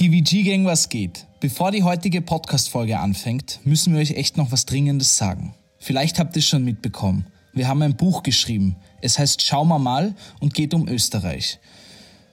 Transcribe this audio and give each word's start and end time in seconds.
TVG-Gang, 0.00 0.64
was 0.64 0.88
geht? 0.88 1.26
Bevor 1.40 1.72
die 1.72 1.82
heutige 1.82 2.22
Podcast-Folge 2.22 2.98
anfängt, 2.98 3.60
müssen 3.64 3.92
wir 3.92 4.00
euch 4.00 4.12
echt 4.12 4.38
noch 4.38 4.50
was 4.50 4.64
Dringendes 4.64 5.18
sagen. 5.18 5.52
Vielleicht 5.76 6.18
habt 6.18 6.34
ihr 6.36 6.40
es 6.40 6.48
schon 6.48 6.64
mitbekommen. 6.64 7.26
Wir 7.52 7.68
haben 7.68 7.82
ein 7.82 7.98
Buch 7.98 8.22
geschrieben. 8.22 8.76
Es 9.02 9.18
heißt 9.18 9.46
Schau 9.46 9.62
mal 9.66 9.78
mal 9.78 10.14
und 10.40 10.54
geht 10.54 10.72
um 10.72 10.88
Österreich. 10.88 11.58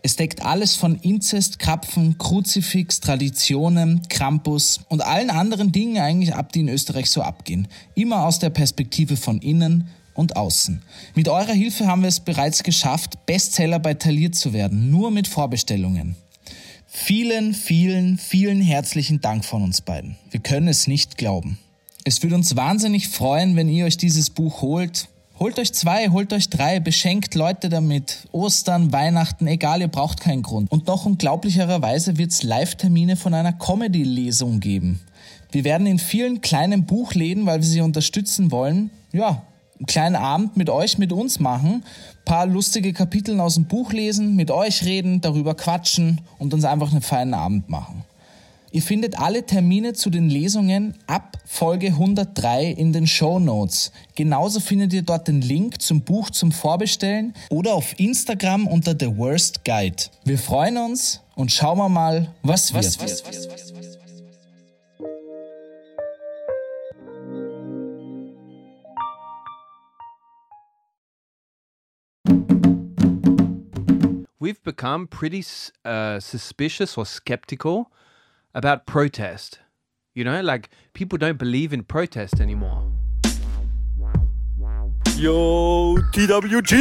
Es 0.02 0.16
deckt 0.16 0.46
alles 0.46 0.78
von 0.78 0.96
Inzest, 0.96 1.60
Krapfen, 1.60 2.18
Kruzifix, 2.18 3.02
Traditionen, 3.02 4.02
Krampus 4.08 4.80
und 4.88 5.02
allen 5.02 5.30
anderen 5.30 5.74
Dingen 5.74 6.02
eigentlich 6.02 6.34
ab, 6.34 6.54
die 6.54 6.62
in 6.62 6.70
Österreich 6.70 7.10
so 7.10 7.22
abgehen. 7.22 7.68
Immer 7.96 8.24
aus 8.24 8.40
der 8.40 8.50
Perspektive 8.50 9.18
von 9.18 9.40
innen 9.40 9.90
und 10.14 10.38
außen. 10.38 10.82
Mit 11.16 11.28
eurer 11.28 11.52
Hilfe 11.52 11.86
haben 11.86 12.04
wir 12.04 12.08
es 12.08 12.22
bereits 12.22 12.64
geschafft, 12.64 13.26
Bestseller 13.26 13.80
bei 13.80 13.94
Talier 13.94 14.32
zu 14.32 14.54
werden, 14.54 14.90
nur 14.90 15.12
mit 15.12 15.28
Vorbestellungen. 15.28 16.16
Vielen, 17.00 17.54
vielen, 17.54 18.18
vielen 18.18 18.60
herzlichen 18.60 19.22
Dank 19.22 19.46
von 19.46 19.62
uns 19.62 19.82
beiden. 19.82 20.18
Wir 20.32 20.42
können 20.42 20.68
es 20.68 20.88
nicht 20.88 21.16
glauben. 21.16 21.58
Es 22.04 22.22
würde 22.24 22.36
uns 22.36 22.56
wahnsinnig 22.58 23.08
freuen, 23.08 23.56
wenn 23.56 23.70
ihr 23.70 23.86
euch 23.86 23.98
dieses 23.98 24.32
Buch 24.32 24.62
holt. 24.62 25.08
Holt 25.40 25.60
euch 25.60 25.72
zwei, 25.74 26.10
holt 26.10 26.34
euch 26.34 26.50
drei, 26.50 26.80
beschenkt 26.80 27.36
Leute 27.36 27.70
damit. 27.70 28.28
Ostern, 28.32 28.92
Weihnachten, 28.92 29.46
egal, 29.48 29.80
ihr 29.82 29.88
braucht 29.88 30.20
keinen 30.20 30.42
Grund. 30.42 30.70
Und 30.72 30.88
noch 30.88 31.06
unglaublicherweise 31.06 32.18
wird 32.18 32.32
es 32.32 32.44
Live-Termine 32.44 33.16
von 33.16 33.36
einer 33.36 33.54
Comedy-Lesung 33.54 34.60
geben. 34.60 35.00
Wir 35.52 35.64
werden 35.64 35.88
in 35.88 36.00
vielen 36.00 36.42
kleinen 36.42 36.86
Buchläden, 36.86 37.46
weil 37.46 37.60
wir 37.60 37.68
sie 37.68 37.82
unterstützen 37.82 38.52
wollen, 38.52 38.90
ja, 39.14 39.44
einen 39.78 39.86
kleinen 39.86 40.16
Abend 40.16 40.58
mit 40.58 40.70
euch, 40.70 40.98
mit 40.98 41.12
uns 41.12 41.40
machen, 41.40 41.84
paar 42.26 42.46
lustige 42.46 42.94
Kapitel 42.94 43.40
aus 43.40 43.56
dem 43.56 43.66
Buch 43.66 43.94
lesen, 43.94 44.36
mit 44.36 44.52
euch 44.52 44.84
reden, 44.84 45.22
darüber 45.22 45.56
quatschen 45.56 46.22
und 46.40 46.54
uns 46.54 46.66
einfach 46.66 46.92
einen 46.92 47.02
feinen 47.02 47.34
Abend 47.34 47.70
machen. 47.70 48.04
Ihr 48.72 48.82
findet 48.82 49.18
alle 49.18 49.46
Termine 49.46 49.94
zu 49.94 50.10
den 50.10 50.30
Lesungen 50.30 50.96
ab 51.08 51.38
Folge 51.46 51.88
103 51.88 52.66
in 52.66 52.92
den 52.92 53.08
Show 53.08 53.40
Notes. 53.40 53.94
Genauso 54.16 54.60
findet 54.60 54.92
ihr 54.92 55.04
dort 55.04 55.28
den 55.30 55.42
Link 55.42 55.82
zum 55.82 56.02
Buch 56.02 56.30
zum 56.32 56.52
Vorbestellen 56.52 57.34
oder 57.50 57.74
auf 57.74 57.98
Instagram 57.98 58.68
unter 58.68 58.94
The 59.00 59.16
Worst 59.18 59.64
Guide. 59.64 60.04
Wir 60.26 60.38
freuen 60.38 60.78
uns 60.78 61.22
und 61.36 61.52
schauen 61.52 61.78
wir 61.78 61.88
mal, 61.88 62.28
was, 62.44 62.74
was 62.74 63.00
wird. 63.00 63.10
Was, 63.10 63.24
was, 63.26 63.87
we've 74.48 74.64
become 74.64 75.08
pretty 75.08 75.44
uh, 75.84 76.22
suspicious 76.22 76.98
or 76.98 77.06
skeptical 77.06 77.92
about 78.56 78.86
protest. 78.86 79.60
You 80.16 80.24
know, 80.24 80.40
like 80.40 80.70
people 80.94 81.18
don't 81.18 81.38
believe 81.38 81.74
in 81.74 81.84
protest 81.84 82.40
anymore. 82.40 82.90
Yo, 85.18 85.98
TWG. 86.14 86.72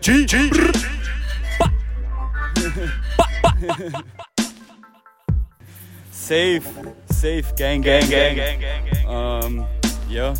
G, 0.00 0.26
G. 0.26 0.50
safe, 6.12 6.68
safe, 7.10 7.56
gang, 7.56 7.80
gang, 7.80 8.08
gang, 8.08 8.36
gang, 8.36 8.60
gang, 8.60 8.84
gang. 8.84 9.06
Um, 9.08 9.66
yeah. 10.08 10.36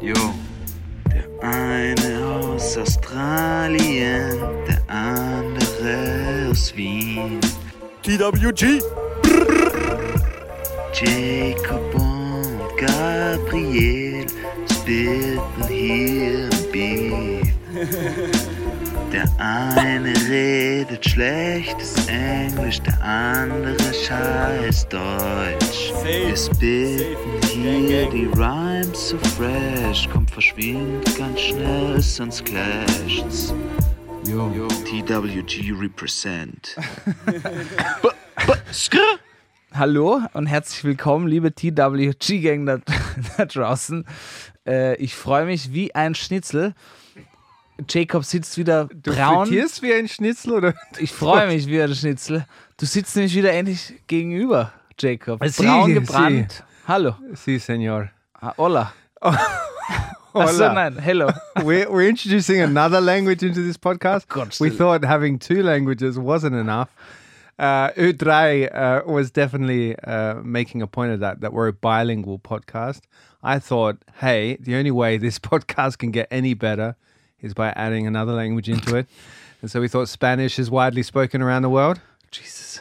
Jo, 0.00 0.14
der 1.10 1.24
eine 1.42 2.26
aus 2.26 2.76
Australien, 2.76 4.38
der 4.68 4.82
andere 4.88 6.50
aus 6.50 6.76
Wien. 6.76 7.40
TWG. 8.02 8.80
Jacob 10.92 11.94
und 11.94 12.76
Gabriel 12.78 14.26
spitten 14.70 15.68
hier 15.68 16.50
im 16.50 16.72
Beat. 16.72 18.32
Der 19.16 19.30
eine 19.38 20.12
redet 20.28 21.08
schlechtes 21.08 22.06
Englisch, 22.06 22.82
der 22.82 23.02
andere 23.02 23.94
scheiß 23.94 24.86
Deutsch. 24.90 25.90
Wir 26.04 26.36
spitten 26.36 27.86
hier 27.86 28.10
die 28.10 28.26
Rhymes 28.36 29.08
so 29.08 29.16
fresh, 29.16 30.06
kommt 30.10 30.30
verschwindet 30.30 31.16
ganz 31.16 31.40
schnell, 31.40 31.98
sonst 31.98 32.44
clasht's. 32.44 33.54
Yo. 34.28 34.52
Yo. 34.54 34.68
TWG 34.68 35.72
represent. 35.80 36.76
Hallo 39.72 40.20
und 40.34 40.44
herzlich 40.44 40.84
willkommen, 40.84 41.26
liebe 41.26 41.54
TWG-Gang 41.54 42.66
da, 42.66 42.80
da 43.38 43.46
draußen. 43.46 44.04
Äh, 44.66 44.96
ich 44.96 45.14
freue 45.14 45.46
mich 45.46 45.72
wie 45.72 45.94
ein 45.94 46.14
Schnitzel. 46.14 46.74
Jacob 47.88 48.24
sitzt 48.24 48.56
wieder 48.58 48.86
Du 48.86 49.12
braun. 49.14 49.46
frittierst 49.46 49.82
wie 49.82 49.92
ein 49.92 50.08
Schnitzel 50.08 50.52
oder? 50.52 50.74
Ich 50.98 51.12
freue 51.12 51.46
mich 51.48 51.66
wie 51.66 51.80
ein 51.80 51.94
Schnitzel. 51.94 52.46
Du 52.78 52.86
sitzt 52.86 53.14
nämlich 53.16 53.34
wieder 53.34 53.52
endlich 53.52 53.94
gegenüber, 54.06 54.72
Jacob. 54.98 55.44
Sie, 55.46 55.62
Braun 55.62 55.86
sie. 55.88 55.94
gebrannt. 55.94 56.62
Hallo. 56.88 57.14
Si, 57.34 57.58
senor. 57.58 58.10
Ah, 58.40 58.52
hola. 58.56 58.92
Achso, 60.34 60.64
Hola. 60.64 60.72
nein, 60.74 60.98
hello. 60.98 61.30
We're, 61.64 61.90
we're 61.90 62.06
introducing 62.08 62.60
another 62.60 63.00
language 63.00 63.42
into 63.42 63.62
this 63.62 63.78
podcast. 63.78 64.28
Gott, 64.28 64.60
we 64.60 64.68
thought 64.68 65.02
having 65.02 65.38
two 65.38 65.62
languages 65.62 66.18
wasn't 66.18 66.54
enough. 66.54 66.90
Uh, 67.58 67.88
Ö3 67.92 68.68
uh, 68.74 69.10
was 69.10 69.30
definitely 69.30 69.96
uh, 70.00 70.34
making 70.44 70.82
a 70.82 70.86
point 70.86 71.12
of 71.12 71.20
that, 71.20 71.40
that 71.40 71.54
we're 71.54 71.68
a 71.68 71.72
bilingual 71.72 72.38
podcast. 72.38 73.00
I 73.42 73.58
thought, 73.58 73.96
hey, 74.20 74.58
the 74.60 74.74
only 74.76 74.90
way 74.90 75.16
this 75.16 75.38
podcast 75.38 75.96
can 75.96 76.10
get 76.10 76.28
any 76.30 76.52
better 76.52 76.96
is 77.40 77.54
by 77.54 77.68
adding 77.70 78.06
another 78.06 78.32
language 78.32 78.68
into 78.68 78.96
it. 78.96 79.06
And 79.62 79.70
so 79.70 79.80
we 79.80 79.88
thought 79.88 80.08
Spanish 80.08 80.58
is 80.58 80.70
widely 80.70 81.02
spoken 81.02 81.42
around 81.42 81.62
the 81.62 81.70
world. 81.70 82.00
Jesus. 82.30 82.80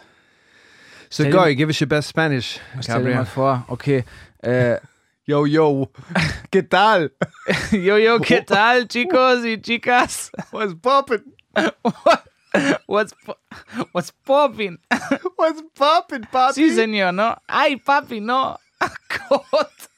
So 1.09 1.23
Stell 1.23 1.31
go, 1.31 1.53
give 1.53 1.69
us 1.69 1.79
your 1.79 1.87
best 1.87 2.09
Spanish, 2.09 2.59
Stell 2.81 3.03
dir 3.03 3.15
mal 3.15 3.25
vor, 3.25 3.65
okay. 3.69 4.03
Äh, 4.43 4.79
Yo, 5.27 5.45
yo, 5.45 5.89
¿qué 6.51 6.61
tal? 6.61 7.11
yo, 7.71 7.97
yo, 7.97 8.19
¿qué 8.23 8.41
tal, 8.41 8.87
chicos 8.87 9.43
y 9.43 9.57
chicas? 9.57 10.29
What's 10.51 10.75
poppin'? 10.75 11.33
What's, 12.85 13.13
po- 13.25 13.37
what's 13.91 14.11
popping? 14.11 14.77
What's 15.35 15.63
poppin', 15.73 16.27
papi? 16.31 16.53
Sí, 16.53 16.69
señor, 16.75 17.11
¿no? 17.15 17.35
Ay, 17.49 17.77
papi, 17.77 18.21
no. 18.21 18.57
Gott. 18.79 19.89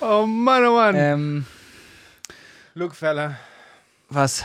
Oh 0.00 0.26
Mann, 0.26 0.64
oh 0.64 0.74
Mann. 0.74 0.94
Ähm, 0.96 1.44
Look, 2.74 2.94
fella. 2.94 3.36
was? 4.08 4.44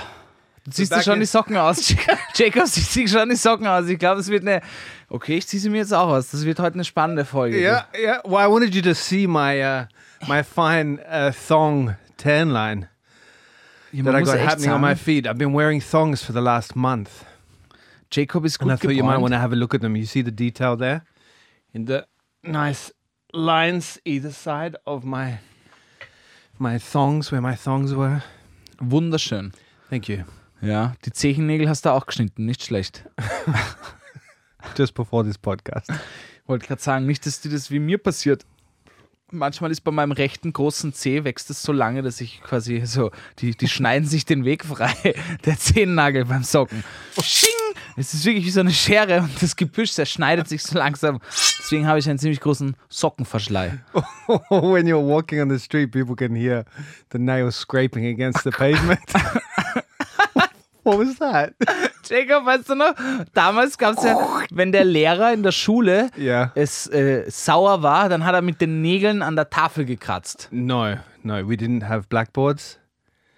Du 0.65 0.71
ziehst 0.71 0.93
dir 0.93 1.03
schon 1.03 1.19
die 1.19 1.25
Socken 1.25 1.57
aus. 1.57 1.93
Jacob 2.35 2.67
zieht 2.67 2.85
sich 2.85 3.11
schon 3.11 3.29
die 3.29 3.35
Socken 3.35 3.67
aus. 3.67 3.87
Ich 3.87 3.99
glaube, 3.99 4.21
es 4.21 4.29
wird 4.29 4.43
eine. 4.43 4.61
Okay, 5.09 5.37
ich 5.37 5.47
ziehe 5.47 5.61
sie 5.61 5.69
mir 5.69 5.77
jetzt 5.77 5.93
auch 5.93 6.07
aus. 6.07 6.31
Das 6.31 6.45
wird 6.45 6.59
heute 6.59 6.75
eine 6.75 6.85
spannende 6.85 7.25
Folge. 7.25 7.57
Yeah, 7.59 7.85
yeah. 7.93 8.21
Well, 8.23 8.39
I 8.45 8.49
wanted 8.49 8.73
you 8.73 8.81
to 8.81 8.93
see 8.93 9.27
my 9.27 9.61
uh, 9.61 9.85
my 10.27 10.41
fine 10.41 10.99
uh, 11.05 11.31
thong 11.47 11.95
tan 12.17 12.49
line 12.51 12.87
Ja, 13.91 14.03
that 14.05 14.15
I 14.15 14.23
got 14.23 14.39
happening 14.39 14.71
on 14.71 14.81
my 14.81 14.95
sagen, 14.95 14.99
feet. 14.99 15.27
I've 15.27 15.37
been 15.37 15.53
wearing 15.53 15.81
thongs 15.81 16.23
for 16.23 16.31
the 16.33 16.41
last 16.41 16.75
month, 16.75 17.09
Jacob 18.09 18.45
ist 18.45 18.59
and 18.61 18.71
I 18.71 18.75
thought 18.77 18.95
you 18.95 19.03
might 19.03 19.17
gebräunt. 19.17 19.21
want 19.21 19.33
to 19.33 19.39
have 19.39 19.51
a 19.53 19.55
look 19.57 19.75
at 19.75 19.81
them. 19.81 19.95
You 19.97 20.05
see 20.05 20.23
the 20.23 20.31
detail 20.31 20.77
there, 20.77 21.03
in 21.73 21.85
the 21.85 22.07
nice 22.41 22.91
lines 23.33 23.99
either 24.05 24.31
side 24.31 24.77
of 24.85 25.03
my 25.03 25.39
my 26.59 26.79
thongs, 26.79 27.31
where 27.31 27.41
my 27.41 27.55
thongs 27.55 27.95
were. 27.95 28.21
Wunderschön. 28.79 29.51
Thank 29.89 30.07
you. 30.07 30.23
Ja, 30.61 30.95
die 31.03 31.11
Zehennägel 31.11 31.67
hast 31.67 31.85
du 31.85 31.89
auch 31.89 32.05
geschnitten. 32.05 32.45
Nicht 32.45 32.63
schlecht. 32.63 33.03
Just 34.77 34.93
before 34.93 35.25
this 35.25 35.37
podcast. 35.37 35.91
Wollte 36.45 36.67
gerade 36.67 36.81
sagen, 36.81 37.05
nicht, 37.05 37.25
dass 37.25 37.41
dir 37.41 37.51
das 37.51 37.69
wie 37.69 37.79
mir 37.79 37.97
passiert. 37.97 38.45
Manchmal 39.31 39.71
ist 39.71 39.81
bei 39.81 39.91
meinem 39.91 40.11
rechten 40.11 40.53
großen 40.53 40.93
Zeh 40.93 41.23
wächst 41.23 41.49
es 41.49 41.63
so 41.63 41.71
lange, 41.71 42.03
dass 42.03 42.21
ich 42.21 42.41
quasi 42.43 42.85
so, 42.85 43.11
die, 43.39 43.57
die 43.57 43.67
schneiden 43.67 44.07
sich 44.07 44.25
den 44.25 44.45
Weg 44.45 44.63
frei, 44.63 44.93
der 45.45 45.57
Zehennagel 45.57 46.25
beim 46.25 46.43
Socken. 46.43 46.83
Sching! 47.21 47.62
Es 47.95 48.13
ist 48.13 48.25
wirklich 48.25 48.45
wie 48.45 48.49
so 48.49 48.59
eine 48.61 48.71
Schere 48.71 49.21
und 49.21 49.41
das 49.41 49.55
Gebüsch, 49.55 49.93
der 49.95 50.05
schneidet 50.05 50.47
sich 50.47 50.63
so 50.63 50.77
langsam. 50.77 51.19
Deswegen 51.59 51.87
habe 51.87 51.99
ich 51.99 52.09
einen 52.09 52.17
ziemlich 52.17 52.39
großen 52.39 52.75
Sockenverschlei. 52.89 53.79
when 54.49 54.87
you're 54.87 55.05
walking 55.05 55.41
on 55.41 55.49
the 55.49 55.59
street, 55.59 55.91
people 55.91 56.15
can 56.15 56.35
hear 56.35 56.65
the 57.11 57.19
nails 57.19 57.55
scraping 57.55 58.07
against 58.07 58.43
the 58.43 58.49
pavement. 58.49 58.99
what 60.83 60.97
was 60.97 61.17
that? 61.19 61.53
Jacob, 62.03 62.45
weißt 62.45 62.69
du 62.69 62.75
noch? 62.75 62.95
Damals 63.33 63.77
gab 63.77 63.97
es 63.97 64.03
ja, 64.03 64.17
wenn 64.51 64.71
der 64.71 64.85
Lehrer 64.85 65.31
in 65.33 65.43
der 65.43 65.51
Schule 65.51 66.09
Yeah. 66.17 66.51
es 66.55 66.87
äh, 66.87 67.29
sauer 67.29 67.83
war, 67.83 68.09
dann 68.09 68.25
hat 68.25 68.33
er 68.33 68.41
mit 68.41 68.59
den 68.59 68.81
Nägeln 68.81 69.21
an 69.21 69.35
der 69.35 69.49
Tafel 69.49 69.85
gekratzt. 69.85 70.49
No, 70.51 70.95
no, 71.21 71.47
we 71.47 71.53
didn't 71.55 71.87
have 71.87 72.07
blackboards. 72.09 72.79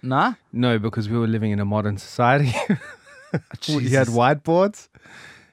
Na? 0.02 0.36
No, 0.52 0.78
because 0.78 1.10
we 1.10 1.18
were 1.18 1.26
living 1.26 1.52
in 1.52 1.60
a 1.60 1.64
modern 1.64 1.98
society. 1.98 2.54
we 3.68 3.74
had 3.90 4.06
Jesus. 4.06 4.14
whiteboards. 4.14 4.88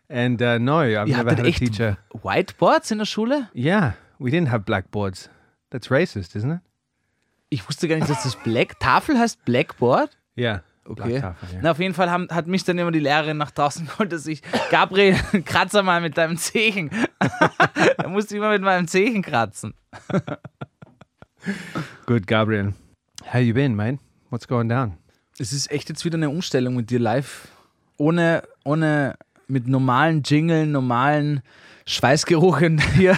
And 0.09 0.41
uh, 0.41 0.59
no, 0.59 0.79
I've 0.79 1.07
Ihr 1.07 1.17
never 1.17 1.31
had 1.31 1.39
a 1.39 1.47
echt 1.47 1.59
teacher. 1.59 1.97
Whiteboards 2.13 2.91
in 2.91 2.99
der 2.99 3.05
Schule? 3.05 3.49
Yeah, 3.55 3.93
we 4.19 4.29
didn't 4.29 4.49
have 4.49 4.65
blackboards. 4.65 5.29
That's 5.71 5.89
racist, 5.89 6.35
isn't 6.35 6.51
it? 6.51 6.59
Ich 7.49 7.67
wusste 7.67 7.87
gar 7.87 7.95
nicht, 7.95 8.09
dass 8.09 8.23
das 8.23 8.35
Black 8.35 8.79
Tafel 8.79 9.17
heißt 9.17 9.43
Blackboard. 9.45 10.17
Yeah. 10.37 10.61
Okay. 10.85 11.19
Blacktafel, 11.19 11.49
yeah. 11.51 11.61
Na, 11.63 11.71
auf 11.71 11.79
jeden 11.79 11.93
Fall 11.93 12.11
haben, 12.11 12.27
hat 12.29 12.47
mich 12.47 12.63
dann 12.63 12.77
immer 12.77 12.91
die 12.91 12.99
Lehrerin 12.99 13.37
nach 13.37 13.51
draußen 13.51 13.87
geholt, 13.87 14.11
dass 14.11 14.27
ich, 14.27 14.41
Gabriel, 14.69 15.15
kratzer 15.45 15.81
mal 15.81 16.01
mit 16.01 16.17
deinem 16.17 16.37
Zehen. 16.37 16.89
da 17.97 18.07
musste 18.09 18.35
ich 18.35 18.39
immer 18.39 18.51
mit 18.51 18.61
meinem 18.61 18.87
Zehen 18.87 19.21
kratzen. 19.21 19.73
Good, 22.05 22.27
Gabriel. 22.27 22.73
How 23.31 23.39
you 23.39 23.53
been, 23.53 23.75
mate? 23.75 23.99
What's 24.29 24.47
going 24.47 24.67
down? 24.67 24.97
Es 25.39 25.53
ist 25.53 25.71
echt 25.71 25.89
jetzt 25.89 26.05
wieder 26.05 26.17
eine 26.17 26.29
Umstellung 26.29 26.75
mit 26.75 26.89
dir 26.89 26.99
live. 26.99 27.47
Ohne, 27.97 28.43
ohne 28.63 29.15
mit 29.47 29.67
normalen 29.67 30.23
Jingeln, 30.23 30.71
normalen 30.71 31.41
Schweißgeruchen 31.85 32.79
hier. 32.95 33.17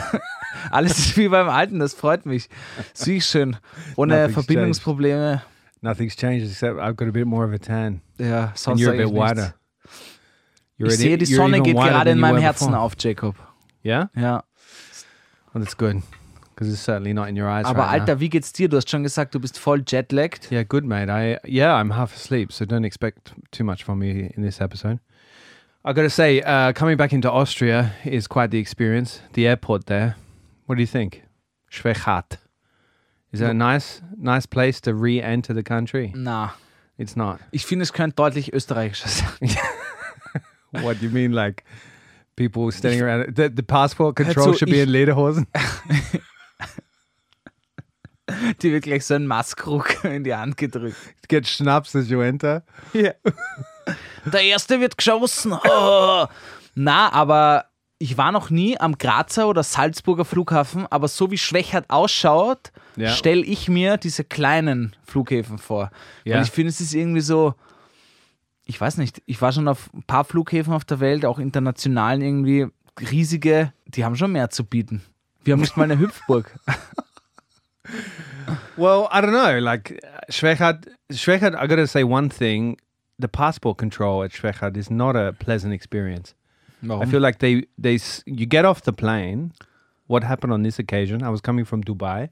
Alles 0.71 0.97
ist 0.97 1.17
wie 1.17 1.27
beim 1.27 1.49
Alten, 1.49 1.79
das 1.79 1.93
freut 1.93 2.25
mich. 2.25 2.49
Sieh 2.93 3.21
schön. 3.21 3.57
Ohne 3.95 4.15
Nothing's 4.15 4.33
Verbindungsprobleme. 4.33 5.41
Nothing's 5.81 6.15
changed 6.15 6.47
except 6.49 6.79
I've 6.79 6.95
got 6.95 7.07
a 7.07 7.11
bit 7.11 7.27
more 7.27 7.45
of 7.45 7.53
a 7.53 7.57
tan. 7.59 8.01
Ja, 8.17 8.45
And 8.47 8.57
sonst 8.57 8.81
you're 8.81 8.93
a 8.93 8.97
bit 8.97 9.13
wider. 9.13 9.53
You're 10.77 10.89
Ich 10.89 10.97
sehe, 10.97 11.17
die 11.17 11.25
Sonne 11.25 11.61
geht 11.61 11.75
gerade 11.75 12.09
in 12.09 12.19
meinem 12.19 12.39
Herzen 12.39 12.67
before. 12.67 12.81
auf, 12.81 12.93
Jacob. 12.97 13.35
Yeah? 13.83 14.09
Ja. 14.15 14.43
Well, 15.53 15.63
that's 15.63 15.77
good. 15.77 16.01
Because 16.55 16.71
it's 16.71 16.81
certainly 16.81 17.11
not 17.11 17.27
in 17.27 17.35
your 17.35 17.49
eyes 17.49 17.65
Aber 17.65 17.79
right 17.79 17.97
now. 17.97 17.99
Alter, 17.99 18.19
wie 18.21 18.29
geht's 18.29 18.53
dir? 18.53 18.69
Du 18.69 18.77
hast 18.77 18.89
schon 18.89 19.03
gesagt, 19.03 19.33
du 19.35 19.39
bist 19.39 19.59
voll 19.59 19.81
jetlagged. 19.81 20.49
Yeah, 20.51 20.63
good, 20.63 20.85
mate. 20.85 21.09
I 21.09 21.37
yeah, 21.45 21.73
I'm 21.75 21.91
half 21.91 22.15
asleep, 22.15 22.53
so 22.53 22.63
don't 22.63 22.85
expect 22.85 23.33
too 23.51 23.65
much 23.65 23.83
from 23.83 23.99
me 23.99 24.31
in 24.37 24.41
this 24.41 24.61
episode. 24.61 24.99
I 25.83 25.91
got 25.93 26.03
to 26.03 26.09
say, 26.09 26.41
uh, 26.41 26.71
coming 26.71 26.95
back 26.97 27.11
into 27.11 27.29
Austria 27.29 27.91
is 28.05 28.25
quite 28.27 28.51
the 28.51 28.57
experience. 28.57 29.19
The 29.33 29.47
airport 29.47 29.87
there. 29.87 30.15
What 30.65 30.75
do 30.75 30.81
you 30.81 30.87
think? 30.87 31.23
Schwechat. 31.69 32.37
Is 33.33 33.41
it 33.41 33.49
a 33.49 33.53
nice, 33.53 34.01
nice 34.17 34.45
place 34.45 34.79
to 34.81 34.93
re-enter 34.93 35.53
the 35.53 35.61
country? 35.61 36.13
Na, 36.15 36.51
It's 36.97 37.17
not. 37.17 37.41
ich 37.51 37.65
finde, 37.65 37.83
es 37.83 37.91
könnte 37.91 38.15
deutlich 38.15 38.53
österreichischer 38.53 39.09
sein. 39.09 39.49
What 40.83 40.99
do 40.99 41.05
you 41.05 41.11
mean, 41.11 41.33
like 41.33 41.63
people 42.37 42.71
standing 42.71 43.01
around? 43.01 43.35
The, 43.35 43.49
the 43.49 43.63
passport 43.63 44.15
control 44.15 44.53
should 44.53 44.69
be 44.71 44.79
in 44.79 44.89
Lederhosen. 44.89 45.47
Die 48.61 48.71
wird 48.71 48.83
gleich 48.83 49.05
so 49.05 49.13
einen 49.15 49.27
Maskruck 49.27 50.03
in 50.03 50.23
die 50.23 50.33
Hand 50.35 50.57
gedrückt. 50.57 50.95
Get 51.27 51.47
schnapps 51.47 51.95
as 51.95 52.09
you 52.09 52.21
enter. 52.21 52.63
Der 52.93 54.41
erste 54.41 54.79
wird 54.79 54.97
geschossen. 54.97 55.53
Oh. 55.65 56.25
Na, 56.75 57.11
aber 57.13 57.65
ich 57.99 58.17
war 58.17 58.31
noch 58.33 58.49
nie 58.49 58.77
am 58.79 58.97
Grazer 58.97 59.47
oder 59.47 59.63
Salzburger 59.63 60.25
Flughafen, 60.25 60.85
aber 60.89 61.07
so 61.07 61.31
wie 61.31 61.37
Schwächert 61.37 61.85
ausschaut, 61.89 62.71
Ja. 62.97 63.09
stelle 63.11 63.43
ich 63.45 63.69
mir 63.69 63.95
diese 63.97 64.23
kleinen 64.25 64.93
Flughäfen 65.05 65.57
vor. 65.57 65.91
Ja. 66.25 66.35
Weil 66.35 66.43
ich 66.43 66.51
finde, 66.51 66.69
es 66.69 66.81
ist 66.81 66.93
irgendwie 66.93 67.21
so, 67.21 67.53
ich 68.65 68.79
weiß 68.81 68.97
nicht, 68.97 69.21
ich 69.25 69.41
war 69.41 69.53
schon 69.53 69.67
auf 69.69 69.89
ein 69.93 70.03
paar 70.03 70.25
Flughäfen 70.25 70.73
auf 70.73 70.83
der 70.83 70.99
Welt, 70.99 71.25
auch 71.25 71.39
internationalen 71.39 72.21
irgendwie, 72.21 72.67
riesige, 72.99 73.71
die 73.85 74.03
haben 74.03 74.15
schon 74.17 74.31
mehr 74.33 74.49
zu 74.49 74.65
bieten. 74.65 75.01
Wir 75.45 75.53
haben 75.53 75.61
nicht 75.61 75.77
mal 75.77 75.83
eine 75.85 75.97
Hüpfburg. 75.99 76.53
Well, 78.77 79.07
I 79.11 79.21
don't 79.21 79.33
know. 79.33 79.59
Like 79.59 79.99
Schwechat, 80.31 80.87
Schwechat. 81.11 81.55
I 81.55 81.67
got 81.67 81.77
to 81.77 81.87
say 81.87 82.03
one 82.03 82.29
thing: 82.29 82.77
the 83.17 83.27
passport 83.27 83.77
control 83.77 84.23
at 84.23 84.31
Schwechat 84.31 84.75
is 84.77 84.91
not 84.91 85.15
a 85.15 85.33
pleasant 85.33 85.73
experience. 85.73 86.33
I 87.01 87.05
feel 87.05 87.21
like 87.21 87.39
they 87.39 87.63
they 87.77 87.99
you 88.25 88.45
get 88.45 88.65
off 88.65 88.81
the 88.83 88.93
plane. 88.93 89.53
What 90.07 90.23
happened 90.23 90.53
on 90.53 90.61
this 90.61 90.77
occasion? 90.77 91.23
I 91.23 91.29
was 91.29 91.41
coming 91.41 91.65
from 91.65 91.83
Dubai. 91.83 92.29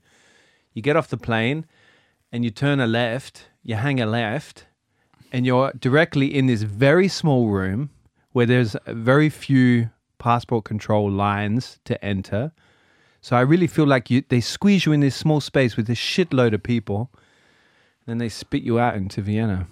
You 0.74 0.82
get 0.82 0.96
off 0.96 1.08
the 1.08 1.18
plane, 1.18 1.66
and 2.32 2.44
you 2.44 2.52
turn 2.52 2.80
a 2.80 2.88
left. 2.88 3.48
You 3.64 3.76
hang 3.76 4.00
a 4.00 4.06
left, 4.06 4.68
and 5.32 5.46
you're 5.46 5.72
directly 5.80 6.36
in 6.36 6.46
this 6.48 6.64
very 6.64 7.08
small 7.08 7.50
room 7.50 7.90
where 8.34 8.46
there's 8.46 8.76
very 8.88 9.30
few 9.30 9.90
passport 10.20 10.66
control 10.66 11.10
lines 11.10 11.80
to 11.86 12.04
enter. 12.04 12.52
So 13.24 13.38
I 13.38 13.42
really 13.42 13.68
feel 13.68 13.88
like 13.88 14.10
you 14.10 14.22
they 14.28 14.42
squeeze 14.42 14.86
you 14.86 14.92
in 14.92 15.00
this 15.00 15.16
small 15.16 15.40
space 15.40 15.78
with 15.78 15.88
this 15.88 15.98
shitload 15.98 16.54
of 16.54 16.62
people, 16.62 17.10
then 18.06 18.18
they 18.18 18.28
spit 18.28 18.64
you 18.64 18.80
out 18.80 18.96
into 18.96 19.22
Vienna, 19.22 19.66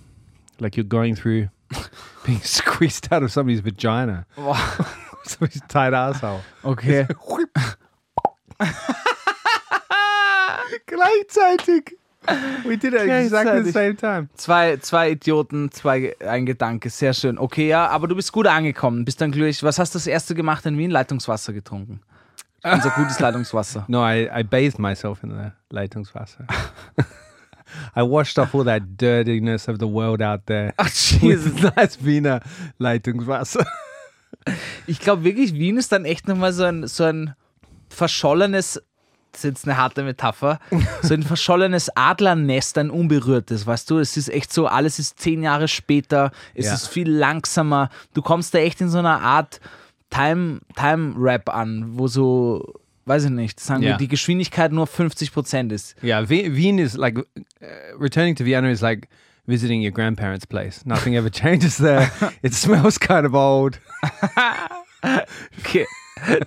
like 0.62 0.78
you're 0.78 0.86
going 0.86 1.16
through 1.16 1.50
being 2.26 2.40
squeezed 2.40 3.12
out 3.12 3.24
of 3.24 3.32
somebody's 3.32 3.60
vagina, 3.60 4.26
somebody's 5.26 5.62
tight 5.68 5.94
asshole. 5.94 6.40
Okay. 6.64 7.06
Gleichzeitig. 10.88 11.92
We 12.66 12.78
did 12.78 12.94
it 12.94 13.10
exactly 13.10 13.64
the 13.64 13.72
same 13.74 13.98
time. 13.98 14.30
Zwei, 14.36 14.78
zwei 14.78 15.10
Idioten, 15.10 15.72
zwei, 15.72 16.16
ein 16.26 16.46
Gedanke, 16.46 16.90
sehr 16.90 17.14
schön. 17.14 17.38
Okay, 17.38 17.68
ja, 17.68 17.88
aber 17.88 18.08
du 18.08 18.16
bist 18.16 18.32
gut 18.32 18.48
angekommen, 18.48 19.04
bist 19.04 19.20
dann 19.20 19.32
glücklich. 19.32 19.62
Was 19.64 19.78
hast 19.78 19.94
du 19.96 19.98
das 19.98 20.08
erste 20.08 20.36
gemacht 20.36 20.66
in 20.66 20.78
Wien? 20.78 20.92
Leitungswasser 20.92 21.52
getrunken. 21.52 22.00
Unser 22.64 22.90
gutes 22.92 23.20
Leitungswasser. 23.20 23.86
No, 23.88 24.04
I, 24.06 24.30
I 24.40 24.44
bathed 24.44 24.78
myself 24.80 25.24
in 25.24 25.32
the 25.32 25.52
Leitungswasser. 25.76 26.46
I 27.96 28.02
washed 28.04 28.38
off 28.38 28.54
all 28.54 28.66
that 28.66 28.84
dirtiness 28.98 29.68
of 29.68 29.78
the 29.80 29.88
world 29.88 30.22
out 30.22 30.42
there. 30.46 30.74
Ach, 30.78 30.88
Jesus. 30.94 31.54
With 31.64 31.76
nice 31.76 31.98
Wiener 32.04 32.42
Leitungswasser. 32.78 33.66
Ich 34.88 35.00
glaube 35.00 35.24
wirklich, 35.24 35.54
Wien 35.54 35.78
ist 35.78 35.92
dann 35.92 36.06
echt 36.06 36.28
nochmal 36.28 36.52
so 36.54 36.64
ein, 36.66 36.88
so 36.88 37.04
ein 37.06 37.36
verschollenes, 37.90 38.82
das 39.32 39.40
ist 39.40 39.44
jetzt 39.44 39.68
eine 39.68 39.78
harte 39.78 40.04
Metapher, 40.04 40.60
so 41.02 41.14
ein 41.14 41.24
verschollenes 41.24 41.90
Adlernest, 41.96 42.78
ein 42.78 42.90
unberührtes, 42.90 43.66
weißt 43.68 43.90
du? 43.90 44.00
Es 44.00 44.18
ist 44.18 44.30
echt 44.30 44.52
so, 44.52 44.68
alles 44.68 45.00
ist 45.00 45.20
zehn 45.20 45.44
Jahre 45.44 45.68
später, 45.68 46.32
es 46.56 46.66
Ja. 46.66 46.74
ist 46.74 46.88
viel 46.88 47.10
langsamer. 47.10 47.90
Du 48.14 48.22
kommst 48.22 48.54
da 48.54 48.60
echt 48.60 48.82
in 48.82 48.90
so 48.90 49.00
einer 49.00 49.22
Art 49.22 49.62
Time, 50.12 50.60
Time 50.76 51.16
Rap 51.18 51.50
an, 51.50 51.98
wo 51.98 52.08
so, 52.08 52.74
weiß 53.06 53.24
ich 53.26 53.30
nicht, 53.32 53.60
sagen 53.60 53.82
Ja. 53.82 53.90
wir, 53.92 53.98
die 53.98 54.08
Geschwindigkeit 54.08 54.72
nur 54.72 54.86
50 54.86 55.34
Prozent 55.34 55.72
ist. 55.72 55.96
Yeah, 56.04 56.30
Wien, 56.30 56.56
Wien 56.56 56.78
is 56.78 56.96
like 56.96 57.18
uh, 57.18 57.26
returning 58.00 58.36
to 58.36 58.44
Vienna 58.46 58.70
is 58.70 58.82
like 58.82 59.08
visiting 59.48 59.82
your 59.82 59.92
grandparents' 59.92 60.46
place. 60.46 60.86
Nothing 60.86 61.16
ever 61.16 61.30
changes 61.32 61.78
there. 61.78 62.12
it 62.44 62.54
smells 62.54 63.00
kind 63.00 63.26
of 63.26 63.34
old. 63.34 63.80
Okay. 65.04 65.88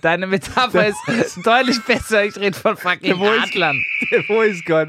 Deine 0.01 0.27
Metapher 0.27 0.87
ist 0.87 0.97
deutlich 1.43 1.83
besser. 1.83 2.23
Ich 2.23 2.37
rede 2.37 2.57
von 2.57 2.77
fucking 2.77 3.17
voice- 3.17 3.43
Adlern. 3.43 3.83
They've 4.09 4.29
always 4.29 4.63
got, 4.63 4.87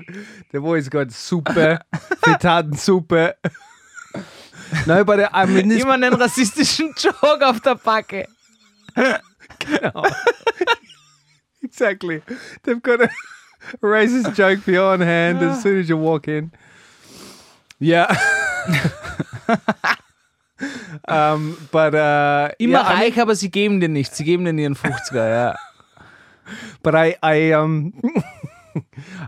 they've 0.53 0.63
always 0.65 0.89
got 0.89 1.11
super, 1.11 1.81
super. 2.77 3.35
No, 4.87 5.05
but 5.05 5.19
I 5.33 5.47
mean 5.47 5.69
this. 5.69 5.83
Immer 5.83 5.95
einen 5.95 6.15
rassistischen 6.15 6.93
Joke 6.97 7.43
auf 7.45 7.61
der 7.61 7.75
Backe. 7.77 8.27
Exactly. 11.63 12.23
They've 12.63 12.83
got 12.83 13.03
a 13.03 13.11
racist 13.83 14.35
joke 14.35 14.61
for 14.61 14.71
you 14.71 14.83
on 14.83 15.01
hand 15.01 15.43
as 15.43 15.63
soon 15.63 15.81
as 15.81 15.89
you 15.89 15.97
walk 15.97 16.29
in. 16.29 16.53
Yeah. 17.81 18.07
um, 21.09 21.57
but 21.73 21.95
uh, 21.95 22.51
Immer 22.59 22.73
yeah, 22.73 22.81
I 22.83 22.89
mean- 22.89 22.99
reich, 23.03 23.19
aber 23.21 23.35
sie 23.35 23.51
geben 23.51 23.81
dir 23.81 23.89
nichts. 23.89 24.17
Sie 24.17 24.25
geben 24.25 24.45
dir 24.45 24.53
ihren 24.55 24.77
50er, 24.77 25.29
ja. 25.29 25.57
but 26.83 26.95
I, 26.95 27.17
I, 27.23 27.53
um, 27.53 27.93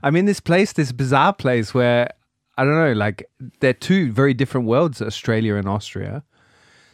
I'm 0.02 0.14
in 0.16 0.26
this 0.26 0.40
place, 0.40 0.72
this 0.72 0.92
bizarre 0.92 1.32
place 1.32 1.74
where 1.74 2.08
I 2.56 2.64
don't 2.64 2.74
know, 2.74 2.92
like 2.92 3.28
they're 3.60 3.72
two 3.74 4.12
very 4.12 4.32
different 4.34 4.66
worlds, 4.66 5.02
Australia 5.02 5.56
and 5.56 5.68
Austria. 5.68 6.22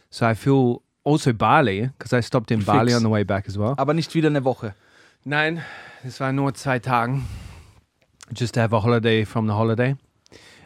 So 0.09 0.25
I 0.27 0.33
feel 0.33 0.81
also 1.05 1.31
Bali 1.33 1.89
because 1.97 2.11
I 2.13 2.21
stopped 2.21 2.51
in 2.51 2.63
Bali 2.65 2.93
on 2.93 3.01
the 3.03 3.09
way 3.09 3.23
back 3.23 3.47
as 3.47 3.57
well. 3.57 3.75
Aber 3.77 3.93
nicht 3.93 4.13
wieder 4.15 4.27
eine 4.29 4.43
Woche. 4.43 4.73
Nein, 5.23 5.61
es 6.03 6.19
war 6.19 6.31
nur 6.33 6.53
zwei 6.55 6.79
Tagen. 6.79 7.25
Just 8.35 8.55
to 8.55 8.61
have 8.61 8.75
a 8.75 8.81
holiday 8.83 9.23
from 9.25 9.47
the 9.47 9.53
holiday. 9.53 9.95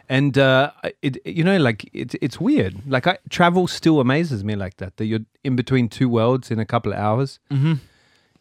And 0.08 0.36
uh, 0.36 0.70
it, 1.02 1.20
you 1.24 1.44
know, 1.44 1.56
like 1.56 1.88
it, 1.94 2.14
it's 2.20 2.40
weird. 2.40 2.74
Like 2.86 3.06
I, 3.06 3.18
travel 3.28 3.68
still 3.68 4.00
amazes 4.00 4.42
me 4.42 4.54
like 4.56 4.78
that. 4.78 4.96
That 4.96 5.04
you're 5.04 5.24
in 5.44 5.54
between 5.56 5.88
two 5.88 6.08
worlds 6.08 6.50
in 6.50 6.58
a 6.58 6.64
couple 6.66 6.92
of 6.92 6.98
hours 6.98 7.38
Mhm. 7.50 7.78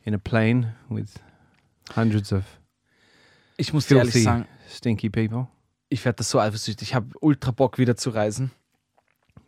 in 0.05 0.13
a 0.15 0.17
plane 0.17 0.73
with 0.89 1.19
hundreds 1.95 2.31
of 2.31 2.43
Ich 3.57 3.71
muss 3.73 3.85
dir 3.87 3.97
ehrlich 3.97 4.13
filthy, 4.13 4.23
sagen, 4.23 4.45
stinky 4.69 5.09
people. 5.09 5.47
ich 5.89 6.03
werde 6.05 6.17
das 6.17 6.29
so 6.31 6.39
eifersüchtig. 6.39 6.89
Ich 6.89 6.95
habe 6.95 7.07
ultra 7.21 7.51
Bock 7.51 7.77
wieder 7.77 7.95
zu 7.95 8.09
reisen. 8.09 8.51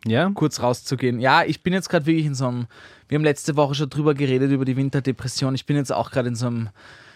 Yeah? 0.06 0.30
kurz 0.34 0.60
rauszugehen. 0.60 1.20
Ja, 1.20 1.44
ich 1.44 1.62
bin 1.62 1.72
jetzt 1.72 1.88
gerade 1.88 2.06
wirklich 2.06 2.26
in 2.26 2.34
so 2.34 2.48
einem, 2.48 2.66
wir 3.08 3.16
haben 3.16 3.24
letzte 3.24 3.56
Woche 3.56 3.74
schon 3.74 3.88
drüber 3.90 4.14
geredet, 4.14 4.50
über 4.50 4.64
die 4.64 4.76
Winterdepression. 4.76 5.54
Ich 5.54 5.66
bin 5.66 5.76
jetzt 5.76 5.92
auch 5.92 6.10
gerade 6.10 6.28
in 6.28 6.34
so 6.34 6.46
einem, 6.48 6.70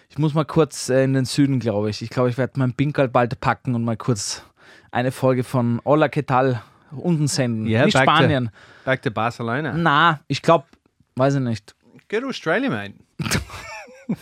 ich 0.09 0.19
muss 0.19 0.35
mal 0.35 0.45
kurz 0.45 0.89
äh, 0.89 1.03
in 1.05 1.15
den 1.15 1.25
Süden, 1.25 1.59
glaube 1.59 1.91
ich. 1.91 2.03
Ich 2.03 2.11
glaube, 2.11 2.31
ich 2.31 2.39
werde 2.39 2.59
meinen 2.61 2.75
Pinkel 2.75 3.09
bald 3.09 3.41
packen 3.41 3.75
und 3.75 3.85
mal 3.85 3.97
kurz 3.97 4.43
eine 4.93 5.11
Folge 5.11 5.43
von 5.45 5.81
Hola, 5.85 6.07
¿qué 6.07 6.25
tal? 6.25 6.63
unten 6.93 7.27
senden. 7.27 7.67
Yeah, 7.67 7.85
Nicht 7.85 7.95
back 7.95 8.07
to- 8.07 8.13
Spanien. 8.15 8.51
Back 8.85 9.03
to 9.03 9.11
Barcelona. 9.11 9.73
Na, 9.77 10.21
ich 10.29 10.41
glaube, 10.41 10.65
weiß 11.17 11.35
ich 11.35 11.41
nicht. 11.41 11.75
Go 12.09 12.21
to 12.21 12.29
Australia, 12.29 12.71
mate. 12.71 12.95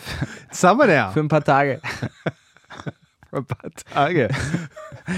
Summer 0.51 0.87
now. 0.87 1.11
Für 1.11 1.19
ein 1.19 1.27
paar 1.27 1.43
Tage. 1.43 1.79
For 3.29 3.39
a 3.39 3.41
paar 3.41 3.71
Tage. 3.71 4.29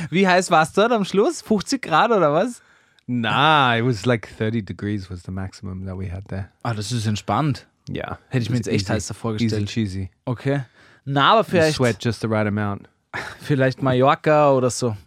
Wie 0.10 0.28
heiß 0.28 0.52
war 0.52 0.64
es 0.64 0.74
dort 0.74 0.92
am 0.92 1.06
Schluss? 1.06 1.42
50 1.42 1.82
Grad 1.82 2.12
oder 2.12 2.34
was? 2.34 2.62
Nah, 3.08 3.76
it 3.78 3.84
was 3.84 4.06
like 4.06 4.28
30 4.28 4.62
degrees 4.64 5.10
was 5.10 5.24
the 5.24 5.32
maximum 5.32 5.86
that 5.86 5.96
we 5.98 6.08
had 6.12 6.26
there. 6.28 6.50
Ah, 6.64 6.74
das 6.74 6.92
ist 6.92 7.08
entspannt. 7.08 7.66
Yeah. 7.90 8.18
Hätte 8.30 8.44
ich 8.44 8.50
mir 8.50 8.58
jetzt 8.58 8.68
echt 8.68 8.90
heißer 8.90 9.14
Easy 9.14 9.14
vorgestellt. 9.14 9.70
cheesy. 9.70 10.10
Okay. 10.26 10.64
Na, 11.06 11.32
aber 11.32 11.40
You 11.40 11.44
vielleicht, 11.52 11.76
sweat 11.78 12.04
just 12.04 12.20
the 12.22 12.28
right 12.28 12.46
amount. 12.48 12.90
vielleicht 13.40 13.82
Mallorca 13.82 14.52
oder 14.52 14.70
so. 14.70 14.98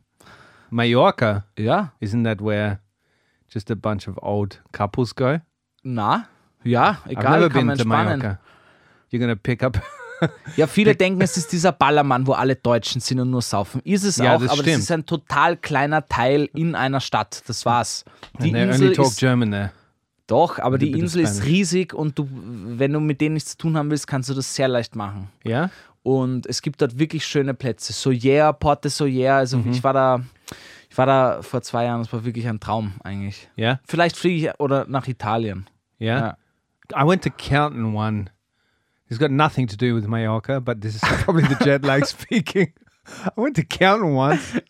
Mallorca, 0.70 1.44
Ja, 1.58 1.92
isn't 2.00 2.24
that 2.24 2.40
where 2.40 2.78
just 3.52 3.70
a 3.70 3.74
bunch 3.74 4.08
of 4.08 4.16
old 4.22 4.62
couples 4.72 5.14
go? 5.14 5.40
na, 5.82 6.26
ja, 6.64 6.98
I've 7.04 7.12
egal, 7.12 7.30
never 7.40 7.48
kann 7.50 7.66
been 7.66 7.76
to. 7.78 7.84
Mallorca. 7.84 8.38
You're 9.10 9.20
gonna 9.20 9.36
pick 9.36 9.62
up. 9.62 9.76
Ja, 10.56 10.66
viele 10.66 10.94
denken, 10.96 11.20
es 11.22 11.36
ist 11.36 11.52
dieser 11.52 11.72
Ballermann, 11.72 12.26
wo 12.26 12.32
alle 12.32 12.56
Deutschen 12.56 13.00
sind 13.00 13.20
und 13.20 13.30
nur 13.30 13.42
saufen. 13.42 13.80
Ist 13.84 14.04
es 14.04 14.16
Ja, 14.18 14.36
auch, 14.36 14.40
das 14.40 14.50
aber 14.50 14.62
stimmt. 14.62 14.76
das 14.76 14.82
ist 14.84 14.90
ein 14.92 15.06
total 15.06 15.56
kleiner 15.56 16.06
Teil 16.06 16.48
in 16.54 16.74
einer 16.74 17.00
Stadt. 17.00 17.42
Das 17.46 17.64
war's. 17.66 18.04
Die 18.40 18.52
they 18.52 18.62
Insel 18.62 18.82
only 18.86 18.96
talk 18.96 19.06
ist, 19.06 19.18
German 19.18 19.50
there. 19.50 19.72
doch, 20.26 20.58
aber 20.58 20.78
die 20.78 20.92
Insel 20.92 21.22
ist 21.22 21.44
riesig 21.44 21.94
und 21.94 22.18
du, 22.18 22.28
wenn 22.32 22.92
du 22.92 23.00
mit 23.00 23.20
denen 23.20 23.34
nichts 23.34 23.52
zu 23.52 23.58
tun 23.58 23.76
haben 23.76 23.90
willst, 23.90 24.06
kannst 24.06 24.28
du 24.28 24.34
das 24.34 24.54
sehr 24.54 24.68
leicht 24.68 24.94
machen. 24.96 25.28
Yeah. 25.46 25.70
Und 26.02 26.46
es 26.46 26.62
gibt 26.62 26.80
dort 26.80 26.98
wirklich 26.98 27.26
schöne 27.26 27.52
Plätze. 27.54 27.92
Soyer, 27.92 28.52
Porte 28.52 28.88
Soyer, 28.88 29.34
also 29.36 29.58
Mhm. 29.58 29.72
ich 29.72 29.84
war 29.84 29.92
da, 29.92 30.20
ich 30.88 30.96
war 30.96 31.06
da 31.06 31.42
vor 31.42 31.60
zwei 31.62 31.84
Jahren, 31.84 32.00
das 32.02 32.12
war 32.12 32.24
wirklich 32.24 32.46
ein 32.48 32.58
Traum 32.60 32.92
eigentlich. 33.04 33.48
Yeah. 33.58 33.80
Vielleicht 33.86 34.16
fliege 34.16 34.48
ich 34.50 34.60
oder 34.60 34.86
nach 34.88 35.06
Italien. 35.08 35.66
Yeah. 36.00 36.36
I 36.92 37.06
went 37.06 37.22
to 37.24 37.30
Canton 37.30 37.94
one. 37.94 38.26
It's 39.10 39.18
got 39.18 39.32
nothing 39.32 39.66
to 39.66 39.76
do 39.76 39.94
with 39.94 40.06
Mallorca, 40.06 40.60
but 40.60 40.80
this 40.80 40.94
is 40.94 41.00
probably 41.24 41.42
the 41.42 41.56
jet 41.64 41.82
lag 41.82 42.06
speaking. 42.06 42.72
I 43.24 43.32
went 43.40 43.56
to 43.56 43.64
Canton 43.64 44.14
once. 44.14 44.54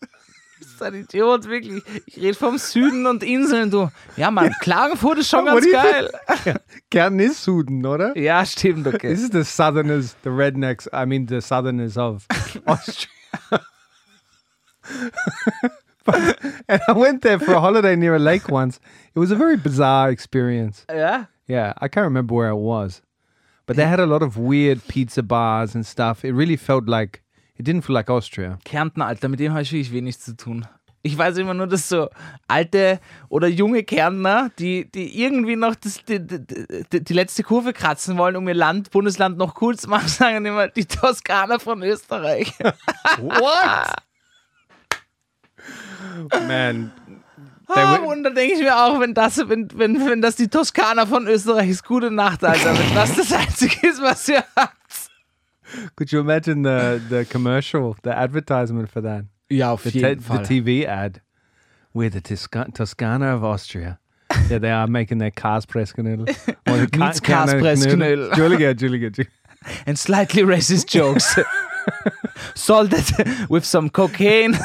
Ist 0.59 0.81
ein 0.81 0.93
Idiot, 0.93 1.47
wirklich. 1.47 1.83
Ich 2.05 2.17
rede 2.17 2.35
vom 2.35 2.57
Süden 2.57 3.07
und 3.07 3.23
Inseln, 3.23 3.71
du. 3.71 3.89
Ja, 4.15 4.29
Mann, 4.29 4.51
Klagenfurt 4.61 5.17
ist 5.17 5.29
schon 5.29 5.45
ganz 5.45 5.65
geil. 5.71 6.11
Canton 6.91 7.19
is 7.19 7.41
Sweden, 7.41 7.83
oder? 7.83 8.15
Ja, 8.15 8.45
stimmt, 8.45 8.85
okay. 8.85 9.09
This 9.09 9.23
is 9.23 9.31
the 9.31 9.43
southerners, 9.43 10.15
the 10.21 10.29
rednecks, 10.29 10.87
I 10.93 11.05
mean 11.05 11.25
the 11.25 11.41
southerners 11.41 11.97
of 11.97 12.27
Austria. 12.67 13.09
but, 16.05 16.39
and 16.67 16.81
I 16.87 16.91
went 16.91 17.23
there 17.23 17.39
for 17.39 17.53
a 17.53 17.59
holiday 17.59 17.95
near 17.95 18.13
a 18.13 18.19
lake 18.19 18.47
once. 18.47 18.79
It 19.15 19.19
was 19.19 19.31
a 19.31 19.35
very 19.35 19.57
bizarre 19.57 20.11
experience. 20.11 20.85
Ja? 20.89 21.25
Yeah, 21.47 21.73
I 21.81 21.87
can't 21.87 22.05
remember 22.05 22.35
where 22.35 22.49
I 22.49 22.53
was. 22.53 23.01
But 23.71 23.77
they 23.77 23.87
had 23.87 24.01
a 24.01 24.05
lot 24.05 24.21
of 24.21 24.35
weird 24.35 24.85
pizza 24.89 25.23
bars 25.23 25.75
and 25.75 25.85
stuff. 25.85 26.25
It 26.25 26.33
really 26.33 26.57
felt 26.57 26.89
like, 26.89 27.23
it 27.55 27.63
didn't 27.63 27.83
feel 27.83 27.93
like 27.93 28.09
Austria. 28.09 28.59
Kärnten, 28.65 29.01
Alter, 29.01 29.29
mit 29.29 29.39
dem 29.39 29.53
habe 29.53 29.61
ich 29.61 29.71
wirklich 29.71 29.93
wenig 29.93 30.19
zu 30.19 30.35
tun. 30.35 30.67
Ich 31.03 31.17
weiß 31.17 31.37
immer 31.37 31.53
nur, 31.53 31.67
dass 31.67 31.87
so 31.87 32.09
alte 32.49 32.99
oder 33.29 33.47
junge 33.47 33.83
Kärntner, 33.83 34.51
die, 34.59 34.91
die 34.91 35.23
irgendwie 35.23 35.55
noch 35.55 35.75
das, 35.75 36.03
die, 36.03 36.19
die, 36.19 37.01
die, 37.01 37.13
letzte 37.13 37.43
Kurve 37.43 37.71
kratzen 37.71 38.17
wollen, 38.17 38.35
um 38.35 38.45
ihr 38.49 38.55
Land, 38.55 38.91
Bundesland 38.91 39.37
noch 39.37 39.61
cool 39.61 39.77
zu 39.77 39.89
machen, 39.89 40.07
sagen 40.09 40.45
immer 40.45 40.67
die 40.67 40.83
Toskana 40.83 41.57
von 41.57 41.81
Österreich. 41.81 42.53
What? 43.19 43.95
Man, 46.45 46.91
Ah, 47.75 47.95
und 47.97 48.23
da 48.23 48.29
denke 48.29 48.55
ich 48.55 48.59
mir 48.61 48.75
auch, 48.77 48.99
wenn 48.99 49.13
das, 49.13 49.37
wenn, 49.49 49.67
wenn, 49.75 49.99
wenn 50.07 50.21
das 50.21 50.35
die 50.35 50.47
Toskana 50.47 51.05
von 51.05 51.27
Österreich 51.27 51.69
ist, 51.69 51.83
gute 51.85 52.11
Nacht, 52.11 52.43
Alter. 52.43 52.77
Wenn 52.77 52.95
das 52.95 53.15
das 53.15 53.31
Einzige 53.31 53.87
ist, 53.87 54.01
was 54.01 54.27
ihr 54.29 54.43
habt. 54.55 54.75
could 55.95 56.11
you 56.11 56.19
imagine 56.19 56.63
the, 56.63 56.99
the 57.09 57.23
commercial, 57.25 57.95
the 58.03 58.09
advertisement 58.11 58.89
for 58.89 59.01
that? 59.01 59.25
Ja, 59.49 59.71
auf 59.71 59.83
the, 59.83 59.91
te- 59.91 60.17
the 60.19 60.37
TV 60.43 60.87
ad. 60.87 61.21
We're 61.93 62.09
the 62.11 62.21
Tosca- 62.21 62.71
Toscana 62.73 63.35
of 63.35 63.43
Austria. 63.43 63.99
yeah, 64.49 64.59
they 64.59 64.71
are 64.71 64.87
making 64.87 65.19
their 65.19 65.31
Kaspressknödel. 65.31 66.27
Or 66.69 66.77
the 66.77 66.87
Ka- 66.87 67.05
Meets 67.07 67.21
Kaspressknödel. 67.21 68.27
Entschuldige, 68.31 68.69
Entschuldige, 68.69 69.07
Entschuldige. 69.07 69.31
and 69.85 69.97
slightly 69.99 70.43
racist 70.43 70.87
jokes. 70.87 71.37
Salted 72.55 73.03
with 73.49 73.65
some 73.65 73.89
cocaine 73.89 74.57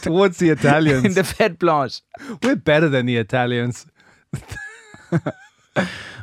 Towards 0.00 0.38
the 0.38 0.50
in 0.50 0.58
Italians. 0.58 1.14
the 1.14 1.24
fat 1.24 1.58
blanche. 1.58 2.02
We're 2.42 2.56
better 2.56 2.88
than 2.88 3.06
the 3.06 3.16
Italians. 3.16 3.86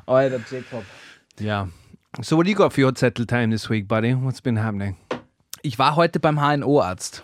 Alter, 0.07 0.39
Jacob. 0.49 0.83
Yeah. 1.39 1.67
So 2.21 2.35
what 2.35 2.45
do 2.45 2.49
you 2.49 2.55
got 2.55 2.73
for 2.73 2.81
your 2.81 2.91
settle 2.95 3.25
time 3.25 3.51
this 3.51 3.69
week, 3.69 3.87
buddy? 3.87 4.13
What's 4.13 4.41
been 4.41 4.57
happening? 4.57 4.97
Ich 5.61 5.77
war 5.77 5.95
heute 5.95 6.19
beim 6.19 6.39
HNO-Arzt. 6.39 7.23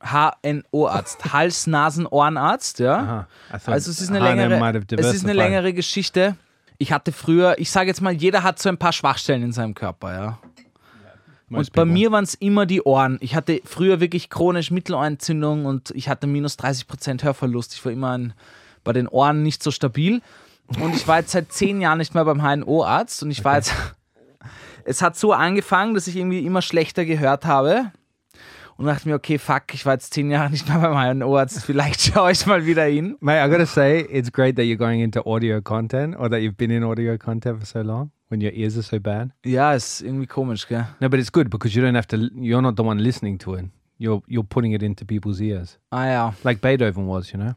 HNO-Arzt. 0.00 1.24
Hals-Nasen-Ohrenarzt, 1.32 2.80
ja. 2.80 2.98
Aha. 2.98 3.28
I 3.48 3.58
thought 3.58 3.68
Also 3.68 3.90
es 3.90 4.00
ist 4.00 4.10
eine 4.10 4.20
längere, 4.20 4.84
es 4.98 5.14
ist 5.14 5.24
eine 5.24 5.32
längere 5.32 5.72
Geschichte. 5.72 6.36
Ich 6.78 6.92
hatte 6.92 7.12
früher, 7.12 7.56
ich 7.58 7.70
sage 7.70 7.88
jetzt 7.88 8.00
mal, 8.00 8.12
jeder 8.12 8.42
hat 8.42 8.58
so 8.58 8.68
ein 8.68 8.78
paar 8.78 8.92
Schwachstellen 8.92 9.42
in 9.42 9.52
seinem 9.52 9.74
Körper, 9.74 10.12
ja. 10.12 10.38
Und 11.54 11.72
bei 11.72 11.84
mir 11.84 12.12
waren 12.12 12.24
es 12.24 12.34
immer 12.34 12.66
die 12.66 12.82
Ohren. 12.82 13.18
Ich 13.20 13.34
hatte 13.34 13.60
früher 13.64 14.00
wirklich 14.00 14.30
chronisch 14.30 14.70
Mittelohrentzündung 14.70 15.66
und 15.66 15.90
ich 15.94 16.08
hatte 16.08 16.26
minus 16.26 16.58
30% 16.58 17.22
Hörverlust. 17.22 17.74
Ich 17.74 17.84
war 17.84 17.92
immer 17.92 18.16
ein, 18.16 18.32
bei 18.84 18.92
den 18.92 19.08
Ohren 19.08 19.42
nicht 19.42 19.62
so 19.62 19.70
stabil. 19.70 20.22
Und 20.80 20.94
ich 20.94 21.06
war 21.06 21.20
jetzt 21.20 21.32
seit 21.32 21.52
zehn 21.52 21.80
Jahren 21.80 21.98
nicht 21.98 22.14
mehr 22.14 22.24
beim 22.24 22.42
HNO-Arzt 22.42 23.22
und 23.22 23.30
ich 23.30 23.44
war 23.44 23.56
jetzt. 23.56 23.74
Es 24.84 25.00
hat 25.00 25.16
so 25.16 25.32
angefangen, 25.32 25.94
dass 25.94 26.08
ich 26.08 26.16
irgendwie 26.16 26.44
immer 26.44 26.60
schlechter 26.60 27.04
gehört 27.04 27.44
habe. 27.44 27.92
Und 28.76 28.86
dachte 28.86 29.08
mir, 29.08 29.14
okay, 29.14 29.38
fuck, 29.38 29.62
ich 29.74 29.86
war 29.86 29.92
jetzt 29.92 30.12
zehn 30.12 30.28
Jahre 30.28 30.50
nicht 30.50 30.68
mehr 30.68 30.78
beim 30.78 31.20
HNO-Arzt. 31.20 31.64
Vielleicht 31.64 32.00
schaue 32.12 32.32
ich 32.32 32.44
mal 32.46 32.66
wieder 32.66 32.82
hin. 32.82 33.16
Mate, 33.20 33.46
I 33.46 33.48
gotta 33.48 33.66
say, 33.66 34.00
it's 34.00 34.32
great 34.32 34.56
that 34.56 34.64
you're 34.64 34.76
going 34.76 35.00
into 35.00 35.24
audio 35.24 35.62
content 35.62 36.16
or 36.18 36.28
that 36.28 36.40
you've 36.40 36.56
been 36.56 36.72
in 36.72 36.82
audio 36.82 37.16
content 37.16 37.60
for 37.60 37.64
so 37.64 37.80
long 37.82 38.10
when 38.32 38.40
your 38.42 38.52
ears 38.52 38.76
are 38.76 38.82
so 38.82 38.98
bad. 38.98 39.30
Ja, 39.44 39.74
ist 39.74 40.00
irgendwie 40.00 40.26
komisch, 40.26 40.66
gell? 40.66 40.88
No, 40.98 41.08
but 41.08 41.20
it's 41.20 41.30
good 41.30 41.50
because 41.50 41.76
you 41.78 41.84
don't 41.84 41.94
have 41.94 42.08
to. 42.08 42.16
You're 42.34 42.62
not 42.62 42.76
the 42.76 42.82
one 42.82 42.98
listening 43.00 43.38
to 43.40 43.54
it. 43.54 43.66
You're 43.98 44.22
you're 44.26 44.42
putting 44.48 44.72
it 44.72 44.82
into 44.82 45.04
people's 45.04 45.38
ears, 45.40 45.78
Ah 45.90 46.06
ja. 46.06 46.34
like 46.42 46.60
Beethoven 46.60 47.06
was. 47.06 47.30
You 47.30 47.38
know. 47.38 47.54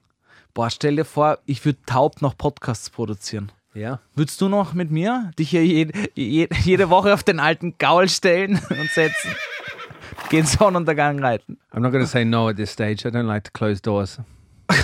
Boah, 0.53 0.70
stell 0.70 0.96
dir 0.98 1.05
vor, 1.05 1.39
ich 1.46 1.63
würde 1.65 1.79
taub 1.88 2.22
noch 2.22 2.38
Podcasts 2.38 2.89
produzieren. 2.89 3.51
Yeah. 3.75 4.00
Würdest 4.15 4.39
du 4.39 4.48
noch 4.48 4.74
mit 4.74 4.89
mir 4.91 5.32
dich 5.39 5.50
hier 5.50 5.65
jede, 5.65 5.91
jede, 6.13 6.55
jede 6.63 6.89
Woche 6.89 7.13
auf 7.13 7.24
den 7.24 7.39
alten 7.41 7.74
Gaul 7.77 8.08
stellen 8.08 8.53
und 8.70 8.89
setzen? 8.91 9.32
Gehen 10.29 10.46
Sonnenuntergang 10.46 11.20
reiten. 11.20 11.58
I'm 11.74 11.82
not 11.82 11.91
gonna 11.91 12.05
say 12.05 12.24
no 12.24 12.48
at 12.50 12.55
this 12.58 12.72
stage. 12.72 13.05
I 13.05 13.12
don't 13.12 13.27
like 13.27 13.44
to 13.44 13.51
close 13.51 13.82
doors. 13.82 14.20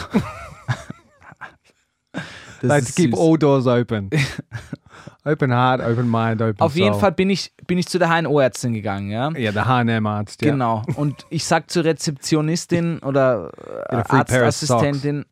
Ist 2.64 2.96
keep 2.96 3.12
süß. 3.16 3.20
all 3.20 3.38
doors 3.38 3.68
open. 3.68 4.10
open 5.26 5.52
heart, 5.52 5.82
open 5.82 6.10
mind, 6.10 6.42
open 6.42 6.60
Auf 6.60 6.76
jeden 6.76 6.94
soul. 6.94 7.00
Fall 7.02 7.12
bin 7.14 7.30
ich, 7.30 7.52
bin 7.68 7.78
ich 7.78 7.88
zu 7.88 8.00
der 8.00 8.10
HNO-Ärztin 8.10 8.74
gegangen, 8.74 9.10
ja. 9.12 9.32
The 9.32 9.60
H&M 9.60 10.06
arts. 10.06 10.38
Yeah. 10.42 10.52
Genau. 10.52 10.82
Und 10.96 11.26
ich 11.30 11.46
sag 11.46 11.70
zur 11.72 11.84
Rezeptionistin 11.86 13.00
oder 13.00 13.52
äh, 13.90 13.96
Arztassistentin, 13.96 15.26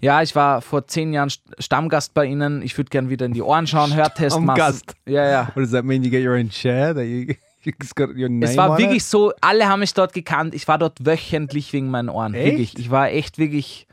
ja, 0.00 0.22
ich 0.22 0.34
war 0.34 0.62
vor 0.62 0.86
zehn 0.86 1.12
Jahren 1.12 1.28
St- 1.28 1.40
Stammgast 1.58 2.14
bei 2.14 2.24
Ihnen. 2.26 2.62
Ich 2.62 2.76
würde 2.76 2.90
gern 2.90 3.08
wieder 3.10 3.26
in 3.26 3.32
die 3.32 3.42
Ohren 3.42 3.66
schauen, 3.66 3.94
Hörtest 3.96 4.38
machen. 4.40 4.56
Stammgast. 4.56 4.94
Ja, 5.06 5.24
ja. 5.28 5.46
What 5.54 5.64
does 5.64 5.70
that 5.72 5.84
mean? 5.84 6.02
You 6.02 6.10
get 6.10 6.24
your 6.24 6.34
own 6.34 6.48
chair 6.50 6.94
that 6.94 7.04
you 7.04 7.34
you 7.62 7.72
just 7.80 7.96
got 7.96 8.10
your 8.10 8.28
name 8.28 8.44
Es 8.44 8.56
war 8.56 8.78
wirklich 8.78 8.98
it? 8.98 9.02
so, 9.08 9.32
alle 9.40 9.66
haben 9.68 9.80
mich 9.80 9.92
dort 9.94 10.12
gekannt. 10.12 10.54
Ich 10.54 10.66
war 10.68 10.78
dort 10.78 11.04
wöchentlich 11.04 11.72
wegen 11.72 11.90
meinen 11.90 12.08
Ohren. 12.08 12.34
Echt? 12.34 12.46
Wirklich. 12.52 12.78
Ich 12.78 12.90
war 12.90 13.10
echt 13.10 13.38
wirklich, 13.38 13.86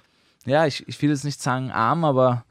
ja, 0.45 0.65
ich, 0.67 0.87
ich 0.87 1.01
will 1.01 1.09
jetzt 1.09 1.25
nicht 1.25 1.41
sagen 1.41 1.71
arm, 1.71 2.05
aber 2.05 2.45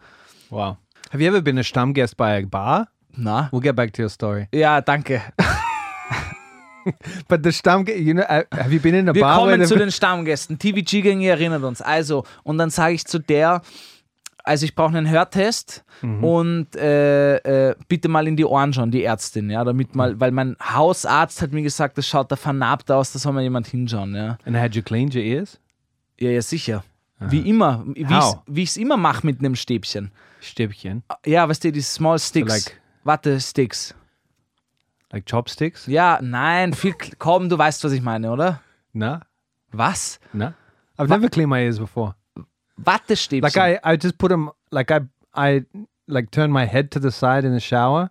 Wow. 0.52 0.76
Have 1.10 1.22
you 1.22 1.28
ever 1.28 1.40
been 1.40 1.56
a 1.58 1.62
Stammgast 1.64 2.16
by 2.16 2.36
a 2.36 2.46
bar? 2.46 2.88
na. 3.16 3.48
We'll 3.52 3.60
get 3.62 3.74
back 3.74 3.92
to 3.94 4.02
your 4.02 4.10
story. 4.10 4.48
Ja, 4.52 4.80
danke. 4.82 5.20
But 7.28 7.42
the 7.44 7.52
Stammgast, 7.52 7.98
you 8.00 8.12
know, 8.14 8.24
have 8.26 8.72
you 8.72 8.80
been 8.80 8.94
in 8.94 9.08
a 9.08 9.14
Wir 9.14 9.22
bar? 9.22 9.46
where 9.46 9.52
kommen 9.56 9.66
zu 9.66 9.76
den 9.76 9.90
Stammgästen. 9.90 10.58
TVG-Gänge 10.58 11.28
erinnert 11.28 11.62
uns. 11.62 11.80
Also, 11.80 12.24
und 12.42 12.58
dann 12.58 12.70
sage 12.70 12.94
ich 12.94 13.04
zu 13.06 13.18
der, 13.20 13.62
also 14.44 14.64
ich 14.64 14.74
brauche 14.74 14.96
einen 14.96 15.08
Hörtest 15.08 15.84
Mhm. 16.02 16.24
und 16.24 16.74
äh, 16.76 17.36
äh, 17.70 17.76
bitte 17.88 18.08
mal 18.08 18.26
in 18.26 18.36
die 18.36 18.44
Ohren 18.44 18.72
schauen, 18.72 18.90
die 18.90 19.04
Ärztin, 19.04 19.48
ja, 19.50 19.62
damit 19.62 19.94
mal, 19.94 20.18
weil 20.18 20.32
mein 20.32 20.56
Hausarzt 20.60 21.40
hat 21.40 21.52
mir 21.52 21.62
gesagt, 21.62 21.96
das 21.96 22.08
schaut 22.08 22.32
da 22.32 22.34
vernarbt 22.36 22.90
aus, 22.90 23.12
da 23.12 23.20
soll 23.20 23.32
mal 23.32 23.42
jemand 23.42 23.68
hinschauen, 23.68 24.14
ja. 24.16 24.36
and 24.44 24.56
had 24.56 24.74
you 24.74 24.82
cleaned 24.82 25.14
your 25.14 25.22
ears? 25.22 25.60
Ja, 26.18 26.30
ja, 26.30 26.42
sicher. 26.42 26.82
Wie 27.20 27.48
immer, 27.48 27.84
wie 27.86 28.04
How? 28.06 28.38
wie 28.48 28.64
ich 28.64 28.70
es 28.70 28.76
immer 28.76 28.96
mache 28.96 29.24
mit 29.24 29.38
einem 29.38 29.54
Stäbchen. 29.54 30.10
Stäbchen. 30.42 31.02
Ja, 31.24 31.48
weißt 31.48 31.64
du, 31.64 31.72
die 31.72 31.80
Small 31.82 32.18
Sticks. 32.18 32.48
like- 32.48 32.80
Warte, 33.04 33.40
Sticks. 33.40 33.94
Like 35.12 35.26
chopsticks? 35.30 35.86
Ja, 35.86 36.18
nein, 36.22 36.72
viel, 36.72 36.94
komm, 37.18 37.48
du 37.48 37.58
weißt, 37.58 37.84
was 37.84 37.92
ich 37.92 38.00
meine, 38.02 38.30
oder? 38.30 38.60
No. 38.92 39.18
Was? 39.72 40.18
No. 40.32 40.52
I've 40.98 41.08
never 41.08 41.28
cleaned 41.28 41.50
my 41.50 41.60
ears 41.62 41.78
before. 41.78 42.14
Wattestäbchen. 42.76 43.42
Like 43.42 43.56
I, 43.56 43.78
I 43.84 43.96
just 43.96 44.18
put 44.18 44.30
them 44.30 44.50
like 44.70 44.90
I 44.90 45.00
I 45.34 45.64
like 46.06 46.30
turn 46.30 46.50
my 46.50 46.66
head 46.66 46.90
to 46.92 47.00
the 47.00 47.10
side 47.10 47.44
in 47.46 47.52
the 47.52 47.60
shower 47.60 48.10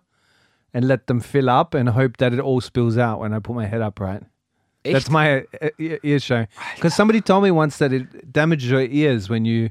and 0.72 0.84
let 0.86 1.06
them 1.06 1.20
fill 1.20 1.48
up 1.50 1.74
and 1.74 1.88
hope 1.90 2.16
that 2.18 2.32
it 2.32 2.40
all 2.40 2.60
spills 2.60 2.96
out 2.96 3.20
when 3.20 3.32
I 3.32 3.40
put 3.40 3.54
my 3.54 3.66
head 3.66 3.80
up 3.80 4.00
right. 4.00 4.22
Echt? 4.84 4.92
That's 4.94 5.10
my 5.10 5.44
uh, 5.60 5.68
ear 5.78 5.98
ear 6.02 6.18
show. 6.20 6.46
Because 6.74 6.94
somebody 6.94 7.20
told 7.20 7.42
me 7.44 7.50
once 7.50 7.78
that 7.78 7.92
it 7.92 8.32
damages 8.32 8.70
your 8.70 8.80
ears 8.82 9.28
when 9.28 9.44
you 9.44 9.70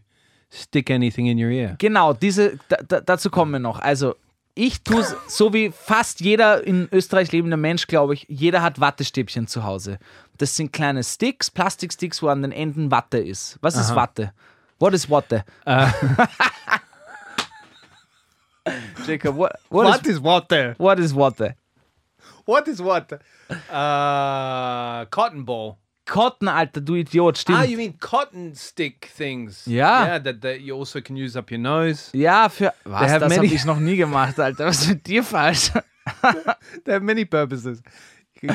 stick 0.52 0.92
anything 0.92 1.26
in 1.28 1.38
your 1.40 1.50
ear. 1.50 1.76
Genau, 1.80 2.14
diese, 2.14 2.60
da, 2.68 2.78
da, 2.88 3.02
dazu 3.02 3.30
kommen 3.30 3.52
wir 3.54 3.60
noch. 3.60 3.80
Also, 3.80 4.16
ich 4.54 4.84
tue 4.84 5.06
so 5.28 5.54
wie 5.54 5.72
fast 5.72 6.20
jeder 6.22 6.64
in 6.66 6.90
Österreich 6.92 7.32
lebende 7.32 7.58
Mensch, 7.58 7.88
glaube 7.88 8.14
ich, 8.14 8.26
jeder 8.28 8.62
hat 8.62 8.80
Wattestäbchen 8.80 9.48
zu 9.48 9.64
Hause. 9.64 9.98
Das 10.38 10.56
sind 10.56 10.74
kleine 10.74 11.04
Sticks, 11.04 11.50
Plastiksticks, 11.50 12.22
wo 12.22 12.28
an 12.28 12.42
den 12.42 12.52
Enden 12.52 12.92
Watte 12.92 13.18
ist. 13.18 13.58
Was 13.62 13.76
ist 13.78 13.96
Watte? 13.96 14.34
What 14.80 14.94
is 14.94 15.10
Watte? 15.10 15.46
Jacob, 19.08 19.36
what, 19.38 19.54
what, 19.70 20.06
is, 20.06 20.16
is 20.16 20.24
what 20.24 20.48
there? 20.50 20.76
what 20.78 21.00
is 21.00 21.16
Watte? 21.16 21.56
What 22.46 22.68
is 22.68 22.80
what? 22.82 23.12
Uh, 23.70 25.06
cotton 25.06 25.46
ball. 25.46 25.78
Cotton, 26.12 26.50
Alter, 26.50 26.82
du 26.82 26.96
Idiot, 26.96 27.38
stimmt. 27.38 27.58
Ah, 27.60 27.64
you 27.64 27.78
mean 27.78 27.98
cotton 28.00 28.54
stick 28.54 29.10
things? 29.16 29.66
Yeah. 29.66 30.06
Yeah, 30.06 30.20
that, 30.24 30.42
that 30.42 30.60
you 30.60 30.76
also 30.78 31.00
can 31.02 31.16
use 31.16 31.38
up 31.40 31.50
your 31.50 31.60
nose. 31.60 32.10
ja, 32.16 32.50
für. 32.50 32.74
Was? 32.84 33.20
Das 33.20 33.34
habe 33.38 33.46
ich 33.46 33.64
noch 33.64 33.80
nie 33.80 33.96
gemacht, 33.96 34.38
Alter. 34.38 34.66
Was 34.66 34.82
ist 34.82 34.90
mit 34.90 35.08
dir 35.08 35.24
falsch? 35.24 35.72
They 36.84 36.94
have 36.94 37.04
many 37.04 37.24
purposes. 37.26 37.82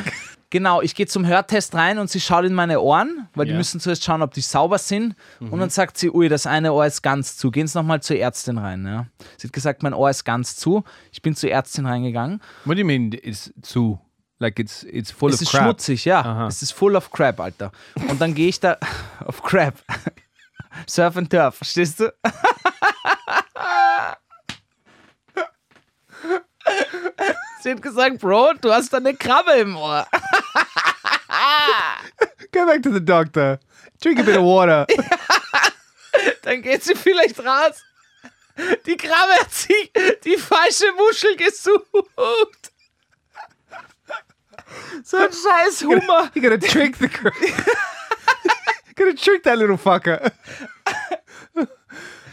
Genau, 0.51 0.81
ich 0.81 0.95
gehe 0.95 1.07
zum 1.07 1.27
Hörtest 1.27 1.75
rein 1.75 1.99
und 1.99 2.09
sie 2.09 2.21
schaut 2.21 2.45
in 2.45 2.55
meine 2.55 2.81
Ohren, 2.81 3.29
weil 3.35 3.47
die 3.47 3.51
Ja. 3.51 3.57
müssen 3.59 3.81
zuerst 3.81 4.05
schauen, 4.05 4.23
ob 4.23 4.33
die 4.33 4.41
sauber 4.41 4.79
sind. 4.79 5.17
Und 5.41 5.59
dann 5.59 5.71
sagt 5.71 5.99
sie, 5.99 6.09
ui, 6.09 6.29
das 6.29 6.47
eine 6.47 6.73
Ohr 6.73 6.87
ist 6.87 7.03
ganz 7.03 7.37
zu. 7.37 7.51
Gehen 7.51 7.67
Sie 7.67 7.77
nochmal 7.77 8.01
zur 8.01 8.17
Ärztin 8.17 8.57
rein. 8.57 8.87
Ja. 8.87 9.07
Sie 9.39 9.49
hat 9.49 9.53
gesagt, 9.53 9.83
mein 9.83 9.93
Ohr 9.93 10.09
ist 10.09 10.25
ganz 10.25 10.55
zu. 10.57 10.85
Ich 11.11 11.21
bin 11.21 11.35
zur 11.35 11.51
Ärztin 11.51 11.85
reingegangen. 11.85 12.41
What 12.65 12.77
do 12.77 12.81
you 12.81 12.87
mean 12.87 13.13
it's 13.13 13.53
too 13.61 13.99
like 14.39 14.59
it's 14.59 14.83
it's 14.85 15.11
full 15.11 15.31
es 15.31 15.37
of 15.37 15.43
ist 15.43 15.51
crap? 15.51 15.63
schmutzig, 15.63 16.05
ja. 16.05 16.21
Aha. 16.21 16.47
Es 16.49 16.63
ist 16.63 16.73
full 16.73 16.97
of 16.97 17.11
crap, 17.11 17.41
Alter. 17.41 17.73
Und 18.09 18.21
dann 18.21 18.35
gehe 18.35 18.49
ich 18.49 18.61
da 18.61 18.77
auf 19.25 19.43
Crap. 19.43 19.75
Surf 20.87 21.17
and 21.17 21.31
Turf, 21.31 21.57
verstehst 21.57 22.01
du? 22.01 22.13
Sie 27.63 27.71
hat 27.71 27.83
gesagt, 27.83 28.19
Bro, 28.21 28.55
du 28.61 28.73
hast 28.73 28.93
da 28.93 28.99
eine 28.99 29.15
Krabbe 29.15 29.53
im 29.53 29.77
Ohr. 29.77 30.07
Go 32.53 32.67
back 32.67 32.83
to 32.83 32.93
the 32.93 33.05
doctor. 33.05 33.59
Drink 34.01 34.21
a 34.21 34.23
bit 34.23 34.37
of 34.37 34.45
water. 34.45 34.87
dann 36.43 36.63
geht 36.63 36.85
sie 36.85 36.95
vielleicht 36.95 37.39
raus. 37.41 37.83
Die 38.87 38.97
Krabbe 38.97 39.33
hat 39.41 39.53
sich 39.53 39.91
die 40.25 40.37
falsche 40.37 40.91
Muschel 40.97 41.37
gesucht. 41.37 42.73
So 45.05 45.17
ein 45.17 45.29
scheiß 45.31 45.83
Hummer. 45.83 46.31
you 46.35 46.43
gotta 46.43 46.59
trick 46.59 46.97
the 46.97 47.09
cr- 47.09 47.29
gotta 48.97 49.15
trick 49.15 49.43
that 49.45 49.59
little 49.59 49.77
fucker. 49.79 50.33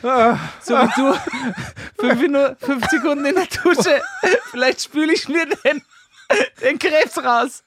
So 0.04 0.74
wie 0.76 0.90
du 0.98 1.18
fünf, 1.98 2.22
Minuten, 2.22 2.58
fünf 2.60 2.86
Sekunden 2.90 3.26
in 3.26 3.36
der 3.36 3.46
Dusche. 3.46 4.02
Vielleicht 4.52 4.82
spüle 4.82 5.14
ich 5.14 5.30
mir 5.30 5.46
den, 5.46 5.82
den 6.62 6.78
Krebs 6.78 7.18
raus. 7.24 7.64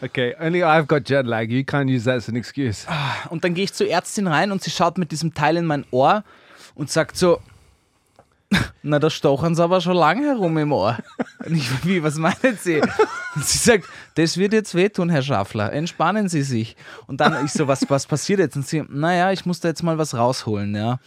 Okay, 0.00 0.36
only 0.38 0.62
I've 0.62 0.86
got 0.86 1.08
jet 1.08 1.26
lag. 1.26 1.48
You 1.48 1.62
can't 1.64 1.88
use 1.92 2.04
that 2.04 2.18
as 2.18 2.28
an 2.28 2.36
excuse. 2.36 2.86
Und 3.30 3.42
dann 3.42 3.54
gehe 3.54 3.64
ich 3.64 3.72
zur 3.74 3.88
Ärztin 3.88 4.28
rein 4.28 4.52
und 4.52 4.62
sie 4.62 4.70
schaut 4.70 4.96
mit 4.96 5.10
diesem 5.10 5.34
Teil 5.34 5.56
in 5.56 5.66
mein 5.66 5.84
Ohr 5.90 6.22
und 6.76 6.88
sagt 6.88 7.16
so, 7.16 7.40
na, 8.82 8.98
da 8.98 9.10
stochern 9.10 9.54
sie 9.54 9.62
aber 9.62 9.80
schon 9.80 9.96
lange 9.96 10.26
herum 10.26 10.56
im 10.58 10.72
Ohr. 10.72 10.96
Und 11.44 11.54
ich, 11.54 11.68
wie, 11.84 12.02
was 12.02 12.16
meinen 12.16 12.58
Sie? 12.60 12.80
Und 13.34 13.44
sie 13.44 13.58
sagt, 13.58 13.84
das 14.14 14.36
wird 14.36 14.52
jetzt 14.52 14.74
wehtun, 14.74 15.10
Herr 15.10 15.22
Schaffler, 15.22 15.72
entspannen 15.72 16.28
Sie 16.28 16.42
sich. 16.42 16.76
Und 17.06 17.20
dann 17.20 17.44
ich 17.44 17.52
so, 17.52 17.68
was, 17.68 17.88
was 17.90 18.06
passiert 18.06 18.40
jetzt? 18.40 18.56
Und 18.56 18.66
sie, 18.66 18.84
naja, 18.88 19.32
ich 19.32 19.44
muss 19.46 19.60
da 19.60 19.68
jetzt 19.68 19.82
mal 19.82 19.98
was 19.98 20.14
rausholen, 20.14 20.74
ja. 20.74 20.98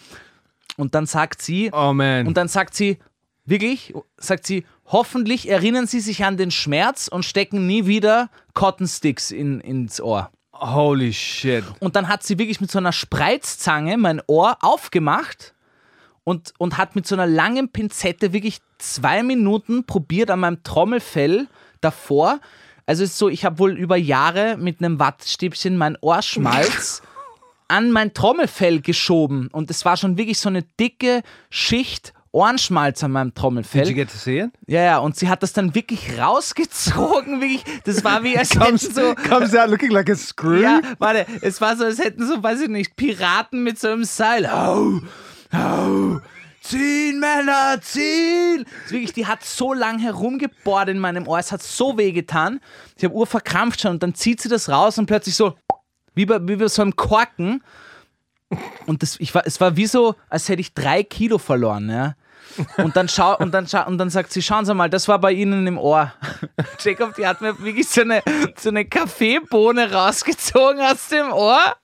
Und 0.78 0.96
dann 0.96 1.06
sagt 1.06 1.42
sie, 1.42 1.70
Oh 1.74 1.94
man. 1.94 2.28
und 2.28 2.38
dann 2.38 2.48
sagt 2.48 2.76
sie, 2.76 2.98
wirklich, 3.46 3.94
sagt 4.18 4.46
sie, 4.46 4.66
hoffentlich 4.86 5.50
erinnern 5.50 5.88
Sie 5.88 6.00
sich 6.00 6.24
an 6.24 6.38
den 6.38 6.52
Schmerz 6.52 7.08
und 7.08 7.24
stecken 7.26 7.68
nie 7.68 7.86
wieder 7.88 8.30
Cotton 8.54 8.88
Sticks 8.88 9.32
in, 9.32 9.60
ins 9.62 10.00
Ohr. 10.00 10.32
Holy 10.54 11.12
shit. 11.12 11.64
Und 11.80 11.96
dann 11.96 12.08
hat 12.08 12.24
sie 12.24 12.38
wirklich 12.38 12.62
mit 12.62 12.70
so 12.70 12.78
einer 12.78 12.92
Spreizzange 12.92 13.98
mein 13.98 14.22
Ohr 14.28 14.58
aufgemacht 14.62 15.56
und, 16.24 16.54
und 16.58 16.78
hat 16.78 16.96
mit 16.96 17.08
so 17.08 17.16
einer 17.16 17.28
langen 17.28 17.70
Pinzette 17.70 18.34
wirklich 18.34 18.60
zwei 18.78 19.24
Minuten 19.24 19.86
probiert 19.86 20.30
an 20.30 20.40
meinem 20.40 20.64
Trommelfell 20.64 21.48
davor. 21.82 22.40
Also 22.86 23.04
es 23.04 23.12
ist 23.12 23.18
so, 23.18 23.30
ich 23.30 23.46
habe 23.46 23.60
wohl 23.60 23.78
über 23.78 23.96
Jahre 23.96 24.58
mit 24.58 24.80
einem 24.80 25.00
Wattstäbchen 25.00 25.78
mein 25.78 25.98
Ohrschmalz 26.02 27.02
an 27.68 27.92
mein 27.92 28.14
Trommelfell 28.14 28.82
geschoben. 28.82 29.48
Und 29.52 29.72
es 29.72 29.86
war 29.86 29.98
schon 29.98 30.18
wirklich 30.18 30.40
so 30.40 30.50
eine 30.50 30.64
dicke 30.64 31.22
Schicht 31.50 32.14
Ohrenschmalz 32.34 33.04
an 33.04 33.12
meinem 33.12 33.34
Trommelfell. 33.34 33.84
Did 33.84 33.90
you 33.90 33.96
get 33.96 34.10
to 34.10 34.18
see 34.18 34.40
it? 34.40 34.52
Ja, 34.66 34.82
ja, 34.84 34.98
und 35.00 35.18
sie 35.18 35.28
hat 35.28 35.44
das 35.44 35.52
dann 35.52 35.76
wirklich 35.76 36.18
rausgezogen, 36.18 37.42
wirklich, 37.42 37.64
das 37.84 38.06
war 38.06 38.24
wie 38.24 38.38
als 38.38 38.56
hätten 38.60 38.78
so, 38.78 39.16
Comes 39.28 39.54
out 39.54 39.70
looking 39.70 39.92
like 39.92 40.10
a 40.10 40.16
screw. 40.16 40.62
ja, 40.62 40.80
warte, 40.98 41.26
es 41.42 41.60
war 41.60 41.76
so, 41.76 41.84
als 41.84 42.00
hätten 42.00 42.26
so, 42.26 42.42
weiß 42.42 42.62
ich 42.62 42.70
nicht, 42.70 42.96
Piraten 42.96 43.64
mit 43.64 43.80
so 43.80 43.90
einem 43.90 44.06
Seil. 44.06 44.46
Au, 44.46 45.02
au, 45.52 46.20
ziehen, 46.62 47.20
Männer, 47.20 47.80
ziehen. 47.82 48.66
Wirklich, 48.90 49.14
die 49.14 49.28
hat 49.28 49.44
so 49.44 49.74
lang 49.74 50.00
herumgebohrt 50.00 50.90
in 50.90 51.00
meinem 51.00 51.28
Ohr, 51.28 51.40
es 51.40 51.52
hat 51.52 51.62
so 51.62 51.98
weh 51.98 52.12
getan. 52.12 52.60
Ich 52.98 53.04
habe 53.04 53.16
Uhr 53.16 53.28
verkrampft 53.28 53.82
schon 53.82 53.92
und 53.92 54.04
dann 54.04 54.16
zieht 54.16 54.42
sie 54.42 54.50
das 54.50 54.70
raus 54.70 54.98
und 54.98 55.06
plötzlich 55.06 55.36
so, 55.36 55.56
wie 56.14 56.26
bei, 56.26 56.40
wie 56.48 56.56
bei 56.56 56.68
so 56.68 56.82
einem 56.82 56.96
Korken. 56.96 57.64
Und 58.86 59.02
das, 59.02 59.20
ich 59.20 59.34
war, 59.34 59.44
es 59.46 59.62
war 59.62 59.76
wie 59.78 59.86
so, 59.86 60.16
als 60.30 60.50
hätte 60.50 60.62
ich 60.62 60.74
drei 60.74 61.04
Kilo 61.04 61.38
verloren, 61.38 61.90
ja. 61.90 62.16
Und 62.78 62.98
dann, 62.98 63.08
schau, 63.08 63.38
und, 63.38 63.54
dann 63.54 63.68
schau, 63.68 63.86
und 63.88 63.98
dann 63.98 64.10
sagt 64.10 64.34
sie, 64.34 64.42
schauen 64.42 64.66
Sie 64.66 64.74
mal, 64.74 64.90
das 64.90 65.08
war 65.08 65.20
bei 65.20 65.32
Ihnen 65.32 65.68
im 65.68 65.78
Ohr. 65.78 66.12
Jacob, 66.80 67.16
die 67.16 67.26
hat 67.26 67.40
mir 67.40 67.58
wirklich 67.60 67.88
so 67.88 68.02
eine, 68.02 68.22
so 68.58 68.70
eine 68.70 68.86
Kaffeebohne 68.86 69.92
rausgezogen 69.94 70.82
aus 70.82 71.08
dem 71.08 71.32
Ohr. 71.32 71.76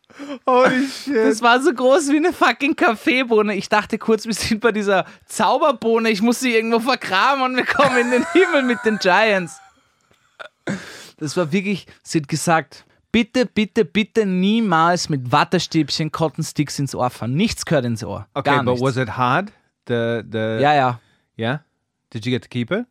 Holy 0.47 0.87
shit. 0.87 1.15
Das 1.15 1.41
war 1.41 1.61
so 1.61 1.73
groß 1.73 2.09
wie 2.09 2.17
eine 2.17 2.33
fucking 2.33 2.75
Kaffeebohne. 2.75 3.55
Ich 3.55 3.69
dachte 3.69 3.97
kurz, 3.97 4.25
wir 4.25 4.33
sind 4.33 4.61
bei 4.61 4.71
dieser 4.71 5.05
Zauberbohne. 5.25 6.09
Ich 6.09 6.21
muss 6.21 6.39
sie 6.39 6.53
irgendwo 6.55 6.79
vergraben 6.79 7.41
und 7.43 7.55
wir 7.55 7.65
kommen 7.65 7.97
in 7.97 8.11
den 8.11 8.25
Himmel 8.33 8.63
mit 8.63 8.79
den 8.85 8.97
Giants. 8.97 9.59
Das 11.17 11.37
war 11.37 11.51
wirklich, 11.51 11.87
sie 12.03 12.19
hat 12.19 12.27
gesagt, 12.27 12.85
bitte, 13.11 13.45
bitte, 13.45 13.85
bitte 13.85 14.25
niemals 14.25 15.09
mit 15.09 15.31
Wattestäbchen 15.31 16.11
Cotton 16.11 16.43
Sticks 16.43 16.77
ins 16.79 16.93
Ohr 16.93 17.09
fahren. 17.09 17.33
Nichts 17.35 17.65
gehört 17.65 17.85
ins 17.85 18.03
Ohr. 18.03 18.27
Okay, 18.33 18.49
Gar 18.49 18.63
but 18.63 18.73
nichts. 18.73 18.81
was 18.81 18.97
it 18.97 19.17
hard? 19.17 19.51
The 19.87 20.21
the 20.29 20.59
ja, 20.61 20.73
ja. 20.75 20.99
yeah. 21.37 21.59
Did 22.11 22.25
you 22.25 22.31
get 22.31 22.43
to 22.43 22.49
keep 22.49 22.71
it? 22.71 22.85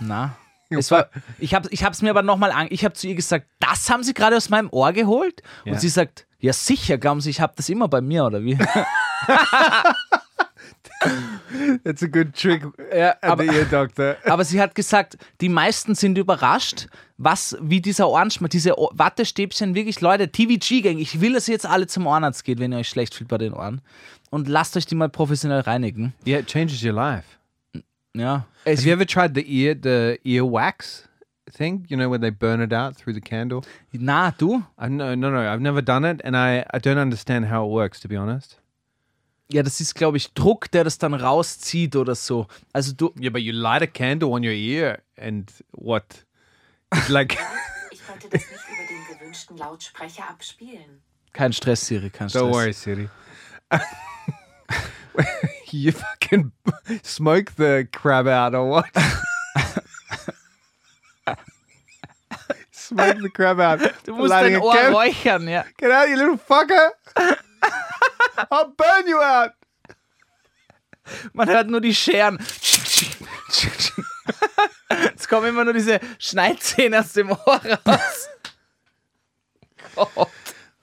Na. 0.00 0.36
Es 0.78 0.90
war, 0.90 1.08
ich 1.38 1.54
habe 1.54 1.68
es 1.68 2.02
mir 2.02 2.10
aber 2.10 2.22
nochmal 2.22 2.50
an. 2.52 2.66
Ich 2.70 2.84
habe 2.84 2.94
zu 2.94 3.06
ihr 3.08 3.14
gesagt, 3.14 3.46
das 3.60 3.88
haben 3.90 4.02
Sie 4.02 4.14
gerade 4.14 4.36
aus 4.36 4.48
meinem 4.48 4.68
Ohr 4.70 4.92
geholt? 4.92 5.42
Ja. 5.64 5.72
Und 5.72 5.80
sie 5.80 5.88
sagt, 5.88 6.26
ja 6.38 6.52
sicher, 6.52 6.98
glauben 6.98 7.20
Sie, 7.20 7.30
ich 7.30 7.40
habe 7.40 7.54
das 7.56 7.68
immer 7.68 7.88
bei 7.88 8.00
mir, 8.00 8.24
oder 8.24 8.42
wie? 8.42 8.58
It's 11.84 12.02
a 12.02 12.06
good 12.06 12.34
trick 12.34 12.62
Ja, 12.94 13.10
at 13.10 13.24
aber, 13.24 13.44
the 13.44 13.50
ear 13.50 13.64
doctor. 13.66 14.16
aber 14.24 14.44
sie 14.44 14.60
hat 14.60 14.74
gesagt, 14.74 15.18
die 15.40 15.48
meisten 15.50 15.94
sind 15.94 16.16
überrascht, 16.16 16.86
was, 17.18 17.56
wie 17.60 17.80
dieser 17.80 18.08
Ohrenschmalz, 18.08 18.52
diese 18.52 18.70
Wattestäbchen 18.70 19.74
wirklich, 19.74 20.00
Leute, 20.00 20.30
TVG-Gang, 20.30 20.98
ich 20.98 21.20
will, 21.20 21.34
dass 21.34 21.46
ihr 21.48 21.52
jetzt 21.52 21.66
alle 21.66 21.86
zum 21.86 22.06
Ohrenarzt 22.06 22.44
geht, 22.44 22.58
wenn 22.58 22.72
ihr 22.72 22.78
euch 22.78 22.88
schlecht 22.88 23.14
fühlt 23.14 23.28
bei 23.28 23.38
den 23.38 23.52
Ohren. 23.52 23.82
Und 24.30 24.48
lasst 24.48 24.76
euch 24.76 24.86
die 24.86 24.94
mal 24.94 25.08
professionell 25.10 25.60
reinigen. 25.60 26.14
Yeah, 26.26 26.40
it 26.40 26.46
changes 26.46 26.82
your 26.82 26.92
life. 26.92 27.24
Ja. 28.16 28.46
Es, 28.64 28.80
Have 28.80 28.86
you 28.86 28.92
ever 28.92 29.06
tried 29.06 29.34
the 29.34 29.44
ear 29.46 29.74
the 29.74 30.18
earwax 30.24 31.08
thing? 31.50 31.84
You 31.88 31.96
know 31.96 32.08
when 32.10 32.20
they 32.20 32.30
burn 32.30 32.60
it 32.60 32.72
out 32.72 32.96
through 32.96 33.14
the 33.14 33.20
candle? 33.20 33.62
na, 33.92 34.30
du? 34.30 34.64
I 34.78 34.88
no 34.88 35.14
no 35.14 35.30
no. 35.30 35.40
I've 35.40 35.60
never 35.60 35.82
done 35.82 36.04
it, 36.04 36.20
and 36.24 36.36
I 36.36 36.64
I 36.72 36.78
don't 36.78 36.98
understand 36.98 37.46
how 37.46 37.64
it 37.66 37.70
works 37.70 38.00
to 38.00 38.08
be 38.08 38.16
honest. 38.16 38.58
Ja, 39.52 39.62
das 39.62 39.80
ist, 39.80 39.94
glaube 39.94 40.16
ich, 40.16 40.32
Druck, 40.32 40.70
der 40.70 40.84
das 40.84 40.96
dann 40.96 41.12
rauszieht 41.12 41.96
oder 41.96 42.14
so. 42.14 42.46
Also 42.72 42.94
du, 42.94 43.12
Yeah, 43.20 43.30
but 43.30 43.42
you 43.42 43.52
light 43.52 43.82
a 43.82 43.86
candle 43.86 44.30
on 44.30 44.42
your 44.42 44.54
ear, 44.54 45.00
and 45.18 45.50
what? 45.72 46.24
It's 46.94 47.08
like 47.08 47.36
Ich 47.90 48.06
konnte 48.06 48.28
das 48.30 48.40
nicht 48.40 48.64
über 48.68 48.86
den 48.88 49.18
gewünschten 49.18 49.56
Lautsprecher 49.58 50.28
abspielen. 50.30 51.02
Kein 51.32 51.52
Stress, 51.52 51.86
Siri, 51.86 52.10
kein 52.10 52.30
Stress. 52.30 52.42
Don't 52.42 52.52
worry, 52.52 52.72
Siri. 52.72 53.08
you 55.70 55.92
fucking 55.92 56.52
smoke 57.02 57.52
the 57.56 57.86
crab 57.92 58.26
out 58.26 58.54
or 58.54 58.68
what? 58.68 58.86
smoke 62.72 63.18
the 63.22 63.30
crab 63.30 63.60
out. 63.60 63.80
Du 64.04 64.12
musst 64.14 64.30
Lighting 64.30 64.54
dein 64.54 64.62
Ohr 64.62 64.74
cam- 64.74 64.94
räuchern, 64.94 65.48
ja. 65.48 65.64
Get 65.76 65.90
out, 65.90 66.08
you 66.08 66.16
little 66.16 66.36
fucker! 66.36 66.92
I'll 68.50 68.72
burn 68.76 69.06
you 69.06 69.20
out! 69.20 69.52
Man 71.32 71.48
hört 71.48 71.68
nur 71.68 71.80
die 71.80 71.94
Scheren. 71.94 72.38
Es 75.16 75.28
kommen 75.28 75.48
immer 75.48 75.64
nur 75.64 75.74
diese 75.74 76.00
Schneidzähne 76.18 77.00
aus 77.00 77.12
dem 77.12 77.30
Ohr 77.30 77.38
raus. 77.46 77.78
Gott. 77.84 78.00
Oh. 79.96 80.26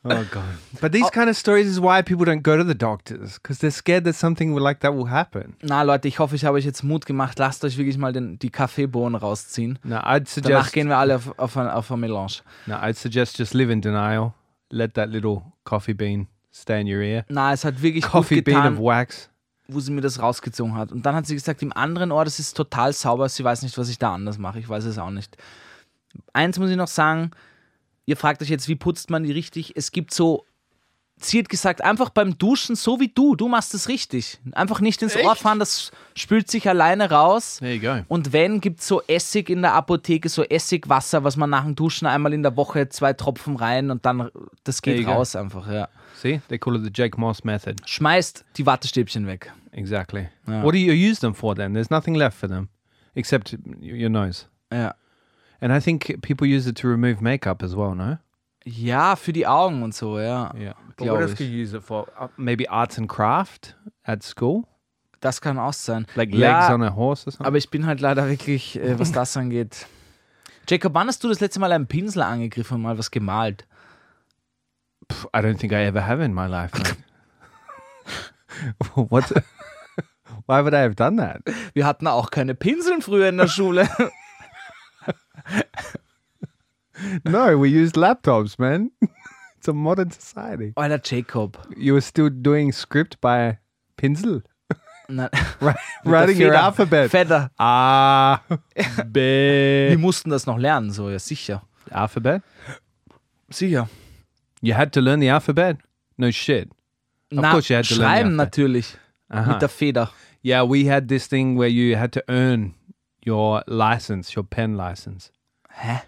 Oh 0.04 0.24
god! 0.32 0.44
But 0.82 0.92
these 0.94 1.12
kind 1.12 1.30
of 1.30 1.38
stories 1.38 1.68
is 1.68 1.80
why 1.80 2.02
people 2.02 2.26
don't 2.26 2.42
go 2.42 2.58
to 2.58 2.64
the 2.64 2.74
doctors 2.74 3.36
because 3.38 3.60
they're 3.60 3.70
scared 3.70 4.04
that 4.06 4.16
something 4.16 4.56
like 4.56 4.80
that 4.80 4.96
will 4.96 5.10
happen. 5.12 5.56
Na 5.62 5.84
Leute, 5.84 6.08
ich 6.08 6.18
hoffe, 6.18 6.36
ich 6.36 6.44
habe 6.44 6.58
euch 6.58 6.66
jetzt 6.66 6.84
Mut 6.84 7.06
gemacht. 7.06 7.38
Lasst 7.38 7.64
euch 7.64 7.78
wirklich 7.78 8.00
mal 8.00 8.12
den, 8.12 8.40
die 8.40 8.50
Kaffeebohnen 8.50 9.14
rausziehen. 9.16 9.78
No, 9.84 9.98
I'd 9.98 10.02
Danach 10.02 10.28
suggest. 10.66 10.74
gehen 10.74 10.88
wir 10.90 10.98
alle 10.98 11.18
auf, 11.18 11.38
auf, 11.38 11.56
ein, 11.56 11.68
auf 11.68 11.92
ein 11.92 12.00
Melange. 12.00 12.42
No, 12.66 12.76
I'd 12.78 12.96
suggest 12.96 13.38
just 13.38 13.54
live 13.54 13.70
in 13.72 13.82
denial. 13.82 14.34
Let 14.72 14.96
that 14.96 15.10
little 15.10 15.44
coffee 15.66 15.94
bean 15.94 16.28
stay 16.52 16.82
in 16.82 16.88
your 16.88 17.02
ear. 17.02 17.24
Na, 17.30 17.54
es 17.54 17.64
hat 17.64 17.80
wirklich 17.82 18.04
Coffee 18.06 18.38
gut 18.38 18.46
bean 18.46 18.56
getan, 18.64 18.74
of 18.78 18.80
wax. 18.84 19.30
wo 19.68 19.80
sie 19.80 19.92
mir 19.92 20.02
das 20.02 20.20
rausgezogen 20.20 20.74
hat. 20.76 20.92
Und 20.92 21.06
dann 21.06 21.14
hat 21.14 21.28
sie 21.28 21.36
gesagt, 21.36 21.62
im 21.62 21.74
anderen 21.74 22.12
Ohr, 22.12 22.26
das 22.26 22.40
ist 22.40 22.58
total 22.58 22.92
sauber. 22.94 23.30
Sie 23.30 23.44
weiß 23.44 23.62
nicht, 23.62 23.78
was 23.78 23.88
ich 23.88 24.00
da 24.00 24.16
anders 24.16 24.40
mache. 24.40 24.58
Ich 24.58 24.68
weiß 24.68 24.86
es 24.86 24.98
auch 24.98 25.12
nicht. 25.12 25.38
Eins 26.34 26.58
muss 26.58 26.72
ich 26.72 26.76
noch 26.76 26.88
sagen. 26.88 27.32
Ihr 28.06 28.18
fragt 28.18 28.42
euch 28.42 28.50
jetzt, 28.50 28.68
wie 28.68 28.76
putzt 28.76 29.10
man 29.10 29.24
die 29.24 29.32
richtig? 29.32 29.74
Es 29.76 29.92
gibt 29.92 30.14
so, 30.14 30.46
sie 31.18 31.40
hat 31.40 31.50
gesagt, 31.50 31.84
einfach 31.84 32.10
beim 32.10 32.38
Duschen, 32.38 32.76
so 32.76 33.00
wie 33.00 33.10
du. 33.10 33.36
Du 33.36 33.48
machst 33.48 33.74
es 33.74 33.88
richtig. 33.88 34.40
Einfach 34.54 34.82
nicht 34.82 35.02
ins 35.02 35.16
Ohr 35.16 35.36
fahren, 35.36 35.60
das 35.60 35.92
spült 36.16 36.50
sich 36.50 36.68
alleine 36.68 37.10
raus. 37.10 37.60
You 37.62 37.80
go. 37.80 38.00
Und 38.08 38.34
wenn, 38.34 38.60
gibt 38.60 38.80
es 38.80 38.88
so 38.88 39.02
Essig 39.04 39.50
in 39.50 39.62
der 39.62 39.74
Apotheke, 39.74 40.30
so 40.30 40.44
Essigwasser, 40.44 41.24
was 41.24 41.38
man 41.38 41.50
nach 41.50 41.64
dem 41.64 41.76
Duschen 41.76 42.08
einmal 42.08 42.34
in 42.34 42.44
der 42.44 42.58
Woche 42.58 42.90
zwei 42.90 43.14
Tropfen 43.14 43.56
rein 43.56 43.92
und 43.92 44.06
dann, 44.06 44.30
das 44.64 44.82
geht 44.82 45.06
go. 45.06 45.12
raus 45.12 45.36
einfach, 45.36 45.72
ja. 45.72 45.90
See, 46.16 46.42
they 46.50 46.58
call 46.58 46.76
it 46.76 46.84
the 46.84 46.92
Jake 46.94 47.20
Moss 47.20 47.44
method. 47.44 47.76
Schmeißt 47.86 48.46
die 48.58 48.66
Wattestäbchen 48.66 49.28
weg. 49.28 49.52
Exactly. 49.72 50.28
Yeah. 50.48 50.64
What 50.64 50.74
do 50.74 50.78
you 50.78 50.94
use 50.94 51.20
them 51.20 51.34
for 51.34 51.56
then? 51.56 51.74
There's 51.74 51.90
nothing 51.90 52.16
left 52.16 52.38
for 52.38 52.50
them 52.50 52.70
except 53.16 53.58
your 53.82 54.10
nose. 54.10 54.46
Ja. 54.72 54.96
And 55.62 55.72
I 55.72 55.80
think 55.80 56.22
people 56.22 56.48
use 56.48 56.68
it 56.68 56.76
to 56.78 56.88
remove 56.88 57.22
makeup 57.22 57.64
as 57.64 57.76
well, 57.76 57.96
no? 57.96 58.18
Ja, 58.64 59.16
für 59.16 59.34
die 59.34 59.48
Augen 59.48 59.84
und 59.84 59.94
so, 59.94 60.20
ja. 60.20 60.54
Yeah. 60.56 60.74
But 60.98 61.08
what 61.08 61.22
else 61.22 61.34
ich. 61.34 61.38
could 61.38 61.48
you 61.48 61.64
use 61.64 61.76
it 61.76 61.84
for? 61.84 62.08
Uh, 62.20 62.28
maybe 62.38 62.70
arts 62.70 62.98
and 62.98 63.08
craft 63.08 63.76
at 64.04 64.24
school? 64.24 64.64
Das 65.20 65.40
kann 65.40 65.60
auch 65.60 65.74
sein. 65.74 66.08
Like 66.16 66.34
ja, 66.34 66.60
legs 66.60 66.74
on 66.74 66.84
a 66.84 66.96
horse 66.96 67.28
or 67.28 67.32
something? 67.32 67.46
aber 67.46 67.58
ich 67.58 67.70
bin 67.70 67.86
halt 67.86 68.02
leider 68.02 68.28
wirklich, 68.28 68.80
äh, 68.80 69.00
was 69.00 69.12
das 69.12 69.38
angeht. 69.38 69.88
Jacob, 70.68 70.94
wann 70.94 71.08
hast 71.08 71.24
du 71.24 71.28
das 71.28 71.40
letzte 71.40 71.60
Mal 71.60 71.72
einen 71.72 71.88
Pinsel 71.88 72.22
angegriffen 72.22 72.76
und 72.76 72.82
mal 72.84 72.98
was 72.98 73.12
gemalt? 73.12 73.68
Pff, 75.12 75.26
I 75.26 75.40
don't 75.40 75.58
think 75.58 75.74
I 75.74 75.86
ever 75.86 76.06
have 76.06 76.24
in 76.24 76.34
my 76.34 76.48
life. 76.48 76.72
what? 78.96 79.30
Why 80.48 80.64
would 80.64 80.74
I 80.74 80.82
have 80.82 80.96
done 80.96 81.18
that? 81.18 81.42
Wir 81.74 81.86
hatten 81.86 82.08
auch 82.08 82.32
keine 82.32 82.56
Pinseln 82.56 83.02
früher 83.02 83.30
in 83.30 83.38
der 83.38 83.48
Schule. 83.48 83.88
No, 87.26 87.58
we 87.58 87.70
used 87.70 87.96
laptops, 87.96 88.60
man. 88.60 88.92
it's 89.58 89.68
a 89.68 89.74
modern 89.74 90.12
society. 90.12 90.74
Alter, 90.78 91.00
Jacob. 91.00 91.58
You 91.76 91.94
were 91.94 92.02
still 92.02 92.30
doing 92.30 92.72
script 92.72 93.20
by 93.22 93.58
mit 95.10 95.32
writing 96.06 96.38
your 96.38 96.54
alphabet. 96.54 97.10
Feder. 97.12 97.50
Ah, 97.60 98.42
Wir 99.12 99.96
B. 99.96 99.98
mussten 99.98 100.30
das 100.30 100.46
noch 100.46 100.58
lernen, 100.58 100.92
so, 100.92 101.10
ja, 101.10 101.18
sicher. 101.20 101.62
alphabet. 101.92 102.42
Sicher. 103.50 103.90
You 104.62 104.74
had 104.76 104.92
to 104.94 105.02
learn 105.02 105.20
the 105.20 105.30
alphabet. 105.30 105.78
No 106.18 106.30
shit. 106.32 106.70
Of 107.32 107.40
Na, 107.42 107.52
course 107.52 107.70
you 107.70 107.76
had 107.78 107.86
to 107.86 107.96
learn 107.96 108.04
schreiben 108.10 108.40
alphabet. 108.40 108.58
natürlich. 108.58 108.96
Uh-huh. 109.32 109.52
Mit 109.54 109.60
der 109.62 109.70
Feder. 109.70 110.10
Yeah, 110.44 110.64
we 110.64 110.86
had 110.86 111.08
this 111.08 111.28
thing 111.28 111.56
where 111.58 111.70
you 111.70 111.96
had 111.96 112.12
to 112.14 112.24
earn 112.30 112.74
your 113.26 113.64
license, 113.68 114.36
your 114.36 114.44
pen 114.44 114.76
license. 114.78 115.32
Hä? 115.80 116.04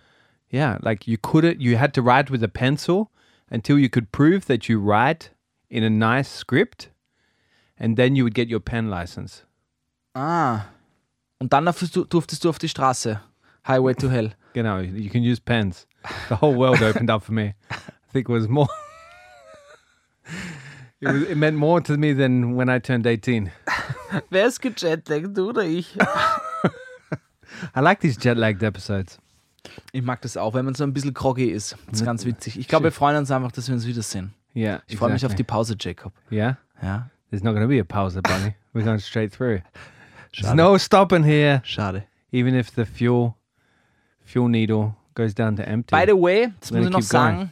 Yeah, 0.51 0.77
like 0.81 1.07
you 1.07 1.17
couldn't, 1.17 1.59
you 1.59 1.77
had 1.77 1.93
to 1.93 2.01
write 2.01 2.29
with 2.29 2.43
a 2.43 2.47
pencil 2.47 3.11
until 3.49 3.79
you 3.79 3.89
could 3.89 4.11
prove 4.11 4.45
that 4.45 4.69
you 4.69 4.79
write 4.79 5.31
in 5.69 5.83
a 5.83 5.89
nice 5.89 6.29
script, 6.29 6.89
and 7.77 7.97
then 7.97 8.15
you 8.15 8.23
would 8.23 8.35
get 8.35 8.49
your 8.49 8.59
pen 8.59 8.89
license. 8.89 9.43
Ah. 10.15 10.67
Und 11.39 11.51
dann 11.51 11.65
durftest 11.65 11.95
du, 11.95 12.05
du 12.05 12.49
auf 12.49 12.59
die 12.59 12.67
Straße. 12.67 13.19
Highway 13.67 13.93
to 13.95 14.09
Hell. 14.09 14.33
You 14.53 14.63
you 14.63 15.09
can 15.09 15.23
use 15.23 15.39
pens. 15.39 15.87
The 16.29 16.35
whole 16.35 16.53
world 16.53 16.83
opened 16.83 17.09
up 17.09 17.23
for 17.23 17.33
me. 17.33 17.55
I 17.71 17.77
think 18.11 18.29
it 18.29 18.31
was 18.31 18.47
more. 18.47 18.67
it, 21.01 21.07
was, 21.07 21.23
it 21.23 21.37
meant 21.37 21.57
more 21.57 21.81
to 21.81 21.97
me 21.97 22.13
than 22.13 22.55
when 22.55 22.69
I 22.69 22.79
turned 22.79 23.07
18. 23.07 23.51
Wer 24.29 24.45
ist 24.45 24.61
gejetlaggt, 24.61 25.35
du 25.35 25.49
oder 25.49 25.63
ich? 25.63 25.97
I 27.75 27.79
like 27.79 28.01
these 28.01 28.17
jet 28.17 28.37
lagged 28.37 28.61
episodes. 28.61 29.17
Ich 29.91 30.01
mag 30.01 30.21
das 30.21 30.37
auch, 30.37 30.53
wenn 30.53 30.65
man 30.65 30.75
so 30.75 30.83
ein 30.83 30.93
bisschen 30.93 31.13
groggy 31.13 31.45
ist. 31.45 31.77
Das 31.89 31.99
ist 32.01 32.05
ganz 32.05 32.25
witzig. 32.25 32.59
Ich 32.59 32.67
glaube, 32.67 32.85
wir 32.85 32.91
freuen 32.91 33.17
uns 33.17 33.31
einfach, 33.31 33.51
dass 33.51 33.67
wir 33.67 33.75
uns 33.75 33.87
wiedersehen. 33.87 34.33
Yeah. 34.55 34.81
Ich 34.87 34.97
freue 34.97 35.11
mich 35.11 35.25
auf 35.25 35.35
die. 35.35 35.43
Pause, 35.43 35.75
Jacob. 35.79 36.13
Yeah? 36.31 36.57
Ja, 36.81 37.09
There's 37.31 37.43
not 37.43 37.53
going 37.55 37.63
to 37.63 37.67
be 37.67 37.79
a 37.79 37.83
pause, 37.83 38.21
bunny. 38.21 38.55
We're 38.73 38.83
going 38.83 38.99
straight 38.99 39.31
through. 39.33 39.61
There's 40.33 40.47
Schade. 40.47 40.55
no 40.55 40.77
stopping 40.77 41.23
here, 41.23 41.61
schade. 41.65 42.03
even 42.31 42.53
if 42.55 42.69
the 42.75 42.85
fuel 42.85 43.35
fuel 44.25 44.47
needle 44.47 44.95
goes 45.15 45.33
down 45.33 45.55
to 45.55 45.67
empty. 45.67 45.95
By 45.95 46.05
the 46.05 46.15
way, 46.15 46.51
das 46.59 46.71
muss 46.71 46.85
ich 46.85 46.91
noch 46.91 46.99
going. 46.99 47.03
sagen, 47.03 47.51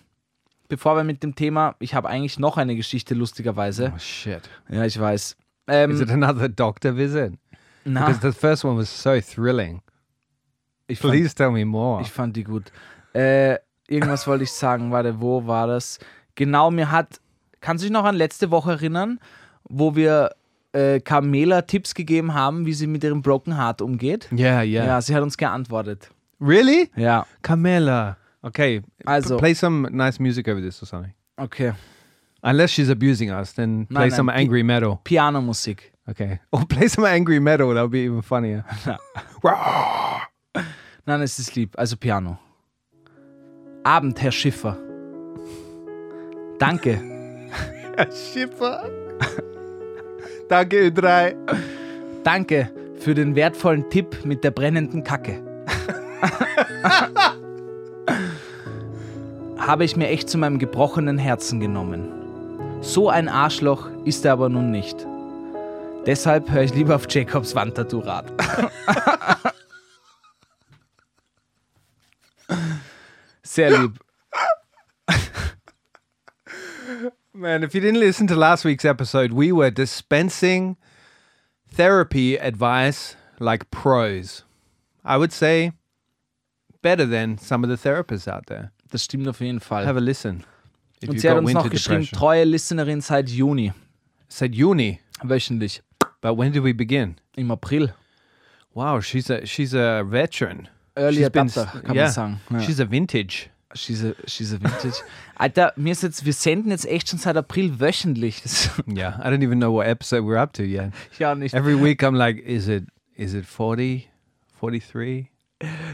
bevor 0.67 0.95
wir 0.95 1.03
mit 1.03 1.23
dem 1.23 1.33
Thema, 1.35 1.75
ich 1.79 1.95
habe 1.95 2.09
eigentlich 2.09 2.37
noch 2.39 2.57
eine 2.57 2.75
Geschichte, 2.75 3.15
lustigerweise. 3.15 3.93
oh 3.95 3.99
shit! 3.99 4.41
Ja, 4.69 4.83
ich 4.85 4.99
weiß. 4.99 5.37
Ähm, 5.67 5.91
Is 5.91 6.01
it 6.01 6.09
another 6.11 6.49
doctor 6.49 6.95
visit? 6.95 7.33
na, 7.85 8.05
Because 8.07 8.21
the 8.21 8.37
first 8.37 8.63
one 8.63 8.77
was 8.77 8.89
so 8.89 9.19
thrilling. 9.21 9.81
Ich 10.91 10.99
fand, 10.99 11.13
Please 11.13 11.33
tell 11.35 11.51
me 11.51 11.65
more. 11.65 12.01
ich 12.01 12.11
fand 12.11 12.35
die 12.35 12.43
gut. 12.43 12.71
Äh, 13.13 13.57
irgendwas 13.87 14.25
wollte 14.27 14.43
ich 14.43 14.51
sagen, 14.51 14.91
warte, 14.91 15.19
wo 15.19 15.45
war 15.47 15.67
das? 15.67 15.99
Genau, 16.35 16.71
mir 16.71 16.91
hat, 16.91 17.19
kannst 17.59 17.83
du 17.83 17.87
dich 17.87 17.93
noch 17.93 18.05
an 18.05 18.15
letzte 18.15 18.51
Woche 18.51 18.71
erinnern, 18.71 19.19
wo 19.63 19.95
wir 19.95 20.31
äh, 20.73 20.99
Carmela 21.01 21.61
Tipps 21.63 21.93
gegeben 21.93 22.33
haben, 22.33 22.65
wie 22.65 22.73
sie 22.73 22.87
mit 22.87 23.03
ihrem 23.03 23.21
Broken 23.21 23.57
Heart 23.57 23.81
umgeht? 23.81 24.29
yeah, 24.31 24.61
yeah, 24.63 24.85
Ja, 24.85 25.01
sie 25.01 25.13
hat 25.15 25.21
uns 25.23 25.35
geantwortet. 25.37 26.09
Really? 26.39 26.89
Ja, 26.95 27.25
Camilla. 27.41 28.17
Okay. 28.41 28.79
p- 28.81 28.85
Also- 29.05 29.37
play 29.37 29.53
some 29.53 29.89
nice 29.91 30.19
music 30.19 30.47
over 30.47 30.61
this 30.61 30.81
or 30.81 30.87
something. 30.87 31.13
okay. 31.37 31.73
Unless 32.43 32.71
she's 32.71 32.89
abusing 32.89 33.29
us, 33.29 33.53
then 33.53 33.85
play 33.85 34.07
nein, 34.07 34.11
some 34.11 34.31
pi- 34.31 34.39
angry 34.39 34.63
metal. 34.63 34.99
Pianomusik. 35.03 35.91
Okay. 36.09 36.39
Or 36.51 36.65
play 36.65 36.87
some 36.87 37.05
angry 37.05 37.39
metal. 37.39 37.67
That'll 37.75 37.87
be 37.87 37.99
even 38.05 38.23
funnier. 38.23 38.65
Nein, 41.05 41.21
es 41.21 41.39
ist 41.39 41.55
lieb. 41.55 41.77
Also 41.77 41.97
Piano. 41.97 42.37
Abend, 43.83 44.21
Herr 44.21 44.31
Schiffer. 44.31 44.77
Danke. 46.59 47.01
Schiffer. 48.33 48.89
Danke, 50.47 50.89
Ö3. 50.89 51.35
Danke 52.23 52.71
für 52.99 53.15
den 53.15 53.35
wertvollen 53.35 53.89
Tipp 53.89 54.25
mit 54.25 54.43
der 54.43 54.51
brennenden 54.51 55.03
Kacke. 55.03 55.41
Habe 59.57 59.85
ich 59.85 59.95
mir 59.95 60.09
echt 60.09 60.29
zu 60.29 60.37
meinem 60.37 60.59
gebrochenen 60.59 61.17
Herzen 61.17 61.59
genommen. 61.59 62.07
So 62.81 63.09
ein 63.09 63.27
Arschloch 63.27 63.89
ist 64.05 64.25
er 64.25 64.33
aber 64.33 64.49
nun 64.49 64.71
nicht. 64.71 65.07
Deshalb 66.05 66.51
höre 66.51 66.63
ich 66.63 66.73
lieber 66.73 66.95
auf 66.95 67.05
Jacobs 67.09 67.55
Wandtattoo-Rad. 67.55 68.31
Sehr 73.51 73.69
lieb. 73.77 73.99
Man, 77.33 77.63
if 77.63 77.75
you 77.75 77.81
didn't 77.81 77.99
listen 77.99 78.25
to 78.27 78.35
last 78.35 78.63
week's 78.63 78.85
episode, 78.85 79.33
we 79.33 79.51
were 79.51 79.69
dispensing 79.69 80.77
therapy 81.69 82.37
advice 82.37 83.17
like 83.39 83.69
pros. 83.69 84.45
I 85.03 85.17
would 85.17 85.33
say 85.33 85.73
better 86.81 87.05
than 87.05 87.37
some 87.37 87.65
of 87.65 87.69
the 87.69 87.75
therapists 87.75 88.25
out 88.25 88.45
there. 88.47 88.71
Das 88.89 89.03
stimmt 89.03 89.27
auf 89.27 89.41
jeden 89.41 89.59
Fall. 89.59 89.85
Have 89.85 89.97
a 89.97 90.01
listen. 90.01 90.45
If 91.01 91.09
Und 91.09 91.19
sie 91.19 91.29
hat 91.29 91.37
uns 91.37 91.51
noch 91.53 91.69
geschrieben, 91.69 92.03
depression. 92.03 92.17
treue 92.19 92.43
Listenerin 92.45 93.01
seit 93.01 93.27
Juni, 93.29 93.73
Said 94.29 94.55
uni, 94.55 95.01
wöchentlich, 95.23 95.81
but 96.21 96.37
when 96.37 96.53
did 96.53 96.63
we 96.63 96.71
begin? 96.73 97.17
im 97.35 97.51
April. 97.51 97.89
Wow, 98.73 99.01
she's 99.01 99.29
a 99.29 99.45
she's 99.45 99.73
a 99.73 100.03
veteran. 100.05 100.69
Early 100.95 101.17
She's 101.17 101.29
been 101.29 101.47
Adapter, 101.49 101.61
s- 101.77 101.83
kann 101.83 101.95
yeah, 101.95 102.03
man 102.05 102.11
sagen. 102.11 102.39
Ja. 102.51 102.59
She's 102.61 102.79
a 102.79 102.89
vintage. 102.91 103.49
She's 103.73 104.03
a, 104.03 104.13
she's 104.27 104.53
a 104.53 104.57
vintage. 104.61 105.01
Alter, 105.35 105.71
mir 105.77 105.93
ist 105.93 106.03
jetzt, 106.03 106.25
wir 106.25 106.33
senden 106.33 106.71
jetzt 106.71 106.85
echt 106.85 107.07
schon 107.09 107.19
seit 107.19 107.37
April 107.37 107.79
wöchentlich. 107.79 108.41
Das, 108.43 108.69
Yeah, 108.87 109.17
I 109.23 109.29
don't 109.29 109.41
even 109.43 109.59
know 109.59 109.71
what 109.73 109.87
episode 109.87 110.23
we're 110.23 110.37
up 110.41 110.51
to 110.53 110.63
yet. 110.63 110.91
ja, 111.19 111.33
nicht. 111.35 111.53
Every 111.55 111.81
week 111.81 112.03
I'm 112.03 112.15
like, 112.17 112.39
is 112.45 112.67
it 112.67 112.83
is 113.15 113.33
it 113.33 113.45
40, 113.45 114.09
43? 114.59 115.27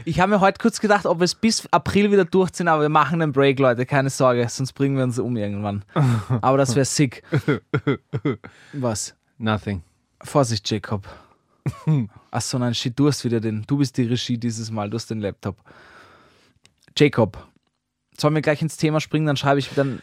Ich 0.06 0.18
habe 0.18 0.30
mir 0.32 0.40
heute 0.40 0.58
kurz 0.58 0.80
gedacht, 0.80 1.04
ob 1.04 1.20
wir 1.20 1.24
es 1.26 1.34
bis 1.34 1.68
April 1.72 2.10
wieder 2.10 2.24
durchziehen, 2.24 2.68
aber 2.68 2.80
wir 2.82 2.88
machen 2.88 3.20
einen 3.20 3.32
Break, 3.32 3.58
Leute, 3.58 3.84
keine 3.84 4.08
Sorge, 4.08 4.48
sonst 4.48 4.72
bringen 4.72 4.96
wir 4.96 5.04
uns 5.04 5.18
um 5.18 5.36
irgendwann. 5.36 5.84
Aber 6.40 6.56
das 6.56 6.74
wäre 6.74 6.86
sick. 6.86 7.22
Was? 8.72 9.14
Nothing. 9.36 9.82
Vorsicht, 10.22 10.68
Jacob. 10.70 11.06
Achso, 12.30 12.58
nein, 12.58 12.74
shit, 12.74 12.98
du 12.98 13.06
hast 13.08 13.24
wieder 13.24 13.40
den. 13.40 13.64
Du 13.66 13.78
bist 13.78 13.96
die 13.96 14.04
Regie 14.04 14.38
dieses 14.38 14.70
Mal, 14.70 14.90
du 14.90 14.96
hast 14.96 15.10
den 15.10 15.20
Laptop. 15.20 15.56
Jacob, 16.96 17.46
sollen 18.16 18.34
wir 18.34 18.42
gleich 18.42 18.62
ins 18.62 18.76
Thema 18.76 19.00
springen? 19.00 19.26
Dann 19.26 19.36
schreibe 19.36 19.58
ich 19.60 19.68
dann. 19.74 20.00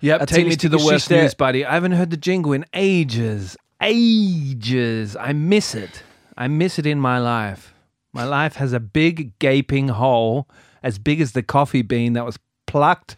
Yep, 0.00 0.26
take 0.26 0.44
me 0.46 0.56
to 0.56 0.68
the 0.68 0.74
worst 0.74 1.08
Geschichte- 1.08 1.22
news, 1.24 1.34
buddy. 1.34 1.60
I 1.62 1.72
haven't 1.72 1.96
heard 1.96 2.10
the 2.12 2.20
jingle 2.20 2.54
in 2.54 2.64
ages. 2.72 3.56
Ages. 3.80 5.16
I 5.16 5.32
miss 5.32 5.74
it. 5.74 6.04
I 6.36 6.48
miss 6.48 6.78
it 6.78 6.86
in 6.86 7.00
my 7.00 7.18
life. 7.18 7.72
My 8.12 8.24
life 8.24 8.56
has 8.60 8.72
a 8.72 8.80
big 8.80 9.38
gaping 9.38 9.88
hole 9.88 10.46
as 10.82 10.98
big 10.98 11.20
as 11.20 11.32
the 11.32 11.42
coffee 11.42 11.82
bean 11.82 12.12
that 12.12 12.24
was 12.24 12.38
plucked 12.66 13.16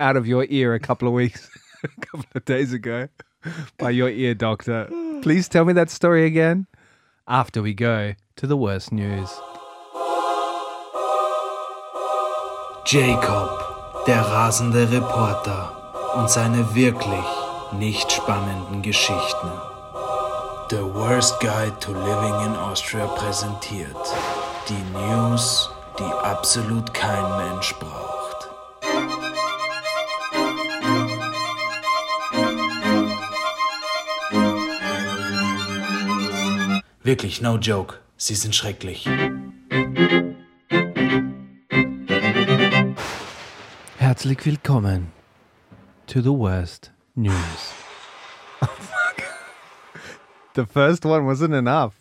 out 0.00 0.16
of 0.16 0.26
your 0.26 0.46
ear 0.48 0.74
a 0.74 0.80
couple 0.80 1.06
of 1.06 1.14
weeks, 1.14 1.48
a 1.84 1.88
couple 2.06 2.26
of 2.34 2.44
days 2.44 2.72
ago 2.72 3.08
by 3.78 3.90
your 3.90 4.08
ear 4.08 4.34
doctor. 4.34 4.88
Please 5.22 5.48
tell 5.48 5.64
me 5.64 5.72
that 5.72 5.90
story 5.90 6.24
again 6.24 6.66
after 7.26 7.62
we 7.62 7.74
go 7.74 8.14
to 8.36 8.46
the 8.46 8.56
worst 8.56 8.92
news. 8.92 9.30
Jacob, 12.84 14.04
der 14.06 14.22
rasende 14.22 14.90
Reporter 14.90 15.70
und 16.16 16.28
seine 16.28 16.74
wirklich 16.74 17.24
nicht 17.78 18.10
spannenden 18.10 18.82
Geschichten. 18.82 19.50
The 20.70 20.82
Worst 20.94 21.38
Guide 21.40 21.78
to 21.80 21.92
Living 21.92 22.46
in 22.46 22.56
Austria 22.56 23.06
präsentiert 23.06 23.96
die 24.68 24.82
News, 24.92 25.70
die 25.98 26.12
absolut 26.24 26.92
kein 26.94 27.36
Mensch 27.36 27.74
braucht. 27.78 28.11
Wirklich, 37.04 37.40
no 37.42 37.56
joke. 37.56 37.96
Sie 38.16 38.36
sind 38.36 38.54
schrecklich. 38.54 39.08
Herzlich 43.98 44.46
willkommen 44.46 45.10
to 46.06 46.20
the 46.20 46.30
worst 46.30 46.92
news. 47.16 47.74
the 50.54 50.64
first 50.64 51.04
one 51.04 51.26
wasn't 51.26 51.58
enough. 51.58 51.94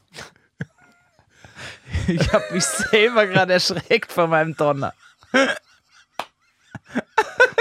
Ich 2.08 2.32
habe 2.32 2.46
mich 2.52 2.64
selber 2.64 3.26
gerade 3.26 3.54
erschreckt 3.54 4.12
vor 4.12 4.28
meinem 4.28 4.56
Donner. 4.56 4.94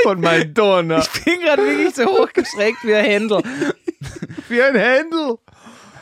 Von 0.02 0.20
mein 0.20 0.52
Donner. 0.52 0.98
Ich 0.98 1.24
bin 1.24 1.40
gerade 1.40 1.62
wirklich 1.62 1.94
so 1.94 2.04
hochgeschreckt 2.04 2.84
wie 2.84 2.94
ein 2.94 3.04
Händel. 3.06 3.42
Wie 4.48 4.62
ein 4.62 4.74
Händel. 4.74 5.38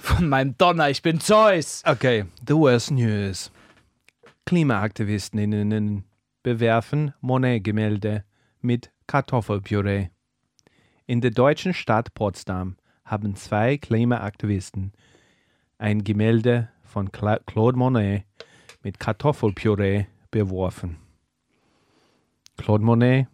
Von 0.09 0.31
meinem 0.31 0.57
Donner, 0.57 0.89
ich 0.89 1.03
bin 1.03 1.21
Zeus. 1.21 1.83
Okay, 1.85 2.25
the 2.47 2.55
worst 2.55 2.91
news. 2.91 3.53
Klimaaktivistinnen 4.47 6.05
bewerfen 6.43 7.13
Monet-Gemälde 7.21 8.25
mit 8.63 8.91
Kartoffelpüree. 9.07 10.09
In 11.07 11.21
der 11.21 11.31
deutschen 11.31 11.75
Stadt 11.75 12.15
Potsdam 12.15 12.79
haben 13.05 13.37
zwei 13.37 13.77
Klimaaktivisten 13.77 14.93
ein 15.77 16.03
Gemälde 16.03 16.71
von 16.83 17.13
Cla 17.13 17.39
Claude 17.47 17.79
Monet 17.79 18.25
mit 18.83 18.99
Kartoffelpüree 18.99 20.07
beworfen. 20.31 20.97
Claude 22.57 22.83
Monet, 22.83 23.29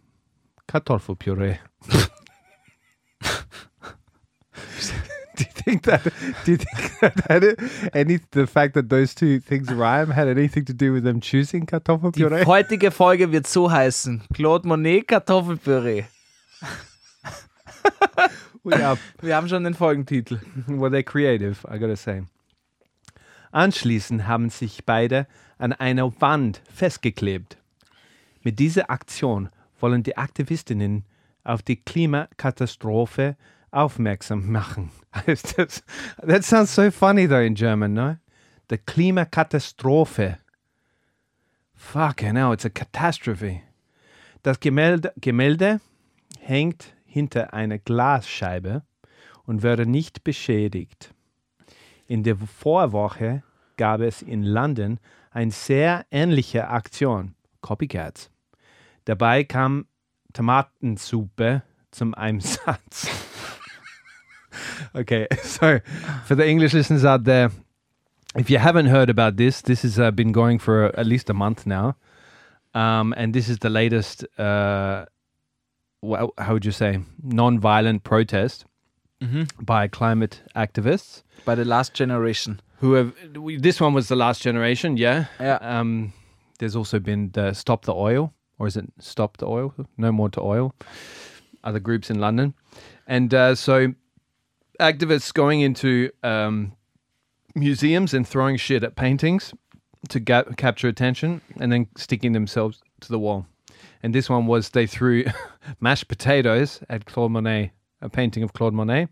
Kartoffelpüree. 0.66 1.56
Do 5.37 5.44
you 5.44 5.51
think 5.64 5.83
that? 5.85 6.03
Do 6.44 6.53
you 6.53 6.59
think 6.59 6.99
that 7.01 7.20
had 7.29 7.44
it, 7.44 7.59
any 7.92 8.20
the 8.31 8.47
fact 8.47 8.75
that 8.75 8.88
those 8.88 9.14
two 9.14 9.40
things 9.40 9.68
rhyme 9.73 10.11
had 10.12 10.29
anything 10.29 10.64
to 10.66 10.73
do 10.73 10.92
with 10.92 11.05
them 11.05 11.20
choosing 11.20 11.66
Die 11.66 11.77
Kartoffelpüree? 11.77 12.44
heutige 12.47 12.90
Folge 12.90 13.33
wird 13.33 13.47
so 13.47 13.70
heißen: 13.70 14.23
Claude 14.33 14.66
Monet 14.68 15.09
Kartoffelpüree. 15.09 16.05
yeah, 18.64 18.97
Wir 19.20 19.37
haben 19.37 19.49
schon 19.49 19.64
den 19.64 19.75
Folgentitel. 19.75 20.40
well, 20.66 20.90
they're 20.90 21.03
creative, 21.03 21.64
I 21.68 21.79
gotta 21.79 21.97
say. 21.97 22.23
Anschließend 23.53 24.27
haben 24.27 24.51
sich 24.51 24.85
beide 24.85 25.27
an 25.59 25.73
einer 25.73 26.20
Wand 26.20 26.61
festgeklebt. 26.73 27.57
Mit 28.42 28.59
dieser 28.59 28.90
Aktion 28.90 29.49
wollen 29.81 30.03
die 30.03 30.16
Aktivistinnen 30.16 31.05
auf 31.44 31.62
die 31.62 31.77
Klimakatastrophe 31.77 33.37
aufmerksam 33.74 34.50
machen. 34.50 34.90
Das- 35.56 35.82
that 36.26 36.44
sounds 36.44 36.74
so 36.74 36.90
funny 36.90 37.26
though 37.28 37.44
in 37.44 37.54
German, 37.54 37.94
no? 37.94 38.16
The 38.68 38.78
Klimakatastrophe. 38.78 40.38
Fucking 41.74 42.37
hell, 42.37 42.52
it's 42.52 42.64
a 42.64 42.70
catastrophe. 42.70 43.60
Das 44.42 44.58
Gemälde, 44.58 45.12
Gemälde 45.20 45.80
hängt 46.40 46.94
hinter 47.04 47.52
einer 47.54 47.78
Glasscheibe 47.78 48.82
und 49.44 49.62
wurde 49.62 49.87
nicht 49.87 50.24
beschädigt. 50.24 51.14
In 52.06 52.22
der 52.22 52.37
Vorwoche 52.37 53.42
gab 53.76 54.00
es 54.00 54.22
in 54.22 54.42
London 54.42 54.98
eine 55.30 55.50
sehr 55.50 56.06
ähnliche 56.10 56.68
Aktion, 56.68 57.34
Copycats. 57.60 58.30
Dabei 59.04 59.44
kam 59.44 59.87
Tomatensuppe 60.32 61.62
zum 61.90 62.14
Einsatz. 62.14 63.08
okay, 64.95 65.27
so 65.43 65.81
for 66.25 66.35
the 66.35 66.47
English 66.49 66.75
listeners 66.75 67.05
out 67.05 67.25
there, 67.25 67.51
if 68.37 68.51
you 68.51 68.59
haven't 68.59 68.87
heard 68.87 69.11
about 69.11 69.37
this, 69.37 69.62
this 69.62 69.83
has 69.83 69.99
uh, 69.99 70.11
been 70.11 70.33
going 70.33 70.59
for 70.59 70.87
at 70.99 71.07
least 71.07 71.31
a 71.31 71.35
month 71.35 71.67
now. 71.67 71.97
Um, 72.75 73.14
and 73.17 73.33
this 73.35 73.49
is 73.49 73.59
the 73.59 73.71
latest, 73.71 74.25
uh, 74.38 75.05
wha- 76.03 76.29
how 76.38 76.55
would 76.55 76.64
you 76.64 76.73
say, 76.73 76.99
non 77.23 77.59
violent 77.61 78.03
protest 78.03 78.64
by 79.59 79.88
climate 79.88 80.43
activists 80.55 81.23
By 81.47 81.55
The 81.55 81.64
Last 81.64 81.95
Generation. 81.95 82.61
who 82.81 82.93
have. 82.93 83.14
we- 83.37 83.57
This 83.57 83.81
one 83.81 83.95
was 83.95 84.09
the 84.09 84.17
last 84.17 84.43
generation, 84.43 84.99
yeah. 84.99 85.27
Yeah. 85.40 85.59
Um, 85.62 86.12
there's 86.59 86.77
also 86.77 86.99
been 86.99 87.31
the 87.33 87.55
Stop 87.55 87.85
the 87.87 87.95
Oil, 87.95 88.35
or 88.59 88.67
is 88.67 88.77
it 88.77 88.85
Stop 88.99 89.38
the 89.38 89.47
Oil? 89.47 89.73
No 89.97 90.12
More 90.12 90.29
to 90.31 90.43
Oil. 90.43 90.75
Other 91.62 91.81
groups 91.81 92.11
in 92.11 92.19
London. 92.21 92.53
And 93.07 93.33
uh, 93.33 93.55
so 93.55 93.95
activists 94.92 95.33
going 95.33 95.61
into 95.61 96.11
um, 96.23 96.73
museums 97.55 98.14
and 98.14 98.27
throwing 98.27 98.57
shit 98.57 98.85
at 98.85 98.97
paintings 98.97 99.55
to 100.09 100.20
ga- 100.20 100.44
capture 100.57 100.88
attention 100.88 101.40
and 101.59 101.73
then 101.73 101.87
sticking 101.97 102.33
themselves 102.33 102.83
to 103.01 103.09
the 103.09 103.18
wall. 103.18 103.47
And 104.03 104.14
this 104.14 104.29
one 104.29 104.47
was 104.47 104.70
they 104.70 104.87
threw 104.87 105.25
mashed 105.81 106.09
potatoes 106.09 106.81
at 106.88 107.07
Claude 107.07 107.31
Monet, 107.31 107.73
a 108.03 108.09
painting 108.09 108.42
of 108.42 108.53
Claude 108.53 108.75
Monet 108.75 109.09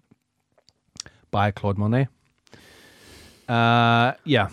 by 1.31 1.51
Claude 1.51 1.79
Monet. 1.79 2.09
Uh, 3.49 4.13
yeah, 4.25 4.49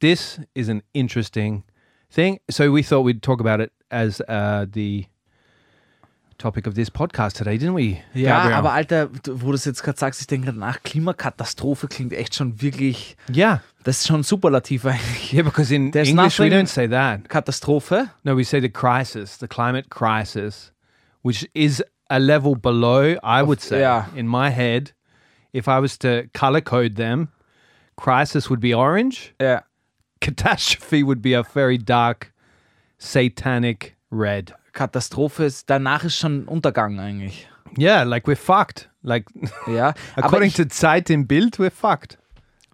this 0.00 0.38
is 0.54 0.68
an 0.68 0.82
interesting 0.94 1.64
thing. 2.10 2.40
So 2.50 2.70
we 2.70 2.82
thought 2.82 3.00
we'd 3.02 3.22
talk 3.22 3.40
about 3.40 3.60
it 3.60 3.72
as 3.90 4.20
uh, 4.28 4.66
the 4.70 5.06
topic 6.38 6.66
of 6.66 6.74
this 6.74 6.90
podcast 6.90 7.36
today, 7.36 7.58
didn't 7.58 7.74
we? 7.74 8.00
Ja, 8.14 8.38
Gabriel? 8.38 8.58
aber 8.58 8.72
Alter, 8.72 9.10
wo 9.26 9.48
du 9.48 9.54
es 9.54 9.64
jetzt 9.64 9.82
gerade 9.82 9.98
sagst, 9.98 10.20
ich 10.20 10.26
denke 10.26 10.46
gerade 10.46 10.58
nach, 10.58 10.82
Klimakatastrophe 10.82 11.88
klingt 11.88 12.12
echt 12.12 12.34
schon 12.34 12.60
wirklich, 12.60 13.16
yeah, 13.34 13.62
das 13.82 14.00
ist 14.00 14.08
schon 14.08 14.22
superlativ 14.22 14.84
eigentlich. 14.86 15.32
yeah, 15.32 15.42
because 15.42 15.74
in 15.74 15.92
There's 15.92 16.08
English 16.08 16.38
we 16.38 16.46
don't 16.46 16.66
say 16.66 16.88
that. 16.88 17.28
Katastrophe? 17.28 18.10
No, 18.24 18.36
we 18.36 18.44
say 18.44 18.60
the 18.60 18.68
crisis, 18.68 19.38
the 19.38 19.48
climate 19.48 19.88
crisis, 19.90 20.72
which 21.22 21.48
is 21.54 21.82
a 22.10 22.18
level 22.18 22.54
below. 22.56 23.16
I 23.22 23.42
would 23.42 23.60
say, 23.60 23.80
yeah. 23.80 24.06
in 24.14 24.26
my 24.26 24.50
head, 24.50 24.92
if 25.52 25.68
I 25.68 25.78
was 25.78 25.96
to 25.98 26.28
color 26.32 26.60
code 26.60 26.96
them, 26.96 27.28
crisis 27.96 28.50
would 28.50 28.60
be 28.60 28.74
orange. 28.74 29.34
Yeah. 29.40 29.60
catastrophe 30.24 31.02
would 31.02 31.20
be 31.20 31.34
a 31.34 31.42
very 31.42 31.76
dark, 31.76 32.32
satanic 32.98 33.94
red. 34.10 34.54
Katastrophe 34.74 35.44
ist, 35.44 35.70
danach 35.70 36.04
ist 36.04 36.16
schon 36.18 36.44
Untergang 36.44 37.00
eigentlich. 37.00 37.48
Yeah, 37.78 38.02
like 38.02 38.26
we're 38.26 38.36
fucked. 38.36 38.90
Like 39.02 39.26
Ja, 39.66 39.94
according 40.16 40.48
ich, 40.48 40.54
to 40.54 40.66
Zeit 40.66 41.10
im 41.10 41.26
Bild, 41.26 41.56
we're 41.56 41.70
fucked. 41.70 42.18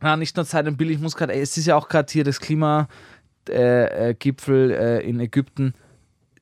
na, 0.01 0.17
nicht 0.17 0.37
nur 0.37 0.45
Zeit 0.47 0.67
und 0.67 0.77
Bild, 0.77 0.91
ich 0.91 0.99
muss 0.99 1.17
gerade, 1.17 1.35
es 1.35 1.57
ist 1.57 1.67
ja 1.67 1.77
auch 1.77 1.89
gerade 1.89 2.11
hier 2.11 2.25
das 2.25 2.41
Klimagipfel 2.41 2.89
äh, 3.51 4.15
Gipfel, 4.19 4.71
äh, 4.73 5.01
in 5.09 5.21
Ägypten. 5.21 5.75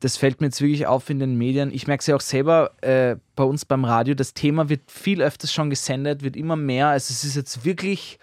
das 0.01 0.17
fällt 0.17 0.41
mir 0.41 0.47
jetzt 0.49 0.61
wirklich 0.61 0.87
auf 0.87 1.11
in 1.11 1.19
den 1.19 1.37
Medien. 1.37 1.73
Ich 1.73 1.87
merke 1.87 2.01
es 2.01 2.07
ja 2.07 2.17
auch 2.17 2.21
selber 2.21 2.73
äh, 2.83 3.17
bei 3.35 3.45
uns 3.45 3.65
beim 3.65 3.85
Radio. 3.85 4.15
Das 4.15 4.35
Thema 4.35 4.69
wird 4.69 4.91
viel 4.91 5.23
öfters 5.23 5.53
schon 5.53 5.71
gesendet, 5.71 6.23
wird 6.23 6.37
immer 6.37 6.57
mehr. 6.57 6.89
Also 6.89 7.13
es 7.13 7.25
ist 7.25 7.37
jetzt 7.37 7.65
wirklich, 7.65 8.19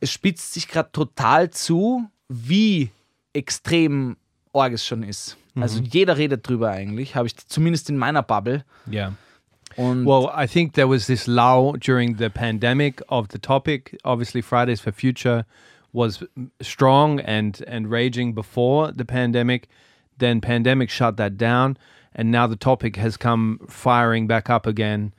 es 0.00 0.10
spitzt 0.10 0.52
sich 0.52 0.68
gerade 0.68 0.92
total 0.92 1.50
zu, 1.50 2.08
wie 2.28 2.90
extrem 3.32 4.16
arg 4.52 4.72
es 4.72 4.86
schon 4.86 5.02
ist. 5.02 5.36
Also 5.54 5.80
jeder 5.80 6.16
redet 6.16 6.48
drüber 6.48 6.70
eigentlich, 6.70 7.14
habe 7.14 7.26
ich 7.26 7.36
zumindest 7.36 7.90
in 7.90 7.98
meiner 7.98 8.22
Bubble. 8.22 8.64
Yeah. 8.90 9.14
Und 9.76 10.06
Well, 10.06 10.30
I 10.34 10.46
think 10.46 10.74
there 10.74 10.88
was 10.88 11.06
this 11.06 11.26
lull 11.26 11.74
during 11.78 12.16
the 12.18 12.28
pandemic 12.28 13.02
of 13.08 13.28
the 13.28 13.38
topic. 13.38 13.98
Obviously, 14.04 14.42
Fridays 14.42 14.80
for 14.80 14.92
Future 14.92 15.44
was 15.92 16.24
strong 16.60 17.20
and 17.20 17.62
and 17.66 17.90
raging 17.90 18.34
before 18.34 18.92
the 18.92 19.04
pandemic. 19.04 19.68
Then 20.18 20.40
pandemic 20.40 20.90
shut 20.90 21.16
that 21.16 21.36
down, 21.36 21.76
and 22.14 22.30
now 22.30 22.46
the 22.46 22.56
topic 22.56 22.96
has 22.96 23.16
come 23.16 23.60
firing 23.68 24.26
back 24.26 24.50
up 24.50 24.66
again 24.66 25.12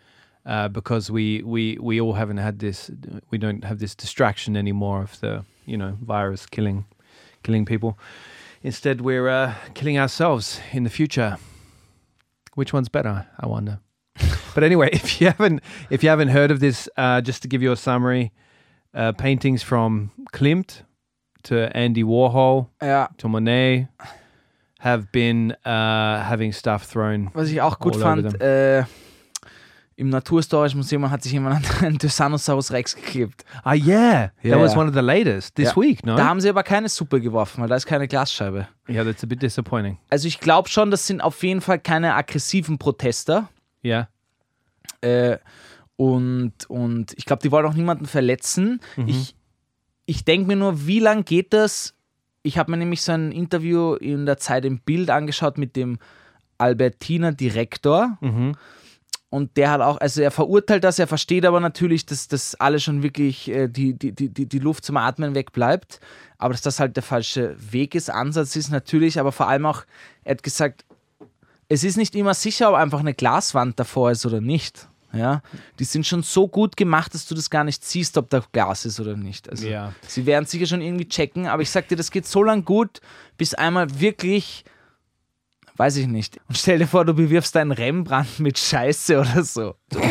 uh, 0.45 0.67
because 0.67 1.11
we 1.11 1.41
we 1.43 1.77
we 1.79 1.99
all 1.99 2.13
haven't 2.13 2.37
had 2.37 2.59
this. 2.59 2.91
We 3.31 3.37
don't 3.37 3.63
have 3.63 3.79
this 3.79 3.95
distraction 3.95 4.55
anymore 4.55 5.01
of 5.01 5.19
the 5.19 5.45
you 5.65 5.77
know 5.77 5.97
virus 6.01 6.45
killing 6.45 6.85
killing 7.43 7.65
people. 7.65 7.97
Instead, 8.63 9.01
we're 9.01 9.27
uh, 9.27 9.55
killing 9.73 9.99
ourselves 9.99 10.61
in 10.71 10.83
the 10.83 10.89
future. 10.89 11.37
Which 12.55 12.71
one's 12.71 12.87
better? 12.87 13.27
I 13.37 13.47
wonder. 13.47 13.79
But 14.55 14.63
anyway, 14.63 14.89
if 14.93 15.19
you 15.19 15.27
haven't 15.27 15.61
if 15.89 16.01
you 16.01 16.09
haven't 16.09 16.29
heard 16.29 16.49
of 16.49 16.59
this, 16.59 16.87
uh, 16.97 17.19
just 17.21 17.41
to 17.41 17.47
give 17.49 17.61
you 17.61 17.73
a 17.73 17.75
summary, 17.75 18.31
uh, 18.93 19.11
paintings 19.11 19.63
from 19.63 20.11
Klimt 20.31 20.83
to 21.43 21.75
Andy 21.75 22.03
Warhol 22.03 22.69
ja, 22.81 23.07
to 23.17 23.27
Monet 23.27 23.87
have 24.79 25.11
been 25.11 25.51
uh, 25.65 26.23
having 26.23 26.53
stuff 26.53 26.85
thrown. 26.85 27.31
was 27.33 27.51
ich 27.51 27.59
auch 27.59 27.79
gut 27.79 27.95
fand, 27.97 28.41
im 29.95 30.09
Naturhistorischen 30.09 30.77
Museum 30.79 31.09
hat 31.11 31.21
sich 31.23 31.31
jemand 31.33 31.55
an 31.55 31.63
einen 31.85 31.99
Tyrannosaurus 31.99 32.71
Rex 32.71 32.95
geklebt. 32.95 33.45
Ah, 33.63 33.73
yeah, 33.73 34.31
Yeah, 34.43 34.55
that 34.55 34.59
was 34.59 34.75
one 34.75 34.87
of 34.89 34.93
the 34.95 35.01
latest 35.01 35.55
this 35.55 35.69
Ja. 35.69 35.75
week. 35.81 36.05
No, 36.05 36.15
Da 36.15 36.25
haben 36.25 36.41
sie 36.41 36.49
aber 36.49 36.63
keine 36.63 36.89
Suppe 36.89 37.21
geworfen, 37.21 37.61
weil 37.61 37.69
da 37.69 37.75
ist 37.75 37.85
keine 37.85 38.07
Glasscheibe. 38.07 38.67
yeah, 38.89 39.03
that's 39.03 39.23
a 39.23 39.27
bit 39.27 39.41
disappointing. 39.41 39.97
Also 40.09 40.27
ich 40.27 40.39
glaube 40.39 40.69
schon, 40.69 40.89
das 40.91 41.05
sind 41.07 41.21
auf 41.21 41.41
jeden 41.43 41.61
Fall 41.61 41.79
keine 41.79 42.15
aggressiven 42.15 42.77
Protester. 42.77 43.49
Yeah, 43.85 44.07
Äh, 45.01 45.37
und, 45.95 46.53
und 46.69 47.13
ich 47.17 47.25
glaube, 47.25 47.41
die 47.43 47.51
wollen 47.51 47.65
auch 47.67 47.75
niemanden 47.75 48.05
verletzen. 48.07 48.79
Ich, 49.05 49.35
ich 50.05 50.25
denke 50.25 50.47
mir 50.47 50.55
nur, 50.55 50.87
wie 50.87 50.99
lange 50.99 51.23
geht 51.23 51.53
das? 51.53 51.93
Ich 52.41 52.57
habe 52.57 52.71
mir 52.71 52.77
nämlich 52.77 53.01
so 53.03 53.11
ein 53.11 53.31
Interview 53.31 53.93
in 53.93 54.25
der 54.25 54.37
Zeit 54.37 54.65
im 54.65 54.79
Bild 54.79 55.09
angeschaut 55.11 55.57
mit 55.59 55.75
dem 55.75 55.99
Albertiner 56.57 57.31
Direktor. 57.31 58.17
Und 59.33 59.57
der 59.57 59.71
hat 59.71 59.81
auch, 59.81 59.97
also 59.97 60.21
er 60.21 60.29
verurteilt 60.29 60.83
das, 60.83 60.99
er 60.99 61.07
versteht 61.07 61.43
aber 61.43 61.59
natürlich, 61.59 62.05
dass 62.05 62.27
das 62.27 62.53
alle 62.53 62.79
schon 62.79 63.01
wirklich 63.01 63.49
äh, 63.49 63.67
die, 63.67 63.95
die, 63.95 64.11
die, 64.11 64.29
die 64.29 64.45
die 64.45 64.59
Luft 64.59 64.85
zum 64.85 64.95
Atmen 64.95 65.33
wegbleibt. 65.33 65.99
Aber 66.37 66.53
dass 66.53 66.61
das 66.61 66.79
halt 66.79 66.95
der 66.97 67.01
falsche 67.01 67.55
Weg 67.57 67.95
ist, 67.95 68.11
Ansatz 68.11 68.55
ist 68.55 68.69
natürlich, 68.69 69.19
aber 69.19 69.31
vor 69.31 69.47
allem 69.47 69.65
auch, 69.65 69.85
er 70.23 70.35
hat 70.35 70.43
gesagt, 70.43 70.85
es 71.67 71.83
ist 71.83 71.97
nicht 71.97 72.13
immer 72.13 72.35
sicher, 72.35 72.69
ob 72.69 72.75
einfach 72.75 72.99
eine 72.99 73.15
Glaswand 73.15 73.79
davor 73.79 74.11
ist 74.11 74.23
oder 74.27 74.39
nicht. 74.39 74.87
Ja, 75.13 75.41
die 75.79 75.85
sind 75.85 76.05
schon 76.05 76.21
so 76.21 76.47
gut 76.47 76.77
gemacht, 76.77 77.15
dass 77.15 77.25
du 77.25 77.33
das 77.33 77.49
gar 77.49 77.63
nicht 77.63 77.83
siehst, 77.83 78.19
ob 78.19 78.29
da 78.29 78.43
Glas 78.51 78.85
ist 78.85 78.99
oder 78.99 79.17
nicht. 79.17 79.49
Also, 79.49 79.67
Ja. 79.67 79.93
sie 80.07 80.27
werden 80.27 80.45
sicher 80.45 80.67
schon 80.67 80.81
irgendwie 80.81 81.07
checken, 81.07 81.47
aber 81.47 81.63
ich 81.63 81.71
sag 81.71 81.87
dir, 81.87 81.95
das 81.95 82.11
geht 82.11 82.27
so 82.27 82.43
lang 82.43 82.65
gut, 82.65 83.01
bis 83.37 83.55
einmal 83.55 83.99
wirklich, 83.99 84.63
weiß 85.77 85.97
ich 85.97 86.07
nicht. 86.07 86.39
Und 86.47 86.57
stell 86.57 86.79
dir 86.79 86.87
vor, 86.87 87.05
du 87.05 87.13
bewirfst 87.13 87.55
einen 87.57 87.71
Rembrandt 87.71 88.39
mit 88.39 88.57
Scheiße 88.57 89.19
oder 89.19 89.43
so. 89.43 89.75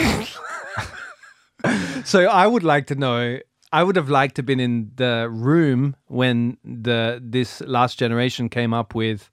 So 2.04 2.28
I 2.28 2.46
would 2.46 2.62
like 2.62 2.86
to 2.88 2.94
know. 2.94 3.38
I 3.72 3.84
would 3.84 3.96
have 3.96 4.10
liked 4.10 4.34
to 4.36 4.42
been 4.42 4.60
in 4.60 4.90
the 4.96 5.28
room 5.30 5.96
when 6.08 6.58
the 6.64 7.20
this 7.22 7.60
last 7.60 7.98
generation 7.98 8.48
came 8.48 8.74
up 8.74 8.94
with 8.94 9.30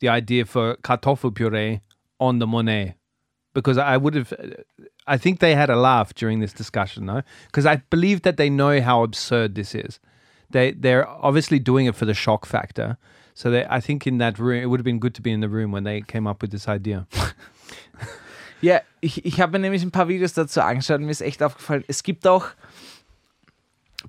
the 0.00 0.08
idea 0.08 0.44
for 0.44 0.76
kartoffelpuree 0.82 1.80
on 2.18 2.38
the 2.40 2.46
Monet, 2.46 2.96
because 3.54 3.78
I 3.78 3.96
would 3.96 4.14
have. 4.14 4.34
I 5.06 5.16
think 5.16 5.40
they 5.40 5.54
had 5.54 5.70
a 5.70 5.76
laugh 5.76 6.12
during 6.14 6.40
this 6.40 6.52
discussion, 6.52 7.06
no? 7.06 7.22
Because 7.46 7.66
I 7.66 7.76
believe 7.90 8.22
that 8.22 8.36
they 8.36 8.50
know 8.50 8.80
how 8.80 9.02
absurd 9.02 9.54
this 9.54 9.74
is. 9.74 10.00
They 10.50 10.72
they're 10.72 11.08
obviously 11.08 11.58
doing 11.58 11.86
it 11.86 11.94
for 11.94 12.04
the 12.04 12.14
shock 12.14 12.46
factor. 12.46 12.98
So 13.40 13.50
they, 13.50 13.64
I 13.70 13.80
think 13.80 14.06
in 14.06 14.18
that 14.18 14.38
room, 14.38 14.62
it 14.62 14.66
would 14.66 14.80
have 14.80 14.84
been 14.84 15.00
good 15.00 15.14
to 15.14 15.22
be 15.22 15.30
in 15.32 15.40
the 15.40 15.48
room 15.48 15.72
when 15.72 15.82
they 15.82 16.02
came 16.02 16.28
up 16.28 16.42
with 16.42 16.50
this 16.50 16.68
idea. 16.68 17.06
Ja, 18.62 18.82
ich, 19.00 19.24
ich 19.24 19.40
habe 19.40 19.52
mir 19.52 19.60
nämlich 19.60 19.82
ein 19.82 19.90
paar 19.90 20.08
Videos 20.08 20.34
dazu 20.34 20.60
angeschaut 20.60 20.98
und 20.98 21.06
mir 21.06 21.12
ist 21.12 21.22
echt 21.22 21.42
aufgefallen, 21.42 21.82
es 21.88 22.02
gibt 22.02 22.26
auch 22.26 22.44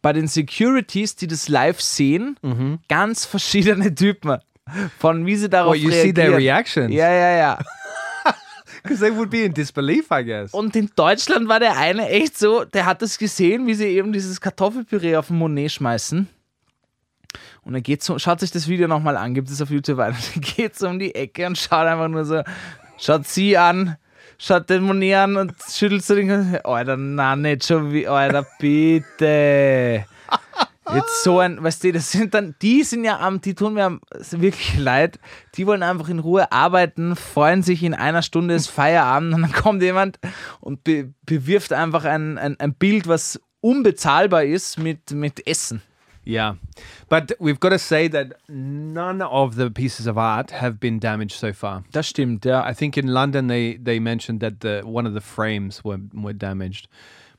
bei 0.01 0.11
den 0.11 0.27
Securities, 0.27 1.15
die 1.15 1.27
das 1.27 1.47
live 1.47 1.79
sehen, 1.79 2.35
ganz 2.89 3.23
verschiedene 3.25 3.95
Typen. 3.95 4.39
Von 4.99 5.25
wie 5.25 5.37
sie 5.37 5.49
darauf 5.49 5.71
Well, 5.75 5.79
you 5.81 5.87
reagieren. 5.89 6.07
see 6.07 6.13
their 6.13 6.35
reactions 6.35 6.93
Ja, 6.93 7.09
ja, 7.09 7.37
ja. 7.37 7.59
because 8.83 8.99
they 8.99 9.15
would 9.15 9.29
be 9.29 9.45
in 9.45 9.53
disbelief, 9.53 10.07
I 10.11 10.25
guess. 10.25 10.53
Und 10.53 10.75
in 10.75 10.89
Deutschland 10.97 11.47
war 11.47 11.61
der 11.61 11.77
eine 11.77 12.09
echt 12.09 12.37
so, 12.37 12.65
der 12.65 12.85
hat 12.85 13.01
das 13.01 13.17
gesehen, 13.17 13.67
wie 13.67 13.73
sie 13.73 13.85
eben 13.87 14.11
dieses 14.11 14.41
Kartoffelpüree 14.41 15.15
auf 15.15 15.27
den 15.27 15.37
Monet 15.37 15.71
schmeißen. 15.71 16.27
Und 17.63 17.75
er 17.75 17.81
geht 17.81 18.03
so, 18.03 18.17
schaut 18.17 18.39
sich 18.39 18.51
das 18.51 18.67
Video 18.67 18.87
nochmal 18.87 19.17
an, 19.17 19.33
gibt 19.33 19.49
es 19.49 19.61
auf 19.61 19.69
YouTube 19.69 19.99
ein. 19.99 20.13
Und 20.13 20.35
er 20.35 20.41
geht 20.41 20.77
so 20.77 20.87
um 20.87 20.99
die 20.99 21.13
Ecke 21.13 21.45
und 21.45 21.57
schaut 21.57 21.87
einfach 21.87 22.07
nur 22.07 22.25
so, 22.25 22.41
schaut 22.97 23.27
sie 23.27 23.57
an, 23.57 23.97
schaut 24.37 24.69
den 24.69 24.83
Monet 24.83 25.15
an 25.15 25.37
und 25.37 25.53
schüttelt 25.69 26.03
so 26.03 26.15
den 26.15 26.29
Kopf. 26.29 26.65
Alter, 26.65 26.97
na, 26.97 27.35
nicht 27.35 27.65
schon 27.65 27.93
wie, 27.93 28.07
Alter, 28.07 28.45
bitte. 28.59 30.05
Jetzt 30.93 31.23
so 31.23 31.39
ein, 31.39 31.63
weißt 31.63 31.83
du, 31.83 31.91
das 31.93 32.11
sind 32.11 32.33
dann, 32.33 32.55
die 32.61 32.83
sind 32.83 33.05
ja 33.05 33.19
am, 33.19 33.39
die 33.39 33.53
tun 33.53 33.75
mir 33.75 33.99
wirklich 34.31 34.77
leid. 34.77 35.19
Die 35.55 35.65
wollen 35.65 35.83
einfach 35.83 36.09
in 36.09 36.19
Ruhe 36.19 36.51
arbeiten, 36.51 37.15
freuen 37.15 37.63
sich, 37.63 37.83
in 37.83 37.93
einer 37.93 38.23
Stunde 38.23 38.55
ist 38.55 38.67
Feierabend 38.67 39.33
und 39.35 39.41
dann 39.43 39.53
kommt 39.53 39.81
jemand 39.83 40.19
und 40.59 40.83
be, 40.83 41.13
bewirft 41.25 41.71
einfach 41.71 42.03
ein, 42.03 42.37
ein, 42.37 42.59
ein 42.59 42.73
Bild, 42.73 43.07
was 43.07 43.39
unbezahlbar 43.61 44.43
ist, 44.43 44.79
mit, 44.79 45.11
mit 45.11 45.47
Essen. 45.47 45.81
Yeah. 46.23 46.55
But 47.09 47.33
we've 47.39 47.59
got 47.59 47.69
to 47.69 47.79
say 47.79 48.07
that 48.09 48.33
none 48.47 49.21
of 49.21 49.55
the 49.55 49.69
pieces 49.71 50.07
of 50.07 50.17
art 50.17 50.51
have 50.51 50.79
been 50.79 50.99
damaged 50.99 51.33
so 51.33 51.51
far. 51.51 51.83
Das 51.91 52.07
stimmt, 52.07 52.45
ja. 52.45 52.63
I 52.63 52.73
think 52.73 52.97
in 52.97 53.07
London 53.07 53.47
they, 53.47 53.77
they 53.77 53.99
mentioned 53.99 54.39
that 54.41 54.61
the 54.61 54.81
one 54.85 55.07
of 55.07 55.13
the 55.13 55.21
frames 55.21 55.83
were, 55.83 55.99
were 56.13 56.33
damaged. 56.33 56.87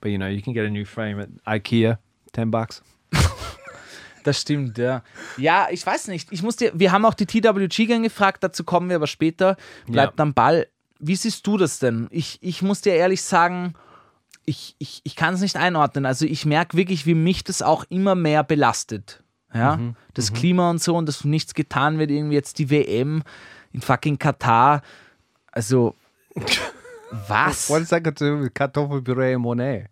But 0.01 0.11
you 0.11 0.19
know, 0.19 0.27
you 0.27 0.43
can 0.43 0.53
get 0.53 0.65
a 0.65 0.71
new 0.71 0.85
frame 0.85 1.21
at 1.21 1.29
IKEA, 1.47 1.99
10 2.33 2.51
bucks. 2.51 2.83
Das 4.25 4.41
stimmt, 4.41 4.79
ja. 4.79 5.03
Ja, 5.37 5.67
ich 5.71 5.85
weiß 5.85 6.09
nicht. 6.09 6.29
Ich 6.31 6.45
muss 6.45 6.55
dir, 6.55 6.71
wir 6.75 6.93
haben 6.93 7.05
auch 7.05 7.15
die 7.15 7.27
TWG-Gang 7.27 8.05
gefragt, 8.05 8.45
dazu 8.45 8.63
kommen 8.63 8.89
wir 8.89 8.97
aber 8.97 9.09
später. 9.09 9.57
Bleibt 9.87 10.21
am 10.21 10.33
Ball. 10.33 10.69
Wie 11.01 11.17
siehst 11.17 11.45
du 11.47 11.57
das 11.57 11.81
denn? 11.81 12.07
Ich, 12.11 12.39
ich 12.41 12.63
muss 12.63 12.81
dir 12.83 12.95
ehrlich 12.95 13.23
sagen, 13.23 13.75
ich, 14.45 14.75
ich, 14.79 15.01
ich 15.05 15.17
kann 15.17 15.35
es 15.35 15.41
nicht 15.41 15.57
einordnen. 15.57 16.07
Also 16.07 16.27
ich 16.27 16.45
merke 16.47 16.77
wirklich, 16.77 17.07
wie 17.07 17.15
mich 17.15 17.45
das 17.45 17.63
auch 17.63 17.85
immer 17.89 18.15
mehr 18.15 18.43
belastet. 18.45 19.23
Ja, 19.55 19.79
das 20.15 20.33
Klima 20.33 20.71
und 20.71 20.83
so 20.83 20.97
und 20.97 21.07
dass 21.07 21.25
nichts 21.25 21.53
getan 21.53 21.99
wird, 21.99 22.11
irgendwie 22.11 22.37
jetzt 22.37 22.59
die 22.59 22.71
WM 22.71 23.23
in 23.73 23.83
fucking 23.83 24.19
Katar. 24.19 24.81
Also, 25.51 25.95
was? 27.29 27.67
That 27.91 28.03
got 28.03 28.17
to 28.17 28.49
Kartoffelpüree 28.55 29.37
Monet? 29.37 29.92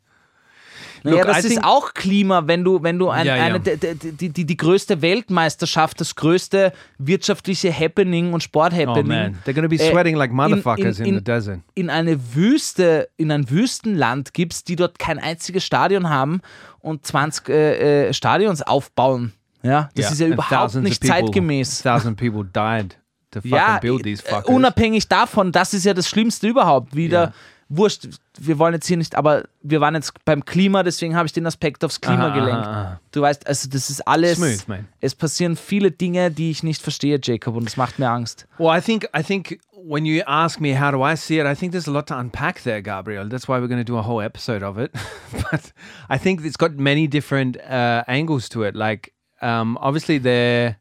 Look, 1.03 1.23
das 1.27 1.45
I 1.45 1.49
ist 1.49 1.65
auch 1.65 1.95
Klima, 1.95 2.47
wenn 2.47 2.65
du, 2.65 2.83
wenn 2.83 2.99
du 2.99 3.09
ein, 3.09 3.27
Ja, 3.27 3.37
ja. 3.37 3.43
eine, 3.45 3.61
die, 3.61 4.13
die, 4.17 4.29
die, 4.31 4.45
die 4.45 4.57
größte 4.57 5.03
Weltmeisterschaft, 5.03 6.01
das 6.01 6.15
größte 6.15 6.73
wirtschaftliche 6.99 7.73
Happening 7.73 8.33
und 8.33 8.41
Oh 8.41 8.45
Sporthappening 8.45 9.07
man, 9.07 9.39
they're 9.47 9.69
be 9.69 9.77
äh, 9.77 9.91
sweating 9.91 10.17
like 10.17 10.33
motherfuckers 10.33 10.99
in, 11.01 11.07
in, 11.07 11.15
the 11.17 11.25
desert. 11.25 11.61
in 11.75 11.91
eine 11.91 12.19
Wüste, 12.35 13.09
in 13.17 13.31
ein 13.31 13.49
Wüstenland 13.51 14.35
gibst, 14.35 14.69
die 14.69 14.77
dort 14.77 14.99
kein 14.99 15.19
einziges 15.19 15.65
Stadion 15.65 16.09
haben 16.11 16.41
und 16.81 17.07
20 17.07 17.49
äh, 17.49 18.09
äh, 18.09 18.13
Stadions 18.13 18.63
aufbauen. 18.63 19.33
Ja, 19.63 19.91
das 19.95 20.05
Yeah, 20.07 20.13
ist 20.13 20.21
ja 20.21 20.27
überhaupt 20.29 20.75
nicht 20.77 21.01
people- 21.03 21.09
zeitgemäß. 21.25 21.83
Thousand 21.83 22.17
people 22.19 22.45
died 22.45 22.97
to 23.31 23.41
fucking 23.41 23.51
Ja, 23.53 23.79
build 23.79 24.03
these 24.05 24.25
äh, 24.27 24.31
fuckers. 24.31 24.47
unabhängig 24.55 25.07
davon, 25.09 25.53
das 25.53 25.75
ist 25.75 25.85
ja 25.85 25.93
das 25.95 26.09
Schlimmste 26.09 26.49
überhaupt. 26.49 26.97
Wieder, 26.97 27.23
Ja. 27.25 27.33
Wurscht, 27.71 28.09
wir 28.39 28.59
wollen 28.59 28.75
jetzt 28.75 28.87
hier 28.87 28.97
nicht, 28.97 29.15
aber 29.15 29.45
wir 29.63 29.81
waren 29.81 29.95
jetzt 29.95 30.13
beim 30.25 30.45
Klima, 30.45 30.83
deswegen 30.83 31.17
habe 31.17 31.27
ich 31.27 31.33
den 31.33 31.47
Aspekt 31.47 31.85
aufs 31.85 32.01
Klima 32.01 32.27
Aha, 32.29 32.35
gelenkt. 32.35 32.67
aha, 32.67 32.83
aha. 32.83 33.01
Du 33.13 33.23
weißt, 33.23 33.47
also 33.47 33.69
das 33.71 33.89
ist 33.89 34.07
alles. 34.07 34.37
Smooth, 34.37 34.69
man. 34.69 34.89
Es 35.01 35.15
passieren 35.15 35.57
viele 35.57 35.91
Dinge, 35.91 36.31
die 36.31 36.51
ich 36.51 36.63
nicht 36.63 36.83
verstehe, 36.83 37.19
Jacob, 37.23 37.57
und 37.57 37.65
das 37.65 37.77
macht 37.77 37.99
mir 37.99 38.11
Angst. 38.11 38.47
Well, 38.59 38.77
I 38.77 38.83
think 38.83 39.09
I 39.17 39.23
think 39.23 39.61
when 39.73 40.05
you 40.05 40.23
ask 40.27 40.61
me 40.61 40.79
how 40.79 40.91
do 40.91 41.03
I 41.07 41.17
see 41.17 41.39
it, 41.39 41.47
I 41.47 41.55
think 41.55 41.73
there's 41.73 41.89
a 41.89 41.93
lot 41.93 42.09
to 42.09 42.19
unpack 42.19 42.63
there, 42.65 42.83
Gabriel. 42.83 43.29
That's 43.29 43.49
why 43.49 43.61
we're 43.61 43.69
going 43.69 43.85
to 43.85 43.91
do 43.91 43.97
a 43.97 44.03
whole 44.03 44.21
episode 44.21 44.63
of 44.63 44.77
it. 44.77 44.93
but 45.51 45.73
I 46.09 46.19
think 46.19 46.45
it's 46.45 46.59
got 46.59 46.73
many 46.73 47.07
different 47.07 47.57
uh, 47.61 48.05
angles 48.07 48.49
to 48.51 48.65
it. 48.65 48.75
Like, 48.75 49.15
um, 49.41 49.79
obviously, 49.81 50.19
there 50.19 50.77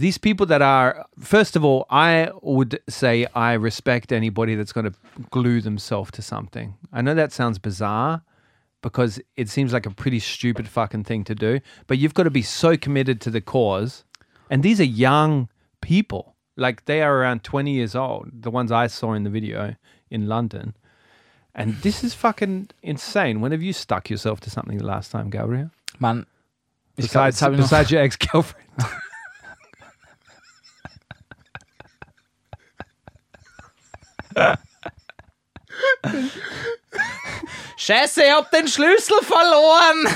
these 0.00 0.18
people 0.18 0.46
that 0.46 0.62
are 0.62 1.06
first 1.18 1.56
of 1.56 1.64
all, 1.64 1.86
I 1.90 2.30
would 2.40 2.80
say 2.88 3.26
I 3.34 3.52
respect 3.52 4.12
anybody 4.12 4.54
that's 4.54 4.72
going 4.72 4.90
to 4.90 4.94
glue 5.30 5.60
themselves 5.60 6.10
to 6.12 6.22
something. 6.22 6.74
I 6.92 7.02
know 7.02 7.14
that 7.14 7.32
sounds 7.32 7.58
bizarre 7.58 8.22
because 8.82 9.20
it 9.36 9.50
seems 9.50 9.74
like 9.74 9.84
a 9.84 9.90
pretty 9.90 10.18
stupid 10.18 10.68
fucking 10.68 11.04
thing 11.04 11.22
to 11.24 11.34
do, 11.34 11.60
but 11.86 11.98
you've 11.98 12.14
got 12.14 12.22
to 12.22 12.30
be 12.30 12.40
so 12.42 12.78
committed 12.78 13.20
to 13.20 13.30
the 13.30 13.42
cause. 13.42 14.04
And 14.48 14.62
these 14.62 14.80
are 14.80 14.84
young 14.84 15.48
people. 15.82 16.34
Like 16.56 16.86
they 16.86 17.02
are 17.02 17.18
around 17.18 17.44
20 17.44 17.70
years 17.70 17.94
old, 17.94 18.28
the 18.32 18.50
ones 18.50 18.72
I 18.72 18.86
saw 18.86 19.12
in 19.12 19.24
the 19.24 19.30
video 19.30 19.76
in 20.10 20.28
London. 20.28 20.74
And 21.54 21.74
this 21.82 22.02
is 22.02 22.14
fucking 22.14 22.70
insane. 22.82 23.40
When 23.40 23.52
have 23.52 23.62
you 23.62 23.74
stuck 23.74 24.08
yourself 24.08 24.40
to 24.40 24.50
something 24.50 24.78
the 24.78 24.86
last 24.86 25.10
time, 25.12 25.28
Gabriel? 25.28 25.70
man 25.98 26.24
Besides, 26.96 27.36
jetzt 27.36 27.42
habe 27.42 27.54
ich 27.54 27.60
noch. 27.60 27.68
besides 27.68 27.90
your 27.90 28.00
ex 28.00 28.16
Scheiße, 37.76 38.22
ich 38.22 38.30
hab 38.32 38.50
den 38.50 38.68
Schlüssel 38.68 39.20
verloren! 39.22 40.06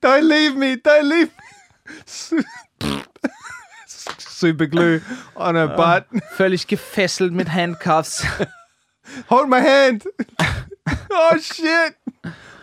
Don't 0.00 0.22
leave 0.28 0.54
me. 0.56 0.76
Don't 0.76 1.08
leave 1.08 1.30
me. 1.30 2.02
Su- 2.06 2.42
Super 4.18 4.66
glue 4.66 5.00
on 5.34 5.56
her 5.56 5.68
butt. 5.68 6.06
Völlig 6.36 6.66
gefesselt 6.66 7.32
mit 7.32 7.48
Handcuffs. 7.52 8.24
Hold 9.30 9.48
my 9.48 9.60
hand. 9.60 10.04
oh 11.10 11.38
shit. 11.38 11.96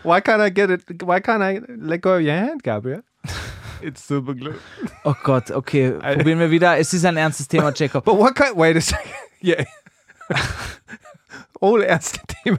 Why 0.04 0.22
can't 0.22 0.42
I 0.42 0.50
get 0.50 0.70
it? 0.70 0.84
Why 1.04 1.20
can't 1.20 1.42
I 1.44 1.62
let 1.68 2.02
go 2.02 2.16
of 2.16 2.22
your 2.22 2.34
hand, 2.36 2.64
Gabriel? 2.64 3.02
It's 3.86 4.02
super 4.02 4.34
glue. 4.34 4.56
Oh 5.04 5.14
Gott, 5.24 5.52
okay, 5.52 5.92
probieren 5.92 6.40
wir 6.40 6.50
wieder. 6.50 6.76
Es 6.80 6.92
ist 6.92 7.06
ein 7.06 7.18
ernstes 7.18 7.48
Thema, 7.48 7.72
Jacob. 7.72 8.04
But 8.04 8.18
what 8.18 8.34
kind? 8.36 8.56
Wait 8.58 8.76
a 8.76 8.82
second. 8.82 9.12
Yeah. 9.42 9.64
All 11.62 11.84
erste 11.84 12.20
team 12.26 12.58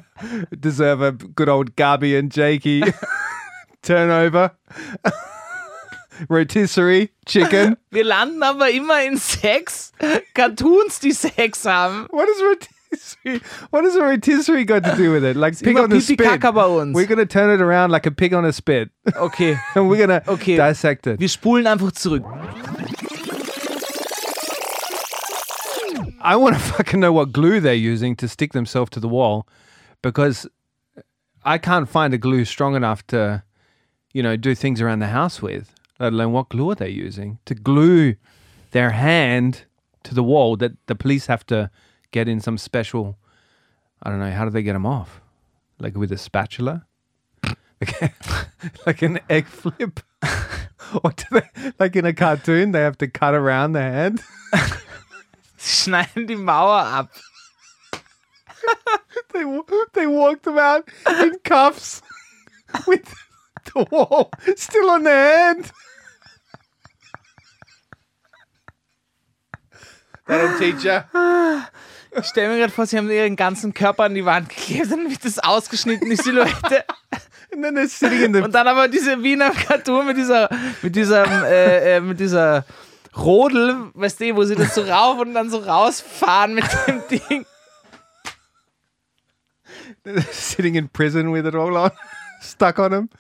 deserve 0.53 1.03
a 1.03 1.11
good 1.11 1.49
old 1.49 1.75
Gabi 1.75 2.17
and 2.17 2.31
Jakey 2.33 2.85
turnover. 3.83 4.53
Rotisserie 6.31 7.11
chicken. 7.27 7.77
Wir 7.91 8.05
landen 8.05 8.43
aber 8.45 8.71
immer 8.71 9.03
in 9.03 9.17
Sex. 9.17 9.93
Cartoons, 10.35 11.01
die 11.01 11.11
Sex 11.11 11.65
haben. 11.65 12.07
What 12.11 12.29
is 12.29 12.41
rotisserie? 12.41 12.76
What 13.71 13.85
has 13.85 13.95
a 13.97 14.03
rotisserie 14.03 14.65
got 14.65 14.85
to 14.85 14.95
do 14.97 15.13
with 15.13 15.25
it? 15.25 15.37
Like 15.37 15.59
pig 15.63 15.77
on 15.79 15.93
a 15.93 16.01
spit. 16.01 16.19
Kaka 16.19 16.53
bei 16.53 16.63
uns. 16.81 16.95
We're 16.95 17.07
gonna 17.07 17.27
turn 17.27 17.51
it 17.51 17.61
around 17.63 17.91
like 17.91 18.07
a 18.07 18.11
pig 18.11 18.33
on 18.35 18.45
a 18.45 18.53
spit, 18.53 18.91
Okay, 19.17 19.57
and 19.75 19.89
we're 19.89 19.99
gonna 19.99 20.23
Okay. 20.29 20.57
dissect 20.57 21.07
it. 21.07 21.19
wir 21.21 21.29
spulen 21.29 21.67
einfach 21.67 21.93
zurück. 21.93 22.25
I 26.21 26.35
want 26.35 26.57
to 26.57 26.61
fucking 26.61 26.99
know 27.01 27.13
what 27.13 27.33
glue 27.33 27.61
they're 27.61 27.75
using 27.75 28.17
to 28.17 28.27
stick 28.29 28.53
themselves 28.53 28.91
to 28.91 29.01
the 29.01 29.09
wall, 29.09 29.47
because 30.03 30.47
I 31.45 31.59
can't 31.59 31.89
find 31.89 32.13
a 32.13 32.19
glue 32.19 32.45
strong 32.45 32.75
enough 32.75 33.07
to, 33.09 33.45
you 34.13 34.23
know, 34.23 34.37
do 34.37 34.55
things 34.57 34.81
around 34.81 34.99
the 34.99 35.07
house 35.09 35.41
with. 35.41 35.73
Let 36.01 36.13
alone 36.13 36.33
what 36.33 36.49
glue 36.49 36.71
are 36.71 36.75
they 36.75 36.89
using 36.91 37.39
to 37.47 37.55
glue 37.55 38.17
their 38.73 38.91
hand 38.91 39.65
to 40.03 40.15
the 40.15 40.23
wall 40.23 40.57
that 40.57 40.73
the 40.87 40.95
police 40.95 41.27
have 41.27 41.47
to 41.47 41.71
get 42.11 42.29
in 42.29 42.41
some 42.41 42.59
special. 42.59 43.17
I 44.03 44.11
don't 44.11 44.19
know. 44.19 44.31
How 44.31 44.45
do 44.45 44.51
they 44.51 44.63
get 44.63 44.75
them 44.75 44.87
off? 44.87 45.21
Like 45.79 45.97
with 45.97 46.13
a 46.13 46.19
spatula? 46.19 46.87
Like 48.87 49.03
an 49.03 49.21
egg 49.29 49.47
flip? 49.47 50.01
or 51.05 51.13
do 51.13 51.25
they, 51.31 51.73
like 51.79 51.95
in 51.95 52.05
a 52.05 52.13
cartoon, 52.13 52.73
they 52.73 52.81
have 52.81 52.99
to 52.99 53.09
cut 53.09 53.35
around 53.35 53.73
the 53.73 53.83
hand? 53.83 54.23
Schneiden 55.59 56.27
die 56.27 56.35
Mauer 56.35 56.85
ab. 56.85 57.09
They 59.33 59.45
they 59.93 60.07
walked 60.07 60.45
them 60.45 60.59
out 60.59 60.89
in 61.07 61.39
cuffs 61.45 62.01
with 62.87 63.15
the 63.67 63.87
wall 63.91 64.31
still 64.57 64.91
on 64.91 65.03
their 65.03 65.39
hand. 65.39 65.71
That'll 70.27 70.59
teach 70.59 70.83
you. 70.85 71.01
Ich 72.19 72.27
stelle 72.27 72.49
mir 72.49 72.59
gerade 72.59 72.73
vor, 72.73 72.87
sie 72.87 72.97
haben 72.97 73.11
ihren 73.11 73.37
ganzen 73.37 73.75
Körper 73.75 74.05
an 74.05 74.15
die 74.15 74.25
Wand 74.25 74.49
geklebt, 74.49 74.91
dann 74.91 75.11
wird 75.11 75.25
das 75.25 75.39
ausgeschnitten, 75.39 76.09
die 76.09 76.17
Silhouette. 76.17 76.85
Und 77.53 78.53
dann 78.53 78.69
aber 78.69 78.89
diese 78.89 79.23
Wiener 79.23 79.51
Cartoon 79.51 80.07
mit 80.07 80.17
dieser, 80.17 80.51
mit 80.83 80.95
diesem, 80.95 81.25
äh, 81.25 81.97
äh, 81.97 82.01
mit 82.01 82.21
dieser 82.21 82.65
Rodel, 83.17 83.91
weißt 83.95 84.21
du, 84.21 84.37
wo 84.37 84.45
sie 84.45 84.57
das 84.57 84.75
so 84.75 84.83
rauf 84.83 85.19
und 85.21 85.33
dann 85.33 85.49
so 85.49 85.59
rausfahren 85.59 86.55
mit 86.55 86.65
dem 86.87 87.03
Ding. 87.09 87.47
sitting 90.33 90.75
in 90.75 90.89
prison 90.89 91.33
with 91.33 91.47
it 91.47 91.55
all 91.55 91.77
on, 91.77 91.91
stuck 92.43 92.79
on 92.79 92.91
them. 92.91 93.11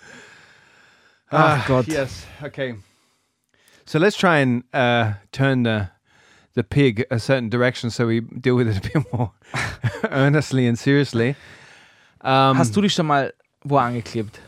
Ach 1.30 1.66
Gott. 1.66 1.86
Yes. 1.86 2.26
Okay. 2.42 2.76
So 3.84 3.98
let's 3.98 4.16
try 4.16 4.38
and 4.38 4.64
uh, 4.72 5.14
turn 5.32 5.64
the 5.64 5.88
the 6.56 6.64
pig 6.64 7.04
a 7.10 7.18
certain 7.20 7.48
direction 7.48 7.90
so 7.90 8.06
we 8.06 8.20
deal 8.20 8.56
with 8.56 8.66
it 8.68 8.78
a 8.78 8.80
bit 8.80 9.12
more 9.12 9.30
earnestly 10.10 10.66
and 10.66 10.76
seriously. 10.78 11.36
Um, 12.22 12.56
Hast 12.56 12.74
du 12.74 12.80
dich 12.80 12.92
schon 12.94 13.06
mal 13.06 13.30
wo 13.62 13.76
angeklebt? 13.78 14.40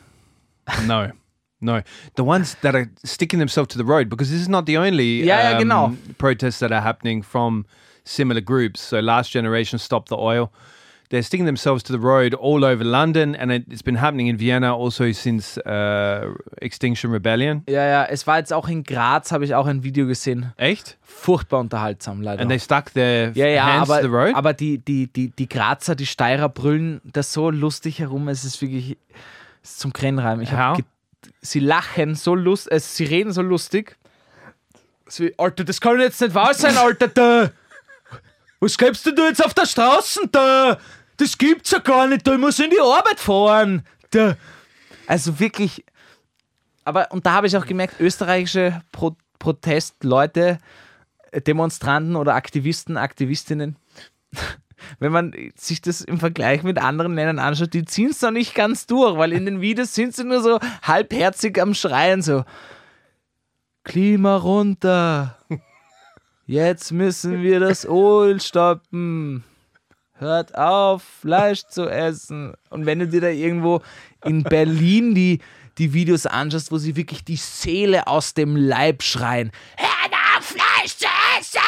No, 0.86 1.12
no. 1.60 1.82
The 2.16 2.24
ones 2.24 2.56
that 2.62 2.74
are 2.74 2.90
sticking 3.04 3.38
themselves 3.38 3.68
to 3.68 3.78
the 3.78 3.84
road, 3.84 4.08
because 4.08 4.30
this 4.30 4.40
is 4.40 4.48
not 4.48 4.66
the 4.66 4.76
only 4.76 5.22
Ja, 5.24 5.50
ja, 5.52 5.58
genau. 5.58 5.96
protests 6.18 6.58
that 6.58 6.72
are 6.72 6.80
happening 6.82 7.22
from 7.22 7.64
similar 8.04 8.40
groups. 8.40 8.80
So, 8.80 9.00
Last 9.00 9.30
Generation 9.30 9.78
Stop 9.78 10.08
the 10.08 10.16
Oil. 10.16 10.50
They're 11.10 11.22
sticking 11.22 11.46
themselves 11.46 11.82
to 11.84 11.92
the 11.92 11.98
road 12.02 12.34
all 12.34 12.64
over 12.64 12.84
London, 12.84 13.34
and 13.34 13.50
it, 13.50 13.64
it's 13.70 13.82
been 13.82 13.98
happening 13.98 14.26
in 14.26 14.38
Vienna 14.38 14.76
also 14.76 15.10
since 15.12 15.56
uh, 15.64 16.34
Extinction 16.60 17.10
Rebellion. 17.12 17.62
Ja, 17.66 17.82
ja, 17.86 18.04
es 18.04 18.26
war 18.26 18.36
jetzt 18.38 18.52
auch 18.52 18.68
in 18.68 18.84
Graz, 18.84 19.32
habe 19.32 19.46
ich 19.46 19.54
auch 19.54 19.66
ein 19.66 19.82
Video 19.82 20.06
gesehen. 20.06 20.52
Echt? 20.58 20.98
Furchtbar 21.02 21.60
unterhaltsam, 21.60 22.20
leider. 22.20 22.42
And 22.42 22.50
they 22.50 22.60
stuck 22.60 22.92
their 22.92 23.32
ja, 23.32 23.46
ja, 23.46 23.64
hands 23.64 23.88
aber, 23.88 24.02
to 24.02 24.06
the 24.08 24.14
road? 24.14 24.34
aber 24.34 24.52
die, 24.52 24.78
die, 24.78 25.06
die, 25.06 25.30
die 25.30 25.48
Grazer, 25.48 25.94
die 25.94 26.04
Steirer 26.04 26.50
brüllen 26.50 27.00
das 27.04 27.32
so 27.32 27.48
lustig 27.50 28.00
herum, 28.00 28.28
es 28.28 28.44
ist 28.44 28.60
wirklich 28.60 28.98
es 29.62 29.70
ist 29.70 29.80
zum 29.80 29.94
Grennreimen. 29.94 30.42
Ich 30.42 30.52
hab 30.52 30.72
How? 30.72 30.76
ge- 30.76 30.84
sie 31.40 31.60
lachen 31.60 32.16
so 32.16 32.34
lustig, 32.34 32.72
äh, 32.72 32.80
sie 32.80 33.04
reden 33.04 33.32
so 33.32 33.40
lustig. 33.40 33.96
Sie, 35.06 35.32
Alter, 35.38 35.64
das 35.64 35.80
kann 35.80 35.98
jetzt 36.00 36.20
nicht 36.20 36.34
wahr 36.34 36.52
sein, 36.52 36.76
Alter, 36.76 37.08
da. 37.08 37.50
Was 38.60 38.76
gibst 38.76 39.06
du 39.06 39.10
jetzt 39.24 39.42
auf 39.42 39.54
der 39.54 39.64
Straße 39.66 40.20
da? 40.30 40.76
Das 41.18 41.36
gibt's 41.36 41.70
ja 41.70 41.78
gar 41.80 42.06
nicht, 42.06 42.26
da 42.26 42.32
ich 42.32 42.38
muss 42.38 42.58
in 42.58 42.70
die 42.70 42.80
Arbeit 42.80 43.20
fahren. 43.20 43.84
Da. 44.10 44.36
Also 45.06 45.38
wirklich, 45.38 45.84
aber 46.84 47.10
und 47.12 47.26
da 47.26 47.34
habe 47.34 47.46
ich 47.46 47.56
auch 47.56 47.66
gemerkt, 47.66 48.00
österreichische 48.00 48.82
Pro 48.92 49.16
Protestleute, 49.38 50.58
äh, 51.30 51.40
Demonstranten 51.40 52.16
oder 52.16 52.34
Aktivisten, 52.34 52.96
Aktivistinnen, 52.96 53.76
wenn 54.98 55.12
man 55.12 55.32
sich 55.54 55.80
das 55.80 56.00
im 56.00 56.18
Vergleich 56.18 56.62
mit 56.62 56.78
anderen 56.78 57.14
Ländern 57.14 57.38
anschaut, 57.38 57.72
die 57.72 57.84
ziehen 57.84 58.10
es 58.10 58.22
noch 58.22 58.32
nicht 58.32 58.54
ganz 58.54 58.86
durch, 58.86 59.16
weil 59.16 59.32
in 59.32 59.44
den 59.44 59.60
Videos 59.60 59.94
sind 59.94 60.14
sie 60.14 60.24
nur 60.24 60.42
so 60.42 60.58
halbherzig 60.82 61.60
am 61.60 61.74
Schreien, 61.74 62.22
so 62.22 62.44
Klima 63.84 64.36
runter. 64.36 65.38
Jetzt 66.46 66.92
müssen 66.92 67.42
wir 67.42 67.60
das 67.60 67.84
Öl 67.84 68.40
stoppen. 68.40 69.44
Hört 70.18 70.56
auf, 70.56 71.02
Fleisch 71.02 71.62
zu 71.68 71.88
essen. 71.88 72.54
Und 72.70 72.86
wenn 72.86 72.98
du 72.98 73.06
dir 73.08 73.20
da 73.20 73.28
irgendwo 73.28 73.82
in 74.24 74.42
Berlin 74.42 75.14
die, 75.14 75.38
die 75.78 75.92
Videos 75.92 76.26
anschaust, 76.26 76.72
wo 76.72 76.78
sie 76.78 76.96
wirklich 76.96 77.24
die 77.24 77.36
Seele 77.36 78.06
aus 78.06 78.34
dem 78.34 78.56
Leib 78.56 79.02
schreien, 79.02 79.52
hört 79.76 80.12
auf, 80.36 80.44
Fleisch 80.44 80.96
zu 80.96 81.06
essen! 81.38 81.60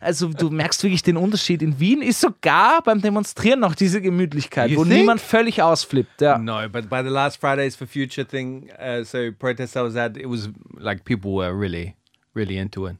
Also 0.00 0.28
du 0.28 0.50
merkst 0.50 0.82
wirklich 0.82 1.02
den 1.02 1.16
Unterschied. 1.16 1.62
In 1.62 1.78
Wien 1.80 2.02
ist 2.02 2.20
sogar 2.20 2.82
beim 2.82 3.00
Demonstrieren 3.00 3.60
noch 3.60 3.74
diese 3.74 4.00
Gemütlichkeit, 4.02 4.70
You 4.70 4.78
wo 4.78 4.84
think? 4.84 4.96
niemand 4.96 5.20
völlig 5.20 5.62
ausflippt. 5.62 6.20
Ja. 6.20 6.38
No, 6.38 6.68
but 6.68 6.88
by 6.90 7.02
the 7.02 7.08
last 7.08 7.40
Fridays 7.40 7.76
for 7.76 7.86
Future 7.86 8.26
thing, 8.26 8.68
uh, 8.78 9.04
so 9.04 9.30
protest 9.38 9.76
I 9.76 9.80
was 9.82 9.96
at, 9.96 10.16
it 10.16 10.26
was 10.26 10.50
like 10.78 11.04
people 11.04 11.32
were 11.32 11.52
really, 11.56 11.94
really 12.34 12.58
into 12.58 12.86
it. 12.86 12.96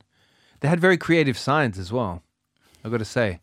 They 0.61 0.69
had 0.69 0.81
very 0.81 0.97
creative 0.97 1.39
signs 1.39 1.79
as 1.79 1.93
well. 1.93 2.23
I 2.85 2.89
got 2.89 2.99
to 2.99 3.05
say, 3.05 3.41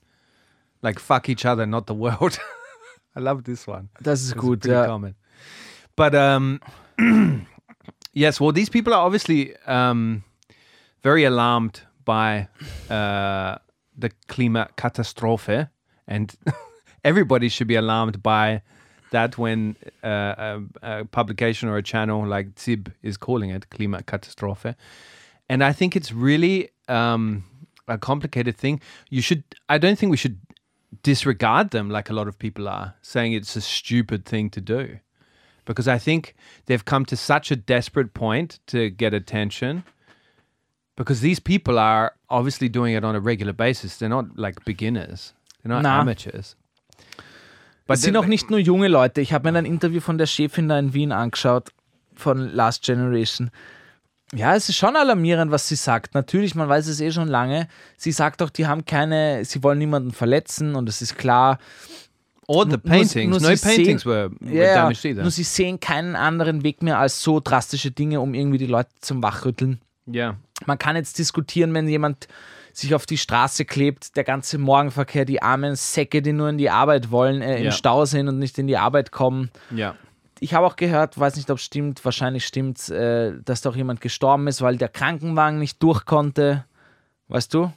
like 0.83 0.99
"fuck 0.99 1.29
each 1.29 1.45
other, 1.45 1.65
not 1.65 1.87
the 1.87 1.95
world." 1.95 2.37
I 3.15 3.19
love 3.19 3.43
this 3.43 3.67
one. 3.67 3.89
Das 4.01 4.21
ist 4.21 4.31
It's 4.31 4.41
gut, 4.41 4.61
pretty 4.61 4.87
common. 4.87 5.15
But 5.95 6.15
um, 6.15 6.59
yes, 8.13 8.39
well, 8.39 8.51
these 8.51 8.69
people 8.69 8.93
are 8.93 9.05
obviously 9.05 9.55
um, 9.67 10.23
very 11.03 11.23
alarmed 11.23 11.81
by 12.05 12.47
uh, 12.89 13.57
the 13.97 14.09
Klimakatastrophe, 14.27 15.69
and 16.07 16.35
everybody 17.03 17.49
should 17.49 17.67
be 17.67 17.75
alarmed 17.75 18.23
by 18.23 18.61
that 19.11 19.37
when 19.37 19.75
uh, 20.03 20.09
a, 20.37 20.61
a 20.81 21.05
publication 21.05 21.69
or 21.69 21.77
a 21.77 21.83
channel 21.83 22.25
like 22.25 22.55
ZIB 22.59 22.91
is 23.03 23.15
calling 23.15 23.51
it 23.51 23.69
Klimakatastrophe. 23.69 24.75
And 25.47 25.63
I 25.63 25.71
think 25.71 25.95
it's 25.95 26.11
really 26.11 26.69
um, 26.87 27.43
a 27.87 27.97
complicated 27.97 28.57
thing. 28.57 28.81
You 29.09 29.21
should, 29.21 29.43
I 29.69 29.77
don't 29.77 29.99
think 29.99 30.09
we 30.09 30.17
should 30.17 30.39
disregard 31.01 31.71
them 31.71 31.89
like 31.89 32.09
a 32.09 32.13
lot 32.13 32.27
of 32.27 32.37
people 32.37 32.67
are, 32.67 32.93
saying 33.01 33.33
it's 33.33 33.55
a 33.55 33.61
stupid 33.61 34.25
thing 34.25 34.49
to 34.51 34.61
do. 34.61 34.99
Because 35.65 35.87
I 35.87 35.97
think 35.97 36.35
they've 36.65 36.83
come 36.83 37.05
to 37.05 37.15
such 37.15 37.49
a 37.51 37.55
desperate 37.55 38.13
point 38.13 38.59
to 38.67 38.89
get 38.89 39.13
attention. 39.13 39.83
Because 40.95 41.21
these 41.21 41.39
people 41.39 41.79
are 41.79 42.11
obviously 42.29 42.69
doing 42.69 42.93
it 42.93 43.03
on 43.03 43.15
a 43.15 43.19
regular 43.19 43.53
basis. 43.53 43.97
They're 43.97 44.09
not 44.09 44.37
like 44.37 44.63
beginners, 44.65 45.33
they're 45.63 45.73
not 45.73 45.83
Na. 45.83 46.01
amateurs. 46.01 46.55
Es 47.87 48.01
sind 48.01 48.13
the- 48.13 48.19
auch 48.19 48.27
nicht 48.27 48.49
nur 48.49 48.59
junge 48.59 48.87
Leute. 48.87 49.21
Ich 49.21 49.33
habe 49.33 49.51
mir 49.51 49.57
ein 49.57 49.65
Interview 49.65 49.99
von 50.01 50.17
der 50.17 50.25
Chefin 50.27 50.67
da 50.69 50.79
in 50.79 50.93
Wien 50.93 51.11
angeschaut, 51.11 51.69
von 52.15 52.53
Last 52.53 52.83
Generation. 52.83 53.51
Ja, 54.35 54.55
es 54.55 54.67
ist 54.69 54.77
schon 54.77 54.95
alarmierend, 54.95 55.51
was 55.51 55.67
sie 55.67 55.75
sagt. 55.75 56.13
Natürlich, 56.15 56.55
man 56.55 56.67
weiß 56.69 56.87
es 56.87 56.99
eh 57.01 57.11
schon 57.11 57.27
lange. 57.27 57.67
Sie 57.97 58.11
sagt 58.11 58.41
auch, 58.41 58.49
die 58.49 58.65
haben 58.67 58.85
keine, 58.85 59.45
sie 59.45 59.61
wollen 59.63 59.77
niemanden 59.79 60.11
verletzen 60.11 60.75
und 60.75 60.89
es 60.89 61.01
ist 61.01 61.17
klar. 61.17 61.59
Or 62.47 62.65
the 62.65 62.71
Nur- 62.71 62.79
paintings. 62.81 63.31
nur 63.31 63.39
no 63.49 63.55
sie 63.55 63.65
paintings 63.65 64.01
sehen- 64.03 64.11
were, 64.11 64.31
were 64.41 64.53
Ja, 64.65 64.73
damaged 64.75 65.05
either. 65.05 65.21
nur 65.21 65.31
sie 65.31 65.43
sehen 65.43 65.79
keinen 65.79 66.15
anderen 66.17 66.63
Weg 66.63 66.81
mehr 66.83 66.99
als 66.99 67.21
so 67.23 67.39
drastische 67.39 67.91
Dinge, 67.91 68.19
um 68.19 68.33
irgendwie 68.33 68.57
die 68.57 68.65
Leute 68.67 68.89
zum 68.99 69.23
Wachrütteln. 69.23 69.79
yeah. 70.11 70.35
Man 70.65 70.77
kann 70.77 70.95
jetzt 70.97 71.19
diskutieren, 71.19 71.73
wenn 71.73 71.87
jemand 71.87 72.27
sich 72.73 72.95
auf 72.95 73.05
die 73.05 73.17
Straße 73.17 73.65
klebt, 73.65 74.17
der 74.17 74.23
ganze 74.23 74.57
Morgenverkehr, 74.57 75.25
die 75.25 75.41
armen 75.41 75.75
Säcke, 75.75 76.21
die 76.21 76.33
nur 76.33 76.49
in 76.49 76.57
die 76.57 76.69
Arbeit 76.69 77.11
wollen, 77.11 77.41
äh, 77.41 77.57
im 77.59 77.65
Ja. 77.65 77.71
Stau 77.71 78.03
sind 78.05 78.27
und 78.27 78.39
nicht 78.39 78.57
in 78.57 78.67
die 78.67 78.77
Arbeit 78.77 79.11
kommen. 79.11 79.49
Yeah. 79.73 79.95
Ich 80.43 80.53
habe 80.53 80.67
auch 80.67 80.75
gehört, 80.75 81.17
weiß 81.17 81.37
nicht, 81.37 81.49
ob 81.49 81.57
es 81.57 81.63
stimmt, 81.63 82.03
wahrscheinlich 82.03 82.45
stimmt, 82.45 82.89
äh, 82.89 83.31
dass 83.45 83.61
doch 83.61 83.77
jemand 83.77 84.01
gestorben 84.01 84.47
ist, 84.47 84.61
weil 84.61 84.75
der 84.75 84.89
Krankenwagen 84.89 85.57
nicht 85.57 85.81
durch 85.81 86.03
konnte. 86.03 86.65
Weißt 87.29 87.53
du? 87.53 87.71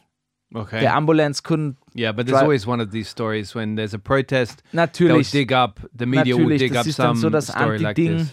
Okay. 0.53 0.81
Der 0.81 0.97
Ambulance 0.97 1.43
couldn't. 1.43 1.77
Yeah, 1.95 2.11
but 2.11 2.27
there's 2.27 2.39
Dri- 2.41 2.45
always 2.45 2.67
one 2.67 2.83
of 2.83 2.91
these 2.91 3.09
stories 3.09 3.55
when 3.55 3.77
there's 3.77 3.95
a 3.95 3.99
protest. 3.99 4.65
They'll 4.73 4.77
Natürlich, 4.81 5.31
dig 5.31 5.53
up 5.53 5.79
the 5.97 6.07
media 6.07 6.35
will 6.37 6.43
natürlich, 6.43 6.63
dig 6.63 6.73
das 6.73 6.81
up 6.81 6.87
ist 6.89 6.97
some 6.97 7.17
so 7.21 7.31
das 7.31 7.47
story 7.47 7.79
like 7.79 7.95
this. 7.95 8.33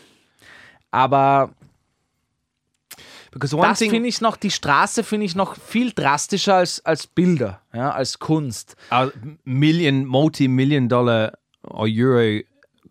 Aber 0.90 1.52
das 3.30 3.80
finde 3.80 4.08
ich 4.10 4.20
noch, 4.20 4.36
die 4.38 4.52
Straße 4.52 5.04
finde 5.04 5.28
ich 5.28 5.36
noch 5.36 5.56
viel 5.58 5.92
drastischer 5.92 6.56
als, 6.56 6.84
als 6.84 7.06
Bilder, 7.06 7.62
ja, 7.72 7.92
als 7.92 8.18
Kunst. 8.18 8.76
a 8.90 9.10
million, 9.44 10.06
multi-million 10.06 10.90
dollar 10.90 11.34
or 11.64 11.88
euro 11.88 12.42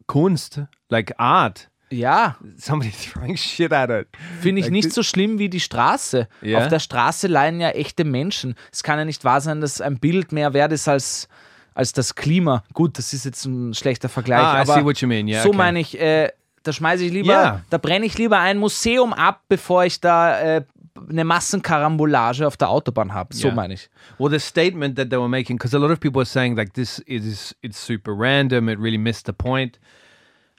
kunst, 0.07 0.61
like 0.93 1.13
art, 1.19 1.69
Ja, 1.91 2.37
somebody 2.57 2.91
throwing 3.13 3.37
shit 3.37 3.73
at 3.73 3.91
it. 3.91 4.09
finde 4.41 4.61
ich 4.61 4.67
Like 4.67 4.73
nicht 4.73 4.93
so 4.93 5.03
schlimm 5.03 5.39
wie 5.39 5.49
die 5.51 5.61
Straße. 5.61 6.27
Ja. 6.41 6.59
Auf 6.59 6.69
der 6.69 6.79
Straße 6.79 7.27
leiden 7.27 7.61
ja 7.61 7.71
echte 7.71 8.05
Menschen. 8.05 8.55
Es 8.73 8.83
kann 8.83 8.99
ja 8.99 9.05
nicht 9.05 9.25
wahr 9.25 9.41
sein, 9.41 9.61
dass 9.61 9.81
ein 9.81 9.99
Bild 9.99 10.33
mehr 10.33 10.55
wert 10.55 10.73
ist 10.73 10.89
als, 10.89 11.29
als 11.75 11.93
das 11.93 12.15
Klima. 12.15 12.63
Gut, 12.73 12.97
das 12.99 13.13
ist 13.13 13.25
jetzt 13.25 13.45
ein 13.45 13.75
schlechter 13.75 14.09
Vergleich, 14.09 14.41
Ah, 14.41 14.59
I 14.59 14.61
aber 14.63 14.75
see 14.75 14.85
what 14.85 14.99
you 15.03 15.09
mean. 15.09 15.29
Yeah, 15.29 15.43
so 15.43 15.49
okay. 15.51 15.59
meine 15.59 15.81
ich, 15.81 15.99
äh, 16.01 16.31
da 16.63 16.73
schmeiße 16.73 17.05
ich 17.05 17.13
lieber, 17.13 17.33
Ja. 17.33 17.61
da 17.71 17.77
brenne 17.79 18.07
ich 18.07 18.17
lieber 18.17 18.39
ein 18.39 18.57
Museum 18.59 19.13
ab, 19.13 19.43
bevor 19.49 19.85
ich 19.85 20.01
da 20.01 20.41
äh, 20.41 20.65
eine 21.11 21.25
Massenkarambolage 21.25 22.47
auf 22.47 22.57
der 22.57 22.69
Autobahn 22.71 23.13
habe. 23.13 23.35
So 23.35 23.49
Ja. 23.49 23.55
meine 23.55 23.75
ich. 23.75 23.89
Well, 24.19 24.31
the 24.31 24.39
statement 24.39 24.97
that 24.97 25.11
they 25.11 25.19
were 25.19 25.29
making, 25.29 25.59
because 25.59 25.77
a 25.77 25.79
lot 25.81 25.91
of 25.91 26.01
people 26.01 26.21
are 26.21 26.27
saying 26.27 26.57
like 26.57 26.73
this 26.75 27.01
is 27.07 27.55
it's 27.63 27.79
super 27.85 28.13
random. 28.17 28.69
It 28.69 28.79
really 28.79 28.99
missed 28.99 29.27
the 29.27 29.33
point, 29.33 29.79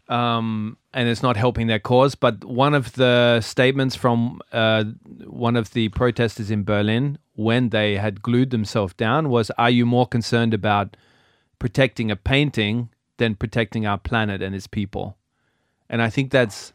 um, 0.10 0.78
and 0.94 1.08
it's 1.08 1.24
not 1.24 1.38
helping 1.38 1.68
their 1.68 1.80
cause. 1.80 2.16
But 2.16 2.44
one 2.46 2.74
of 2.74 2.94
the 2.94 3.42
statements 3.42 3.96
from 3.96 4.42
uh, 4.52 4.86
one 5.26 5.56
of 5.56 5.72
the 5.74 5.90
protesters 5.90 6.52
in 6.52 6.64
Berlin, 6.64 7.18
when 7.36 7.70
they 7.70 7.98
had 7.98 8.22
glued 8.22 8.50
themselves 8.52 8.94
down, 8.94 9.30
was, 9.30 9.52
"Are 9.58 9.70
you 9.70 9.86
more 9.86 10.08
concerned 10.08 10.54
about 10.54 10.98
protecting 11.60 12.12
a 12.12 12.16
painting 12.16 12.90
than 13.18 13.36
protecting 13.36 13.86
our 13.86 13.98
planet 13.98 14.42
and 14.42 14.56
its 14.56 14.68
people?" 14.68 15.18
And 15.90 16.02
I 16.02 16.10
think 16.10 16.32
that's 16.32 16.74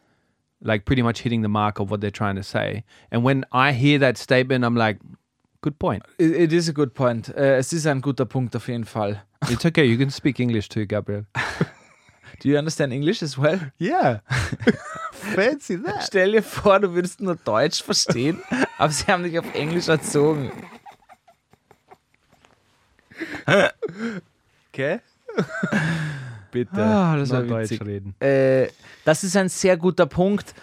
like 0.60 0.84
pretty 0.84 1.02
much 1.02 1.20
hitting 1.20 1.42
the 1.42 1.48
mark 1.48 1.78
of 1.78 1.90
what 1.90 2.00
they're 2.00 2.10
trying 2.10 2.36
to 2.36 2.42
say. 2.42 2.84
And 3.10 3.22
when 3.22 3.44
I 3.52 3.72
hear 3.72 3.98
that 3.98 4.18
statement, 4.18 4.64
I'm 4.64 4.74
like, 4.76 4.98
good 5.60 5.78
point. 5.78 6.02
It, 6.18 6.32
it 6.32 6.52
is 6.52 6.68
a 6.68 6.72
good 6.72 6.94
point. 6.94 7.28
Äh, 7.36 7.58
es 7.58 7.72
ist 7.72 7.86
ein 7.86 8.00
guter 8.00 8.24
Punkt 8.24 8.56
auf 8.56 8.68
jeden 8.68 8.84
Fall. 8.84 9.22
It's 9.48 9.64
okay. 9.64 9.84
You 9.84 9.96
can 9.96 10.10
speak 10.10 10.40
English 10.40 10.68
too, 10.68 10.84
Gabriel. 10.84 11.26
Do 12.42 12.48
you 12.48 12.56
understand 12.58 12.92
English 12.92 13.22
as 13.22 13.36
well? 13.36 13.58
Yeah. 13.80 14.20
Fancy 15.34 15.76
that. 15.82 16.04
Stell 16.06 16.32
dir 16.32 16.42
vor, 16.42 16.78
du 16.80 16.94
würdest 16.94 17.20
nur 17.20 17.34
Deutsch 17.36 17.82
verstehen, 17.82 18.40
aber 18.78 18.92
sie 18.92 19.06
haben 19.10 19.24
dich 19.24 19.38
auf 19.38 19.52
Englisch 19.54 19.88
erzogen. 19.88 20.50
Okay. 24.72 25.00
Bitte. 26.50 26.82
Ah, 26.82 27.16
das 27.16 27.30
war 27.30 27.42
Deutsch 27.42 27.70
witzig. 27.72 27.86
reden. 27.86 28.14
Äh, 28.20 28.68
das 29.04 29.24
ist 29.24 29.36
ein 29.36 29.48
sehr 29.48 29.76
guter 29.76 30.06
Punkt. 30.06 30.54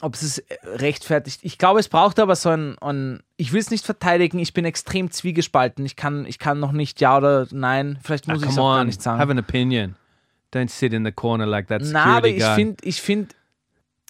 Ob 0.00 0.14
es 0.14 0.22
es 0.22 0.42
rechtfertigt. 0.64 1.40
Ich 1.42 1.58
glaube, 1.58 1.78
es 1.78 1.88
braucht 1.88 2.18
aber 2.18 2.34
so 2.34 2.48
ein, 2.48 2.76
ein 2.80 3.22
ich 3.36 3.52
will 3.52 3.60
es 3.60 3.70
nicht 3.70 3.84
verteidigen, 3.84 4.38
ich 4.40 4.52
bin 4.52 4.64
extrem 4.64 5.10
zwiegespalten. 5.12 5.84
Ich 5.86 5.94
kann, 5.94 6.26
ich 6.26 6.40
kann 6.40 6.58
noch 6.58 6.72
nicht 6.72 7.00
ja 7.00 7.18
oder 7.18 7.46
nein. 7.52 7.98
Vielleicht 8.02 8.28
Ah, 8.28 8.32
muss 8.34 8.42
ich 8.42 8.48
es 8.48 8.58
auch 8.58 8.72
gar 8.72 8.80
on. 8.80 8.86
nicht 8.88 9.00
sagen. 9.00 9.20
Have 9.20 9.30
an 9.30 9.38
opinion. 9.38 9.94
Don't 10.52 10.68
sit 10.68 10.92
in 10.92 11.04
the 11.04 11.12
corner 11.12 11.46
like 11.46 11.68
that 11.68 11.82
Na, 11.84 12.16
aber 12.16 12.28
security 12.28 12.36
ich 12.38 12.44
finde, 12.44 12.76
ich 12.82 13.02
finde, 13.02 13.28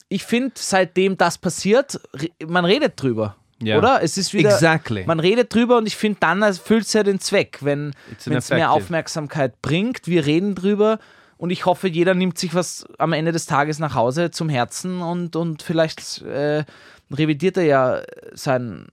ich 0.09 0.25
finde, 0.25 0.53
seitdem 0.57 1.17
das 1.17 1.39
passiert, 1.39 2.01
man 2.47 2.65
redet 2.65 3.01
drüber. 3.01 3.37
Ja. 3.63 3.79
Oder? 3.79 4.03
Es 4.03 4.19
ist 4.19 4.35
wieder. 4.35 4.53
Exactly. 4.53 5.05
Man 5.07 5.21
redet 5.21 5.55
drüber 5.55 5.79
und 5.79 5.87
ich 5.87 5.97
finde, 5.97 6.19
dann 6.21 6.43
erfüllt 6.43 6.85
es 6.85 6.93
ja 6.93 7.03
den 7.03 7.21
Zweck, 7.21 7.59
wenn 7.61 7.95
es 8.29 8.51
mehr. 8.51 8.73
Aufmerksamkeit 8.73 9.63
bringt. 9.63 10.09
Wir 10.09 10.27
reden 10.27 10.55
drüber 10.55 10.99
und 11.37 11.51
ich 11.51 11.65
hoffe, 11.65 11.89
jeder 11.89 12.15
nimmt 12.15 12.39
sich 12.39 12.55
was 12.55 12.85
am 12.99 13.13
Ende 13.13 13.33
des 13.33 13.47
Tages 13.47 13.79
nach 13.79 13.95
Hause 13.95 14.31
zum 14.31 14.49
Herzen 14.49 15.01
und, 15.01 15.37
und 15.37 15.63
vielleicht 15.63 16.23
äh, 16.23 16.65
revidiert 17.11 17.57
er 17.57 17.65
ja 17.65 18.03
sein 18.33 18.87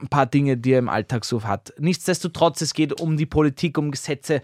ein 0.00 0.08
paar 0.08 0.26
Dinge, 0.26 0.56
die 0.56 0.72
er 0.72 0.78
im 0.78 0.88
Alltag 0.88 1.24
so 1.24 1.42
hat. 1.42 1.72
Nichtsdestotrotz, 1.78 2.60
es 2.60 2.72
geht 2.72 3.00
um 3.00 3.16
die 3.16 3.26
Politik, 3.26 3.78
um 3.78 3.90
Gesetze. 3.90 4.42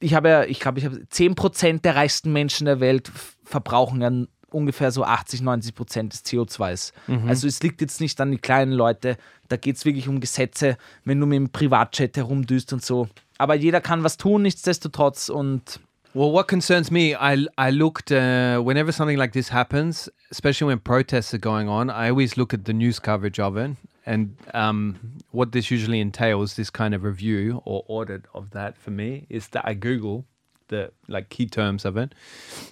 Ich 0.00 0.14
habe 0.14 0.28
ja, 0.28 0.44
ich 0.44 0.60
glaube, 0.60 0.78
ich 0.78 0.84
habe 0.86 0.96
10% 0.96 1.82
der 1.82 1.94
reichsten 1.94 2.32
Menschen 2.32 2.64
der 2.64 2.80
Welt 2.80 3.10
verbrauchen 3.44 4.00
ja 4.00 4.10
ungefähr 4.52 4.90
so 4.90 5.04
80, 5.04 5.42
90 5.42 5.74
Prozent 5.74 6.12
des 6.12 6.24
CO2s. 6.24 6.92
Also 7.28 7.46
es 7.46 7.62
liegt 7.62 7.80
jetzt 7.80 8.00
nicht 8.00 8.20
an 8.20 8.32
die 8.32 8.38
kleinen 8.38 8.72
Leute, 8.72 9.16
da 9.48 9.56
geht 9.56 9.76
es 9.76 9.84
wirklich 9.84 10.08
um 10.08 10.20
Gesetze, 10.20 10.76
wenn 11.04 11.20
du 11.20 11.26
mit 11.26 11.36
dem 11.36 11.50
Privatjet 11.50 12.16
herumdüst 12.16 12.72
und 12.72 12.84
so. 12.84 13.08
Aber 13.38 13.54
jeder 13.54 13.80
kann 13.80 14.02
was 14.02 14.16
tun, 14.16 14.42
nichtsdestotrotz 14.42 15.28
und 15.28 15.80
Well, 16.12 16.32
what 16.32 16.48
concerns 16.48 16.90
me, 16.90 17.12
I 17.12 17.46
I 17.56 17.70
looked 17.70 18.10
uh, 18.10 18.58
whenever 18.58 18.90
something 18.90 19.16
like 19.16 19.32
this 19.32 19.52
happens, 19.52 20.10
especially 20.32 20.68
when 20.72 20.80
protests 20.80 21.32
are 21.32 21.38
going 21.38 21.68
on. 21.68 21.88
I 21.88 22.10
always 22.10 22.36
look 22.36 22.52
at 22.52 22.64
the 22.64 22.72
news 22.72 23.00
coverage 23.00 23.38
of 23.38 23.56
it, 23.56 23.76
and 24.10 24.36
um, 24.54 25.18
what 25.30 25.52
this 25.52 25.70
usually 25.70 26.00
entails, 26.00 26.56
this 26.56 26.68
kind 26.68 26.94
of 26.94 27.04
review 27.04 27.62
or 27.64 27.84
audit 27.86 28.24
of 28.34 28.50
that 28.50 28.76
for 28.76 28.90
me, 28.90 29.24
is 29.28 29.46
that 29.50 29.64
I 29.64 29.74
Google 29.74 30.24
the 30.66 30.90
like 31.06 31.28
key 31.28 31.46
terms 31.46 31.84
of 31.84 31.96
it, 31.96 32.12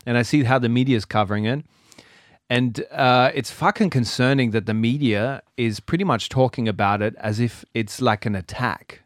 and 0.04 0.18
I 0.18 0.22
see 0.22 0.42
how 0.42 0.58
the 0.58 0.68
media 0.68 0.96
is 0.96 1.04
covering 1.04 1.44
it. 1.44 1.64
And 2.50 2.84
uh, 2.90 3.30
it's 3.34 3.52
fucking 3.52 3.90
concerning 3.90 4.50
that 4.50 4.66
the 4.66 4.74
media 4.74 5.42
is 5.56 5.78
pretty 5.78 6.02
much 6.02 6.28
talking 6.28 6.66
about 6.66 7.02
it 7.02 7.14
as 7.20 7.38
if 7.38 7.64
it's 7.72 8.02
like 8.02 8.26
an 8.26 8.34
attack. 8.34 9.02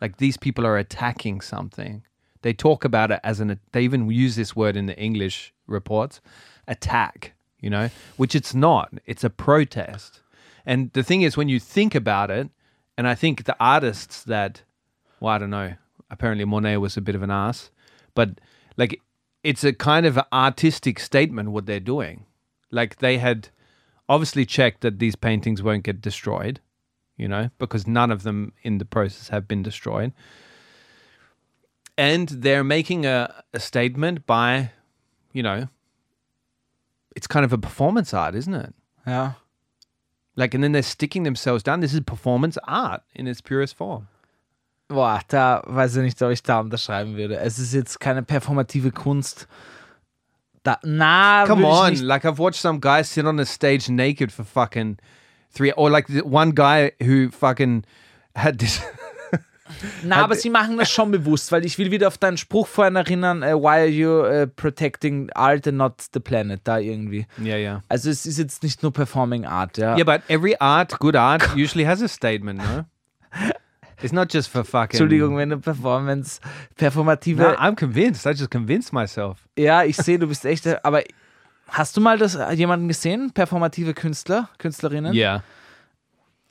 Like 0.00 0.16
these 0.16 0.38
people 0.38 0.64
are 0.64 0.78
attacking 0.78 1.42
something. 1.42 2.02
They 2.40 2.54
talk 2.54 2.86
about 2.86 3.10
it 3.10 3.20
as 3.22 3.40
an, 3.40 3.60
they 3.72 3.82
even 3.82 4.08
use 4.08 4.36
this 4.36 4.56
word 4.56 4.74
in 4.74 4.86
the 4.86 4.98
English 4.98 5.52
reports 5.66 6.22
attack, 6.66 7.34
you 7.60 7.68
know, 7.68 7.90
which 8.16 8.34
it's 8.34 8.54
not. 8.54 8.90
It's 9.04 9.24
a 9.24 9.30
protest. 9.30 10.22
And 10.66 10.92
the 10.92 11.02
thing 11.02 11.22
is, 11.22 11.36
when 11.36 11.48
you 11.48 11.60
think 11.60 11.94
about 11.94 12.30
it, 12.30 12.48
and 12.96 13.06
I 13.08 13.14
think 13.14 13.44
the 13.44 13.56
artists 13.60 14.22
that, 14.24 14.62
well, 15.20 15.34
I 15.34 15.38
don't 15.38 15.50
know, 15.50 15.74
apparently 16.10 16.44
Monet 16.44 16.78
was 16.78 16.96
a 16.96 17.00
bit 17.00 17.14
of 17.14 17.22
an 17.22 17.30
ass, 17.30 17.70
but 18.14 18.40
like 18.76 19.00
it's 19.42 19.64
a 19.64 19.72
kind 19.72 20.06
of 20.06 20.18
artistic 20.32 20.98
statement 20.98 21.50
what 21.50 21.66
they're 21.66 21.80
doing. 21.80 22.26
Like 22.70 22.96
they 22.96 23.18
had 23.18 23.48
obviously 24.08 24.46
checked 24.46 24.80
that 24.82 24.98
these 24.98 25.16
paintings 25.16 25.62
won't 25.62 25.84
get 25.84 26.00
destroyed, 26.00 26.60
you 27.16 27.28
know, 27.28 27.50
because 27.58 27.86
none 27.86 28.10
of 28.10 28.22
them 28.22 28.52
in 28.62 28.78
the 28.78 28.84
process 28.84 29.28
have 29.28 29.46
been 29.46 29.62
destroyed. 29.62 30.12
And 31.96 32.28
they're 32.28 32.64
making 32.64 33.06
a, 33.06 33.44
a 33.52 33.60
statement 33.60 34.26
by, 34.26 34.70
you 35.32 35.42
know, 35.42 35.68
it's 37.14 37.28
kind 37.28 37.44
of 37.44 37.52
a 37.52 37.58
performance 37.58 38.12
art, 38.12 38.34
isn't 38.34 38.54
it? 38.54 38.74
ja. 39.06 39.34
Like, 40.36 40.54
and 40.54 40.64
then 40.64 40.72
they're 40.72 40.82
sticking 40.82 41.22
themselves 41.22 41.62
down. 41.62 41.80
This 41.80 41.94
is 41.94 42.00
performance 42.00 42.58
art 42.64 43.02
in 43.14 43.26
its 43.26 43.40
purest 43.40 43.76
form. 43.76 44.08
boah, 44.88 45.20
da 45.28 45.62
weiß 45.66 45.96
ich 45.96 46.02
nicht, 46.02 46.22
ob 46.22 46.30
ich 46.30 46.42
da 46.42 46.60
unterschreiben 46.60 47.16
würde. 47.16 47.38
Es 47.38 47.58
ist 47.58 47.74
jetzt 47.74 48.00
keine 48.00 48.22
performative 48.22 48.92
Kunst. 48.92 49.46
Da, 50.62 50.78
na, 50.82 51.44
Come 51.46 51.66
on, 51.66 51.94
like 52.06 52.24
I've 52.24 52.38
watched 52.38 52.60
some 52.60 52.80
guy 52.80 53.02
sit 53.02 53.26
on 53.26 53.38
a 53.38 53.44
stage 53.44 53.90
naked 53.90 54.32
for 54.32 54.44
fucking 54.44 54.98
three, 55.50 55.72
or 55.72 55.90
like 55.90 56.08
one 56.24 56.52
guy 56.52 56.92
who 57.02 57.30
fucking 57.30 57.84
had 58.34 58.58
this. 58.58 58.80
Na, 60.02 60.16
aber 60.16 60.34
sie 60.34 60.50
machen 60.50 60.76
das 60.76 60.90
schon 60.90 61.10
bewusst, 61.10 61.50
weil 61.50 61.64
ich 61.64 61.78
will 61.78 61.90
wieder 61.90 62.08
auf 62.08 62.18
deinen 62.18 62.36
Spruch 62.36 62.66
vorhin 62.66 62.96
erinnern, 62.96 63.42
äh, 63.42 63.54
why 63.54 63.66
are 63.78 63.86
you 63.86 64.20
äh, 64.22 64.46
protecting 64.46 65.30
art 65.32 65.66
and 65.66 65.78
not 65.78 65.94
the 66.12 66.20
planet, 66.20 66.60
da 66.64 66.78
irgendwie. 66.78 67.26
yeah, 67.42 67.56
yeah, 67.56 67.82
Also 67.88 68.10
es 68.10 68.26
ist 68.26 68.38
jetzt 68.38 68.62
nicht 68.62 68.82
nur 68.82 68.92
Performing 68.92 69.46
Art, 69.46 69.78
ja. 69.78 69.96
yeah. 69.96 70.04
But 70.04 70.22
every 70.28 70.54
art, 70.60 70.98
good 70.98 71.16
art, 71.16 71.42
usually 71.56 71.86
has 71.86 72.02
a 72.02 72.08
statement, 72.08 72.58
no? 72.58 72.84
It's 74.02 74.12
not 74.12 74.30
just 74.30 74.48
for 74.50 74.64
fucking. 74.64 75.00
Entschuldigung, 75.00 75.36
wenn 75.38 75.48
du 75.48 75.58
Performance, 75.58 76.40
performative, 76.76 77.40
No, 77.40 77.54
I'm 77.56 77.74
convinced. 77.74 78.26
I 78.26 78.30
just 78.30 78.50
convinced 78.50 78.92
myself. 78.92 79.38
ja, 79.56 79.82
ich 79.84 79.96
sehe, 79.96 80.18
du 80.18 80.26
bist 80.26 80.44
echt, 80.44 80.66
aber 80.84 81.02
hast 81.68 81.96
du 81.96 82.02
mal 82.02 82.18
das 82.18 82.34
äh, 82.34 82.52
jemanden 82.52 82.88
gesehen, 82.88 83.30
performative 83.32 83.94
Künstler, 83.94 84.50
Künstlerinnen? 84.58 85.14
Yeah. 85.14 85.42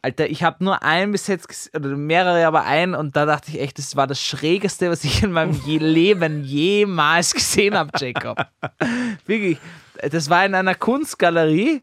Alter, 0.04 0.30
ich 0.30 0.44
habe 0.44 0.62
nur 0.62 0.84
einen 0.84 1.14
bis 1.14 1.28
jetzt, 1.28 1.72
oder 1.74 1.88
mehrere, 1.96 2.46
aber 2.46 2.66
einen 2.66 2.94
und 2.94 3.16
da 3.16 3.26
dachte 3.26 3.52
ich 3.52 3.62
echt, 3.62 3.78
das 3.78 3.96
war 3.96 4.06
das 4.06 4.22
Schrägeste, 4.22 4.92
was 4.92 5.06
ich 5.06 5.24
in 5.24 5.32
meinem 5.32 5.58
Leben 5.66 6.44
jemals 6.44 7.34
gesehen 7.34 7.78
habe, 7.78 7.90
Jacob. 7.98 8.46
Wirklich. 9.26 9.60
Das 10.12 10.30
war 10.30 10.46
in 10.46 10.56
einer 10.56 10.76
Kunstgalerie 10.76 11.82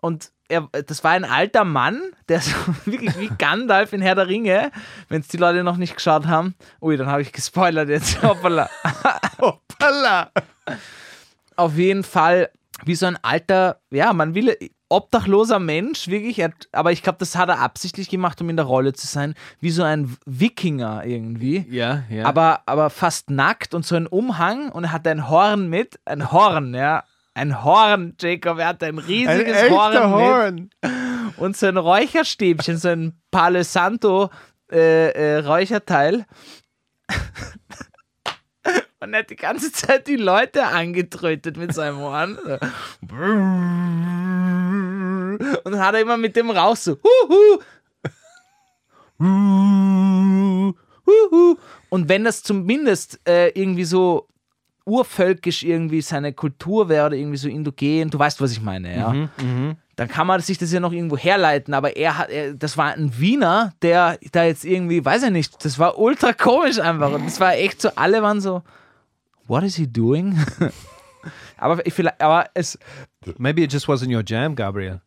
und 0.00 0.32
er, 0.48 0.68
das 0.84 1.04
war 1.04 1.12
ein 1.12 1.24
alter 1.24 1.64
Mann, 1.64 2.02
der 2.28 2.40
so 2.40 2.50
wirklich 2.86 3.16
wie 3.20 3.30
Gandalf 3.38 3.92
in 3.92 4.02
Herr 4.02 4.16
der 4.16 4.26
Ringe, 4.26 4.72
wenn 5.08 5.20
es 5.20 5.28
die 5.28 5.36
Leute 5.36 5.62
noch 5.62 5.76
nicht 5.76 5.94
geschaut 5.94 6.26
haben. 6.26 6.56
Ui, 6.80 6.96
dann 6.96 7.06
habe 7.06 7.22
ich 7.22 7.30
gespoilert 7.30 7.88
jetzt. 7.88 8.20
Hoppala. 8.24 8.68
Hoppala. 9.40 10.32
Auf 11.54 11.76
jeden 11.76 12.02
Fall 12.02 12.50
wie 12.84 12.96
so 12.96 13.06
ein 13.06 13.18
alter, 13.22 13.80
ja, 13.90 14.12
man 14.12 14.34
will 14.34 14.56
obdachloser 14.90 15.58
Mensch, 15.58 16.08
wirklich, 16.08 16.38
er 16.40 16.50
aber 16.72 16.92
ich 16.92 17.02
glaube, 17.02 17.18
das 17.18 17.36
hat 17.36 17.48
er 17.48 17.60
absichtlich 17.60 18.08
gemacht, 18.08 18.40
um 18.42 18.50
in 18.50 18.56
der 18.56 18.66
Rolle 18.66 18.92
zu 18.92 19.06
sein, 19.06 19.34
wie 19.60 19.70
so 19.70 19.82
ein 19.82 20.16
Wikinger 20.26 21.04
irgendwie. 21.06 21.66
Yeah, 21.70 22.02
yeah. 22.10 22.28
Aber, 22.28 22.60
aber 22.66 22.90
fast 22.90 23.30
nackt 23.30 23.72
und 23.72 23.86
so 23.86 23.96
ein 23.96 24.06
Umhang 24.06 24.70
und 24.70 24.84
er 24.84 24.92
hat 24.92 25.06
ein 25.06 25.30
Horn 25.30 25.68
mit, 25.68 25.98
ein 26.04 26.30
Horn, 26.32 26.74
ja. 26.74 27.04
Ein 27.32 27.62
Horn, 27.64 28.14
Jacob, 28.20 28.58
er 28.58 28.66
hat 28.66 28.82
ein 28.82 28.98
ein 28.98 28.98
riesiges 28.98 29.56
echter 29.56 30.10
Horn, 30.10 30.10
Horn. 30.10 30.70
mit 30.82 31.36
und 31.36 31.56
so 31.56 31.66
ein 31.66 31.76
Räucherstäbchen, 31.76 32.76
so 32.76 32.88
ein 32.88 33.14
Palo 33.30 33.62
Santo 33.62 34.30
äh, 34.70 35.10
äh, 35.10 35.38
Räucherteil. 35.38 36.26
Und 39.02 39.14
er 39.14 39.20
hat 39.20 39.30
die 39.30 39.36
ganze 39.36 39.72
Zeit 39.72 40.06
die 40.06 40.16
Leute 40.16 40.66
angetrötet 40.66 41.56
mit 41.56 41.72
seinem 41.74 41.96
Horn. 41.98 42.36
Und 45.64 45.72
dann 45.72 45.80
hat 45.80 45.94
er 45.94 46.02
immer 46.02 46.18
mit 46.18 46.36
dem 46.36 46.50
Rauch 46.50 46.76
so. 46.76 46.98
Und 51.88 52.08
wenn 52.08 52.24
das 52.24 52.42
zumindest 52.42 53.20
äh, 53.26 53.48
irgendwie 53.48 53.84
so 53.84 54.26
urvölkisch 54.84 55.62
irgendwie 55.62 56.02
seine 56.02 56.32
Kultur 56.32 56.88
wäre 56.88 57.06
oder 57.06 57.16
irgendwie 57.16 57.36
so 57.38 57.48
indogen, 57.48 58.10
du 58.10 58.18
weißt, 58.18 58.40
was 58.40 58.52
ich 58.52 58.60
meine, 58.60 58.94
ja. 58.96 59.14
Dann 59.96 60.08
kann 60.08 60.26
man 60.26 60.40
sich 60.40 60.58
das 60.58 60.72
ja 60.72 60.80
noch 60.80 60.92
irgendwo 60.92 61.16
herleiten, 61.16 61.74
aber 61.74 61.96
er 61.96 62.18
hat, 62.18 62.30
er, 62.30 62.54
das 62.54 62.76
war 62.76 62.92
ein 62.92 63.18
Wiener, 63.18 63.72
der 63.82 64.18
da 64.32 64.44
jetzt 64.44 64.64
irgendwie, 64.64 65.04
weiß 65.04 65.24
ich 65.24 65.30
nicht, 65.30 65.64
das 65.64 65.78
war 65.78 65.98
ultra 65.98 66.32
komisch 66.32 66.78
einfach 66.78 67.12
und 67.12 67.24
das 67.26 67.38
war 67.40 67.54
echt 67.54 67.80
so, 67.82 67.90
alle 67.96 68.22
waren 68.22 68.40
so, 68.40 68.62
what 69.46 69.62
is 69.64 69.76
he 69.76 69.86
doing? 69.86 70.38
aber, 71.56 71.84
ich, 71.86 71.94
vielleicht- 71.94 72.20
aber 72.20 72.46
es, 72.54 72.78
Maybe 73.38 73.62
it 73.62 73.72
just 73.72 73.86
wasn't 73.86 74.14
your 74.14 74.22
jam, 74.26 74.54
Gabriel. 74.54 75.00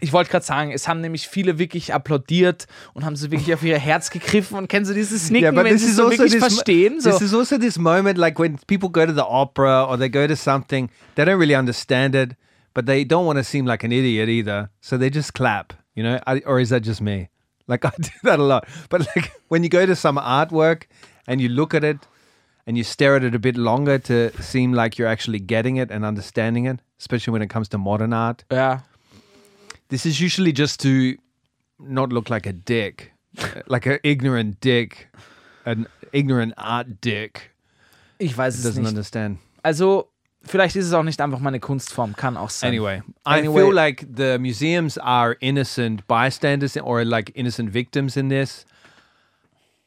ich 0.00 0.12
wollte 0.12 0.30
gerade 0.30 0.44
sagen, 0.44 0.72
es 0.72 0.88
haben 0.88 1.00
nämlich 1.00 1.28
viele 1.28 1.58
wirklich 1.58 1.94
applaudiert 1.94 2.66
und 2.92 3.04
haben 3.04 3.14
so 3.14 3.30
wirklich 3.30 3.54
auf 3.54 3.62
ihr 3.62 3.78
Herz 3.78 4.10
gegriffen 4.10 4.58
und 4.58 4.68
kennst 4.68 4.90
du 4.90 4.94
dieses 4.94 5.28
Snicken, 5.28 5.54
wenn 5.54 5.78
sie 5.78 5.92
so 5.92 6.10
wirklich 6.10 6.36
verstehen? 6.38 7.00
So. 7.00 7.10
This 7.10 7.22
is 7.22 7.32
also 7.32 7.56
this 7.56 7.78
moment, 7.78 8.18
like 8.18 8.36
when 8.38 8.58
people 8.66 8.88
go 8.90 9.06
to 9.06 9.12
the 9.12 9.20
opera 9.22 9.84
or 9.84 9.96
they 9.96 10.08
go 10.10 10.26
to 10.26 10.34
something, 10.34 10.90
they 11.14 11.24
don't 11.24 11.38
really 11.38 11.54
understand 11.54 12.16
it, 12.16 12.34
but 12.74 12.86
they 12.86 13.04
don't 13.04 13.26
want 13.26 13.38
to 13.38 13.44
seem 13.44 13.64
like 13.64 13.84
an 13.84 13.92
idiot 13.92 14.28
either, 14.28 14.70
so 14.80 14.98
they 14.98 15.08
just 15.08 15.34
clap. 15.34 15.72
You 15.94 16.02
know, 16.02 16.18
I, 16.26 16.40
or 16.46 16.58
is 16.58 16.70
that 16.70 16.82
just 16.82 17.00
me? 17.00 17.28
Like 17.68 17.84
I 17.84 17.92
do 17.96 18.10
that 18.24 18.40
a 18.40 18.42
lot. 18.42 18.66
But 18.90 19.06
like 19.14 19.30
when 19.48 19.62
you 19.62 19.68
go 19.68 19.86
to 19.86 19.94
some 19.94 20.16
artwork 20.16 20.84
and 21.28 21.40
you 21.40 21.48
look 21.48 21.74
at 21.74 21.84
it 21.84 21.98
and 22.66 22.76
you 22.76 22.84
stare 22.84 23.16
at 23.16 23.24
it 23.24 23.34
a 23.34 23.38
bit 23.38 23.56
longer 23.56 23.98
to 23.98 24.30
seem 24.42 24.72
like 24.72 24.98
you're 24.98 25.08
actually 25.10 25.40
getting 25.40 25.76
it 25.76 25.90
and 25.90 26.04
understanding 26.04 26.66
it, 26.66 26.80
especially 27.00 27.32
when 27.32 27.42
it 27.42 27.48
comes 27.48 27.68
to 27.68 27.78
modern 27.78 28.12
art. 28.12 28.44
ja. 28.50 28.80
This 29.88 30.06
is 30.06 30.20
usually 30.20 30.52
just 30.52 30.80
to 30.80 31.16
not 31.78 32.12
look 32.12 32.30
like 32.30 32.46
a 32.46 32.52
dick, 32.52 33.12
uh, 33.38 33.60
like 33.66 33.84
an 33.86 33.98
ignorant 34.02 34.58
dick, 34.60 35.08
an 35.66 35.86
ignorant 36.12 36.54
art 36.56 37.00
dick 37.02 37.50
Ich 38.18 38.34
weiß 38.36 38.54
es 38.54 38.62
doesn't 38.62 38.82
nicht. 38.84 38.88
understand. 38.88 39.38
Also, 39.62 40.08
vielleicht 40.44 40.76
ist 40.76 40.86
es 40.86 40.92
auch 40.94 41.02
nicht 41.02 41.20
einfach 41.20 41.40
meine 41.40 41.60
Kunstform, 41.60 42.16
kann 42.16 42.36
auch 42.38 42.48
sein. 42.50 42.68
Anyway, 42.70 43.02
I 43.26 43.42
feel 43.42 43.70
like 43.72 44.06
the 44.16 44.38
museums 44.38 44.96
are 44.96 45.36
innocent 45.40 46.06
bystanders 46.06 46.76
or 46.78 47.04
like 47.04 47.30
innocent 47.34 47.74
victims 47.74 48.16
in 48.16 48.28
this. 48.30 48.64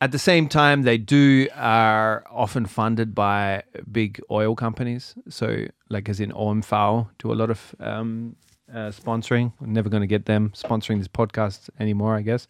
At 0.02 0.12
the 0.12 0.20
same 0.20 0.50
time, 0.50 0.84
they 0.84 0.98
do 0.98 1.48
are 1.56 2.26
often 2.30 2.66
funded 2.66 3.16
by 3.16 3.64
big 3.92 4.20
oil 4.30 4.56
companies. 4.56 5.16
So, 5.30 5.68
like 5.90 6.10
as 6.10 6.20
in 6.20 6.32
OMV, 6.32 7.08
do 7.18 7.32
a 7.32 7.36
lot 7.36 7.50
of 7.50 7.74
um, 7.80 8.36
uh, 8.70 8.92
sponsoring. 8.92 9.54
We're 9.60 9.68
never 9.68 9.90
going 9.90 10.02
to 10.02 10.08
get 10.08 10.26
them 10.26 10.52
sponsoring 10.54 11.00
this 11.00 11.08
podcast 11.08 11.70
anymore, 11.80 12.16
I 12.18 12.22
guess. 12.22 12.48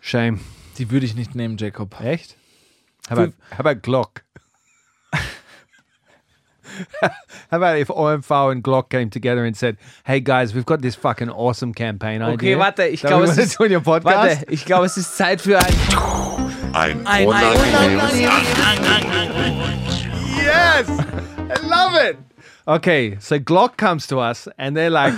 Shame. 0.00 0.40
Die 0.78 0.90
würde 0.90 1.04
ich 1.04 1.14
nicht 1.14 1.34
nehmen, 1.34 1.56
Jacob. 1.56 1.94
Echt? 2.00 2.36
How 3.08 3.16
about, 3.16 3.34
how 3.50 3.58
about 3.60 3.82
Glock? 3.82 4.22
how 7.02 7.10
about 7.58 7.78
if 7.78 7.88
OMV 7.88 8.52
and 8.52 8.62
Glock 8.64 8.90
came 8.90 9.10
together 9.10 9.44
and 9.44 9.56
said, 9.56 9.76
"Hey 10.04 10.20
guys, 10.20 10.54
we've 10.54 10.66
got 10.66 10.80
this 10.82 10.94
fucking 10.94 11.30
awesome 11.30 11.72
campaign 11.74 12.22
idea." 12.22 12.34
Okay, 12.34 12.56
warte, 12.56 12.80
ich 12.88 13.00
glaube, 13.02 13.24
es 13.24 13.30
wanna 13.30 13.42
ist, 13.42 13.58
do 13.58 13.64
on 13.64 13.70
your 13.72 13.80
podcast." 13.80 14.04
warte, 14.16 14.44
ich 14.52 14.64
glaube, 14.64 14.86
es 14.86 14.96
ist 14.96 15.16
Zeit 15.16 15.40
für 15.40 15.58
ein, 15.58 15.74
Ein 16.74 17.06
ein, 17.06 17.28
Yes, 20.36 20.88
I 20.88 21.66
love 21.66 21.94
it. 21.96 22.18
Okay, 22.68 23.16
so 23.20 23.38
Glock 23.38 23.76
comes 23.76 24.06
to 24.08 24.18
us 24.18 24.48
and 24.58 24.76
they're 24.76 24.90
like, 24.90 25.14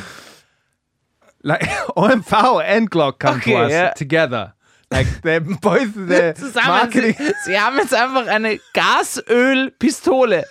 like 1.42 1.62
OMV 1.96 2.62
and 2.64 2.90
Glock 2.90 3.18
come 3.18 3.36
Okay, 3.38 3.52
to 3.52 3.58
us 3.64 3.70
yeah. 3.70 3.90
together. 3.94 4.54
Like 4.90 5.06
they're 5.22 5.40
both 5.40 5.92
their 5.96 6.34
zusammen. 6.34 6.68
marketing. 6.68 7.14
Sie, 7.18 7.32
sie 7.44 7.58
haben 7.60 7.76
jetzt 7.76 7.92
einfach 7.94 8.26
eine 8.26 8.58
Gasölpistole, 8.74 10.44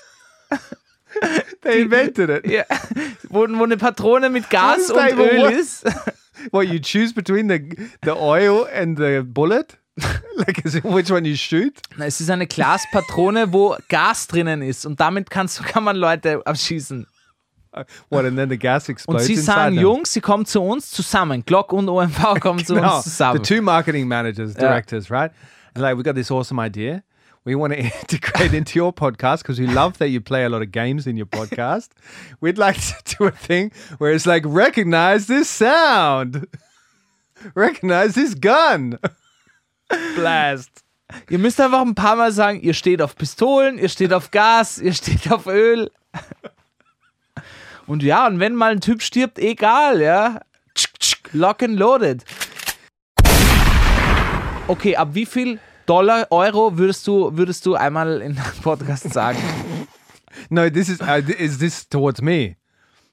They 1.62 1.82
invented 1.82 2.30
it. 2.30 2.48
ja, 2.48 2.64
wo, 3.30 3.48
wo 3.48 3.64
eine 3.64 3.78
Patrone 3.78 4.30
mit 4.30 4.50
Gas 4.50 4.90
und 4.92 4.98
Öl 5.00 5.42
work? 5.42 5.52
ist. 5.54 5.86
What 6.52 6.68
you 6.68 6.80
choose 6.80 7.14
between 7.14 7.50
the 7.50 7.60
the 8.04 8.12
oil 8.12 8.68
and 8.74 8.98
the 8.98 9.22
bullet? 9.24 9.78
like 10.38 10.64
is 10.64 10.76
it 10.76 10.84
which 10.84 11.10
one 11.12 11.26
you 11.28 11.36
shoot? 11.36 11.74
Na, 11.98 12.06
Es 12.06 12.22
ist 12.22 12.30
eine 12.30 12.46
Glaspatrone, 12.46 13.52
wo 13.52 13.76
Gas 13.90 14.28
drinnen 14.28 14.62
ist 14.62 14.86
und 14.86 15.00
damit 15.00 15.30
kannst, 15.32 15.64
kann 15.64 15.84
man 15.84 15.96
Leute 15.96 16.42
abschießen. 16.46 17.08
What 18.10 18.26
and 18.26 18.38
then 18.38 18.50
the 18.50 18.58
gas 18.58 18.88
Und 18.88 18.94
explodes 18.94 19.26
sie 19.26 19.34
inside 19.34 19.46
sagen, 19.46 19.76
them. 19.76 19.84
Jungs, 19.84 20.14
sie 20.14 20.22
kommen 20.22 20.46
zu 20.46 20.62
uns 20.62 20.90
zusammen. 20.90 21.44
Glock 21.46 21.74
und 21.74 21.90
OMV 21.90 22.40
kommen 22.40 22.64
zu 22.66 22.76
No, 22.76 22.96
uns 22.98 23.04
zusammen. 23.06 23.44
the 23.44 23.56
two 23.56 23.62
marketing 23.62 24.08
managers, 24.08 24.54
directors, 24.56 25.12
right? 25.12 25.32
And 25.76 25.84
like 25.84 25.98
we 25.98 26.04
got 26.04 26.16
this 26.16 26.32
awesome 26.32 26.60
idea. 26.60 27.04
We 27.48 27.56
want 27.56 27.72
to 27.72 27.80
integrate 28.02 28.54
into 28.54 28.78
your 28.78 28.92
podcast 28.92 29.38
because 29.38 29.58
we 29.58 29.68
love 29.68 30.00
that 30.00 30.10
you 30.10 30.20
play 30.20 30.44
a 30.44 30.50
lot 30.50 30.62
of 30.62 30.70
games 30.74 31.08
in 31.08 31.16
your 31.16 31.28
podcast. 31.28 31.92
We'd 32.42 32.58
like 32.58 32.76
to 32.76 33.16
do 33.18 33.24
a 33.24 33.32
thing 33.32 33.72
where 34.00 34.12
it's 34.12 34.26
like 34.26 34.44
recognize 34.46 35.28
this 35.28 35.50
sound, 35.50 36.46
recognize 37.56 38.16
this 38.16 38.36
gun, 38.36 39.00
blast. 40.16 40.84
Ihr 41.30 41.40
müsst 41.40 41.62
einfach 41.62 41.84
ein 41.84 41.96
paar 41.96 42.18
Mal 42.18 42.34
sagen, 42.34 42.60
ihr 42.60 42.74
steht 42.74 43.02
auf 43.02 43.16
Pistolen, 43.16 43.78
ihr 43.78 43.88
steht 43.88 44.12
auf 44.12 44.30
Gas, 44.30 44.78
ihr 44.78 44.92
steht 44.92 45.32
auf 45.32 45.48
Öl. 45.48 45.90
Und 47.86 48.04
ja, 48.04 48.28
und 48.28 48.42
wenn 48.42 48.56
mal 48.56 48.74
ein 48.74 48.82
Typ 48.82 49.02
stirbt, 49.02 49.40
egal, 49.40 50.02
ja. 50.02 50.42
Lock 51.32 51.64
and 51.64 51.80
loaded. 51.80 52.26
Okay, 54.68 54.98
ab 54.98 55.10
wie 55.14 55.26
viel 55.26 55.62
Dollar, 55.88 56.28
Euro 56.32 56.78
würdest 56.78 57.08
du, 57.08 57.36
würdest 57.36 57.66
du 57.66 57.74
einmal 57.76 58.22
in 58.22 58.36
deinem 58.36 58.62
Podcast 58.62 59.12
sagen? 59.12 59.40
No, 60.52 60.70
this 60.70 60.88
is 60.88 61.02
uh, 61.02 61.20
is 61.40 61.58
this 61.58 61.90
towards 61.90 62.22
me? 62.22 62.58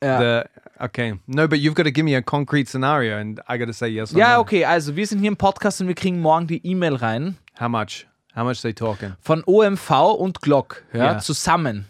Ja. 0.02 0.18
The 0.18 0.48
okay, 0.78 1.14
no, 1.26 1.48
but 1.48 1.58
you've 1.58 1.74
got 1.74 1.84
to 1.84 1.90
give 1.90 2.04
me 2.04 2.14
a 2.14 2.20
concrete 2.20 2.68
scenario, 2.68 3.16
and 3.18 3.40
I 3.48 3.56
got 3.56 3.66
to 3.68 3.72
say 3.72 3.88
yes 3.88 4.12
or 4.14 4.18
Ja, 4.18 4.34
no. 4.34 4.40
okay, 4.40 4.62
also 4.66 4.94
wir 4.94 5.06
sind 5.06 5.20
hier 5.20 5.28
im 5.28 5.36
Podcast 5.38 5.80
und 5.80 5.88
wir 5.88 5.94
kriegen 5.94 6.20
morgen 6.20 6.46
die 6.48 6.60
E-Mail 6.66 6.96
rein. 6.96 7.38
How 7.58 7.68
much? 7.70 8.06
How 8.36 8.44
much 8.44 8.60
they 8.60 8.74
talking? 8.74 9.14
von 9.22 9.42
OMV 9.46 9.90
und 10.18 10.42
Glock 10.42 10.82
ja, 10.92 11.12
Ja. 11.14 11.18
zusammen 11.18 11.86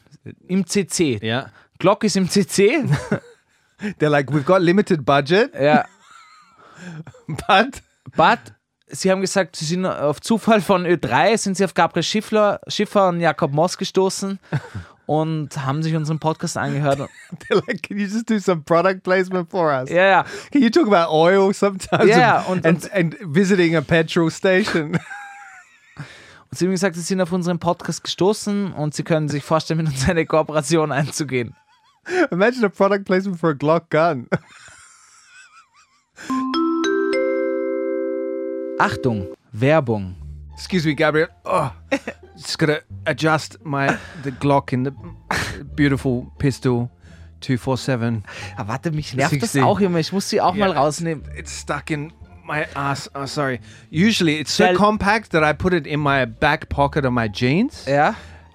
im 0.47 0.65
CC. 0.67 1.19
Yeah. 1.21 1.51
Glock 1.81 2.05
ist 2.05 2.17
im 2.17 2.29
CC. 2.31 2.85
They're 3.99 4.09
like, 4.11 4.31
we've 4.31 4.45
got 4.45 4.63
limited 4.63 5.05
budget, 5.05 5.53
ja, 5.61 5.85
but 7.27 7.83
but 8.17 8.39
sie 8.87 9.11
haben 9.11 9.21
gesagt, 9.21 9.57
sie 9.57 9.65
sind 9.65 9.87
auf 9.87 10.21
Zufall 10.21 10.61
von 10.61 10.87
Ö3 10.87 11.37
sind 11.39 11.57
sie 11.57 11.65
auf 11.65 11.75
Gabriel 11.75 12.03
Schiffler, 12.03 12.61
Schiffer 12.69 13.09
und 13.09 13.21
Jakob 13.21 13.53
Moss 13.53 13.79
gestoßen 13.79 14.39
und 15.07 15.65
haben 15.65 15.83
sich 15.83 15.95
unseren 15.95 16.19
Podcast 16.19 16.57
angehört. 16.57 16.99
they're 17.49 17.63
like, 17.67 17.83
can 17.83 17.99
you 17.99 18.07
just 18.07 18.29
do 18.29 18.39
some 18.39 18.63
product 18.63 19.03
placement 19.03 19.51
for 19.51 19.71
us? 19.73 19.89
Ja, 19.91 20.05
ja. 20.05 20.25
Can 20.53 20.63
you 20.63 20.71
talk 20.71 20.87
about 20.87 21.13
oil 21.13 21.53
sometimes? 21.53 22.07
Yeah, 22.07 22.39
and, 22.49 22.65
und- 22.65 22.67
and, 22.67 22.93
and 22.93 23.17
visiting 23.35 23.77
a 23.77 23.81
petrol 23.81 24.31
station. 24.31 24.99
Und 26.51 26.59
sie 26.59 26.67
haben 26.67 26.73
gesagt, 26.73 26.95
sie 26.95 27.01
sind 27.01 27.21
auf 27.21 27.33
unseren 27.33 27.59
Podcast 27.59 28.05
gestoßen 28.05 28.75
und 28.75 28.95
sie 28.95 29.03
können 29.03 29.29
sich 29.29 29.43
vorstellen, 29.43 29.79
mit 29.79 29.89
uns 29.89 30.09
eine 30.09 30.25
Kooperation 30.25 30.93
einzugehen. 30.93 31.57
Imagine 32.31 32.67
a 32.67 32.69
product 32.69 33.03
placement 33.07 33.41
for 33.41 33.51
a 33.51 33.55
Glock 33.55 33.91
gun. 33.91 34.29
Achtung, 38.79 39.29
Werbung. 39.53 40.15
Excuse 40.55 40.85
me, 40.87 40.95
Gabriel. 40.95 41.29
Oh, 41.45 41.73
just 42.37 42.59
gotta 42.59 42.83
adjust 43.07 43.65
my 43.65 43.97
the 44.23 44.33
Glock 44.33 44.73
in 44.73 44.85
the 44.85 44.93
beautiful 45.75 46.33
pistol 46.39 46.91
247. 47.41 48.23
Ah, 48.57 48.65
warte, 48.67 48.91
mich 48.91 49.15
nervt 49.15 49.43
das 49.43 49.53
60. 49.53 49.63
auch 49.63 49.81
immer. 49.81 49.99
Ich 50.01 50.13
muss 50.13 50.29
sie 50.29 50.41
auch 50.41 50.55
mal 50.55 50.73
rausnehmen. 50.73 51.25
It's 51.37 51.61
stuck 51.61 51.91
in 51.91 52.13
my 52.47 52.67
ass. 52.75 53.11
Oh, 53.15 53.27
sorry. 53.27 53.61
Usually 53.91 54.41
it's 54.41 54.53
so 54.57 54.73
compact 54.75 55.31
that 55.33 55.43
I 55.45 55.53
put 55.53 55.73
it 55.73 55.87
in 55.87 56.01
my 56.01 56.25
back 56.27 56.69
pocket 56.69 57.05
of 57.05 57.13
my 57.13 57.29
jeans. 57.29 57.85
Ja? 57.87 58.15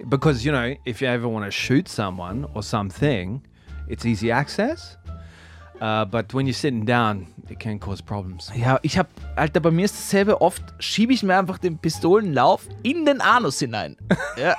Because, 0.09 0.45
you 0.45 0.51
know, 0.51 0.76
if 0.86 1.01
you 1.01 1.07
ever 1.07 1.28
want 1.28 1.45
to 1.45 1.51
shoot 1.51 1.88
someone 1.89 2.45
or 2.53 2.63
something, 2.63 3.41
it's 3.88 4.05
easy 4.05 4.32
access. 4.32 4.97
Uh, 5.82 6.05
but 6.05 6.34
when 6.34 6.45
you're 6.45 6.53
sitting 6.53 6.86
down, 6.86 7.28
it 7.52 7.60
can 7.60 7.80
cause 7.80 8.02
problems. 8.04 8.52
Ja, 8.56 8.80
ich 8.82 8.97
hab, 8.97 9.08
Alter, 9.36 9.60
bei 9.60 9.72
mir 9.72 9.86
ist 9.86 9.95
dasselbe. 9.95 10.41
Oft 10.41 10.64
schiebe 10.80 11.14
ich 11.14 11.24
mir 11.24 11.38
einfach 11.38 11.58
den 11.58 11.78
Pistolenlauf 11.78 12.62
in 12.84 13.06
den 13.06 13.22
Anus 13.22 13.60
hinein. 13.60 13.97
Ja. 14.38 14.56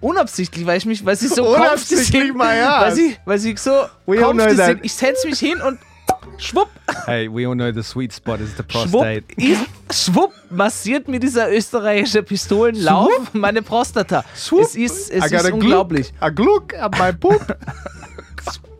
Unabsichtlich, 0.00 0.64
weil 0.64 0.78
ich 0.78 0.86
mich, 0.86 1.04
weil 1.04 1.16
sie 1.16 1.28
so 1.28 1.54
Unabsichtlich, 1.54 2.32
my 2.32 2.44
ass. 2.44 2.82
Weil 2.82 2.92
sie, 2.92 3.16
weil 3.26 3.38
sie 3.38 3.54
so 3.58 3.70
We 4.06 4.24
all 4.24 4.32
know 4.32 4.54
that. 4.54 4.78
Ich 4.82 4.94
setze 4.94 5.28
mich 5.28 5.38
hin 5.38 5.60
und 5.60 5.78
schwupp, 6.38 6.68
Hey, 7.04 7.28
we 7.28 7.46
all 7.46 7.54
know 7.54 7.70
the 7.72 7.82
sweet 7.82 8.12
spot 8.12 8.40
is 8.40 8.50
the 8.56 8.62
schwupp, 8.68 8.90
prostate. 8.90 9.24
ist, 9.36 9.66
schwupp, 9.92 10.32
massiert 10.50 11.08
mir 11.08 11.20
dieser 11.20 11.52
österreichische 11.52 12.22
Pistolenlauf 12.22 13.10
meine 13.34 13.60
Prostata. 13.60 14.24
Swoop. 14.34 14.62
Es 14.62 14.76
ist, 14.76 15.10
es 15.10 15.30
ist 15.30 15.50
unglaublich. 15.52 16.08
Gluck, 16.08 16.22
a 16.22 16.28
gluck 16.30 16.74
at 16.74 16.98
my 16.98 17.12
poop. 17.12 17.56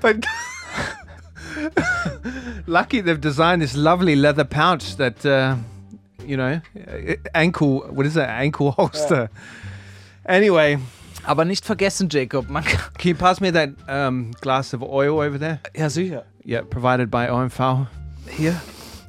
but 0.00 0.24
lucky 2.66 3.00
they've 3.00 3.20
designed 3.20 3.62
this 3.62 3.74
lovely 3.76 4.16
leather 4.16 4.44
pouch 4.44 4.96
that 4.96 5.24
uh, 5.24 5.56
you 6.24 6.36
know 6.36 6.60
ankle 7.34 7.80
what 7.90 8.06
is 8.06 8.14
that 8.14 8.28
ankle 8.28 8.70
holster. 8.78 9.30
Anyway. 10.26 10.78
Aber 11.28 11.44
nicht 11.44 11.64
vergessen, 11.64 12.08
Jacob, 12.08 12.48
man 12.48 12.62
kann, 12.62 12.80
can 12.98 13.08
you 13.08 13.14
pass 13.16 13.40
me 13.40 13.50
that 13.50 13.70
um, 13.88 14.30
glass 14.40 14.72
of 14.72 14.80
oil 14.80 15.18
over 15.18 15.38
there? 15.38 15.58
Ja 15.74 15.88
sicher. 15.88 16.22
yeah 16.44 16.62
provided 16.62 17.10
by 17.10 17.26
OMV 17.26 17.88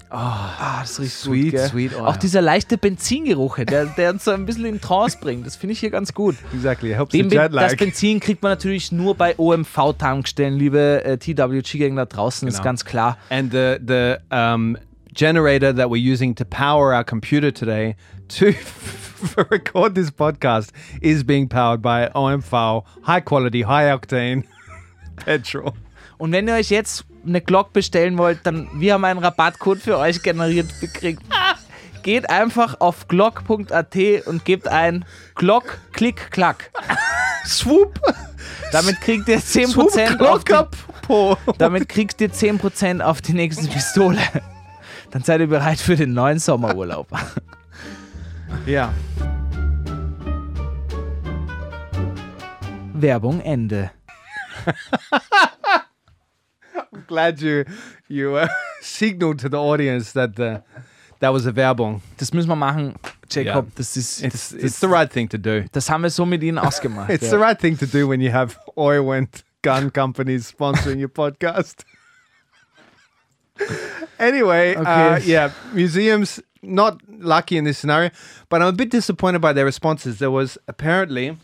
Hier. 0.10 0.18
Ah, 0.18 0.80
das 0.82 1.00
riecht 1.00 1.12
Sweet, 1.12 1.52
gut, 1.52 1.60
sweet 1.62 1.96
oil. 1.96 2.06
Auch 2.06 2.18
dieser 2.18 2.42
leichte 2.42 2.78
Benzingeruch, 2.78 3.58
der, 3.58 3.86
der 3.88 4.12
uns 4.12 4.24
so 4.24 4.32
ein 4.32 4.46
bisschen 4.46 4.66
in 4.66 4.80
Trance 4.82 5.18
bringt. 5.20 5.46
Das 5.46 5.56
finde 5.58 5.74
ich 5.74 5.80
hier 5.80 5.90
ganz 5.90 6.14
gut. 6.14 6.36
exactly 6.54 6.92
helps 6.94 7.12
Ben- 7.12 7.30
jet 7.30 7.54
das 7.54 7.76
Benzin 7.76 8.20
kriegt 8.20 8.42
man 8.42 8.52
natürlich 8.54 8.92
nur 8.92 9.16
bei 9.16 9.36
OMV-Tankstellen, 9.38 10.58
liebe 10.58 11.04
äh, 11.04 11.18
TWG-Gänger 11.18 12.06
da 12.06 12.06
draußen, 12.06 12.48
ist 12.48 12.56
Genau. 12.56 12.64
ganz 12.64 12.86
klar. 12.86 13.18
and 13.30 13.52
the 13.52 13.78
the 13.86 14.16
um, 14.34 14.78
generator 15.14 15.74
that 15.76 15.88
we're 15.90 15.98
using 16.14 16.34
to 16.36 16.46
power 16.46 16.94
our 16.96 17.04
computer 17.04 17.52
today 17.54 17.96
to 18.30 18.54
record 19.52 19.96
this 19.96 20.12
podcast 20.12 20.72
is 21.02 21.24
being 21.24 21.50
powered 21.50 21.82
by 21.82 22.08
OMV 22.14 22.84
high 23.04 23.20
quality, 23.22 23.64
high 23.64 23.92
octane 23.92 24.44
petrol. 25.26 25.74
Und 26.18 26.32
wenn 26.32 26.48
ihr 26.48 26.54
euch 26.56 26.70
jetzt 26.70 27.06
eine 27.28 27.42
Glock 27.42 27.74
bestellen 27.74 28.18
wollt, 28.18 28.40
dann 28.44 28.68
wir 28.76 28.94
haben 28.94 29.06
einen 29.06 29.20
Rabattcode 29.20 29.80
für 29.80 29.98
euch 29.98 30.22
generiert 30.24 30.68
gekriegt. 30.80 31.22
Geht 32.04 32.30
einfach 32.30 32.80
auf 32.80 33.08
glock.at 33.08 33.96
und 34.26 34.46
gebt 34.46 34.68
ein 34.68 35.06
Glock, 35.36 35.78
Klick, 35.92 36.32
Klack. 36.32 36.72
Swoop, 37.46 38.00
Damit 38.72 39.02
kriegt 39.02 39.28
ihr 39.28 39.40
10% 39.40 39.68
swoop, 39.68 40.22
auf 40.22 40.44
die. 40.44 41.54
Damit 41.58 41.90
kriegt 41.90 42.20
ihr 42.22 42.32
10% 42.32 43.02
auf 43.02 43.22
die 43.22 43.34
nächste 43.34 43.68
Pistole. 43.68 44.20
Dann 45.12 45.24
seid 45.24 45.42
ihr 45.42 45.48
bereit 45.48 45.80
für 45.80 45.96
den 45.96 46.14
neuen 46.14 46.40
Sommerurlaub. 46.40 47.08
Yeah, 48.66 48.94
Werbung 53.02 53.42
Ende. 53.42 53.92
glad 57.08 57.42
you 57.42 57.66
you 58.08 58.36
uh, 58.36 58.48
signaled 58.82 59.40
to 59.40 59.50
the 59.50 59.58
audience 59.58 60.14
that 60.14 60.36
the 60.36 60.64
that 61.20 61.34
was 61.34 61.46
a 61.46 61.52
Werbung. 61.52 62.02
Das 62.18 62.32
müssen 62.34 62.50
wir 62.50 62.56
machen, 62.56 62.96
Jacob. 63.30 63.66
Ja. 63.66 63.72
Das 63.76 63.98
ist 63.98 64.24
It's 64.24 64.52
das, 64.52 64.64
it's 64.64 64.80
the 64.80 64.88
right 64.88 65.12
thing 65.12 65.28
to 65.30 65.38
do. 65.38 65.64
das 65.72 65.90
haben 65.90 66.04
wir 66.04 66.10
so 66.10 66.26
mit 66.26 66.44
ihnen 66.44 66.58
ausgemacht. 66.58 67.10
It's 67.14 67.30
the 67.30 67.38
right 67.38 67.60
thing 67.60 67.78
to 67.78 67.86
do 67.86 68.08
when 68.08 68.22
you 68.22 68.32
have 68.32 68.58
oil 68.78 69.12
and 69.12 69.28
gun 69.62 69.92
companies 69.92 70.48
sponsoring 70.48 71.00
your 71.00 71.10
podcast. 71.10 71.84
anyway, 74.20 74.76
uh, 74.76 75.20
yeah, 75.26 75.52
museums 75.74 76.42
not 76.62 77.02
lucky 77.08 77.58
in 77.58 77.64
this 77.64 77.78
scenario, 77.78 78.12
but 78.50 78.62
I'm 78.62 78.70
a 78.70 78.72
bit 78.74 78.92
disappointed 78.92 79.40
by 79.40 79.54
their 79.54 79.66
responses. 79.66 80.20
There 80.20 80.32
was 80.32 80.58
apparently, 80.68 81.38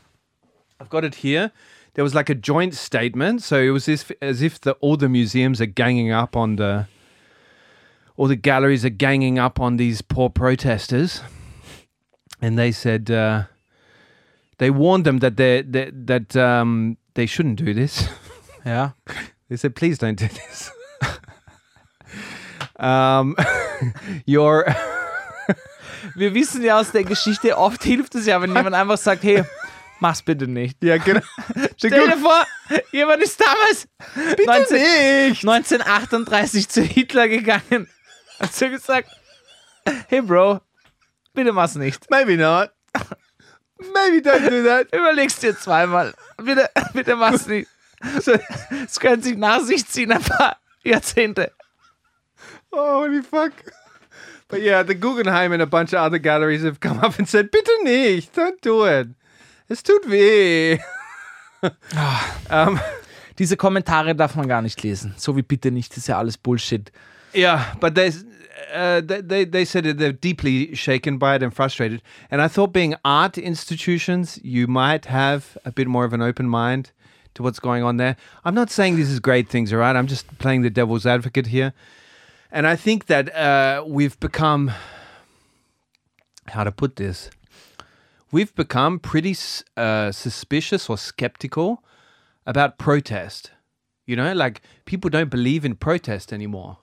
I've 0.80 0.90
got 0.90 1.04
it 1.04 1.16
here. 1.16 1.52
There 1.96 2.04
was 2.04 2.16
like 2.16 2.30
a 2.30 2.36
joint 2.36 2.74
statement, 2.74 3.44
so 3.44 3.60
it 3.60 3.70
was 3.70 3.88
as, 3.88 4.12
as 4.22 4.42
if 4.42 4.60
the, 4.60 4.74
all 4.82 4.98
the 4.98 5.10
museums 5.10 5.62
are 5.62 5.68
ganging 5.68 6.12
up 6.12 6.36
on 6.36 6.56
the, 6.56 6.88
all 8.18 8.28
the 8.28 8.36
galleries 8.36 8.84
are 8.84 8.90
ganging 8.90 9.38
up 9.38 9.60
on 9.60 9.78
these 9.78 10.02
poor 10.02 10.30
protesters, 10.30 11.22
and 12.42 12.58
they 12.58 12.72
said. 12.72 13.12
Uh, 13.12 13.44
they 14.58 14.70
warned 14.70 15.06
them 15.06 15.20
that 15.20 15.36
they 15.38 15.62
that 15.62 16.08
that 16.08 16.36
um, 16.36 16.98
they 17.16 17.26
shouldn't 17.26 17.58
do 17.58 17.74
this. 17.74 18.08
ja. 18.66 18.92
They 19.50 19.58
said, 19.58 19.76
"Please 19.76 19.98
don't 20.00 20.18
do 20.18 20.28
this." 20.28 20.72
um, 22.80 23.36
your 24.26 24.66
Wir 26.16 26.34
wissen 26.34 26.64
ja 26.64 26.80
aus 26.80 26.92
der 26.92 27.04
Geschichte, 27.04 27.58
oft 27.58 27.84
hilft 27.84 28.16
es 28.16 28.26
ja, 28.26 28.42
wenn 28.42 28.56
jemand 28.56 28.76
einfach 28.76 28.98
sagt, 28.98 29.24
hey, 29.24 29.44
mach's 30.04 30.22
bitte 30.22 30.48
nicht. 30.48 30.84
yeah, 30.84 30.98
genau. 30.98 31.22
Stell 31.78 31.90
dir 31.90 32.18
vor, 32.18 32.46
jemand 32.92 33.24
ist 33.24 33.42
damals 33.42 33.88
19, 34.46 34.78
nicht. 34.78 35.48
1938 35.48 36.68
zu 36.70 36.82
Hitler 36.82 37.30
gegangen 37.30 37.88
und 38.40 38.54
so 38.54 38.70
gesagt, 38.70 39.10
hey 40.10 40.22
Bro, 40.22 40.60
bitte 41.34 41.54
mach's 41.54 41.76
nicht. 41.76 42.12
Maybe 42.12 42.36
not. 42.36 42.72
Maybe 43.78 44.22
don't 44.22 44.50
do 44.50 44.64
that. 44.64 44.94
Überleg's 44.94 45.40
dir 45.40 45.58
zweimal. 45.58 46.14
Bitte, 46.38 46.70
bitte 46.94 47.16
mach's 47.16 47.48
nicht. 47.48 47.70
Es 48.86 49.00
könnte 49.00 49.24
sich 49.28 49.38
nach 49.38 49.62
sich 49.62 49.88
ziehen, 49.88 50.12
ein 50.12 50.22
paar 50.22 50.58
Jahrzehnte. 50.84 51.54
Oh, 52.72 53.02
holy 53.02 53.22
fuck. 53.22 53.54
But 54.50 54.62
yeah, 54.62 54.84
the 54.84 54.96
Guggenheim 54.96 55.54
and 55.54 55.62
a 55.62 55.66
bunch 55.66 55.94
of 55.94 56.00
other 56.00 56.20
galleries 56.20 56.64
have 56.64 56.82
come 56.82 57.00
up 57.00 57.18
and 57.18 57.28
said, 57.28 57.50
"Bitte 57.50 57.72
nicht, 57.84 58.38
don't 58.38 58.62
do 58.62 58.86
it. 58.86 59.08
Es 59.74 59.82
tut 59.82 60.10
weh." 60.10 60.78
um, 62.50 62.80
Diese 63.40 63.58
Kommentare 63.58 64.14
darf 64.14 64.36
man 64.36 64.48
gar 64.48 64.62
nicht 64.62 64.84
lesen. 64.84 65.16
So 65.18 65.36
wie 65.36 65.42
bitte 65.42 65.72
nicht, 65.72 65.92
das 65.92 65.98
ist 66.00 66.08
ja 66.08 66.20
alles 66.20 66.38
Bullshit. 66.38 66.92
Yeah, 67.34 67.76
but 67.80 67.96
they, 67.96 68.10
uh, 68.76 69.02
they 69.02 69.22
they 69.22 69.46
they 69.46 69.66
said 69.66 69.86
that 69.86 69.98
they're 69.98 70.14
deeply 70.14 70.76
shaken 70.76 71.18
by 71.18 71.36
it 71.36 71.42
and 71.42 71.52
frustrated. 71.52 72.04
And 72.30 72.42
I 72.42 72.48
thought, 72.48 72.72
being 72.74 72.96
art 73.04 73.40
institutions, 73.40 74.40
you 74.44 74.68
might 74.68 75.06
have 75.06 75.58
a 75.66 75.72
bit 75.72 75.88
more 75.88 76.06
of 76.06 76.14
an 76.14 76.22
open 76.22 76.48
mind 76.48 76.92
to 77.34 77.42
what's 77.42 77.60
going 77.60 77.84
on 77.84 77.98
there. 77.98 78.16
I'm 78.46 78.54
not 78.54 78.70
saying 78.70 78.98
this 78.98 79.10
is 79.10 79.20
great 79.20 79.50
things, 79.50 79.74
all 79.74 79.80
right? 79.80 79.96
I'm 79.96 80.06
just 80.08 80.28
playing 80.38 80.62
the 80.62 80.70
devil's 80.70 81.08
advocate 81.08 81.48
here. 81.48 81.74
And 82.52 82.68
I 82.68 82.76
think 82.76 83.08
that 83.08 83.34
uh, 83.36 83.84
we've 83.88 84.20
become, 84.20 84.72
how 86.50 86.64
to 86.64 86.72
put 86.72 86.98
this, 86.98 87.32
we've 88.34 88.54
become 88.56 89.00
pretty 89.00 89.38
uh, 89.78 90.12
suspicious 90.12 90.90
or 90.90 90.98
skeptical 90.98 91.84
about 92.46 92.78
protest. 92.78 93.52
You 94.06 94.18
know, 94.18 94.34
like 94.34 94.62
people 94.84 95.10
don't 95.10 95.30
believe 95.30 95.64
in 95.64 95.76
protest 95.76 96.34
anymore. 96.34 96.80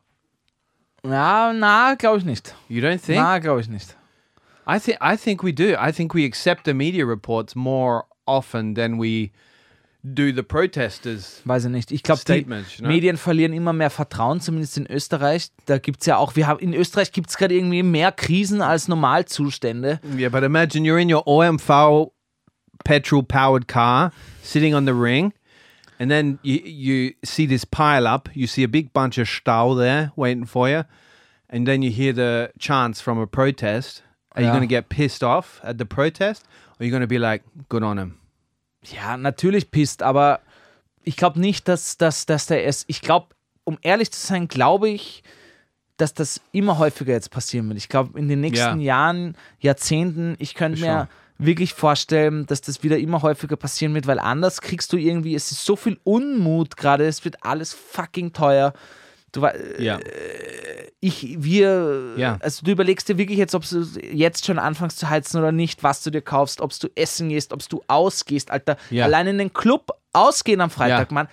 No, 1.05 1.53
no, 1.53 1.97
ich 2.01 2.25
nicht. 2.25 2.55
You 2.69 2.81
don't 2.81 3.01
think? 3.01 3.45
Ich 3.45 3.69
nicht. 3.69 3.95
I 4.67 4.79
think 4.79 4.99
I 5.01 5.17
think 5.17 5.43
we 5.43 5.53
do. 5.53 5.75
I 5.79 5.93
think 5.93 6.15
we 6.15 6.25
accept 6.25 6.65
the 6.65 6.73
media 6.73 7.05
reports 7.05 7.57
more 7.57 8.07
often 8.27 8.75
than 8.75 8.97
we 8.99 9.33
do 10.03 10.33
the 10.35 10.43
protesters. 10.43 11.43
Weiß 11.45 11.65
ich 11.67 11.71
nicht. 11.71 11.91
Ich 11.93 12.03
glaube, 12.03 12.23
die 12.27 12.39
you 12.39 12.45
know? 12.45 12.89
Medien 12.89 13.17
verlieren 13.17 13.53
immer 13.53 13.73
mehr 13.73 13.91
Vertrauen, 13.91 14.41
zumindest 14.41 14.79
in 14.79 14.87
Österreich. 14.91 15.51
Da 15.67 15.79
gibt 15.79 16.01
es 16.01 16.07
ja 16.07 16.17
auch, 16.17 16.37
wir 16.37 16.47
haben 16.47 16.61
in 16.61 16.73
Österreich 16.75 17.13
gibt 17.13 17.31
es 17.31 17.37
gerade 17.37 17.55
irgendwie 17.55 17.83
mehr 17.83 18.11
Krisen 18.13 18.63
als 18.63 18.89
Normalzustände. 18.89 20.01
Yeah, 20.17 20.29
but 20.31 20.43
imagine 20.43 20.85
you're 20.89 21.01
in 21.01 21.13
your 21.13 21.27
OMV 21.27 22.13
petrol 22.85 23.23
powered 23.23 23.69
car 23.69 24.11
sitting 24.43 24.75
on 24.75 24.87
the 24.87 24.95
ring 24.95 25.33
and 25.99 26.11
then 26.11 26.39
you 26.43 26.61
you 26.65 27.13
see 27.23 27.47
this 27.47 27.67
pile 27.67 28.07
up, 28.07 28.31
you 28.35 28.47
see 28.47 28.65
a 28.65 28.69
big 28.69 28.93
bunch 28.95 29.19
of 29.19 29.29
stau 29.29 29.77
there 29.77 30.13
waiting 30.17 30.47
for 30.47 30.67
you, 30.69 30.85
and 31.51 31.67
then 31.67 31.83
you 31.83 31.91
hear 31.91 32.15
the 32.15 32.51
chants 32.59 33.03
from 33.03 33.19
a 33.19 33.27
protest. 33.27 34.03
Are 34.35 34.41
you 34.43 34.47
Yeah. 34.47 34.53
going 34.57 34.63
to 34.69 34.75
get 34.75 34.89
pissed 34.89 35.23
off 35.25 35.61
at 35.65 35.77
the 35.79 35.85
protest 35.85 36.45
or 36.79 36.83
are 36.83 36.85
you 36.87 36.91
going 36.93 37.01
to 37.03 37.09
be 37.09 37.19
like 37.19 37.43
good 37.69 37.83
on 37.83 37.99
him? 37.99 38.20
Ja, 38.85 39.17
natürlich 39.17 39.71
pisst, 39.71 40.03
aber 40.03 40.41
ich 41.03 41.17
glaube 41.17 41.41
nicht, 41.41 41.69
dass, 41.69 41.97
dass, 41.97 42.27
dass 42.27 42.47
der 42.47 42.67
es. 42.67 42.85
Ich 42.87 43.01
glaube, 43.01 43.29
um 43.65 43.79
ehrlich 43.83 44.11
zu 44.11 44.27
sein, 44.27 44.49
glaube 44.49 44.89
ich, 44.89 45.23
dass 45.97 46.15
das 46.15 46.41
immer 46.53 46.79
häufiger 46.79 47.13
jetzt 47.13 47.31
passieren 47.31 47.69
wird. 47.69 47.79
Ich 47.79 47.89
glaube, 47.89 48.19
in 48.19 48.29
den 48.29 48.41
nächsten 48.41 48.81
Jahren, 48.81 49.37
Jahrzehnten, 49.61 50.35
ich 50.39 50.55
könnte 50.55 50.81
mir 50.81 51.09
wirklich 51.39 51.75
vorstellen, 51.75 52.47
dass 52.47 52.61
das 52.61 52.83
wieder 52.83 52.99
immer 52.99 53.23
häufiger 53.23 53.57
passieren 53.57 53.95
wird, 53.95 54.07
weil 54.07 54.19
anders 54.19 54.61
kriegst 54.61 54.93
du 54.93 54.97
irgendwie, 54.97 55.35
es 55.35 55.51
ist 55.51 55.65
so 55.65 55.77
viel 55.77 55.99
Unmut 56.05 56.77
gerade, 56.77 57.07
es 57.07 57.25
wird 57.25 57.45
alles 57.45 57.73
fucking 57.73 58.33
teuer. 58.33 58.73
Du, 59.33 59.43
wei- 59.43 59.55
Yeah. 59.79 60.01
ich, 61.01 61.37
wir, 61.41 62.15
Ja. 62.17 62.39
also 62.41 62.65
du 62.65 62.71
überlegst 62.73 63.09
dir 63.09 63.17
wirklich 63.19 63.39
jetzt, 63.39 63.55
ob 63.55 63.69
du 63.69 63.85
jetzt 64.13 64.45
schon 64.45 64.59
anfängst 64.59 64.99
zu 64.99 65.09
heizen 65.09 65.39
oder 65.39 65.53
nicht, 65.53 65.83
was 65.83 66.03
du 66.03 66.11
dir 66.11 66.21
kaufst, 66.23 66.61
ob 66.61 66.73
du 66.79 66.89
essen 66.95 67.29
gehst, 67.29 67.53
ob 67.53 67.67
du 67.69 67.83
ausgehst, 67.89 68.51
Alter. 68.51 68.77
Ja. 68.91 69.05
Allein 69.05 69.27
in 69.29 69.39
den 69.39 69.53
Club 69.53 69.91
ausgehen 70.13 70.61
am 70.61 70.71
Freitag, 70.71 71.11
Ja. 71.11 71.15
Mann. 71.15 71.29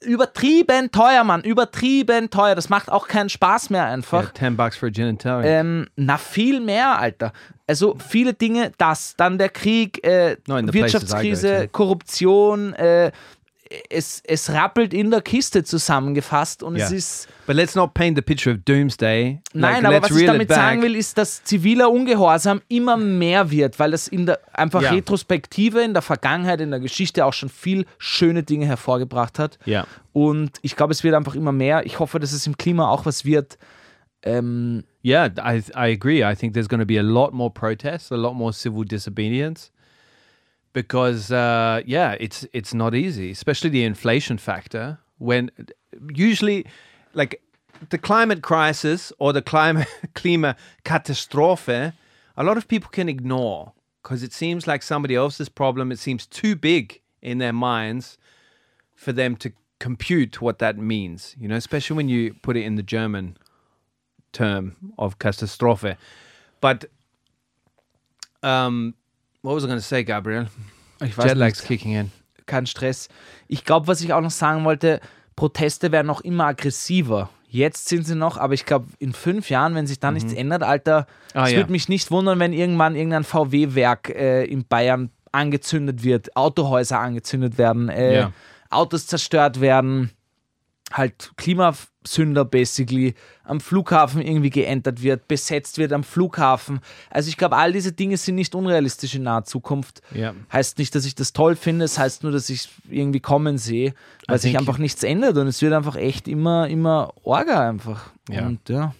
Übertrieben 0.00 0.90
teuer, 0.92 1.24
Mann. 1.24 1.42
Übertrieben 1.42 2.28
teuer. 2.28 2.54
Das 2.54 2.68
macht 2.68 2.90
auch 2.92 3.08
keinen 3.08 3.30
Spaß 3.30 3.70
mehr 3.70 3.86
einfach. 3.86 4.24
Yeah, 4.24 4.34
10 4.34 4.56
bucks 4.56 4.76
for 4.76 4.88
a 4.88 4.92
gin 4.92 5.08
and 5.08 5.22
tonic. 5.22 5.46
Ähm, 5.46 5.86
na, 5.96 6.18
viel 6.18 6.60
mehr, 6.60 6.98
Alter. 6.98 7.32
Also 7.66 7.96
viele 8.06 8.34
Dinge, 8.34 8.72
das, 8.76 9.14
dann 9.16 9.38
der 9.38 9.48
Krieg, 9.48 10.06
äh, 10.06 10.36
No, 10.46 10.56
Wirtschaftskrise. 10.72 11.68
Korruption, 11.72 12.74
äh, 12.74 13.10
es, 13.90 14.22
es 14.26 14.50
rappelt 14.50 14.94
in 14.94 15.10
der 15.10 15.20
Kiste 15.22 15.64
zusammengefasst 15.64 16.62
und 16.62 16.76
es 16.76 16.90
Yeah. 16.90 16.98
ist. 16.98 17.28
but 17.46 17.56
let's 17.56 17.74
not 17.74 17.94
paint 17.94 18.16
the 18.16 18.22
picture 18.22 18.54
of 18.54 18.62
doomsday. 18.64 19.40
Nein, 19.52 19.82
like, 19.82 19.84
aber 19.84 20.02
was 20.10 20.16
ich 20.16 20.26
damit 20.26 20.48
sagen 20.50 20.82
will, 20.82 20.94
ist, 20.96 21.16
dass 21.18 21.42
ziviler 21.44 21.90
Ungehorsam 21.90 22.60
immer 22.68 22.96
mehr 22.96 23.50
wird, 23.50 23.78
weil 23.78 23.90
das 23.90 24.08
in 24.08 24.26
der 24.26 24.38
einfach 24.52 24.82
Ja. 24.82 24.90
Retrospektive 24.90 25.80
in 25.82 25.92
der 25.94 26.02
Vergangenheit, 26.02 26.60
in 26.60 26.70
der 26.70 26.80
Geschichte 26.80 27.24
auch 27.24 27.32
schon 27.32 27.48
viel 27.48 27.86
schöne 27.98 28.42
Dinge 28.42 28.66
hervorgebracht 28.66 29.38
hat. 29.38 29.58
Yeah. 29.66 29.86
Und 30.12 30.58
ich 30.62 30.76
glaube, 30.76 30.92
es 30.92 31.02
wird 31.04 31.14
einfach 31.14 31.34
immer 31.34 31.52
mehr. 31.52 31.84
Ich 31.86 31.98
hoffe, 31.98 32.18
dass 32.20 32.32
es 32.32 32.46
im 32.46 32.56
Klima 32.56 32.88
auch 32.88 33.06
was 33.06 33.24
wird. 33.24 33.58
Ähm, 34.22 34.84
Yeah, 35.04 35.26
I 35.38 35.62
I 35.76 35.92
agree. 35.92 36.24
I 36.24 36.34
think 36.34 36.52
there's 36.54 36.68
going 36.68 36.80
to 36.80 36.86
be 36.86 36.98
a 36.98 37.02
lot 37.02 37.32
more 37.32 37.48
protests, 37.50 38.10
a 38.10 38.16
lot 38.16 38.34
more 38.34 38.52
civil 38.52 38.84
disobedience, 38.84 39.70
because 40.76 41.32
uh, 41.32 41.80
yeah, 41.86 42.16
it's 42.20 42.46
it's 42.52 42.74
not 42.74 42.94
easy, 42.94 43.30
especially 43.30 43.70
the 43.70 43.82
inflation 43.82 44.36
factor. 44.36 44.98
When 45.16 45.50
usually, 46.14 46.66
like 47.14 47.40
the 47.88 47.96
climate 47.96 48.42
crisis 48.42 49.10
or 49.18 49.32
the 49.32 49.40
climate 49.40 49.88
klima 50.14 50.54
catastrophe, 50.84 51.92
a 52.36 52.44
lot 52.44 52.58
of 52.58 52.68
people 52.68 52.90
can 52.90 53.08
ignore 53.08 53.72
because 54.02 54.22
it 54.22 54.34
seems 54.34 54.66
like 54.66 54.82
somebody 54.82 55.14
else's 55.14 55.48
problem. 55.48 55.90
It 55.90 55.98
seems 55.98 56.26
too 56.26 56.54
big 56.54 57.00
in 57.22 57.38
their 57.38 57.54
minds 57.54 58.18
for 58.94 59.12
them 59.12 59.34
to 59.36 59.54
compute 59.78 60.42
what 60.42 60.58
that 60.58 60.76
means. 60.76 61.34
You 61.40 61.48
know, 61.48 61.56
especially 61.56 61.96
when 61.96 62.10
you 62.10 62.34
put 62.42 62.54
it 62.54 62.64
in 62.64 62.74
the 62.74 62.82
German 62.82 63.38
term 64.32 64.76
of 64.98 65.18
catastrophe. 65.18 65.96
But 66.60 66.84
um, 68.42 68.92
what 69.46 69.54
was 69.56 69.64
I 69.64 69.66
going 69.68 69.78
to 69.78 69.84
say, 69.84 70.02
Gabriel? 70.04 70.48
ich 71.02 71.16
Jet 71.16 71.36
lag's 71.36 71.60
nicht. 71.60 71.68
kicking 71.68 71.94
in. 71.94 72.12
kein 72.46 72.66
Stress. 72.66 73.08
Ich 73.48 73.64
glaube, 73.64 73.86
was 73.86 74.00
ich 74.00 74.12
auch 74.12 74.20
noch 74.20 74.30
sagen 74.30 74.64
wollte, 74.64 75.00
Proteste 75.36 75.92
werden 75.92 76.06
noch 76.06 76.20
immer 76.22 76.46
aggressiver. 76.46 77.28
Jetzt 77.48 77.88
sind 77.88 78.06
sie 78.06 78.14
noch, 78.16 78.38
aber 78.38 78.54
ich 78.54 78.64
glaube, 78.66 78.86
in 78.98 79.12
fünf 79.12 79.50
Jahren, 79.50 79.74
wenn 79.74 79.86
sich 79.86 80.00
da 80.00 80.10
nichts 80.10 80.32
ändert, 80.32 80.62
Alter, 80.62 81.06
Mhm. 81.34 81.40
Ah, 81.40 81.44
es 81.44 81.52
ja. 81.52 81.58
würde 81.58 81.72
mich 81.72 81.88
nicht 81.88 82.10
wundern, 82.10 82.38
wenn 82.40 82.52
irgendwann 82.52 82.96
irgendein 82.96 83.24
VW-Werk 83.24 84.08
äh, 84.10 84.44
in 84.44 84.66
Bayern 84.66 85.10
angezündet 85.32 86.02
wird, 86.02 86.34
Autohäuser 86.36 86.98
angezündet 86.98 87.58
werden, 87.58 87.88
äh, 87.88 88.16
Ja. 88.16 88.32
Autos 88.70 89.06
zerstört 89.06 89.60
werden, 89.60 90.10
halt 90.92 91.32
Klimasünder 91.36 92.44
basically 92.44 93.14
am 93.44 93.60
Flughafen 93.60 94.22
irgendwie 94.22 94.50
geändert 94.50 95.02
wird, 95.02 95.28
besetzt 95.28 95.78
wird 95.78 95.92
am 95.92 96.04
Flughafen. 96.04 96.80
Also 97.10 97.28
ich 97.28 97.36
glaube, 97.36 97.56
all 97.56 97.72
diese 97.72 97.92
Dinge 97.92 98.16
sind 98.16 98.36
nicht 98.36 98.54
unrealistisch 98.54 99.14
in 99.14 99.24
naher 99.24 99.44
Zukunft. 99.44 100.00
Ja. 100.14 100.34
Heißt 100.52 100.78
nicht, 100.78 100.94
dass 100.94 101.04
ich 101.04 101.14
das 101.14 101.32
toll 101.32 101.56
finde, 101.56 101.84
es 101.84 101.98
heißt 101.98 102.22
nur, 102.22 102.32
dass 102.32 102.48
ich 102.50 102.60
es 102.60 102.68
irgendwie 102.88 103.20
kommen 103.20 103.58
sehe, 103.58 103.94
weil 104.28 104.38
sich 104.38 104.56
einfach 104.58 104.78
nichts 104.78 105.02
ändert 105.02 105.36
und 105.36 105.48
es 105.48 105.60
wird 105.60 105.72
einfach 105.72 105.96
echt 105.96 106.28
immer, 106.28 106.68
immer 106.68 107.12
Orga 107.24 107.68
einfach. 107.68 108.10
Ja. 108.28 108.46
Und 108.46 108.68
ja. 108.68 108.94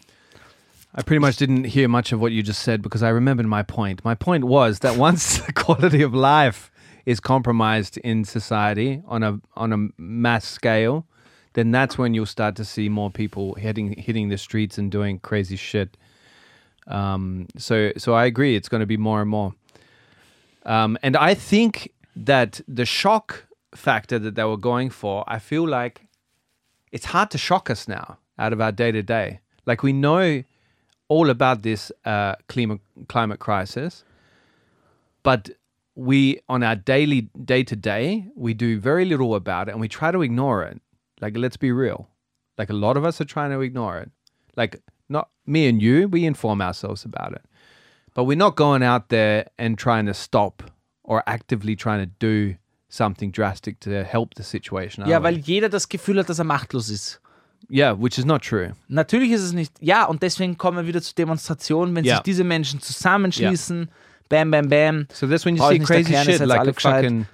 I 0.98 1.02
pretty 1.02 1.20
much 1.20 1.36
didn't 1.36 1.66
hear 1.66 1.88
much 1.88 2.12
of 2.14 2.20
what 2.20 2.32
you 2.32 2.42
just 2.42 2.62
said 2.62 2.80
because 2.80 3.02
I 3.02 3.10
remembered 3.10 3.46
my 3.46 3.62
point. 3.62 4.02
My 4.02 4.14
point 4.14 4.44
was 4.44 4.80
that 4.80 4.96
once 4.96 5.38
the 5.46 5.52
quality 5.52 6.02
of 6.02 6.14
life 6.14 6.70
is 7.04 7.20
compromised 7.20 7.98
in 7.98 8.24
society 8.24 9.02
on 9.06 9.22
a 9.22 9.38
on 9.54 9.72
a 9.74 9.88
mass 9.98 10.46
scale, 10.46 11.04
then 11.56 11.70
that's 11.70 11.96
when 11.96 12.12
you'll 12.12 12.26
start 12.26 12.54
to 12.56 12.64
see 12.64 12.88
more 12.90 13.10
people 13.10 13.54
heading 13.54 13.94
hitting 13.96 14.28
the 14.28 14.36
streets 14.36 14.76
and 14.76 14.92
doing 14.92 15.18
crazy 15.18 15.56
shit. 15.56 15.96
Um, 16.86 17.48
so 17.56 17.92
so 17.96 18.12
I 18.12 18.26
agree, 18.26 18.54
it's 18.56 18.68
going 18.68 18.82
to 18.82 18.86
be 18.86 18.98
more 18.98 19.22
and 19.22 19.30
more. 19.30 19.54
Um, 20.66 20.98
and 21.02 21.16
I 21.16 21.34
think 21.34 21.92
that 22.14 22.60
the 22.68 22.84
shock 22.84 23.46
factor 23.74 24.18
that 24.18 24.34
they 24.34 24.44
were 24.44 24.58
going 24.58 24.90
for, 24.90 25.24
I 25.26 25.38
feel 25.38 25.66
like 25.66 26.02
it's 26.92 27.06
hard 27.06 27.30
to 27.30 27.38
shock 27.38 27.70
us 27.70 27.88
now 27.88 28.18
out 28.38 28.52
of 28.52 28.60
our 28.60 28.72
day 28.72 28.92
to 28.92 29.02
day. 29.02 29.40
Like 29.64 29.82
we 29.82 29.94
know 29.94 30.44
all 31.08 31.30
about 31.30 31.62
this 31.62 31.90
uh, 32.04 32.34
climate 32.48 32.80
climate 33.08 33.38
crisis, 33.38 34.04
but 35.22 35.48
we 35.94 36.38
on 36.50 36.62
our 36.62 36.76
daily 36.76 37.30
day 37.42 37.62
to 37.64 37.76
day 37.76 38.26
we 38.36 38.52
do 38.52 38.78
very 38.78 39.06
little 39.06 39.34
about 39.34 39.68
it, 39.68 39.70
and 39.70 39.80
we 39.80 39.88
try 39.88 40.10
to 40.10 40.20
ignore 40.20 40.62
it. 40.64 40.82
Like 41.20 41.36
let's 41.36 41.56
be 41.56 41.72
real, 41.72 42.08
like 42.58 42.70
a 42.70 42.76
lot 42.76 42.96
of 42.96 43.04
us 43.04 43.20
are 43.20 43.24
trying 43.26 43.50
to 43.50 43.60
ignore 43.60 43.98
it. 43.98 44.10
Like 44.56 44.82
not 45.08 45.28
me 45.46 45.68
and 45.68 45.80
you, 45.80 46.08
we 46.08 46.26
inform 46.26 46.60
ourselves 46.60 47.04
about 47.04 47.32
it, 47.32 47.42
but 48.14 48.24
we're 48.24 48.36
not 48.36 48.56
going 48.56 48.82
out 48.82 49.08
there 49.08 49.46
and 49.58 49.78
trying 49.78 50.06
to 50.06 50.14
stop 50.14 50.62
or 51.04 51.22
actively 51.26 51.76
trying 51.76 52.00
to 52.04 52.10
do 52.18 52.56
something 52.88 53.30
drastic 53.32 53.78
to 53.80 54.04
help 54.04 54.34
the 54.34 54.42
situation. 54.42 55.06
ja, 55.08 55.22
weil 55.22 55.36
jeder 55.38 55.68
das 55.68 55.88
Gefühl 55.88 56.18
hat, 56.18 56.28
dass 56.28 56.38
er 56.38 56.44
machtlos 56.44 56.88
ist. 56.90 57.20
yeah, 57.70 57.92
which 57.92 58.18
is 58.18 58.24
not 58.24 58.42
true. 58.42 58.72
Natürlich 58.88 59.30
ist 59.32 59.42
es 59.42 59.52
nicht, 59.52 59.72
ja, 59.80 60.04
und 60.04 60.22
deswegen 60.22 60.56
kommen 60.58 60.76
wir 60.78 60.86
wieder 60.86 61.00
zu 61.02 61.14
Demonstrationen, 61.14 61.94
wenn 61.96 62.04
Ja. 62.04 62.16
sich 62.16 62.22
diese 62.24 62.44
Menschen 62.44 62.80
zusammenschließen, 62.80 63.88
bam, 64.28 64.50
bam, 64.50 64.68
bam. 64.68 65.06
So 65.12 65.26
that's 65.26 65.44
when 65.44 65.56
you 65.56 65.62
Brauch 65.62 65.70
see 65.72 65.78
crazy 65.80 66.12
erklären, 66.14 66.38
shit 66.38 66.46
like 66.46 66.60
a 66.68 66.72
fucking 66.72 67.26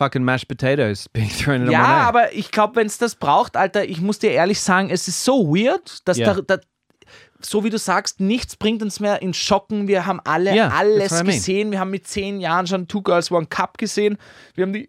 fucking 0.00 0.24
mashed 0.24 0.48
potatoes 0.48 1.08
being 1.12 1.28
thrown 1.30 1.70
Ja, 1.70 1.82
a 1.84 1.88
Monet. 1.88 2.06
aber 2.08 2.32
ich 2.34 2.50
glaube, 2.50 2.76
wenn 2.76 2.86
es 2.86 2.98
das 2.98 3.14
braucht, 3.14 3.56
Alter, 3.56 3.84
ich 3.84 4.00
muss 4.00 4.18
dir 4.18 4.30
ehrlich 4.32 4.60
sagen, 4.60 4.88
es 4.90 5.06
ist 5.08 5.24
so 5.24 5.46
weird, 5.54 6.06
dass 6.08 6.16
Ja. 6.16 6.32
da, 6.34 6.40
da, 6.56 6.62
so 7.42 7.64
wie 7.64 7.70
du 7.70 7.78
sagst, 7.78 8.20
nichts 8.20 8.56
bringt 8.56 8.82
uns 8.82 9.00
mehr 9.00 9.22
in 9.22 9.32
Schocken. 9.34 9.88
Wir 9.88 10.06
haben 10.06 10.20
alle 10.24 10.54
Ja, 10.54 10.68
that's 10.68 10.78
alles 10.80 11.10
what 11.12 11.20
I 11.20 11.24
mean. 11.24 11.36
gesehen. 11.36 11.70
Wir 11.70 11.80
haben 11.80 11.90
mit 11.90 12.06
zehn 12.06 12.40
Jahren 12.40 12.66
schon 12.66 12.86
Two 12.88 13.02
Girls 13.02 13.30
One 13.30 13.46
Cup 13.46 13.78
gesehen. 13.78 14.18
Wir 14.54 14.62
haben 14.64 14.72
die, 14.72 14.88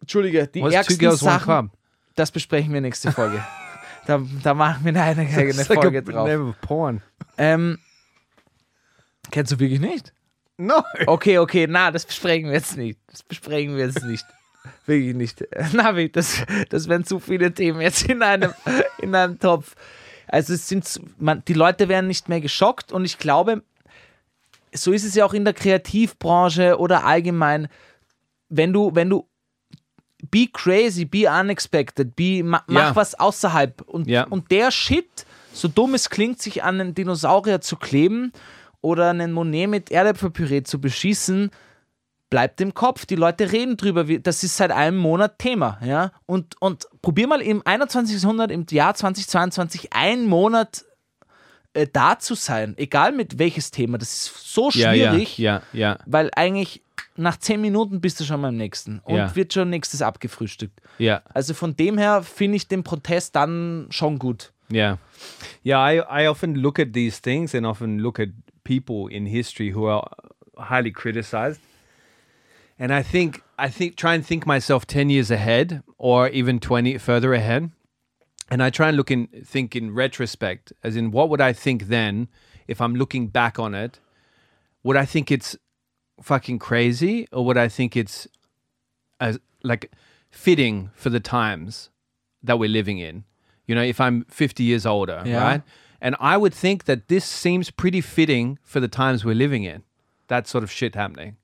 Entschuldige, 0.00 0.46
die 0.46 0.60
What's 0.62 0.70
two 0.72 0.76
ärgsten 0.76 0.98
girls, 0.98 1.22
one 1.22 1.32
Sachen. 1.32 1.44
club? 1.68 1.70
Das 2.14 2.30
besprechen 2.30 2.72
wir 2.72 2.80
nächste 2.80 3.12
Folge. 3.12 3.42
da, 4.06 4.20
da 4.42 4.54
machen 4.54 4.84
wir 4.84 4.90
eine 4.90 5.02
eigene 5.02 5.48
It's 5.48 5.68
like 5.68 5.80
Folge 5.82 5.98
a 5.98 6.00
drauf. 6.00 6.28
name 6.28 6.48
of 6.50 6.60
porn. 6.60 7.02
Ähm, 7.36 7.78
kennst 9.30 9.52
du 9.52 9.58
wirklich 9.58 9.80
nicht? 9.80 10.12
No. 10.58 10.82
Okay, 11.06 11.38
okay, 11.38 11.66
na, 11.68 11.90
das 11.90 12.04
besprechen 12.04 12.46
wir 12.48 12.54
jetzt 12.54 12.76
nicht. 12.76 12.98
Das 13.06 13.22
besprechen 13.22 13.76
wir 13.76 13.86
jetzt 13.86 14.04
nicht. 14.04 14.24
Wirklich 14.86 15.14
nicht. 15.14 15.44
Navi, 15.72 16.10
das, 16.10 16.42
das 16.68 16.88
wären 16.88 17.04
zu 17.04 17.20
viele 17.20 17.52
Themen 17.54 17.80
jetzt 17.80 18.04
in 18.08 18.22
einem, 18.22 18.52
in 19.00 19.14
einem 19.14 19.38
Topf. 19.38 19.76
Also 20.26 20.52
es 20.54 20.68
sind, 20.68 21.00
man, 21.18 21.42
die 21.46 21.54
Leute 21.54 21.88
werden 21.88 22.08
nicht 22.08 22.28
mehr 22.28 22.40
geschockt 22.40 22.92
und 22.92 23.04
ich 23.04 23.18
glaube, 23.18 23.62
so 24.74 24.92
ist 24.92 25.04
es 25.04 25.14
ja 25.14 25.24
auch 25.24 25.32
in 25.32 25.44
der 25.44 25.54
Kreativbranche 25.54 26.76
oder 26.78 27.04
allgemein, 27.04 27.68
wenn 28.48 28.72
du, 28.72 28.90
wenn 28.94 29.08
du 29.08 29.26
be 30.30 30.48
crazy, 30.52 31.04
be 31.04 31.30
unexpected, 31.30 32.14
be, 32.16 32.42
ma, 32.42 32.62
mach 32.66 32.88
Ja. 32.90 32.96
was 32.96 33.14
außerhalb. 33.14 33.80
Und, 33.82 34.08
Ja. 34.08 34.24
und 34.24 34.50
der 34.50 34.70
Shit, 34.72 35.24
so 35.52 35.68
dumm 35.68 35.94
es 35.94 36.10
klingt, 36.10 36.42
sich 36.42 36.62
an 36.64 36.80
einen 36.80 36.94
Dinosaurier 36.94 37.60
zu 37.60 37.76
kleben 37.76 38.32
oder 38.80 39.10
einen 39.10 39.32
Monet 39.32 39.68
mit 39.68 39.90
Erdäpfelpüree 39.90 40.62
zu 40.62 40.80
beschießen, 40.80 41.50
bleibt 42.30 42.60
im 42.60 42.74
Kopf. 42.74 43.06
Die 43.06 43.16
Leute 43.16 43.50
reden 43.52 43.76
drüber. 43.76 44.06
wie- 44.08 44.20
Das 44.20 44.44
ist 44.44 44.56
seit 44.56 44.70
einem 44.70 44.98
Monat 44.98 45.38
Thema. 45.38 45.78
Ja? 45.84 46.12
Und, 46.26 46.60
und 46.60 46.86
probier 47.02 47.26
mal 47.26 47.40
im 47.40 47.62
21. 47.64 48.22
Jahrhundert, 48.22 48.50
im 48.50 48.66
Jahr 48.70 48.94
2022, 48.94 49.92
einen 49.92 50.26
Monat 50.26 50.84
äh, 51.74 51.86
da 51.92 52.18
zu 52.18 52.34
sein, 52.34 52.74
egal 52.76 53.12
mit 53.12 53.38
welches 53.38 53.70
Thema. 53.70 53.98
Das 53.98 54.12
ist 54.12 54.52
so 54.54 54.70
Ja, 54.72 54.92
ja, 54.92 55.10
schwierig, 55.12 55.38
ja, 55.38 55.62
ja, 55.72 55.98
weil 56.06 56.30
eigentlich 56.34 56.82
nach 57.16 57.36
zehn 57.36 57.60
Minuten 57.60 58.00
bist 58.00 58.20
du 58.20 58.24
schon 58.24 58.40
beim 58.40 58.56
nächsten 58.56 59.00
und 59.00 59.16
Ja. 59.16 59.34
wird 59.36 59.52
schon 59.52 59.68
nächstes 59.70 60.02
abgefrühstückt. 60.02 60.80
ja. 60.98 61.20
Also 61.34 61.52
von 61.52 61.76
dem 61.76 61.98
her 61.98 62.22
finde 62.22 62.56
ich 62.56 62.68
den 62.68 62.84
Protest 62.84 63.34
dann 63.36 63.86
schon 63.90 64.18
gut. 64.18 64.52
Yeah. 64.72 64.98
Yeah, 65.64 65.92
I, 65.92 66.24
I 66.24 66.28
often 66.28 66.54
look 66.54 66.78
at 66.78 66.92
these 66.92 67.20
things 67.20 67.54
and 67.54 67.66
often 67.66 67.98
look 67.98 68.20
at 68.20 68.28
people 68.68 69.06
in 69.08 69.24
history 69.26 69.70
who 69.70 69.84
are 69.86 70.06
highly 70.58 70.90
criticized. 70.90 71.60
And 72.78 72.92
I 72.92 73.02
think 73.02 73.42
I 73.58 73.68
think 73.70 73.96
try 73.96 74.14
and 74.14 74.24
think 74.24 74.46
myself 74.46 74.86
10 74.86 75.10
years 75.10 75.30
ahead 75.30 75.82
or 75.96 76.28
even 76.28 76.60
20 76.60 76.98
further 76.98 77.32
ahead. 77.34 77.70
And 78.50 78.62
I 78.62 78.70
try 78.70 78.88
and 78.88 78.96
look 78.96 79.10
in 79.10 79.26
think 79.54 79.74
in 79.74 79.94
retrospect 79.94 80.72
as 80.84 80.96
in 80.96 81.10
what 81.10 81.28
would 81.30 81.40
I 81.40 81.52
think 81.54 81.88
then 81.88 82.28
if 82.66 82.80
I'm 82.80 82.94
looking 82.94 83.28
back 83.28 83.58
on 83.58 83.74
it? 83.74 84.00
Would 84.84 84.96
I 84.96 85.06
think 85.06 85.30
it's 85.30 85.56
fucking 86.22 86.58
crazy 86.58 87.26
or 87.32 87.44
would 87.46 87.56
I 87.58 87.68
think 87.68 87.96
it's 87.96 88.28
as 89.20 89.38
like 89.62 89.90
fitting 90.30 90.90
for 90.94 91.10
the 91.10 91.20
times 91.20 91.90
that 92.42 92.58
we're 92.58 92.68
living 92.80 92.98
in? 92.98 93.24
You 93.66 93.74
know, 93.74 93.82
if 93.94 94.00
I'm 94.00 94.24
50 94.28 94.62
years 94.62 94.86
older, 94.86 95.22
Yeah. 95.26 95.42
right? 95.42 95.62
And 96.00 96.14
I 96.20 96.36
would 96.36 96.54
think 96.54 96.84
that 96.84 97.08
this 97.08 97.24
seems 97.24 97.70
pretty 97.70 98.00
fitting 98.00 98.58
for 98.62 98.80
the 98.80 98.88
times 98.88 99.24
we're 99.24 99.34
living 99.34 99.64
in. 99.64 99.82
That 100.28 100.46
sort 100.46 100.62
of 100.62 100.70
shit 100.70 100.94
happening. 100.94 101.36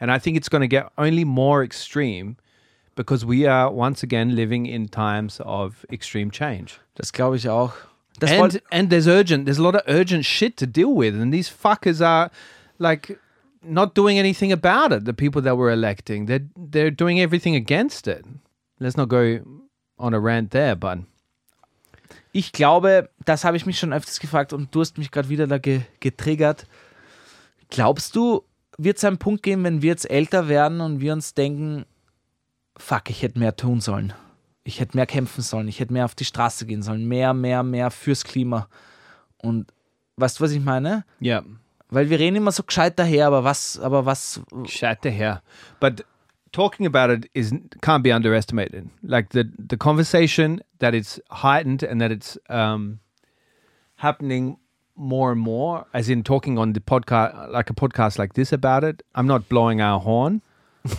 And 0.00 0.10
I 0.10 0.18
think 0.18 0.36
it's 0.36 0.48
going 0.48 0.62
to 0.62 0.68
get 0.68 0.90
only 0.96 1.24
more 1.24 1.62
extreme 1.62 2.36
because 2.94 3.24
we 3.24 3.46
are 3.46 3.70
once 3.70 4.02
again 4.02 4.34
living 4.34 4.66
in 4.66 4.88
times 4.88 5.40
of 5.44 5.84
extreme 5.90 6.30
change. 6.30 6.80
Das 6.94 7.10
glaube 7.10 7.36
ich 7.36 7.48
auch. 7.48 7.74
Das 8.18 8.30
and 8.30 8.60
and 8.70 8.90
there's 8.90 9.08
urgent 9.08 9.44
there's 9.44 9.58
a 9.58 9.62
lot 9.62 9.74
of 9.74 9.82
urgent 9.88 10.24
shit 10.24 10.56
to 10.56 10.66
deal 10.66 10.94
with 10.94 11.20
and 11.20 11.34
these 11.34 11.50
fuckers 11.50 12.00
are 12.00 12.30
like 12.78 13.18
not 13.62 13.94
doing 13.94 14.18
anything 14.18 14.52
about 14.52 14.92
it 14.92 15.04
the 15.04 15.12
people 15.12 15.42
that 15.42 15.56
we're 15.56 15.72
electing 15.72 16.26
they're 16.26 16.46
they're 16.56 16.92
doing 16.92 17.18
everything 17.18 17.56
against 17.56 18.06
it 18.06 18.24
let's 18.78 18.96
not 18.96 19.08
go 19.08 19.40
on 19.98 20.14
a 20.14 20.20
rant 20.20 20.52
there 20.52 20.76
but 20.76 20.98
ich 22.34 22.50
glaube, 22.50 23.10
das 23.24 23.44
habe 23.44 23.56
ich 23.56 23.64
mich 23.64 23.78
schon 23.78 23.92
öfters 23.92 24.18
gefragt 24.18 24.52
und 24.52 24.74
du 24.74 24.80
hast 24.80 24.98
mich 24.98 25.12
gerade 25.12 25.28
wieder 25.28 25.46
da 25.46 25.58
ge 25.58 25.82
getriggert. 26.00 26.66
Glaubst 27.70 28.16
du, 28.16 28.42
wird 28.76 28.98
es 28.98 29.04
einen 29.04 29.18
Punkt 29.18 29.44
geben, 29.44 29.62
wenn 29.62 29.82
wir 29.82 29.90
jetzt 29.90 30.10
älter 30.10 30.48
werden 30.48 30.80
und 30.80 31.00
wir 31.00 31.12
uns 31.12 31.34
denken, 31.34 31.86
fuck, 32.76 33.08
ich 33.08 33.22
hätte 33.22 33.38
mehr 33.38 33.54
tun 33.54 33.80
sollen. 33.80 34.12
Ich 34.64 34.80
hätte 34.80 34.96
mehr 34.96 35.06
kämpfen 35.06 35.42
sollen, 35.42 35.68
ich 35.68 35.78
hätte 35.78 35.92
mehr 35.92 36.06
auf 36.06 36.16
die 36.16 36.24
Straße 36.24 36.66
gehen 36.66 36.82
sollen, 36.82 37.06
mehr, 37.06 37.34
mehr, 37.34 37.62
mehr 37.62 37.92
fürs 37.92 38.24
Klima. 38.24 38.68
Und 39.38 39.72
weißt 40.16 40.40
du, 40.40 40.44
was 40.44 40.50
ich 40.50 40.60
meine? 40.60 41.04
yeah 41.22 41.44
Weil 41.88 42.10
wir 42.10 42.18
reden 42.18 42.34
immer 42.34 42.50
so 42.50 42.64
gescheit 42.64 42.98
daher, 42.98 43.28
aber 43.28 43.44
was, 43.44 43.78
aber 43.78 44.06
was, 44.06 44.40
the 45.04 45.10
hell 45.10 45.40
but 45.78 46.04
talking 46.54 46.86
about 46.86 47.10
it 47.10 47.28
is 47.34 47.52
can't 47.82 48.02
be 48.02 48.12
underestimated. 48.12 48.88
Like 49.02 49.30
the 49.30 49.44
the 49.58 49.76
conversation 49.76 50.62
that 50.78 50.94
it's 50.94 51.20
heightened 51.30 51.82
and 51.82 52.00
that 52.00 52.10
it's 52.10 52.38
um 52.48 53.00
happening 53.96 54.56
more 54.96 55.32
and 55.32 55.40
more 55.40 55.86
as 55.92 56.08
in 56.08 56.22
talking 56.22 56.56
on 56.58 56.72
the 56.72 56.80
podcast 56.80 57.50
like 57.50 57.68
a 57.68 57.74
podcast 57.74 58.16
like 58.16 58.34
this 58.34 58.52
about 58.52 58.84
it 58.84 59.02
i'm 59.14 59.26
not 59.26 59.48
blowing 59.48 59.80
our 59.80 60.00
horn. 60.00 60.40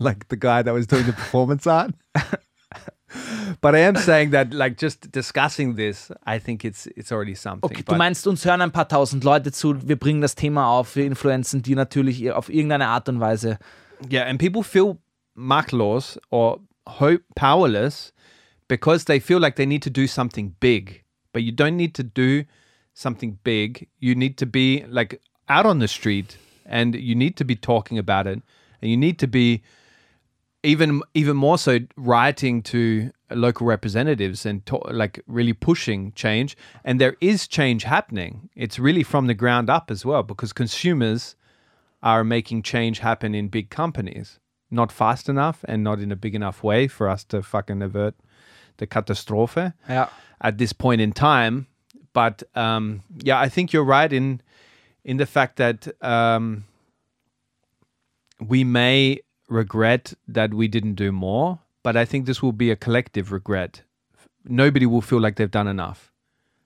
Like 0.00 0.28
the 0.28 0.36
guy 0.36 0.62
that 0.62 0.72
was 0.72 0.86
doing 0.86 1.06
the 1.06 1.12
performance 1.12 1.66
art? 1.66 1.92
But 3.60 3.74
i 3.74 3.78
am 3.78 3.96
saying 3.96 4.30
that 4.30 4.52
like 4.52 4.76
just 4.76 5.10
discussing 5.10 5.74
this 5.76 6.12
i 6.24 6.38
think 6.38 6.64
it's 6.64 6.86
it's 6.94 7.10
already 7.10 7.34
something 7.34 7.68
Okay, 7.68 7.82
du 7.82 7.96
meinst, 7.96 8.26
uns 8.28 8.44
hören 8.44 8.60
ein 8.60 8.70
paar 8.70 8.86
tausend 8.86 9.24
Leute 9.24 9.50
zu, 9.50 9.88
wir 9.88 9.96
bringen 9.96 10.20
das 10.20 10.34
Thema 10.34 10.68
auf, 10.68 10.94
wir 10.94 11.04
influenzen 11.06 11.62
die 11.62 11.74
natürlich 11.74 12.30
auf 12.30 12.48
irgendeine 12.48 12.86
Art 12.88 13.08
und 13.08 13.18
Weise. 13.18 13.58
Yeah, 14.08 14.22
and 14.22 14.38
people 14.38 14.62
feel 14.62 14.98
maklos 15.36 16.18
or 16.30 16.60
hope 16.86 17.22
powerless 17.36 18.12
because 18.68 19.04
they 19.04 19.18
feel 19.18 19.40
like 19.40 19.56
they 19.56 19.66
need 19.66 19.82
to 19.82 19.90
do 19.90 20.06
something 20.06 20.54
big. 20.60 21.02
But 21.32 21.42
you 21.42 21.52
don't 21.52 21.76
need 21.76 21.94
to 21.96 22.02
do 22.02 22.44
something 22.94 23.38
big. 23.44 23.88
You 23.98 24.14
need 24.14 24.36
to 24.38 24.46
be 24.46 24.84
like 24.88 25.20
out 25.48 25.66
on 25.66 25.78
the 25.78 25.88
street 25.88 26.36
and 26.66 26.94
you 26.94 27.14
need 27.14 27.36
to 27.36 27.44
be 27.44 27.56
talking 27.56 27.98
about 27.98 28.26
it. 28.26 28.42
And 28.80 28.90
you 28.90 28.96
need 28.96 29.18
to 29.20 29.26
be 29.26 29.62
even 30.62 31.02
even 31.14 31.36
more 31.36 31.56
so 31.56 31.78
writing 31.96 32.62
to 32.62 33.10
local 33.30 33.66
representatives 33.66 34.44
and 34.44 34.64
to, 34.66 34.76
like 34.90 35.22
really 35.26 35.52
pushing 35.52 36.12
change 36.12 36.56
and 36.84 37.00
there 37.00 37.14
is 37.20 37.46
change 37.46 37.84
happening 37.84 38.48
it's 38.56 38.78
really 38.78 39.04
from 39.04 39.28
the 39.28 39.34
ground 39.34 39.70
up 39.70 39.90
as 39.90 40.04
well 40.04 40.22
because 40.22 40.52
consumers 40.52 41.36
are 42.02 42.24
making 42.24 42.62
change 42.62 43.00
happen 43.00 43.34
in 43.34 43.48
big 43.48 43.70
companies 43.70 44.38
not 44.70 44.92
fast 44.92 45.28
enough 45.28 45.64
and 45.66 45.82
not 45.82 46.00
in 46.00 46.12
a 46.12 46.16
big 46.16 46.34
enough 46.34 46.62
way 46.62 46.88
for 46.88 47.08
us 47.08 47.24
to 47.24 47.42
fucking 47.42 47.82
avert 47.82 48.14
the 48.76 48.86
catastrophe 48.86 49.72
Ja. 49.88 50.08
at 50.40 50.58
this 50.58 50.72
point 50.72 51.00
in 51.00 51.12
time. 51.12 51.66
But 52.12 52.42
um, 52.54 53.02
yeah, 53.16 53.38
I 53.38 53.48
think 53.48 53.72
you're 53.72 53.84
right 53.84 54.12
in 54.12 54.40
in 55.04 55.16
the 55.16 55.26
fact 55.26 55.56
that 55.56 55.88
um, 56.02 56.64
we 58.40 58.64
may 58.64 59.20
regret 59.48 60.12
that 60.26 60.52
we 60.52 60.68
didn't 60.68 60.94
do 60.94 61.10
more, 61.12 61.60
but 61.82 61.96
I 61.96 62.04
think 62.04 62.26
this 62.26 62.42
will 62.42 62.52
be 62.52 62.70
a 62.70 62.76
collective 62.76 63.32
regret. 63.32 63.82
Nobody 64.44 64.86
will 64.86 65.00
feel 65.00 65.20
like 65.20 65.36
they've 65.36 65.50
done 65.50 65.68
enough. 65.68 66.12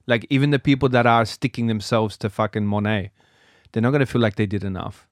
Like 0.06 0.26
even 0.30 0.50
the 0.50 0.58
people 0.58 0.88
that 0.88 1.06
are 1.06 1.24
sticking 1.24 1.68
themselves 1.68 2.16
to 2.18 2.28
fucking 2.28 2.66
Monet, 2.66 3.10
they're 3.70 3.82
not 3.82 3.90
going 3.90 4.00
to 4.00 4.06
feel 4.06 4.20
like 4.20 4.34
they 4.36 4.46
did 4.46 4.64
enough 4.64 5.06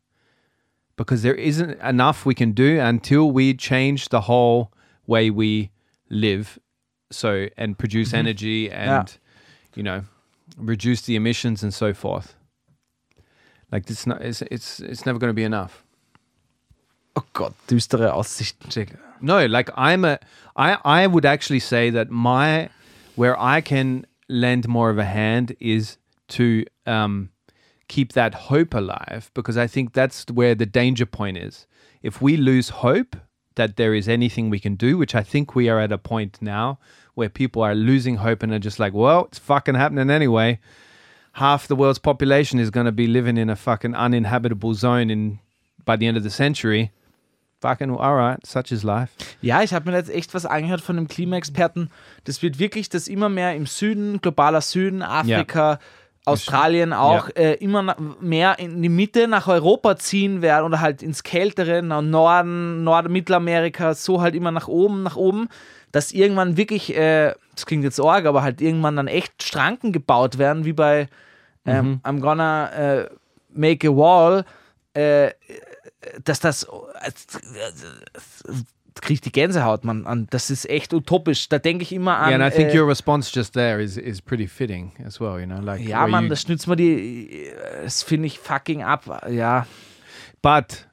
because 1.04 1.22
there 1.22 1.34
isn't 1.34 1.80
enough 1.80 2.26
we 2.26 2.34
can 2.34 2.52
do 2.52 2.78
until 2.78 3.30
we 3.30 3.54
change 3.54 4.10
the 4.10 4.22
whole 4.22 4.70
way 5.06 5.30
we 5.30 5.70
live 6.10 6.58
so 7.10 7.48
and 7.56 7.78
produce 7.78 8.12
energy 8.12 8.70
and 8.70 9.16
you 9.74 9.82
know 9.82 10.04
reduce 10.58 11.00
the 11.02 11.16
emissions 11.16 11.62
and 11.62 11.72
so 11.72 11.94
forth. 11.94 12.34
Like 13.72 13.88
it's 13.88 14.06
not 14.06 14.20
it's 14.20 14.42
it's, 14.42 14.80
it's 14.80 15.06
never 15.06 15.18
going 15.18 15.30
to 15.30 15.34
be 15.34 15.42
enough. 15.44 15.84
Oh 17.16 17.24
Gott, 17.32 17.54
düstere 17.66 18.12
Aussichten, 18.12 18.68
Jack. 18.68 18.90
no 19.22 19.46
like 19.46 19.68
i'm 19.76 20.04
a 20.04 20.18
i 20.56 20.78
i 20.84 21.06
would 21.06 21.24
actually 21.24 21.60
say 21.60 21.90
that 21.90 22.10
my 22.10 22.68
where 23.16 23.38
i 23.40 23.60
can 23.60 24.06
lend 24.28 24.68
more 24.68 24.90
of 24.90 24.98
a 24.98 25.04
hand 25.04 25.56
is 25.60 25.98
to 26.28 26.64
um 26.86 27.30
keep 27.94 28.12
that 28.12 28.32
hope 28.50 28.72
alive 28.82 29.30
because 29.34 29.56
i 29.64 29.66
think 29.74 29.86
that's 29.92 30.18
where 30.38 30.54
the 30.54 30.70
danger 30.80 31.06
point 31.06 31.36
is. 31.48 31.66
If 32.02 32.14
we 32.22 32.32
lose 32.50 32.68
hope 32.86 33.12
that 33.56 33.76
there 33.76 33.94
is 34.00 34.08
anything 34.08 34.48
we 34.48 34.60
can 34.66 34.76
do 34.86 34.90
which 35.02 35.14
i 35.22 35.24
think 35.32 35.46
we 35.54 35.68
are 35.70 35.80
at 35.86 35.92
a 35.92 35.98
point 35.98 36.32
now 36.40 36.78
where 37.16 37.28
people 37.28 37.62
are 37.68 37.74
losing 37.74 38.16
hope 38.26 38.40
and 38.44 38.52
are 38.52 38.64
just 38.68 38.78
like 38.78 38.94
well 38.94 39.20
it's 39.28 39.38
fucking 39.38 39.78
happening 39.82 40.10
anyway. 40.10 40.58
Half 41.32 41.68
the 41.68 41.76
world's 41.76 42.00
population 42.00 42.58
is 42.58 42.70
going 42.70 42.86
to 42.86 42.92
be 42.92 43.06
living 43.06 43.36
in 43.36 43.48
a 43.50 43.56
fucking 43.56 43.94
uninhabitable 43.94 44.74
zone 44.74 45.10
in 45.10 45.38
by 45.84 45.96
the 45.96 46.06
end 46.08 46.16
of 46.16 46.24
the 46.24 46.30
century. 46.30 46.90
Fucking 47.60 47.90
all 47.90 48.16
right 48.16 48.44
such 48.46 48.72
is 48.72 48.84
life. 48.84 49.12
Ja, 49.42 49.62
ich 49.62 49.72
habe 49.72 49.90
mir 49.90 49.96
jetzt 49.96 50.10
echt 50.10 50.32
was 50.34 50.46
angehört 50.46 50.80
von 50.80 50.96
einem 50.96 51.08
Klimaexperten. 51.08 51.90
Das 52.24 52.42
wird 52.42 52.58
wirklich, 52.58 52.88
dass 52.88 53.06
immer 53.06 53.28
mehr 53.28 53.54
im 53.54 53.66
Süden, 53.66 54.20
globaler 54.20 54.60
Süden, 54.62 55.02
Afrika, 55.02 55.78
Australien 56.30 56.92
auch, 56.92 57.28
äh, 57.34 57.54
immer 57.54 57.96
mehr 58.20 58.58
in 58.58 58.82
die 58.82 58.88
Mitte 58.88 59.28
nach 59.28 59.48
Europa 59.48 59.96
ziehen 59.96 60.42
werden 60.42 60.66
oder 60.66 60.80
halt 60.80 61.02
ins 61.02 61.22
Kältere, 61.22 61.82
nach 61.82 62.02
Norden, 62.02 62.84
Nord 62.84 63.08
Mittelamerika, 63.08 63.94
so 63.94 64.20
halt 64.20 64.34
immer 64.34 64.50
nach 64.50 64.68
oben, 64.68 65.02
nach 65.02 65.16
oben, 65.16 65.48
dass 65.92 66.12
irgendwann 66.12 66.56
wirklich, 66.56 66.96
äh, 66.96 67.34
das 67.54 67.66
klingt 67.66 67.84
jetzt 67.84 68.00
arg, 68.00 68.26
aber 68.26 68.42
halt 68.42 68.60
irgendwann 68.60 68.96
dann 68.96 69.08
echt 69.08 69.42
Schranken 69.42 69.92
gebaut 69.92 70.38
werden, 70.38 70.64
wie 70.64 70.72
bei 70.72 71.08
ähm, 71.66 72.00
I'm 72.04 72.20
gonna 72.20 72.70
äh, 72.72 73.10
make 73.52 73.88
a 73.88 73.90
wall, 73.90 74.44
äh, 74.94 75.32
dass 76.24 76.40
das 76.40 76.66
kriege 78.94 79.20
die 79.20 79.32
Gänsehaut, 79.32 79.84
Mann. 79.84 80.06
An. 80.06 80.26
Das 80.30 80.50
ist 80.50 80.68
echt 80.68 80.92
utopisch. 80.92 81.48
Da 81.48 81.58
denke 81.58 81.82
ich 81.82 81.92
immer 81.92 82.18
an. 82.18 82.30
yeah, 82.30 82.42
and 82.44 82.52
I 82.52 82.56
think 82.56 82.74
äh, 82.74 82.78
your 82.78 82.88
response 82.88 83.30
just 83.34 83.54
there 83.54 83.82
is 83.82 83.96
is 83.96 84.20
pretty 84.20 84.46
fitting 84.46 84.92
as 85.04 85.20
well. 85.20 85.38
You 85.38 85.46
know, 85.46 85.60
like 85.60 85.86
ja, 85.86 86.06
you- 86.06 86.28
das 86.28 86.42
schnitzt 86.42 86.66
mir 86.66 86.76
die. 86.76 87.50
Das 87.82 88.02
finde 88.02 88.26
ich 88.26 88.38
fucking 88.38 88.82
ab. 88.82 89.22
Ja. 89.30 89.66
but 90.42 90.86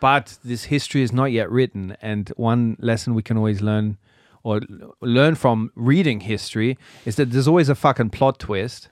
but 0.00 0.38
this 0.44 0.64
history 0.64 1.02
is 1.02 1.12
not 1.12 1.30
yet 1.30 1.50
written. 1.50 1.96
And 2.00 2.32
one 2.36 2.76
lesson 2.78 3.14
we 3.14 3.22
can 3.22 3.36
always 3.36 3.60
learn 3.60 3.98
or 4.42 4.60
learn 5.00 5.34
from 5.34 5.70
reading 5.74 6.20
history 6.20 6.78
is 7.04 7.16
that 7.16 7.30
there's 7.30 7.48
always 7.48 7.68
a 7.68 7.74
fucking 7.74 8.10
plot 8.10 8.38
twist. 8.38 8.88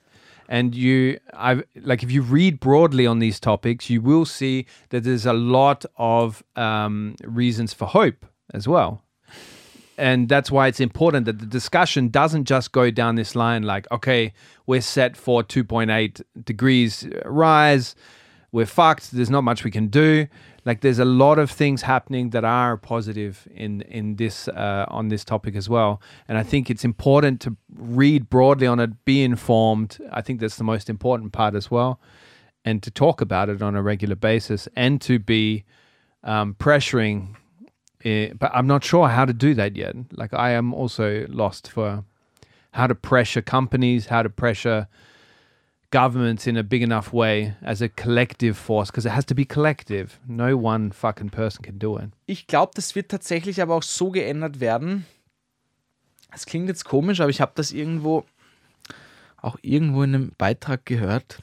And 0.51 0.75
you, 0.75 1.19
I 1.35 1.63
like 1.77 2.03
if 2.03 2.11
you 2.11 2.23
read 2.23 2.59
broadly 2.59 3.07
on 3.07 3.19
these 3.19 3.39
topics, 3.39 3.91
you 3.91 4.01
will 4.01 4.25
see 4.25 4.65
that 4.89 5.05
there's 5.05 5.27
a 5.27 5.35
lot 5.35 5.85
of 5.97 6.43
um, 6.57 7.17
reasons 7.23 7.75
for 7.75 7.87
hope 7.87 8.25
as 8.55 8.67
well. 8.69 9.03
And 9.97 10.29
that's 10.29 10.51
why 10.51 10.69
it's 10.69 10.81
important 10.81 11.27
that 11.27 11.41
the 11.41 11.47
discussion 11.47 12.09
doesn't 12.09 12.45
just 12.45 12.71
go 12.71 12.91
down 12.91 13.17
this 13.17 13.35
line 13.35 13.65
like 13.65 13.91
okay 13.91 14.33
we're 14.65 14.81
set 14.81 15.17
for 15.17 15.43
2.8 15.43 16.23
degrees 16.45 17.09
rise 17.25 17.97
we're 18.51 18.67
fucked 18.67 19.13
there's 19.13 19.31
not 19.31 19.45
much 19.45 19.65
we 19.65 19.71
can 19.71 19.89
do. 19.89 20.27
Like 20.65 20.81
there's 20.81 20.99
a 20.99 21.05
lot 21.05 21.39
of 21.39 21.51
things 21.51 21.83
happening 21.83 22.31
that 22.31 22.45
are 22.45 22.77
positive 22.77 23.47
in 23.55 23.83
in 23.83 24.17
this 24.17 24.49
uh, 24.49 24.87
on 24.89 25.09
this 25.09 25.25
topic 25.25 25.55
as 25.55 25.69
well. 25.69 26.01
And 26.27 26.39
i 26.39 26.43
think 26.43 26.71
it's 26.71 26.85
important 26.85 27.41
to 27.43 27.57
read 27.75 28.29
broadly 28.29 28.67
on 28.67 28.81
it 28.81 29.05
be 29.05 29.23
informed. 29.23 29.99
I 30.11 30.23
think 30.23 30.41
that's 30.41 30.57
the 30.57 30.65
most 30.65 30.89
important 30.89 31.33
part 31.33 31.55
as 31.55 31.71
well. 31.71 32.01
And 32.65 32.83
to 32.83 32.91
talk 32.91 33.21
about 33.21 33.49
it 33.49 33.63
on 33.63 33.77
a 33.77 33.83
regular 33.83 34.17
basis 34.17 34.69
and 34.75 35.01
to 35.03 35.19
be 35.19 35.65
um, 36.25 36.55
pressuring 36.55 37.37
Eh, 38.05 38.33
but 38.39 38.51
I'm 38.55 38.67
not 38.67 38.85
sure 38.85 39.09
how 39.09 39.25
to 39.25 39.33
do 39.33 39.55
that 39.55 39.77
yet. 39.77 39.95
Like 40.13 40.33
I 40.33 40.51
am 40.51 40.73
also 40.73 41.27
lost 41.29 41.71
for 41.71 42.05
how 42.73 42.87
to 42.87 42.95
pressure 42.95 43.43
companies, 43.43 44.07
how 44.07 44.23
to 44.23 44.31
pressure 44.31 44.87
governments 45.91 46.47
in 46.47 46.57
a 46.57 46.63
big 46.63 46.83
enough 46.83 47.13
way 47.13 47.55
as 47.63 47.81
a 47.81 47.89
collective 47.89 48.57
force, 48.57 48.91
because 48.91 49.07
it 49.07 49.13
has 49.13 49.25
to 49.25 49.35
be 49.35 49.45
collective. 49.45 50.21
No 50.29 50.57
one 50.57 50.93
fucking 50.93 51.31
person 51.31 51.63
can 51.63 51.79
do 51.79 51.97
it. 51.97 52.11
Ich 52.27 52.47
glaube, 52.47 52.73
das 52.75 52.95
wird 52.95 53.11
tatsächlich 53.11 53.63
aber 53.63 53.75
auch 53.75 53.83
so 53.83 54.11
geändert 54.11 54.61
werden. 54.61 55.07
Es 56.33 56.45
klingt 56.45 56.69
jetzt 56.69 56.85
komisch, 56.85 57.21
aber 57.21 57.31
ich 57.31 57.41
habe 57.41 57.53
das 57.55 57.73
irgendwo 57.73 58.25
auch 59.41 59.57
irgendwo 59.63 60.03
in 60.03 60.15
einem 60.15 60.33
Beitrag 60.37 60.85
gehört. 60.85 61.39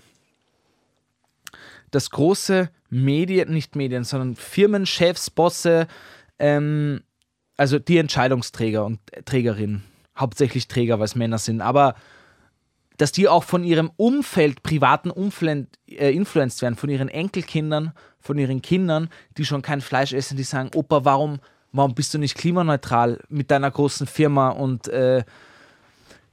Dass 1.92 2.10
große 2.10 2.70
Medien, 2.90 3.52
nicht 3.52 3.76
Medien, 3.76 4.04
sondern 4.04 4.36
Firmenchefs, 4.36 5.30
Bosse, 5.30 5.88
ähm, 6.40 7.02
also 7.58 7.80
die 7.80 7.98
Entscheidungsträger 7.98 8.86
und 8.86 9.00
Trägerinnen, 9.26 9.84
hauptsächlich 10.18 10.68
Träger, 10.68 11.00
weil 11.00 11.06
es 11.06 11.16
Männer 11.16 11.38
sind, 11.38 11.62
aber 11.62 11.96
dass 12.98 13.12
die 13.12 13.28
auch 13.28 13.44
von 13.44 13.64
ihrem 13.64 13.92
Umfeld, 13.98 14.64
privaten 14.64 15.12
Umfeld 15.12 15.68
äh, 15.88 16.12
influenced 16.12 16.62
werden, 16.62 16.76
von 16.76 16.90
ihren 16.90 17.10
Enkelkindern, 17.10 17.92
von 18.20 18.38
ihren 18.38 18.62
Kindern, 18.62 19.10
die 19.38 19.46
schon 19.46 19.62
kein 19.62 19.82
Fleisch 19.82 20.14
essen, 20.14 20.38
die 20.38 20.44
sagen, 20.44 20.72
Opa, 20.74 21.04
warum, 21.04 21.40
warum 21.74 21.94
bist 21.94 22.14
du 22.14 22.18
nicht 22.20 22.38
klimaneutral 22.38 23.20
mit 23.28 23.52
deiner 23.52 23.70
großen 23.70 24.08
Firma? 24.08 24.50
Und 24.50 24.88
äh, 24.88 25.26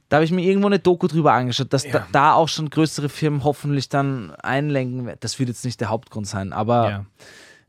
da 0.07 0.17
habe 0.17 0.25
ich 0.25 0.31
mir 0.31 0.43
irgendwo 0.45 0.67
eine 0.67 0.79
Doku 0.79 1.07
drüber 1.07 1.33
angeschaut, 1.33 1.73
dass 1.73 1.83
Ja. 1.85 1.91
da, 1.91 2.07
da 2.13 2.33
auch 2.33 2.47
schon 2.47 2.69
größere 2.69 3.09
Firmen 3.09 3.43
hoffentlich 3.43 3.89
dann 3.89 4.31
einlenken. 4.35 5.05
werden. 5.05 5.17
Das 5.19 5.39
wird 5.39 5.49
jetzt 5.49 5.65
nicht 5.65 5.81
der 5.81 5.89
Hauptgrund 5.89 6.27
sein, 6.27 6.53
aber 6.53 6.89
Ja. 6.89 7.05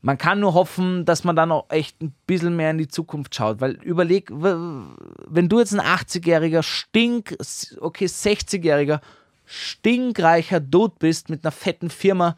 Man 0.05 0.19
kann 0.19 0.39
nur 0.39 0.53
hoffen, 0.53 1.07
dass 1.07 1.25
man 1.25 1.35
dann 1.35 1.51
auch 1.51 1.65
echt 1.71 2.03
ein 2.03 2.15
bisschen 2.27 2.55
mehr 2.57 2.71
in 2.71 2.77
die 2.77 2.89
Zukunft 2.89 3.35
schaut. 3.35 3.63
Weil 3.63 3.73
überleg, 3.83 4.31
wenn 4.31 5.49
du 5.49 5.59
jetzt 5.59 5.73
ein 5.73 5.81
80-jähriger, 5.81 6.63
stink, 6.63 7.35
okay, 7.81 8.05
60-jähriger, 8.05 9.01
stinkreicher 9.47 10.61
Dude 10.61 10.97
bist 10.99 11.31
mit 11.31 11.43
einer 11.43 11.53
fetten 11.53 11.89
Firma, 11.89 12.37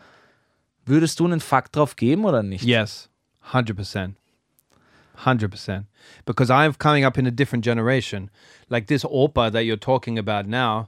würdest 0.85 1.19
du 1.19 1.25
einen 1.25 1.41
Fakt 1.41 1.75
drauf 1.75 1.97
geben 1.97 2.25
oder 2.25 2.45
nicht? 2.45 2.63
Yes, 2.65 3.11
hundred 3.53 3.75
percent, 3.75 4.17
hundred 5.25 5.51
percent. 5.51 5.87
Because 6.25 6.53
I'm 6.53 6.79
coming 6.79 7.05
up 7.05 7.19
in 7.19 7.27
a 7.27 7.33
different 7.33 7.65
generation. 7.65 8.31
Like 8.69 8.87
this 8.87 9.05
Opa 9.05 9.51
that 9.51 9.65
you're 9.65 9.81
talking 9.81 10.21
about 10.21 10.49
now. 10.49 10.87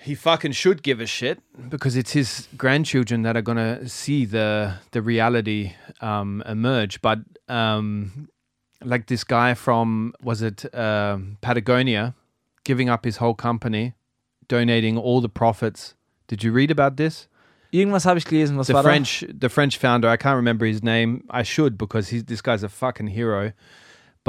He 0.00 0.14
fucking 0.14 0.52
should 0.52 0.82
give 0.82 1.00
a 1.00 1.06
shit 1.06 1.40
because 1.68 1.96
it's 1.96 2.12
his 2.12 2.48
grandchildren 2.56 3.22
that 3.22 3.36
are 3.36 3.42
gonna 3.42 3.88
see 3.88 4.24
the 4.24 4.74
the 4.92 5.02
reality 5.02 5.72
um, 6.00 6.42
emerge. 6.46 7.02
But 7.02 7.18
um, 7.48 8.28
like 8.84 9.06
this 9.06 9.24
guy 9.24 9.54
from 9.54 10.14
was 10.22 10.40
it 10.40 10.72
um 10.74 11.36
Patagonia, 11.40 12.14
giving 12.64 12.88
up 12.88 13.04
his 13.04 13.16
whole 13.16 13.34
company, 13.34 13.94
donating 14.46 14.96
all 14.96 15.20
the 15.20 15.28
profits. 15.28 15.94
Did 16.28 16.44
you 16.44 16.52
read 16.52 16.70
about 16.70 16.96
this? 16.96 17.28
Irgendwas 17.72 18.04
habe 18.06 18.18
ich 18.18 18.24
gelesen, 18.24 18.56
was 18.56 18.68
the 18.68 18.74
war 18.74 18.82
French 18.82 19.24
the 19.28 19.48
French 19.48 19.76
founder. 19.76 20.08
I 20.08 20.16
can't 20.16 20.36
remember 20.36 20.64
his 20.64 20.82
name. 20.82 21.24
I 21.28 21.42
should 21.42 21.76
because 21.76 22.08
he's 22.08 22.24
this 22.24 22.40
guy's 22.40 22.62
a 22.62 22.68
fucking 22.68 23.08
hero. 23.08 23.52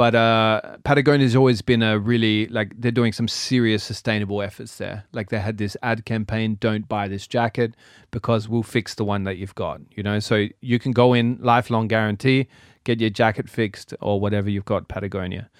But 0.00 0.14
uh, 0.14 0.78
Patagonia's 0.82 1.36
always 1.36 1.60
been 1.60 1.82
a 1.82 1.98
really 1.98 2.46
like 2.46 2.72
they're 2.74 2.90
doing 2.90 3.12
some 3.12 3.28
serious 3.28 3.84
sustainable 3.84 4.40
efforts 4.40 4.78
there. 4.78 5.04
Like 5.12 5.28
they 5.28 5.38
had 5.38 5.58
this 5.58 5.76
ad 5.82 6.06
campaign, 6.06 6.56
"Don't 6.58 6.88
buy 6.88 7.06
this 7.06 7.26
jacket 7.26 7.74
because 8.10 8.48
we'll 8.48 8.62
fix 8.62 8.94
the 8.94 9.04
one 9.04 9.24
that 9.24 9.36
you've 9.36 9.54
got." 9.54 9.82
You 9.90 10.02
know, 10.02 10.18
so 10.18 10.46
you 10.62 10.78
can 10.78 10.92
go 10.92 11.12
in 11.12 11.36
lifelong 11.42 11.86
guarantee, 11.86 12.48
get 12.84 12.98
your 12.98 13.10
jacket 13.10 13.50
fixed 13.50 13.92
or 14.00 14.18
whatever 14.18 14.48
you've 14.48 14.64
got. 14.64 14.88
Patagonia. 14.88 15.50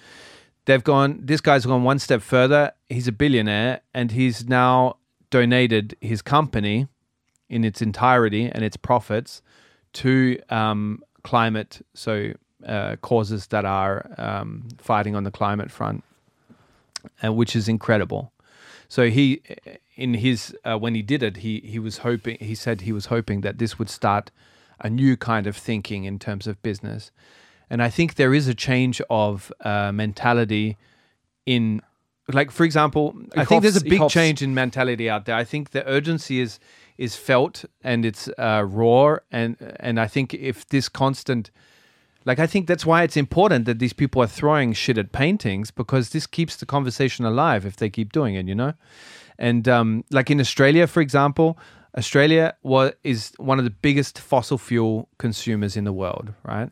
They've 0.65 0.83
gone. 0.83 1.19
This 1.21 1.39
guy's 1.39 1.67
gone 1.67 1.83
one 1.83 1.99
step 1.99 2.23
further. 2.23 2.71
He's 2.89 3.07
a 3.07 3.11
billionaire, 3.11 3.81
and 3.93 4.09
he's 4.09 4.49
now 4.49 4.97
donated 5.29 5.95
his 6.01 6.23
company 6.23 6.87
in 7.47 7.63
its 7.63 7.79
entirety 7.79 8.49
and 8.51 8.65
its 8.65 8.75
profits 8.75 9.43
to 9.93 10.39
um, 10.49 11.03
climate, 11.23 11.85
so 11.93 12.33
uh, 12.65 12.95
causes 12.97 13.47
that 13.47 13.65
are 13.65 14.09
um, 14.17 14.67
fighting 14.77 15.15
on 15.15 15.23
the 15.23 15.31
climate 15.31 15.71
front, 15.71 16.03
uh, 17.23 17.31
which 17.33 17.55
is 17.55 17.67
incredible. 17.67 18.31
So 18.87 19.09
he, 19.09 19.41
in 19.95 20.15
his 20.15 20.55
uh, 20.65 20.77
when 20.77 20.95
he 20.95 21.01
did 21.01 21.23
it, 21.23 21.37
he 21.37 21.61
he 21.61 21.79
was 21.79 21.99
hoping. 21.99 22.37
He 22.39 22.55
said 22.55 22.81
he 22.81 22.91
was 22.91 23.05
hoping 23.05 23.41
that 23.41 23.57
this 23.57 23.79
would 23.79 23.89
start 23.89 24.31
a 24.79 24.89
new 24.89 25.15
kind 25.15 25.47
of 25.47 25.55
thinking 25.55 26.03
in 26.03 26.19
terms 26.19 26.47
of 26.47 26.61
business, 26.61 27.11
and 27.69 27.81
I 27.81 27.89
think 27.89 28.15
there 28.15 28.33
is 28.33 28.47
a 28.47 28.53
change 28.53 29.01
of 29.09 29.51
uh, 29.61 29.91
mentality 29.91 30.77
in. 31.45 31.81
Like 32.31 32.51
for 32.51 32.63
example, 32.63 33.15
I 33.35 33.45
think 33.45 33.61
there's 33.61 33.75
a 33.75 33.83
big 33.83 34.07
change 34.09 34.41
in 34.41 34.53
mentality 34.53 35.09
out 35.09 35.25
there. 35.25 35.35
I 35.35 35.43
think 35.43 35.71
the 35.71 35.85
urgency 35.87 36.39
is 36.39 36.59
is 36.97 37.15
felt 37.15 37.65
and 37.83 38.05
it's 38.05 38.29
uh, 38.37 38.63
raw, 38.67 39.17
and 39.31 39.57
and 39.79 39.99
I 39.99 40.07
think 40.07 40.33
if 40.33 40.67
this 40.67 40.89
constant 40.89 41.49
like 42.25 42.39
I 42.39 42.47
think 42.47 42.67
that's 42.67 42.85
why 42.85 43.03
it's 43.03 43.17
important 43.17 43.65
that 43.65 43.79
these 43.79 43.93
people 43.93 44.21
are 44.21 44.27
throwing 44.27 44.73
shit 44.73 44.97
at 44.97 45.11
paintings 45.11 45.71
because 45.71 46.11
this 46.11 46.27
keeps 46.27 46.55
the 46.55 46.65
conversation 46.65 47.25
alive 47.25 47.65
if 47.65 47.77
they 47.77 47.89
keep 47.89 48.11
doing 48.11 48.35
it, 48.35 48.47
you 48.47 48.55
know. 48.55 48.73
And 49.39 49.67
um, 49.67 50.03
like 50.11 50.29
in 50.29 50.39
Australia, 50.39 50.85
for 50.85 51.01
example, 51.01 51.57
Australia 51.97 52.55
was 52.63 52.93
is 53.03 53.33
one 53.37 53.57
of 53.57 53.65
the 53.65 53.71
biggest 53.71 54.19
fossil 54.19 54.57
fuel 54.57 55.09
consumers 55.17 55.75
in 55.75 55.83
the 55.83 55.93
world, 55.93 56.33
right? 56.43 56.69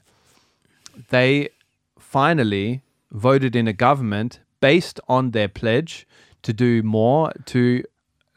They 1.09 1.49
finally 1.97 2.83
voted 3.11 3.55
in 3.55 3.67
a 3.67 3.73
government 3.73 4.39
based 4.61 4.99
on 5.07 5.31
their 5.31 5.47
pledge 5.47 6.07
to 6.43 6.53
do 6.53 6.83
more 6.83 7.31
to 7.45 7.83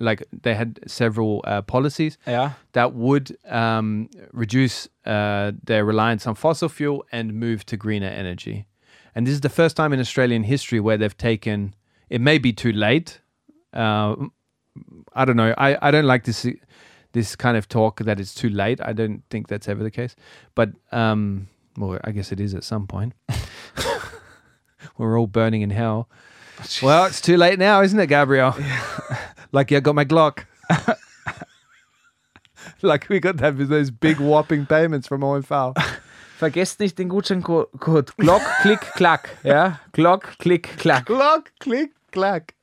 like 0.03 0.23
they 0.43 0.55
had 0.55 0.81
several 0.87 1.41
uh, 1.45 1.63
policies 1.63 2.19
Ja. 2.27 2.51
that 2.73 2.93
would 2.95 3.37
um, 3.49 4.09
reduce 4.33 4.89
uh, 5.07 5.53
their 5.65 5.85
reliance 5.85 6.27
on 6.27 6.35
fossil 6.35 6.69
fuel 6.69 7.05
and 7.13 7.33
move 7.35 7.65
to 7.67 7.77
greener 7.77 8.09
energy. 8.09 8.67
And 9.15 9.27
this 9.27 9.35
is 9.35 9.41
the 9.41 9.49
first 9.51 9.77
time 9.77 9.93
in 9.93 10.01
Australian 10.01 10.43
history 10.45 10.81
where 10.81 10.97
they've 10.97 11.17
taken. 11.17 11.75
It 12.09 12.21
may 12.21 12.39
be 12.39 12.53
too 12.53 12.73
late. 12.73 13.21
Uh, 13.73 14.15
I 15.15 15.25
don't 15.25 15.37
know. 15.37 15.55
I, 15.57 15.89
I 15.89 15.91
don't 15.91 16.07
like 16.07 16.25
this 16.25 16.47
this 17.13 17.37
kind 17.37 17.57
of 17.57 17.69
talk 17.69 18.01
that 18.01 18.19
it's 18.19 18.35
too 18.35 18.49
late. 18.49 18.81
I 18.81 18.93
don't 18.95 19.23
think 19.29 19.49
that's 19.49 19.69
ever 19.69 19.83
the 19.83 19.91
case. 19.91 20.17
But 20.55 20.71
um, 20.93 21.49
well, 21.77 21.99
I 22.05 22.11
guess 22.13 22.33
it 22.33 22.41
is 22.41 22.55
at 22.55 22.65
some 22.65 22.87
point. 22.87 23.13
We're 24.99 25.19
all 25.19 25.27
burning 25.27 25.63
in 25.63 25.71
hell. 25.71 26.09
Well, 26.81 27.07
it's 27.07 27.21
too 27.21 27.37
late 27.37 27.59
now, 27.59 27.83
isn't 27.83 27.99
it, 27.99 28.07
Gabriel? 28.07 28.55
like, 29.53 29.73
I 29.73 29.81
got 29.81 29.95
my 29.95 30.05
Glock. 30.05 30.47
like, 32.83 33.09
we 33.09 33.21
got 33.21 33.37
that 33.39 33.57
with 33.57 33.69
those 33.69 33.91
big 33.91 34.19
whopping 34.19 34.67
payments 34.67 35.07
from 35.07 35.21
OMV. 35.21 35.77
Vergesst 36.39 36.81
nicht 36.81 36.99
den 36.99 37.09
Gutscheincode 37.09 38.17
Glock, 38.17 38.43
Klick, 38.63 38.81
Klack. 38.95 39.29
Ja? 39.45 39.79
Glock, 39.93 40.39
Klick, 40.39 40.77
Klack. 40.77 41.07
Glock, 41.07 41.53
click, 41.61 41.93
clack. 42.11 42.55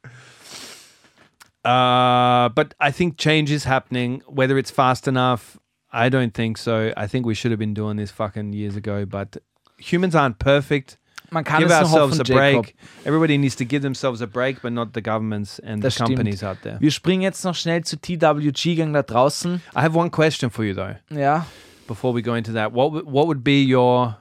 Uh, 1.63 2.49
but 2.49 2.73
I 2.79 2.91
think 2.91 3.17
change 3.17 3.51
is 3.51 3.65
happening. 3.65 4.21
Whether 4.27 4.57
it's 4.57 4.71
fast 4.71 5.07
enough, 5.07 5.57
I 5.91 6.09
don't 6.09 6.33
think 6.33 6.57
so. 6.57 6.93
I 6.95 7.07
think 7.07 7.25
we 7.25 7.33
should 7.33 7.51
have 7.51 7.59
been 7.59 7.73
doing 7.73 7.97
this 7.97 8.11
fucking 8.11 8.53
years 8.53 8.75
ago. 8.75 9.05
But 9.05 9.37
humans 9.77 10.15
aren't 10.15 10.39
perfect. 10.39 10.97
Man 11.31 11.43
kann 11.43 11.59
give 11.59 11.71
es 11.71 11.79
nur 11.79 12.01
ourselves 12.01 12.19
hoffen, 12.19 12.35
a 12.35 12.43
Jacob. 12.51 12.63
break. 12.65 12.75
Everybody 13.05 13.37
needs 13.37 13.55
to 13.57 13.65
give 13.65 13.81
themselves 13.81 14.21
a 14.21 14.27
break, 14.27 14.61
but 14.61 14.71
not 14.71 14.89
the 14.93 15.01
governments 15.01 15.59
and 15.59 15.83
Das 15.83 15.93
the 15.95 16.03
stimmt. 16.03 16.09
companies 16.17 16.43
out 16.43 16.57
there. 16.63 16.77
Wir 16.79 16.91
springen 16.91 17.21
jetzt 17.21 17.43
noch 17.43 17.55
schnell 17.55 17.83
zu 17.83 17.97
TWG-Gang 17.97 18.93
da 18.93 19.03
draußen. 19.03 19.61
I 19.75 19.81
have 19.81 19.95
one 19.97 20.09
question 20.09 20.49
for 20.49 20.63
you 20.65 20.73
though. 20.73 20.95
Ja. 21.09 21.45
before 21.87 22.13
we 22.13 22.21
go 22.21 22.35
into 22.35 22.51
that, 22.53 22.71
what 22.71 23.05
what 23.05 23.27
would 23.27 23.43
be 23.43 23.63
your? 23.63 24.15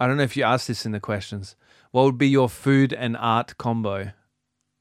I 0.00 0.06
don't 0.06 0.16
know 0.16 0.22
if 0.24 0.36
you 0.36 0.44
asked 0.44 0.66
this 0.68 0.84
in 0.86 0.92
the 0.92 1.00
questions. 1.00 1.56
What 1.90 2.04
would 2.04 2.18
be 2.18 2.28
your 2.28 2.48
food 2.48 2.92
and 2.92 3.16
art 3.16 3.56
combo? 3.58 4.12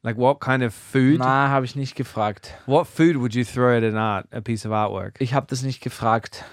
Like 0.03 0.15
what 0.17 0.39
kind 0.39 0.61
of 0.61 0.73
food? 0.73 1.19
Na, 1.19 1.47
habe 1.49 1.65
ich 1.65 1.75
nicht 1.75 1.95
gefragt. 1.95 2.53
What 2.65 2.85
food 2.87 3.17
would 3.17 3.33
you 3.33 3.43
throw 3.43 3.75
at 3.77 3.83
an 3.83 3.95
art, 3.97 4.27
a 4.31 4.41
piece 4.41 4.65
of 4.65 4.71
artwork? 4.71 5.15
Ich 5.19 5.33
habe 5.33 5.47
das 5.49 5.63
nicht 5.63 5.81
gefragt. 5.81 6.43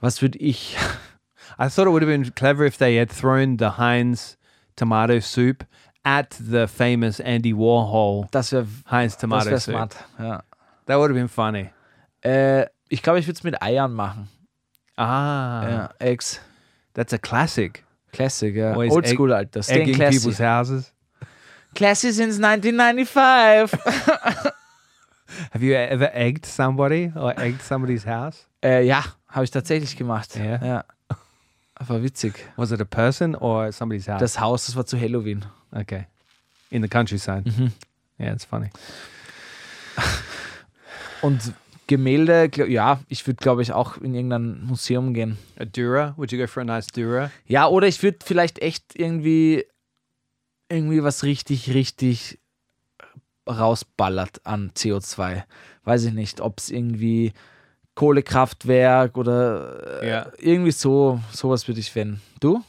Was 0.00 0.20
würde 0.22 0.38
ich? 0.38 0.76
I 1.62 1.68
thought 1.68 1.86
it 1.86 1.90
would 1.90 2.02
have 2.02 2.08
been 2.10 2.30
clever 2.32 2.64
if 2.64 2.78
they 2.78 2.96
had 2.96 3.10
thrown 3.10 3.58
the 3.58 3.72
Heinz 3.76 4.36
tomato 4.76 5.20
soup 5.20 5.64
at 6.04 6.30
the 6.40 6.66
famous 6.66 7.20
Andy 7.20 7.52
Warhol 7.52 8.26
Das 8.30 8.50
wäre 8.52 8.66
Heinz 8.90 9.12
das 9.14 9.20
tomato 9.20 9.50
wär 9.50 9.60
soup. 9.60 9.74
smart. 9.74 9.96
Ja. 10.18 10.42
That 10.86 10.98
would 10.98 11.10
have 11.10 11.14
been 11.18 11.28
funny. 11.28 11.70
Äh, 12.24 12.66
ich 12.88 13.02
glaube, 13.02 13.18
ich 13.18 13.26
würde 13.26 13.36
es 13.38 13.44
mit 13.44 13.60
Eiern 13.62 13.92
machen. 13.92 14.28
Ah, 14.96 15.68
Ja, 15.68 15.90
Eggs. 15.98 16.40
that's 16.94 17.12
a 17.12 17.18
classic. 17.18 17.84
Classic, 18.12 18.54
ja. 18.56 18.72
Always 18.72 18.92
Oldschool, 18.92 19.32
Alter. 19.32 19.62
Staying 19.62 19.82
Egging 19.82 19.94
classy. 19.96 20.18
people's 20.18 20.38
houses. 20.40 20.92
Classy 21.74 22.10
since 22.10 22.38
1995. 22.42 23.78
Have 25.52 25.62
you 25.62 25.74
ever 25.74 26.10
egged 26.12 26.44
somebody 26.46 27.12
or 27.14 27.32
egged 27.38 27.62
somebody's 27.62 28.04
house? 28.06 28.46
äh, 28.64 28.82
ja, 28.84 29.04
habe 29.28 29.44
ich 29.44 29.50
tatsächlich 29.50 29.96
gemacht. 29.96 30.34
Ja? 30.36 30.56
ja. 30.64 30.84
War 31.86 32.02
witzig. 32.02 32.46
Was 32.56 32.70
it 32.72 32.80
a 32.80 32.84
person 32.84 33.34
or 33.34 33.72
somebody's 33.72 34.06
house? 34.06 34.20
Das 34.20 34.38
Haus, 34.40 34.66
das 34.66 34.76
war 34.76 34.86
zu 34.86 35.00
Halloween. 35.00 35.44
okay, 35.72 36.06
in 36.70 36.82
the 36.82 36.88
countryside. 36.88 37.42
Mhm. 37.44 37.72
Yeah, 38.18 38.32
it's 38.32 38.44
funny. 38.44 38.68
Und 41.22 41.54
Gemälde, 41.86 42.48
glaub, 42.48 42.68
ja, 42.68 43.00
ich 43.08 43.26
würde, 43.26 43.38
glaube 43.42 43.62
ich, 43.62 43.72
auch 43.72 43.96
in 43.98 44.14
irgendein 44.14 44.64
Museum 44.64 45.12
gehen. 45.12 45.38
A 45.58 45.64
Dura? 45.64 46.14
Would 46.16 46.30
you 46.32 46.38
go 46.38 46.46
for 46.46 46.60
a 46.62 46.64
nice 46.64 46.86
Dura? 46.86 47.30
Ja, 47.46 47.66
oder 47.66 47.88
ich 47.88 48.02
würde 48.02 48.18
vielleicht 48.24 48.60
echt 48.60 48.94
irgendwie, 48.94 49.64
irgendwie 50.68 51.02
was 51.02 51.24
richtig, 51.24 51.74
richtig 51.74 52.38
rausballert 53.48 54.46
an 54.46 54.70
CO2. 54.76 55.42
Weiß 55.84 56.04
ich 56.04 56.12
nicht, 56.12 56.40
ob 56.40 56.58
es 56.58 56.70
irgendwie 56.70 57.32
Kohlekraftwerk 58.00 59.18
oder 59.18 60.00
äh, 60.02 60.08
Ja. 60.08 60.26
irgendwie 60.38 60.70
so, 60.72 61.20
sowas 61.30 61.68
würde 61.68 61.80
ich 61.80 61.94
wenn. 61.94 62.20
Du? 62.40 62.62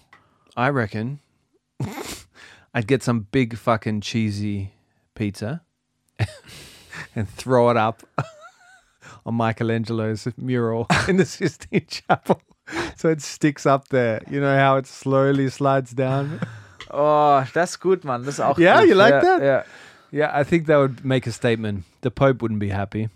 I 0.57 0.67
reckon 0.67 1.19
I'd 2.73 2.85
get 2.85 3.01
some 3.01 3.27
big 3.31 3.57
fucking 3.57 4.01
cheesy 4.01 4.71
pizza 5.15 5.61
and 7.15 7.29
throw 7.37 7.71
it 7.71 7.77
up 7.77 8.03
on 9.25 9.35
Michelangelo's 9.37 10.27
mural 10.35 10.85
in 11.07 11.15
the 11.17 11.23
Sistine 11.25 11.85
Chapel. 11.87 12.41
So 12.97 13.07
it 13.09 13.21
sticks 13.21 13.65
up 13.65 13.87
there. 13.87 14.21
You 14.29 14.41
know 14.41 14.57
how 14.57 14.75
it 14.75 14.85
slowly 14.85 15.49
slides 15.49 15.91
down? 15.91 16.41
Oh, 16.89 17.41
gut, 17.79 18.03
Mann. 18.03 18.25
Das 18.25 18.33
ist 18.35 18.39
auch 18.41 18.57
Yeah, 18.59 18.81
gut. 18.81 18.89
you 18.89 18.95
like 18.95 19.13
ja, 19.13 19.21
that? 19.21 19.41
Ja. 19.41 19.63
Yeah, 20.11 20.37
I 20.41 20.43
think 20.43 20.67
that 20.67 20.77
would 20.77 21.05
make 21.05 21.25
a 21.25 21.31
statement. 21.31 21.85
The 22.01 22.11
Pope 22.11 22.41
wouldn't 22.41 22.59
be 22.59 22.69
happy. 22.69 23.07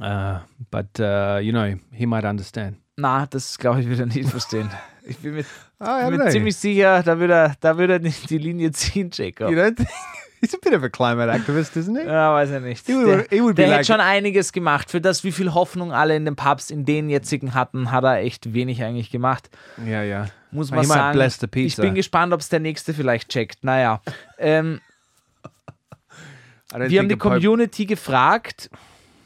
Uh, 0.00 0.40
but, 0.70 0.98
uh, 1.00 1.38
you 1.40 1.52
know, 1.52 1.78
he 1.92 2.06
might 2.06 2.24
understand. 2.24 2.76
Na, 2.96 3.26
das 3.26 3.58
glaube 3.58 3.80
ich, 3.80 3.86
würde 3.88 4.02
er 4.02 4.06
nicht 4.06 4.28
verstehen. 4.28 4.70
Ich 5.08 5.18
bin 5.18 5.34
mir, 5.34 5.44
bin 5.78 6.16
mir 6.18 6.30
ziemlich 6.30 6.56
sicher, 6.56 7.00
da 7.04 7.20
würde 7.20 7.32
er, 7.32 7.54
da 7.60 7.78
würde 7.78 7.92
er 7.92 7.98
nicht 8.00 8.28
die 8.28 8.38
Linie 8.38 8.72
ziehen, 8.72 9.10
Jacob. 9.12 9.50
You 9.52 9.56
don't 9.56 9.76
think? 9.76 9.88
He's 10.40 10.54
a 10.54 10.58
bit 10.62 10.74
of 10.74 10.82
a 10.82 10.88
climate 10.88 11.30
activist, 11.30 11.76
isn't 11.76 11.96
he? 11.96 12.06
Ja, 12.06 12.34
weiß 12.34 12.50
er 12.50 12.60
nicht. 12.60 12.86
He 12.86 12.92
would- 12.92 13.06
der 13.06 13.26
he 13.30 13.40
would 13.40 13.54
be 13.56 13.62
der 13.62 13.68
like- 13.68 13.78
hätte 13.78 13.92
schon 13.92 14.00
einiges 14.00 14.52
gemacht. 14.52 14.90
Für 14.90 15.00
das, 15.00 15.24
wie 15.24 15.32
viel 15.32 15.54
Hoffnung 15.54 15.92
alle 15.92 16.14
in 16.14 16.24
den 16.24 16.36
Papst 16.36 16.70
in 16.70 16.84
den 16.84 17.08
jetzigen 17.08 17.54
hatten, 17.54 17.90
hat 17.90 18.04
er 18.04 18.18
echt 18.18 18.52
wenig 18.52 18.82
eigentlich 18.82 19.10
gemacht. 19.10 19.48
Yeah, 19.78 20.02
yeah. 20.02 20.28
Muss 20.50 20.68
He 20.68 20.74
man 20.74 20.86
might 20.86 21.40
sagen. 21.40 21.60
Ich 21.60 21.76
bin 21.76 21.94
gespannt, 21.94 22.32
ob 22.32 22.40
es 22.40 22.48
der 22.48 22.60
nächste 22.60 22.92
vielleicht 22.92 23.30
checkt. 23.30 23.64
Naja. 23.64 24.02
Ähm, 24.38 24.80
wir 26.74 26.98
haben 26.98 27.08
die 27.08 27.16
Community 27.16 27.86
gefragt, 27.86 28.70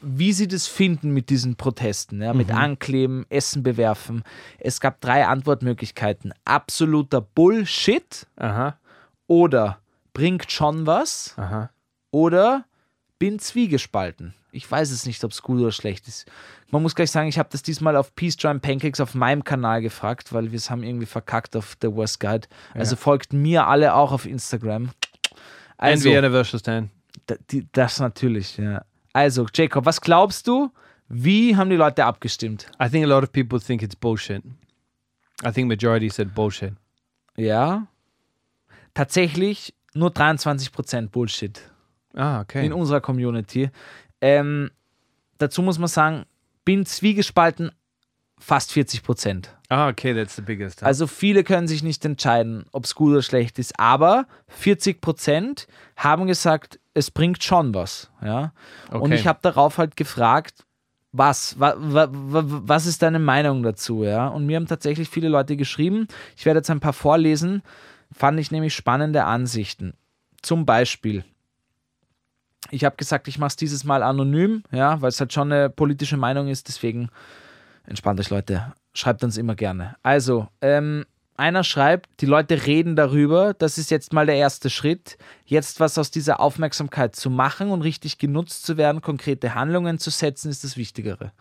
wie 0.01 0.33
sie 0.33 0.47
das 0.47 0.67
finden 0.67 1.11
mit 1.11 1.29
diesen 1.29 1.55
Protesten, 1.55 2.21
ja, 2.21 2.33
mit 2.33 2.49
Mhm. 2.49 2.55
Ankleben, 2.55 3.25
Essen 3.29 3.63
bewerfen. 3.63 4.23
Es 4.59 4.79
gab 4.81 4.99
drei 5.01 5.25
Antwortmöglichkeiten. 5.27 6.33
Absoluter 6.45 7.21
Bullshit 7.21 8.25
Uh-huh. 8.39 8.73
oder 9.27 9.79
bringt 10.13 10.51
schon 10.51 10.85
was 10.85 11.35
Uh-huh. 11.37 11.67
oder 12.11 12.65
bin 13.19 13.39
zwiegespalten. 13.39 14.33
Ich 14.53 14.69
weiß 14.69 14.91
es 14.91 15.05
nicht, 15.05 15.23
ob 15.23 15.31
es 15.31 15.41
gut 15.41 15.59
oder 15.61 15.71
schlecht 15.71 16.07
ist. 16.09 16.25
Man 16.71 16.81
muss 16.81 16.95
gleich 16.95 17.11
sagen, 17.11 17.29
ich 17.29 17.39
habe 17.39 17.47
das 17.51 17.61
diesmal 17.63 17.95
auf 17.95 18.15
Peace 18.15 18.35
Drum 18.35 18.59
Pancakes 18.59 18.99
auf 18.99 19.13
meinem 19.15 19.43
Kanal 19.43 19.81
gefragt, 19.81 20.33
weil 20.33 20.51
wir 20.51 20.57
es 20.57 20.69
haben 20.69 20.83
irgendwie 20.83 21.05
verkackt 21.05 21.55
auf 21.55 21.77
The 21.81 21.93
Worst 21.93 22.19
Guide. 22.19 22.47
Also 22.73 22.95
folgt 22.97 23.31
mir 23.31 23.67
alle 23.67 23.93
auch 23.93 24.11
auf 24.11 24.25
Instagram. 24.25 24.83
And 24.85 24.93
Also, 25.77 26.09
Vienna 26.09 26.29
versus 26.29 26.63
10. 26.63 26.89
da- 27.27 27.35
die, 27.49 27.65
das 27.71 27.99
natürlich, 27.99 28.57
ja. 28.57 28.83
Also, 29.13 29.45
Jacob, 29.53 29.85
was 29.85 30.01
glaubst 30.01 30.47
du? 30.47 30.71
Wie 31.07 31.55
haben 31.55 31.69
die 31.69 31.75
Leute 31.75 32.05
abgestimmt? 32.05 32.67
I 32.81 32.89
think 32.89 33.05
a 33.05 33.07
lot 33.07 33.23
of 33.23 33.31
people 33.31 33.59
think 33.59 33.81
it's 33.81 33.95
bullshit. 33.95 34.43
I 35.45 35.51
think 35.51 35.67
majority 35.67 36.09
said 36.09 36.33
bullshit. 36.33 36.73
Ja. 37.35 37.87
Tatsächlich 38.93 39.73
nur 39.93 40.09
23% 40.09 41.09
Bullshit. 41.09 41.61
Ah, 42.13 42.41
okay. 42.41 42.65
in 42.65 42.73
unserer 42.73 42.99
Community. 42.99 43.69
Ähm, 44.19 44.69
dazu 45.37 45.61
muss 45.61 45.79
man 45.79 45.87
sagen, 45.87 46.25
bin 46.65 46.85
zwiegespalten 46.85 47.71
fast 48.37 48.73
40 48.73 49.03
Prozent. 49.03 49.55
Ah, 49.69 49.87
okay, 49.87 50.13
that's 50.13 50.35
the 50.35 50.41
biggest. 50.41 50.83
Also 50.83 51.07
viele 51.07 51.43
können 51.45 51.67
sich 51.67 51.83
nicht 51.83 52.03
entscheiden, 52.03 52.65
ob 52.73 52.83
es 52.83 52.95
gut 52.95 53.11
oder 53.11 53.21
schlecht 53.21 53.59
ist, 53.59 53.79
aber 53.79 54.27
40 54.47 54.99
Prozent 54.99 55.67
haben 55.95 56.27
gesagt, 56.27 56.79
es 56.93 57.11
bringt 57.11 57.43
schon 57.43 57.73
was. 57.73 58.09
Ja? 58.21 58.53
Und 58.89 59.01
Okay. 59.03 59.15
ich 59.15 59.27
habe 59.27 59.39
darauf 59.41 59.77
halt 59.77 59.95
gefragt, 59.95 60.65
was, 61.13 61.59
wa, 61.59 61.75
wa, 61.77 62.07
wa, 62.11 62.43
was 62.45 62.85
ist 62.85 63.01
deine 63.01 63.19
Meinung 63.19 63.63
dazu? 63.63 64.03
Ja? 64.03 64.27
Und 64.27 64.45
mir 64.45 64.55
haben 64.57 64.67
tatsächlich 64.67 65.09
viele 65.09 65.27
Leute 65.29 65.57
geschrieben. 65.57 66.07
Ich 66.37 66.45
werde 66.45 66.59
jetzt 66.59 66.69
ein 66.69 66.79
paar 66.79 66.93
vorlesen. 66.93 67.63
Fand 68.13 68.39
ich 68.39 68.51
nämlich 68.51 68.73
spannende 68.75 69.23
Ansichten. 69.25 69.93
Zum 70.41 70.65
Beispiel, 70.65 71.23
ich 72.69 72.83
habe 72.85 72.95
gesagt, 72.95 73.27
ich 73.27 73.37
mache 73.37 73.49
es 73.49 73.55
dieses 73.55 73.83
Mal 73.83 74.03
anonym, 74.03 74.63
ja, 74.71 75.01
weil 75.01 75.09
es 75.09 75.19
halt 75.19 75.33
schon 75.33 75.51
eine 75.51 75.69
politische 75.69 76.17
Meinung 76.17 76.47
ist. 76.47 76.67
Deswegen 76.67 77.09
entspannt 77.85 78.19
euch, 78.19 78.29
Leute. 78.29 78.73
Schreibt 78.93 79.23
uns 79.23 79.37
immer 79.37 79.55
gerne. 79.55 79.95
Also, 80.03 80.47
ähm, 80.61 81.05
einer 81.37 81.63
schreibt, 81.63 82.09
die 82.21 82.25
Leute 82.25 82.65
reden 82.65 82.95
darüber, 82.95 83.53
das 83.53 83.77
ist 83.77 83.89
jetzt 83.91 84.13
mal 84.13 84.25
der 84.25 84.35
erste 84.35 84.69
Schritt, 84.69 85.17
jetzt 85.45 85.79
was 85.79 85.97
aus 85.97 86.11
dieser 86.11 86.39
Aufmerksamkeit 86.39 87.15
zu 87.15 87.29
machen 87.29 87.71
und 87.71 87.81
richtig 87.81 88.17
genutzt 88.17 88.65
zu 88.65 88.77
werden, 88.77 89.01
konkrete 89.01 89.55
Handlungen 89.55 89.97
zu 89.97 90.09
setzen, 90.09 90.49
ist 90.49 90.63
das 90.63 90.77
Wichtigere. 90.77 91.31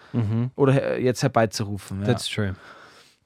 Oder 0.56 0.96
äh, 0.96 1.02
jetzt 1.04 1.22
herbeizurufen. 1.22 2.00
Ja. 2.00 2.06
That's 2.06 2.28
true. 2.28 2.54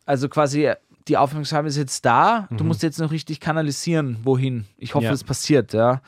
Also 0.07 0.29
quasi, 0.29 0.73
die 1.09 1.17
Aufmerksamkeit 1.17 1.71
ist 1.71 1.77
jetzt 1.77 2.05
da, 2.05 2.49
du 2.51 2.65
musst 2.65 2.83
jetzt 2.83 2.99
noch 2.99 3.11
richtig 3.11 3.41
kanalisieren, 3.41 4.19
wohin. 4.23 4.67
Ich 4.77 4.95
hoffe, 4.95 5.09
es 5.09 5.25
passiert, 5.25 5.73
ja. 5.73 6.03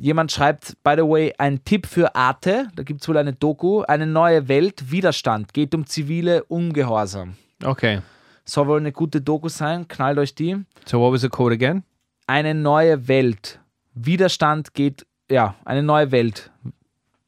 Jemand 0.00 0.30
schreibt, 0.30 0.80
by 0.84 0.94
the 0.96 1.02
way, 1.02 1.34
ein 1.38 1.64
Tipp 1.64 1.86
für 1.86 2.14
Arte, 2.14 2.68
da 2.76 2.84
gibt 2.84 3.02
es 3.02 3.08
wohl 3.08 3.16
eine 3.16 3.32
Doku, 3.32 3.82
eine 3.82 4.06
neue 4.06 4.46
Welt, 4.46 4.92
Widerstand, 4.92 5.52
geht 5.52 5.74
um 5.74 5.86
zivile 5.86 6.44
Ungehorsam. 6.44 7.34
Okay. 7.64 8.00
Soll 8.48 8.66
wohl 8.66 8.80
eine 8.80 8.92
gute 8.92 9.20
Doku 9.20 9.50
sein, 9.50 9.86
knallt 9.88 10.16
euch 10.16 10.34
die. 10.34 10.56
So 10.86 11.00
what 11.00 11.12
was 11.12 11.22
it 11.22 11.30
called 11.30 11.52
again? 11.52 11.82
Eine 12.26 12.54
neue 12.54 13.06
Welt, 13.06 13.60
Widerstand 13.92 14.72
geht, 14.72 15.04
ja, 15.30 15.54
eine 15.66 15.82
neue 15.82 16.10
Welt, 16.12 16.50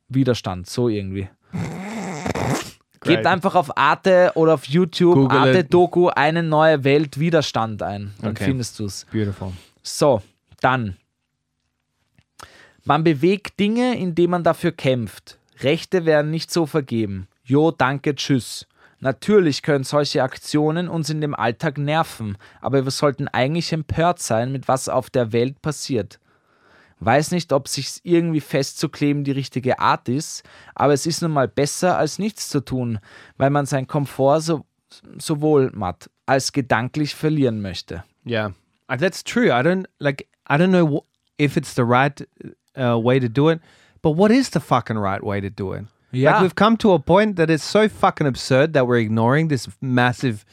Widerstand, 0.09 0.67
so 0.67 0.89
irgendwie. 0.89 1.29
Gebt 3.03 3.27
einfach 3.27 3.55
auf 3.55 3.77
Arte 3.77 4.33
oder 4.35 4.55
auf 4.55 4.65
YouTube 4.67 5.15
Google 5.15 5.39
Arte 5.39 5.59
it. 5.59 5.73
Doku 5.75 6.09
eine 6.09 6.43
neue 6.43 6.85
Welt 6.85 7.19
Widerstand 7.21 7.83
ein. 7.83 8.13
Dann 8.21 8.31
Okay. 8.31 8.45
findest 8.45 8.79
du 8.79 8.87
es. 8.87 9.07
Beautiful. 9.13 9.53
So, 9.83 10.23
dann. 10.61 10.97
Man 12.85 13.05
bewegt 13.05 13.61
Dinge, 13.61 13.99
indem 13.99 14.31
man 14.31 14.43
dafür 14.43 14.73
kämpft. 14.73 15.39
Rechte 15.61 16.07
werden 16.07 16.31
nicht 16.31 16.51
so 16.51 16.65
vergeben. 16.67 17.29
Jo, 17.45 17.71
danke, 17.71 18.15
tschüss. 18.15 18.67
Natürlich 19.01 19.63
können 19.63 19.85
solche 19.85 20.23
Aktionen 20.23 20.89
uns 20.89 21.09
in 21.11 21.21
dem 21.21 21.35
Alltag 21.35 21.79
nerven, 21.79 22.37
aber 22.61 22.85
wir 22.85 22.91
sollten 22.91 23.29
eigentlich 23.29 23.73
empört 23.73 24.21
sein, 24.21 24.53
mit 24.53 24.69
was 24.69 24.89
auf 24.89 25.11
der 25.11 25.33
Welt 25.33 25.63
passiert. 25.63 26.21
Weiß 27.03 27.31
nicht, 27.31 27.53
ob 27.53 27.67
sich 27.67 28.01
irgendwie 28.03 28.41
festzukleben 28.41 29.25
die 29.25 29.33
richtige 29.33 29.79
Art 29.79 30.09
ist, 30.11 30.43
aber 30.75 30.93
es 30.93 31.07
ist 31.07 31.23
nun 31.23 31.33
mal 31.33 31.49
besser, 31.49 31.97
als 31.97 32.19
nichts 32.19 32.51
zu 32.51 32.61
tun, 32.61 32.99
weil 33.39 33.49
man 33.49 33.65
seinen 33.65 33.87
Komfort 33.87 34.43
so, 34.43 34.67
sowohl 35.19 35.71
matt 35.75 36.11
als 36.27 36.53
gedanklich 36.53 37.15
verlieren 37.15 37.63
möchte. 37.63 38.05
Yeah, 38.27 38.53
Uh, 38.91 38.97
that's 38.97 39.23
true. 39.23 39.53
I 39.53 39.63
don't 39.63 39.87
like. 40.01 40.27
I 40.49 40.57
don't 40.57 40.73
know 40.73 41.05
if 41.39 41.57
it's 41.57 41.75
the 41.75 41.85
right 41.85 42.27
uh, 42.77 42.99
way 42.99 43.21
to 43.21 43.29
do 43.29 43.49
it, 43.49 43.61
but 44.03 44.17
what 44.17 44.33
is 44.33 44.51
the 44.51 44.59
fucking 44.59 44.99
right 44.99 45.23
way 45.23 45.41
to 45.41 45.49
do 45.49 45.73
it? 45.75 45.85
Ja. 46.13 46.41
Like 46.41 46.43
we've 46.51 46.57
come 46.57 46.77
to 46.79 46.95
a 46.95 46.99
point 46.99 47.37
that 47.37 47.51
it's 47.51 47.71
so 47.71 47.89
fucking 47.89 48.27
absurd 48.27 48.75
that 48.75 48.85
we're 48.87 49.01
ignoring 49.01 49.49
this 49.49 49.69
massive, 49.81 50.45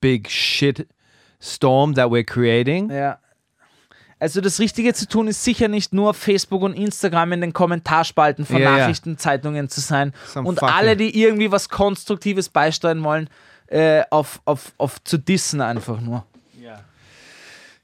big 0.00 0.28
shit 0.28 0.86
storm 1.40 1.94
that 1.94 2.10
we're 2.10 2.24
creating. 2.24 2.90
Ja. 2.90 3.18
Also 4.18 4.40
das 4.40 4.60
Richtige 4.60 4.94
zu 4.94 5.08
tun 5.08 5.26
ist 5.26 5.42
sicher 5.42 5.66
nicht 5.66 5.92
nur 5.92 6.10
auf 6.10 6.16
Facebook 6.16 6.62
und 6.62 6.74
Instagram 6.74 7.32
in 7.32 7.40
den 7.40 7.52
Kommentarspalten 7.52 8.46
von 8.46 8.58
Ja, 8.58 8.62
ja. 8.62 8.78
Nachrichtenzeitungen 8.78 9.68
zu 9.68 9.80
sein 9.80 10.12
Some 10.32 10.48
und 10.48 10.62
alle, 10.62 10.96
die 10.96 11.20
irgendwie 11.20 11.50
was 11.50 11.68
Konstruktives 11.68 12.48
beisteuern 12.48 13.02
wollen, 13.02 13.28
äh, 13.66 14.04
auf, 14.10 14.40
auf, 14.44 14.72
auf 14.78 15.02
zu 15.02 15.18
dissen 15.18 15.60
einfach 15.60 16.00
nur. 16.00 16.24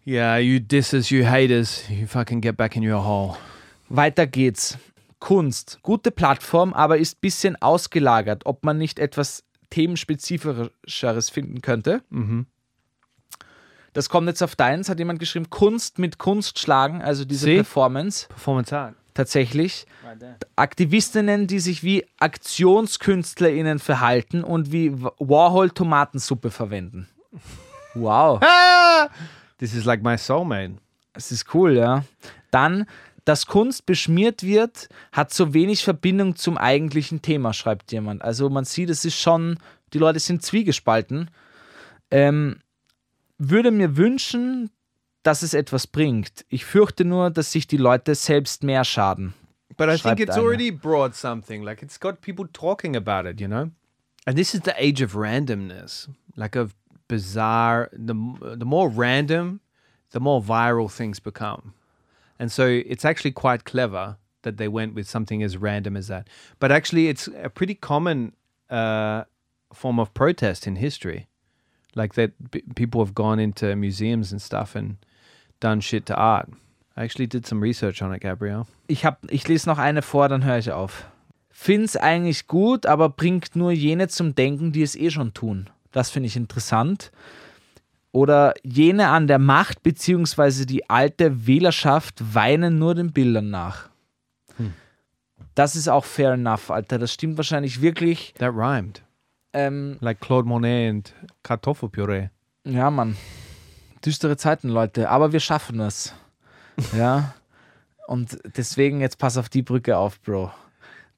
Yeah, 0.09 0.39
you 0.39 0.59
dissers, 0.59 1.11
you 1.11 1.23
haters, 1.23 1.83
you 1.91 2.07
fucking 2.07 2.41
get 2.41 2.57
back 2.57 2.77
in 2.77 2.83
your 2.83 3.05
hole. 3.05 3.37
Weiter 3.91 4.27
geht's. 4.27 4.79
Kunst. 5.21 5.79
Gute 5.83 6.11
Plattform, 6.11 6.73
aber 6.73 6.99
ist 6.99 7.21
bisschen 7.21 7.61
ausgelagert, 7.61 8.47
ob 8.47 8.65
man 8.65 8.79
nicht 8.79 8.99
etwas 8.99 9.45
themenspezifischeres 9.71 11.31
finden 11.31 11.61
könnte. 11.61 12.03
Das 13.93 14.09
kommt 14.09 14.29
jetzt 14.29 14.43
auf 14.43 14.57
deins, 14.57 14.89
hat 14.89 14.99
jemand 14.99 15.19
geschrieben, 15.19 15.51
Kunst 15.51 15.99
mit 15.99 16.19
Kunst 16.19 16.59
schlagen, 16.59 17.03
also 17.03 17.25
diese 17.25 17.45
See? 17.45 17.57
Performance. 17.57 18.29
Performance 18.29 18.77
art. 18.77 18.95
tatsächlich 19.15 19.87
Aktivistinnen, 20.57 21.47
die 21.49 21.59
sich 21.59 21.83
wie 21.83 22.07
AktionskünstlerInnen 22.21 23.79
verhalten 23.81 24.45
und 24.45 24.73
wie 24.73 24.93
Warhol 25.01 25.71
Tomatensuppe 25.71 26.51
verwenden. 26.51 27.09
Wow! 27.95 28.41
This 29.59 29.75
is 29.75 29.85
like 29.85 30.03
my 30.03 30.17
soulmate. 30.17 30.75
das 31.15 31.33
ist 31.33 31.53
cool, 31.53 31.77
ja. 31.77 32.05
Dann, 32.53 32.87
dass 33.29 33.45
Kunst 33.45 33.85
beschmiert 33.85 34.43
wird, 34.43 34.89
hat 35.13 35.35
so 35.35 35.53
wenig 35.53 35.85
Verbindung 35.85 36.37
zum 36.37 36.57
eigentlichen 36.57 37.21
Thema, 37.21 37.53
schreibt 37.53 37.93
jemand. 37.93 38.23
Also 38.23 38.49
man 38.49 38.65
sieht, 38.65 38.89
es 38.89 39.05
ist 39.05 39.17
schon, 39.17 39.59
die 39.93 39.99
Leute 39.99 40.19
sind 40.19 40.43
zwiegespalten. 40.43 41.31
Ähm, 42.11 42.61
würde 43.37 43.71
mir 43.71 43.99
wünschen, 43.99 44.71
dass 45.23 45.43
es 45.43 45.53
etwas 45.53 45.87
bringt. 45.87 46.47
Ich 46.49 46.65
fürchte 46.65 47.05
nur, 47.05 47.29
dass 47.29 47.53
sich 47.53 47.67
die 47.67 47.77
Leute 47.77 48.15
selbst 48.15 48.63
mehr 48.63 48.83
schaden. 48.83 49.35
But 49.77 49.91
I 49.91 49.99
think 49.99 50.21
it's 50.21 50.31
einer. 50.31 50.43
already 50.43 50.71
brought 50.71 51.15
something. 51.15 51.63
Like 51.63 51.83
it's 51.83 52.01
got 52.01 52.23
people 52.23 52.47
talking 52.51 52.97
about 52.97 53.29
it, 53.29 53.43
you 53.43 53.47
know? 53.47 53.71
And 54.25 54.39
this 54.39 54.55
is 54.55 54.63
the 54.65 54.73
age 54.79 55.03
of 55.03 55.15
randomness, 55.15 56.09
like 56.35 56.57
of 56.57 56.75
bizarre. 57.09 57.91
The, 57.93 58.15
the 58.57 58.65
more 58.65 58.89
random, 58.89 59.61
the 60.13 60.21
more 60.21 60.41
viral 60.43 60.91
things 60.91 61.21
become. 61.21 61.75
And 62.39 62.53
so 62.53 62.67
it's 62.67 63.05
actually 63.05 63.33
quite 63.33 63.65
clever 63.65 64.17
that 64.43 64.57
they 64.57 64.69
went 64.69 64.95
with 64.95 65.09
something 65.09 65.43
as 65.43 65.57
random 65.57 65.97
as 65.97 66.09
that. 66.09 66.29
But 66.59 66.71
actually, 66.71 67.09
it's 67.09 67.29
a 67.43 67.51
pretty 67.51 67.75
common 67.75 68.33
uh, 68.71 69.25
form 69.73 69.99
of 69.99 70.15
protest 70.15 70.67
in 70.67 70.77
history. 70.77 71.27
Like 71.95 72.15
that 72.15 72.33
people 72.77 73.05
have 73.05 73.15
gone 73.15 73.41
into 73.41 73.75
museums 73.75 74.31
and 74.31 74.41
stuff 74.41 74.77
and 74.77 74.99
done 75.59 75.81
shit 75.81 76.07
to 76.07 76.15
art. 76.15 76.49
I 76.97 77.05
actually 77.05 77.27
did 77.27 77.47
some 77.47 77.61
research 77.61 78.03
on 78.03 78.13
it, 78.13 78.21
Gabriel. 78.21 78.67
Ich, 78.89 79.05
hab, 79.05 79.19
ich 79.31 79.49
lese 79.49 79.69
noch 79.69 79.79
eine 79.79 80.03
vor, 80.03 80.29
dann 80.29 80.45
höre 80.45 80.59
ich 80.59 80.71
auf. 80.71 81.07
Find's 81.51 81.97
eigentlich 81.97 82.47
gut, 82.47 82.87
aber 82.87 83.09
bringt 83.09 83.57
nur 83.57 83.73
jene 83.73 84.09
zum 84.09 84.35
Denken, 84.35 84.73
die 84.73 84.83
es 84.83 84.95
eh 84.95 85.11
schon 85.11 85.35
tun. 85.35 85.69
Das 85.91 86.11
finde 86.11 86.29
ich 86.29 86.37
interessant. 86.37 87.11
Oder 88.13 88.55
jene 88.63 89.09
an 89.09 89.27
der 89.27 89.39
Macht 89.39 89.83
beziehungsweise 89.83 90.65
die 90.67 90.89
alte 90.89 91.47
Wählerschaft 91.47 92.35
weinen 92.35 92.79
nur 92.79 92.95
den 92.95 93.13
Bildern 93.13 93.51
nach. 93.51 93.89
Das 95.55 95.75
ist 95.77 95.89
auch 95.89 96.05
fair 96.05 96.33
enough, 96.33 96.71
Alter. 96.71 96.99
Das 96.99 97.13
stimmt 97.13 97.37
wahrscheinlich 97.37 97.81
wirklich. 97.83 98.33
That 98.39 98.55
rhymed. 98.55 99.03
Ähm, 99.53 99.97
Like 100.01 100.21
Claude 100.21 100.47
Monet 100.49 100.91
and 100.91 101.15
Kartoffelpüree. 101.43 102.29
ja, 102.65 102.91
Mann. 102.91 103.17
Düstere 104.05 104.37
Zeiten, 104.37 104.69
Leute. 104.69 105.09
Aber 105.11 105.33
wir 105.33 105.41
schaffen 105.41 105.81
es. 105.81 106.15
Ja. 106.97 107.35
Und 108.07 108.39
deswegen 108.57 109.01
jetzt 109.01 109.19
pass 109.19 109.37
auf 109.37 109.49
die 109.49 109.63
Brücke 109.63 109.97
auf, 109.97 110.21
Bro. 110.23 110.53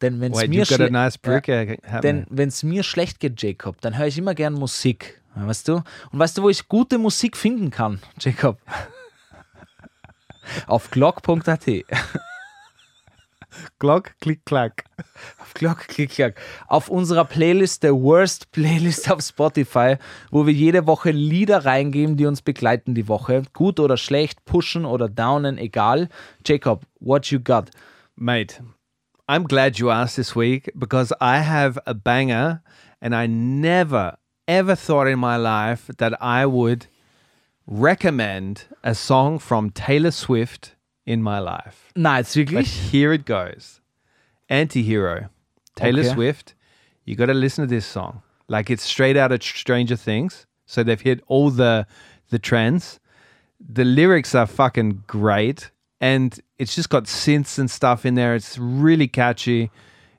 Denn 0.01 0.21
wenn 0.21 0.33
es 0.33 0.49
mir 0.49 0.65
schle- 0.65 0.91
nice 0.91 1.19
Ja. 1.23 1.31
brick 1.33 1.45
Denn 1.45 1.77
happening. 1.93 2.27
wenn 2.31 2.49
es 2.49 2.63
mir 2.63 2.83
schlecht 2.83 3.21
geht, 3.21 3.41
Jacob, 3.43 3.81
dann 3.83 3.99
höre 3.99 4.07
ich 4.07 4.17
immer 4.17 4.35
gern 4.35 4.55
Musik. 4.55 5.20
Weißt 5.35 5.69
du? 5.69 5.83
Und 6.11 6.19
weißt 6.19 6.39
du, 6.39 6.43
wo 6.43 6.49
ich 6.49 6.69
gute 6.69 6.99
Musik 6.99 7.37
finden 7.37 7.71
kann, 7.71 8.01
Jacob? 8.19 8.59
Auf 10.67 10.91
glock.at. 10.91 11.67
Glock, 13.79 14.13
click, 14.21 14.45
clack. 14.45 14.85
Auf 15.41 15.55
Glock, 15.55 15.89
klick, 15.89 16.11
klack. 16.11 16.41
Auf 16.69 16.89
unserer 16.89 17.25
Playlist, 17.25 17.83
der 17.83 17.95
Worst 17.95 18.53
Playlist 18.53 19.11
auf 19.11 19.23
Spotify, 19.23 19.97
wo 20.31 20.47
wir 20.47 20.53
jede 20.53 20.87
Woche 20.87 21.11
Lieder 21.11 21.65
reingeben, 21.65 22.17
die 22.17 22.27
uns 22.27 22.43
begleiten 22.43 22.95
die 22.95 23.09
Woche. 23.09 23.43
Gut 23.53 23.81
oder 23.81 23.97
schlecht, 23.97 24.45
pushen 24.45 24.85
oder 24.85 25.09
downen, 25.09 25.59
egal. 25.59 26.09
Jacob, 26.47 26.87
what 27.01 27.27
you 27.31 27.41
got? 27.41 27.71
Mate, 28.15 28.63
I'm 29.29 29.47
glad 29.47 29.79
you 29.79 29.91
asked 29.91 30.17
this 30.17 30.37
week 30.37 30.73
because 30.77 31.13
I 31.21 31.39
have 31.39 31.81
a 31.87 31.95
banger 31.95 32.63
and 33.01 33.15
I 33.15 33.27
never, 33.27 34.19
ever 34.47 34.75
thought 34.75 35.07
in 35.07 35.19
my 35.19 35.37
life 35.37 35.91
that 35.99 36.21
I 36.23 36.47
would 36.47 36.87
recommend 37.67 38.65
a 38.83 38.95
song 38.95 39.39
from 39.39 39.71
Taylor 39.71 40.11
Swift 40.11 40.75
in 41.07 41.23
my 41.23 41.39
life. 41.39 41.93
Na, 41.97 42.17
jetzt 42.19 42.35
But 42.53 42.65
here 42.65 43.13
it 43.13 43.25
goes. 43.25 43.81
Anti-hero. 44.49 45.29
Taylor 45.77 46.01
Okay. 46.01 46.13
Swift. 46.13 46.55
You 47.05 47.17
got 47.17 47.27
to 47.27 47.35
listen 47.35 47.67
to 47.67 47.75
this 47.75 47.87
song. 47.87 48.23
Like 48.49 48.71
it's 48.71 48.83
straight 48.83 49.17
out 49.17 49.33
of 49.33 49.43
Stranger 49.43 49.97
Things. 49.97 50.47
So 50.67 50.83
they've 50.83 51.01
hit 51.01 51.23
all 51.29 51.51
the 51.51 51.87
the 52.31 52.39
trends. 52.39 53.01
The 53.59 53.85
lyrics 53.85 54.35
are 54.35 54.47
fucking 54.47 55.05
great 55.07 55.71
and 56.01 56.39
it's 56.59 56.75
just 56.75 56.89
got 56.89 57.05
synths 57.05 57.59
and 57.59 57.71
stuff 57.71 58.07
in 58.07 58.15
there. 58.15 58.35
It's 58.35 58.59
really 58.59 59.09
catchy. 59.09 59.71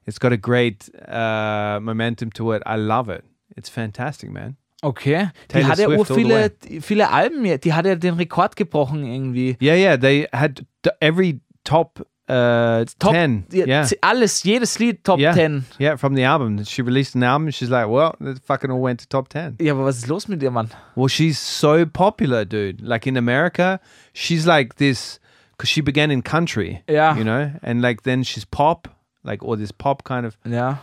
It's 0.06 0.20
got 0.20 0.32
a 0.32 0.38
great 0.38 0.90
uh, 1.08 1.80
momentum 1.82 2.32
to 2.32 2.52
it. 2.52 2.64
I 2.66 2.76
love 2.76 3.10
it. 3.10 3.24
It's 3.56 3.70
fantastic, 3.70 4.30
man. 4.32 4.58
Okay. 4.82 5.30
Die 5.50 5.54
Taylor 5.54 5.70
hat 5.70 5.80
ja 5.80 5.88
ur 5.90 6.06
Swift 6.06 6.12
all 6.12 6.50
the 6.50 6.68
viele, 6.68 6.82
viele 6.82 7.10
Alben, 7.12 7.44
die 7.44 7.74
hat 7.74 7.86
ja 7.86 7.96
den 7.96 8.16
Rekord 8.16 8.56
gebrochen 8.56 9.06
irgendwie. 9.06 9.58
Yeah, 9.62 9.76
yeah. 9.76 9.98
They 9.98 10.28
had 10.34 10.66
every 11.00 11.40
top 11.64 12.06
uh, 12.32 12.86
Top 12.98 13.14
10. 13.14 13.46
ja, 13.52 13.66
yeah. 13.66 13.90
Alles, 14.02 14.44
jedes 14.44 14.80
Lied 14.80 15.04
Top 15.04 15.20
yeah. 15.20 15.34
10. 15.34 15.66
Yeah, 15.80 15.98
from 15.98 16.16
the 16.16 16.24
album. 16.24 16.64
She 16.66 16.82
released 16.82 17.16
an 17.16 17.24
album. 17.24 17.52
She's 17.52 17.70
like, 17.70 17.88
well, 17.90 18.16
it 18.22 18.40
fucking 18.44 18.72
all 18.72 18.82
went 18.82 19.02
to 19.02 19.08
top 19.08 19.30
10. 19.30 19.58
Ja, 19.60 19.74
aber 19.74 19.86
was 19.86 19.98
ist 19.98 20.08
los 20.08 20.28
mit 20.28 20.42
dir, 20.42 20.52
Mann? 20.52 20.70
Well, 20.96 21.10
she's 21.10 21.38
so 21.38 21.86
popular, 21.86 22.46
dude. 22.46 22.82
Like 22.82 23.06
in 23.06 23.18
America, 23.18 23.80
she's 24.14 24.48
like 24.48 24.78
this 24.78 25.20
because 25.52 25.70
she 25.70 25.82
began 25.82 26.10
in 26.10 26.24
country. 26.24 26.82
Yeah. 26.88 27.16
You 27.18 27.24
know, 27.24 27.52
and 27.62 27.82
like 27.82 28.04
then 28.04 28.24
she's 28.24 28.46
pop, 28.46 28.88
like 29.24 29.44
all 29.44 29.58
this 29.58 29.72
pop 29.72 30.04
kind 30.04 30.26
of, 30.26 30.38
Ja. 30.46 30.78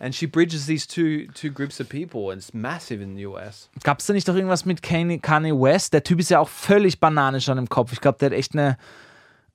And 0.00 0.14
she 0.14 0.26
bridges 0.26 0.66
these 0.66 0.86
two 0.86 1.28
two 1.34 1.50
groups 1.50 1.78
of 1.78 1.88
people, 1.88 2.30
and 2.30 2.40
it's 2.40 2.52
massive 2.52 3.02
in 3.02 3.14
the 3.14 3.26
US. 3.26 3.68
Gab 3.84 4.00
es 4.00 4.06
da 4.06 4.12
nicht 4.12 4.26
doch 4.26 4.34
irgendwas 4.34 4.64
mit 4.64 4.82
Kanye, 4.82 5.18
Kanye 5.18 5.52
West? 5.52 5.92
Der 5.92 6.02
Typ 6.02 6.18
ist 6.18 6.30
ja 6.30 6.40
auch 6.40 6.48
völlig 6.48 6.98
Banane 6.98 7.40
schon 7.40 7.58
im 7.58 7.68
Kopf. 7.68 7.92
Ich 7.92 8.00
glaube, 8.00 8.18
der 8.18 8.30
hat 8.30 8.32
echt 8.32 8.54
eine 8.54 8.76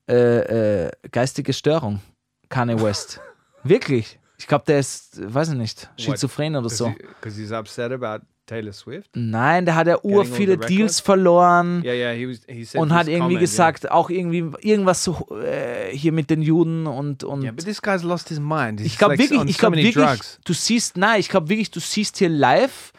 äh, 0.08 0.86
äh, 0.86 0.92
geistige 1.12 1.52
Störung. 1.52 2.02
Kanye 2.50 2.80
West. 2.82 3.20
Wirklich. 3.64 4.20
Ich 4.38 4.48
glaube, 4.48 4.66
der 4.68 4.80
ist, 4.80 5.22
weiß 5.34 5.50
ich 5.50 5.56
nicht, 5.56 5.90
schizophren 5.98 6.56
oder 6.56 6.70
so. 6.70 6.94
Because 7.20 7.40
he's 7.40 7.52
upset 7.52 7.92
about 7.92 8.26
Taylor 8.46 8.74
Swift. 8.74 9.10
Nein, 9.16 9.66
der 9.66 9.76
hat 9.76 9.88
ja 9.88 9.98
ur 10.04 10.26
viele? 10.26 10.58
Deals 10.58 11.00
verloren. 11.00 11.82
Yeah, 11.84 11.94
yeah. 11.94 12.12
He 12.12 12.28
was. 12.30 12.42
He 12.48 12.78
und 12.78 12.94
hat 12.94 13.08
irgendwie 13.08 13.36
comment, 13.36 13.40
gesagt, 13.40 13.92
auch 13.92 14.10
irgendwie 14.10 14.52
irgendwas 14.62 15.04
so 15.04 15.28
äh, 15.44 15.96
hier 15.96 16.12
mit 16.12 16.30
den 16.30 16.42
Juden 16.42 16.88
und, 16.88 17.24
und 17.24 17.42
Yeah. 17.42 17.44
yeah, 17.46 17.52
but 17.52 17.66
this 17.66 17.82
guy's 17.82 18.04
lost 18.04 18.30
his 18.30 18.40
mind. 18.40 18.80
He's 18.80 18.88
ich 18.88 18.98
glaube 18.98 19.18
wirklich, 19.18 19.42
ich 19.46 19.56
so 19.56 19.60
glaube 19.60 19.76
many 19.78 19.88
wirklich, 19.88 20.06
drugs. 20.06 20.40
du 20.44 20.54
siehst, 20.54 20.98
nein, 20.98 21.20
ich 21.20 21.30
glaube 21.30 21.50
wirklich, 21.50 21.72
du 21.72 21.80
siehst 21.80 22.18
hier 22.18 22.30
live 22.30 22.92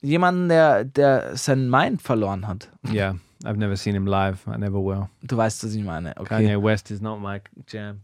jemanden, 0.00 0.48
der, 0.48 0.84
der 0.84 1.36
sein 1.36 1.68
Mind 1.68 2.02
verloren 2.02 2.46
hat. 2.46 2.68
Yeah, 2.92 3.16
I've 3.44 3.56
never 3.56 3.76
seen 3.76 3.94
him 3.94 4.06
live. 4.06 4.46
I 4.46 4.58
never 4.58 4.78
will. 4.78 5.08
Du 5.22 5.36
weißt, 5.36 5.64
was 5.64 5.74
ich 5.74 5.82
meine. 5.82 6.14
Okay. 6.16 6.28
Kanye 6.28 6.62
West 6.62 6.90
is 6.90 7.00
not 7.00 7.20
my 7.20 7.40
jam. 7.66 8.00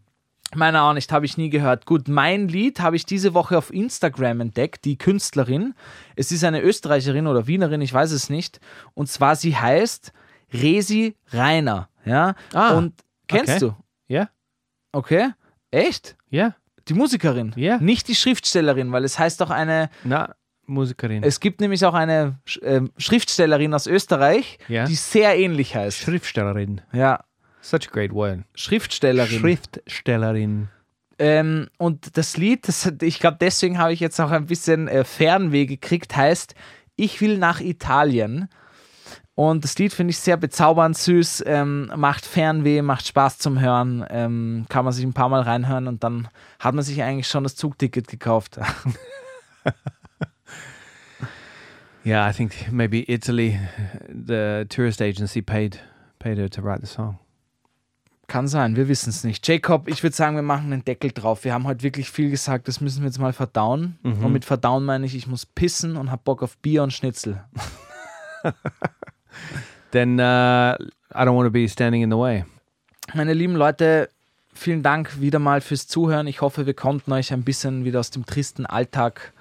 Meiner 0.55 0.83
auch 0.85 0.95
nicht, 0.95 1.13
habe 1.13 1.25
ich 1.27 1.37
nie 1.37 1.49
gehört. 1.49 1.87
Gut, 1.87 2.09
mein 2.09 2.49
Lied 2.49 2.81
habe 2.81 2.97
ich 2.97 3.07
diese 3.07 3.35
Woche 3.35 3.57
auf 3.57 3.73
Instagram 3.73 4.41
entdeckt, 4.41 4.85
die 4.85 4.99
Künstlerin. 4.99 5.75
Es 6.17 6.33
ist 6.33 6.43
eine 6.43 6.61
Österreicherin 6.61 7.27
oder 7.29 7.47
Wienerin, 7.47 7.81
ich 7.81 7.93
weiß 7.93 8.11
es 8.11 8.31
nicht. 8.31 8.59
Und 8.95 9.09
zwar, 9.09 9.37
sie 9.37 9.57
heißt 9.57 10.13
Resi 10.53 11.15
Rainer. 11.33 11.89
Ja? 12.05 12.35
Ah, 12.53 12.73
Und 12.77 12.95
kennst 13.29 13.63
okay. 13.63 13.75
du? 14.09 14.13
Yeah, 14.15 14.29
Okay. 14.93 15.31
Echt? 15.71 16.17
yeah. 16.33 16.57
Die 16.89 16.95
Musikerin? 16.95 17.53
Ja. 17.55 17.79
Nicht 17.79 18.09
die 18.09 18.17
Schriftstellerin, 18.17 18.91
weil 18.91 19.05
es 19.05 19.19
heißt 19.21 19.41
doch 19.41 19.51
eine, 19.51 19.89
Na, 20.03 20.35
Musikerin. 20.67 21.23
es 21.23 21.39
gibt 21.39 21.61
nämlich 21.61 21.85
auch 21.85 21.95
eine 21.95 22.41
Sch- 22.45 22.61
ähm, 22.65 22.91
Schriftstellerin 22.97 23.73
aus 23.75 23.87
Österreich, 23.87 24.59
Ja. 24.67 24.87
die 24.87 24.97
sehr 24.97 25.39
ähnlich 25.39 25.77
heißt. 25.77 25.99
Schriftstellerin. 25.99 26.81
Ja, 26.93 27.23
Such 27.61 27.89
a 27.89 27.93
great 27.93 28.13
word. 28.13 28.41
Schriftstellerin. 28.55 29.41
Schriftstellerin. 29.41 30.69
Ähm, 31.19 31.69
und 31.77 32.17
das 32.17 32.37
Lied, 32.37 32.67
das, 32.67 32.91
ich 33.03 33.19
glaube, 33.19 33.37
deswegen 33.41 33.79
habe 33.79 33.93
ich 33.93 34.01
jetzt 34.01 34.21
auch 34.21 34.31
ein 34.31 34.47
bisschen 34.47 34.89
äh, 34.89 35.05
Fernweh 35.05 35.67
gekriegt, 35.67 36.17
heißt 36.17 36.55
Ich 36.97 37.21
will 37.21 37.37
nach 37.37 37.61
Italien. 37.61 38.49
Und 39.35 39.65
das 39.65 39.79
Lied 39.79 39.93
finde 39.93 40.11
ich 40.11 40.19
sehr 40.19 40.37
bezaubernd, 40.37 40.97
süß, 40.97 41.45
ähm, 41.47 41.91
macht 41.97 42.27
Fernweh, 42.27 42.83
macht 42.83 43.07
Spaß 43.07 43.39
zum 43.39 43.61
Hören, 43.61 44.05
ähm, 44.11 44.67
kann 44.69 44.85
man 44.85 44.93
sich 44.93 45.05
ein 45.05 45.15
paar 45.15 45.29
Mal 45.29 45.43
reinhören 45.43 45.89
und 45.89 46.05
dann 46.05 46.29
hat 46.59 46.75
man 46.75 46.85
sich 46.85 47.03
eigentlich 47.03 47.29
schon 47.29 47.45
das 47.45 47.57
Zugticket 47.57 48.09
gekauft. 48.09 48.59
Yeah, 52.03 52.27
I 52.27 52.33
think 52.33 52.73
maybe 52.73 53.05
Italy, 53.09 53.61
the 54.09 54.65
tourist 54.71 55.03
agency 55.03 55.43
paid 55.43 55.81
paid 56.19 56.39
her 56.39 56.49
to 56.49 56.63
write 56.63 56.81
the 56.81 56.87
song. 56.87 57.19
Kann 58.31 58.47
sein, 58.47 58.77
wir 58.77 58.87
wissen 58.87 59.11
es 59.11 59.25
nicht. 59.25 59.49
Jacob, 59.49 59.89
ich 59.89 60.05
würde 60.05 60.15
sagen, 60.15 60.37
wir 60.37 60.43
machen 60.45 60.73
einen 60.73 60.85
Deckel 60.85 61.11
drauf. 61.11 61.43
Wir 61.43 61.53
haben 61.53 61.67
heute 61.67 61.83
wirklich 61.83 62.13
viel 62.13 62.31
gesagt, 62.31 62.69
das 62.69 62.81
müssen 62.81 63.03
wir 63.03 63.09
jetzt 63.09 63.19
mal 63.19 63.33
verdauen. 63.33 63.99
Mhm. 64.05 64.25
Und 64.25 64.33
mit 64.33 64.45
verdauen 64.45 64.85
meine 64.85 65.05
ich, 65.05 65.17
ich 65.17 65.27
muss 65.27 65.45
pissen 65.45 65.97
und 65.97 66.13
habe 66.13 66.23
Bock 66.25 66.45
auf 66.45 66.57
Bier 66.59 66.85
und 66.85 66.93
Schnitzel. 66.93 67.43
Then 69.91 70.21
uh, 70.21 70.77
I 71.13 71.25
don't 71.25 71.35
want 71.35 71.49
to 71.49 71.51
be 71.51 71.69
standing 71.69 72.03
in 72.03 72.11
the 72.13 72.17
way. 72.17 72.45
Meine 73.15 73.35
lieben 73.35 73.57
Leute, 73.57 74.09
vielen 74.55 74.85
Dank 74.85 75.21
wieder 75.21 75.41
mal 75.41 75.61
fürs 75.61 75.89
Zuhören. 75.89 76.29
Ich 76.29 76.41
hoffe, 76.41 76.67
wir 76.67 76.75
konnten 76.75 77.13
euch 77.13 77.33
ein 77.33 77.43
bisschen 77.43 77.85
wieder 77.85 77.99
aus 77.99 78.13
dem 78.13 78.27
tristen 78.27 78.65
Alltag, 78.65 79.33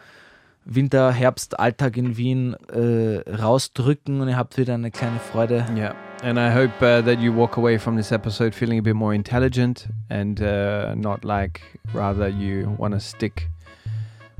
Winter, 0.66 1.11
Herbst, 1.11 1.60
Alltag 1.60 1.95
in 1.95 2.18
Wien 2.18 2.56
äh, 2.74 3.20
rausdrücken 3.30 4.20
und 4.20 4.30
ihr 4.30 4.38
habt 4.38 4.57
wieder 4.57 4.74
eine 4.74 4.90
kleine 4.90 5.20
Freude. 5.20 5.68
Yeah, 5.76 5.94
and 6.24 6.40
I 6.40 6.50
hope 6.50 6.82
uh, 6.82 7.02
that 7.02 7.20
you 7.20 7.32
walk 7.32 7.58
away 7.58 7.78
from 7.78 7.96
this 7.96 8.12
episode 8.12 8.54
feeling 8.54 8.80
a 8.80 8.82
bit 8.82 8.96
more 8.96 9.14
intelligent 9.14 9.88
and 10.10 10.41
uh, 10.41 10.96
not 10.96 11.24
like 11.24 11.62
rather 11.94 12.28
you 12.28 12.76
want 12.78 12.94
to 12.94 13.00
stick 13.00 13.48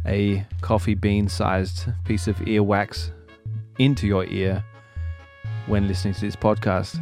a 0.06 0.45
coffee 0.61 0.95
bean-sized 0.95 1.85
piece 2.06 2.27
of 2.27 2.38
earwax 2.38 3.11
into 3.77 4.07
your 4.07 4.26
ear 4.26 4.64
when 5.68 5.88
listening 5.88 6.14
to 6.14 6.22
this 6.22 6.35
podcast. 6.35 6.99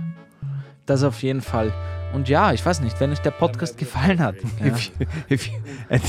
Das 0.85 1.03
auf 1.03 1.21
jeden 1.21 1.41
Fall. 1.41 1.73
Und 2.13 2.29
ja, 2.29 2.53
ich 2.53 2.65
weiß 2.65 2.79
nicht, 2.81 2.99
wenn 3.01 3.11
euch 3.11 3.19
der 3.19 3.31
Podcast 3.31 3.77
gefallen 3.77 4.19
hat. 4.19 4.35
Ja. 4.59 4.67
If 4.67 4.87
you, 4.87 5.05
if 5.29 5.47
you, 5.51 5.53
and, 5.89 6.01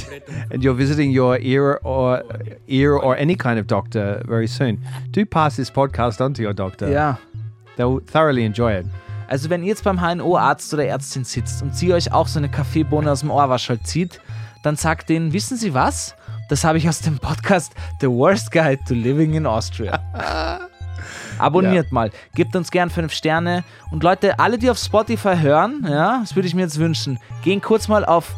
and 0.51 0.63
you're 0.63 0.77
visiting 0.77 1.11
your 1.11 1.39
ear 1.41 1.81
or 1.83 2.23
ear 2.69 2.93
or 2.93 3.17
any 3.17 3.35
kind 3.35 3.59
of 3.59 3.67
doctor 3.67 4.23
very 4.27 4.47
soon, 4.47 4.79
do 5.11 5.25
pass 5.27 5.57
this 5.57 5.71
podcast 5.71 6.21
on 6.21 6.35
to 6.35 6.43
your 6.43 6.55
doctor. 6.55 6.89
ja. 6.89 7.19
They'll 7.79 8.01
thoroughly 8.05 8.45
enjoy 8.45 8.81
it. 8.81 8.87
Also 9.29 9.51
wenn 9.51 9.63
ihr 9.63 9.69
jetzt 9.69 9.85
beim 9.85 10.01
HNO-Arzt 10.01 10.73
oder 10.75 10.87
Ärztin 10.87 11.25
sitzt 11.25 11.63
und 11.63 11.77
sie 11.77 11.93
euch 11.93 12.13
auch 12.13 12.27
so 12.27 12.39
eine 12.39 12.49
Kaffeebohne 12.49 13.13
aus 13.13 13.21
dem 13.21 13.31
Ohrwaschel 13.31 13.79
zieht, 13.83 14.21
dann 14.63 14.77
sagt 14.77 15.11
denen, 15.11 15.33
wissen 15.33 15.57
Sie 15.57 15.75
was? 15.75 16.15
Das 16.49 16.65
habe 16.65 16.79
ich 16.79 16.89
aus 16.89 17.01
dem 17.01 17.19
Podcast 17.19 17.75
The 18.01 18.09
Worst 18.09 18.51
Guide 18.51 18.83
to 18.89 18.95
Living 18.95 19.35
in 19.35 19.47
Austria. 19.47 20.01
Abonniert 21.39 21.93
mal, 21.93 22.11
gebt 22.35 22.57
uns 22.57 22.71
gern 22.71 22.91
5 22.91 23.13
Sterne 23.13 23.65
und 23.91 24.03
Leute, 24.03 24.39
alle, 24.41 24.59
die 24.59 24.71
auf 24.71 24.79
Spotify 24.79 25.37
hören, 25.37 25.87
ja, 25.89 26.19
das 26.21 26.35
würde 26.35 26.49
ich 26.49 26.55
mir 26.55 26.63
jetzt 26.63 26.79
wünschen, 26.79 27.19
gehen 27.45 27.61
kurz 27.61 27.87
mal 27.87 28.05
auf 28.05 28.35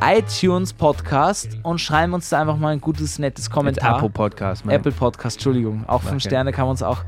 iTunes 0.00 0.72
Podcast 0.72 1.58
und 1.64 1.80
schreiben 1.80 2.14
uns 2.14 2.28
da 2.28 2.40
einfach 2.40 2.56
mal 2.56 2.72
ein 2.72 2.80
gutes, 2.80 3.18
nettes 3.18 3.50
Kommentar. 3.50 3.96
Apple 3.96 4.10
Podcast, 4.10 4.64
man. 4.64 4.74
Apple 4.74 4.92
Podcast, 4.92 5.36
Entschuldigung. 5.36 5.84
Auch 5.88 6.02
5 6.02 6.12
Okay. 6.12 6.20
Sterne 6.20 6.52
kann 6.52 6.64
man 6.64 6.70
uns 6.70 6.82
auch 6.82 7.02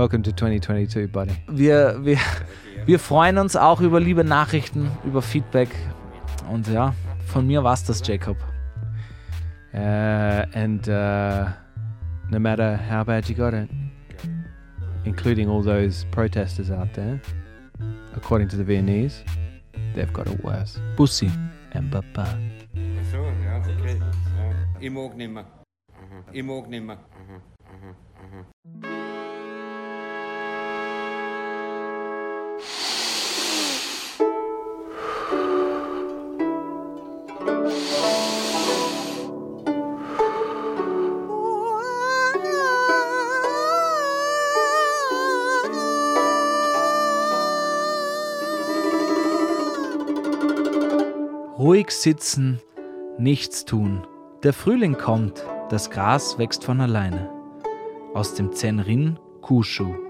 Welcome 0.00 0.22
to 0.22 0.32
2022, 0.32 1.12
buddy. 1.12 1.34
wir, 1.46 2.02
wir, 2.02 2.16
wir 2.86 2.98
freuen 2.98 3.36
uns 3.36 3.54
auch 3.54 3.82
über 3.82 4.00
liebe 4.00 4.24
Nachrichten, 4.24 4.90
über 5.04 5.20
Feedback. 5.20 5.68
Und 6.50 6.68
ja, 6.68 6.94
von 7.26 7.46
mir 7.46 7.62
war's 7.62 7.84
das, 7.84 8.00
Jacob. 8.02 8.38
Uh, 9.74 10.46
and 10.54 10.88
uh, 10.88 11.50
no 12.30 12.40
matter 12.40 12.78
how 12.78 13.04
bad 13.04 13.28
you 13.28 13.34
got 13.34 13.52
it, 13.52 13.68
including 15.04 15.50
all 15.50 15.62
those 15.62 16.06
protesters 16.12 16.70
out 16.70 16.88
there, 16.94 17.20
according 18.16 18.48
to 18.48 18.56
the 18.56 18.64
Viennese, 18.64 19.22
they've 19.94 20.14
got 20.14 20.26
it 20.28 20.42
worse. 20.42 20.80
Bussi. 20.96 21.30
And 21.74 21.90
baba. 21.90 22.26
So, 23.12 23.18
ja, 23.44 23.58
okay. 23.58 23.98
Ja. 23.98 24.80
Ich 24.80 24.90
mag 24.90 25.14
nimmer. 25.14 25.44
Ich 26.32 26.42
mag 26.42 26.70
nimmer. 26.70 26.96
Ruhig 51.60 51.90
sitzen, 51.90 52.58
nichts 53.18 53.66
tun. 53.66 54.06
Der 54.42 54.54
Frühling 54.54 54.96
kommt, 54.96 55.44
das 55.68 55.90
Gras 55.90 56.38
wächst 56.38 56.64
von 56.64 56.80
alleine. 56.80 57.30
Aus 58.14 58.34
dem 58.34 58.52
Zenrin 58.52 59.18
Kushu. 59.42 60.09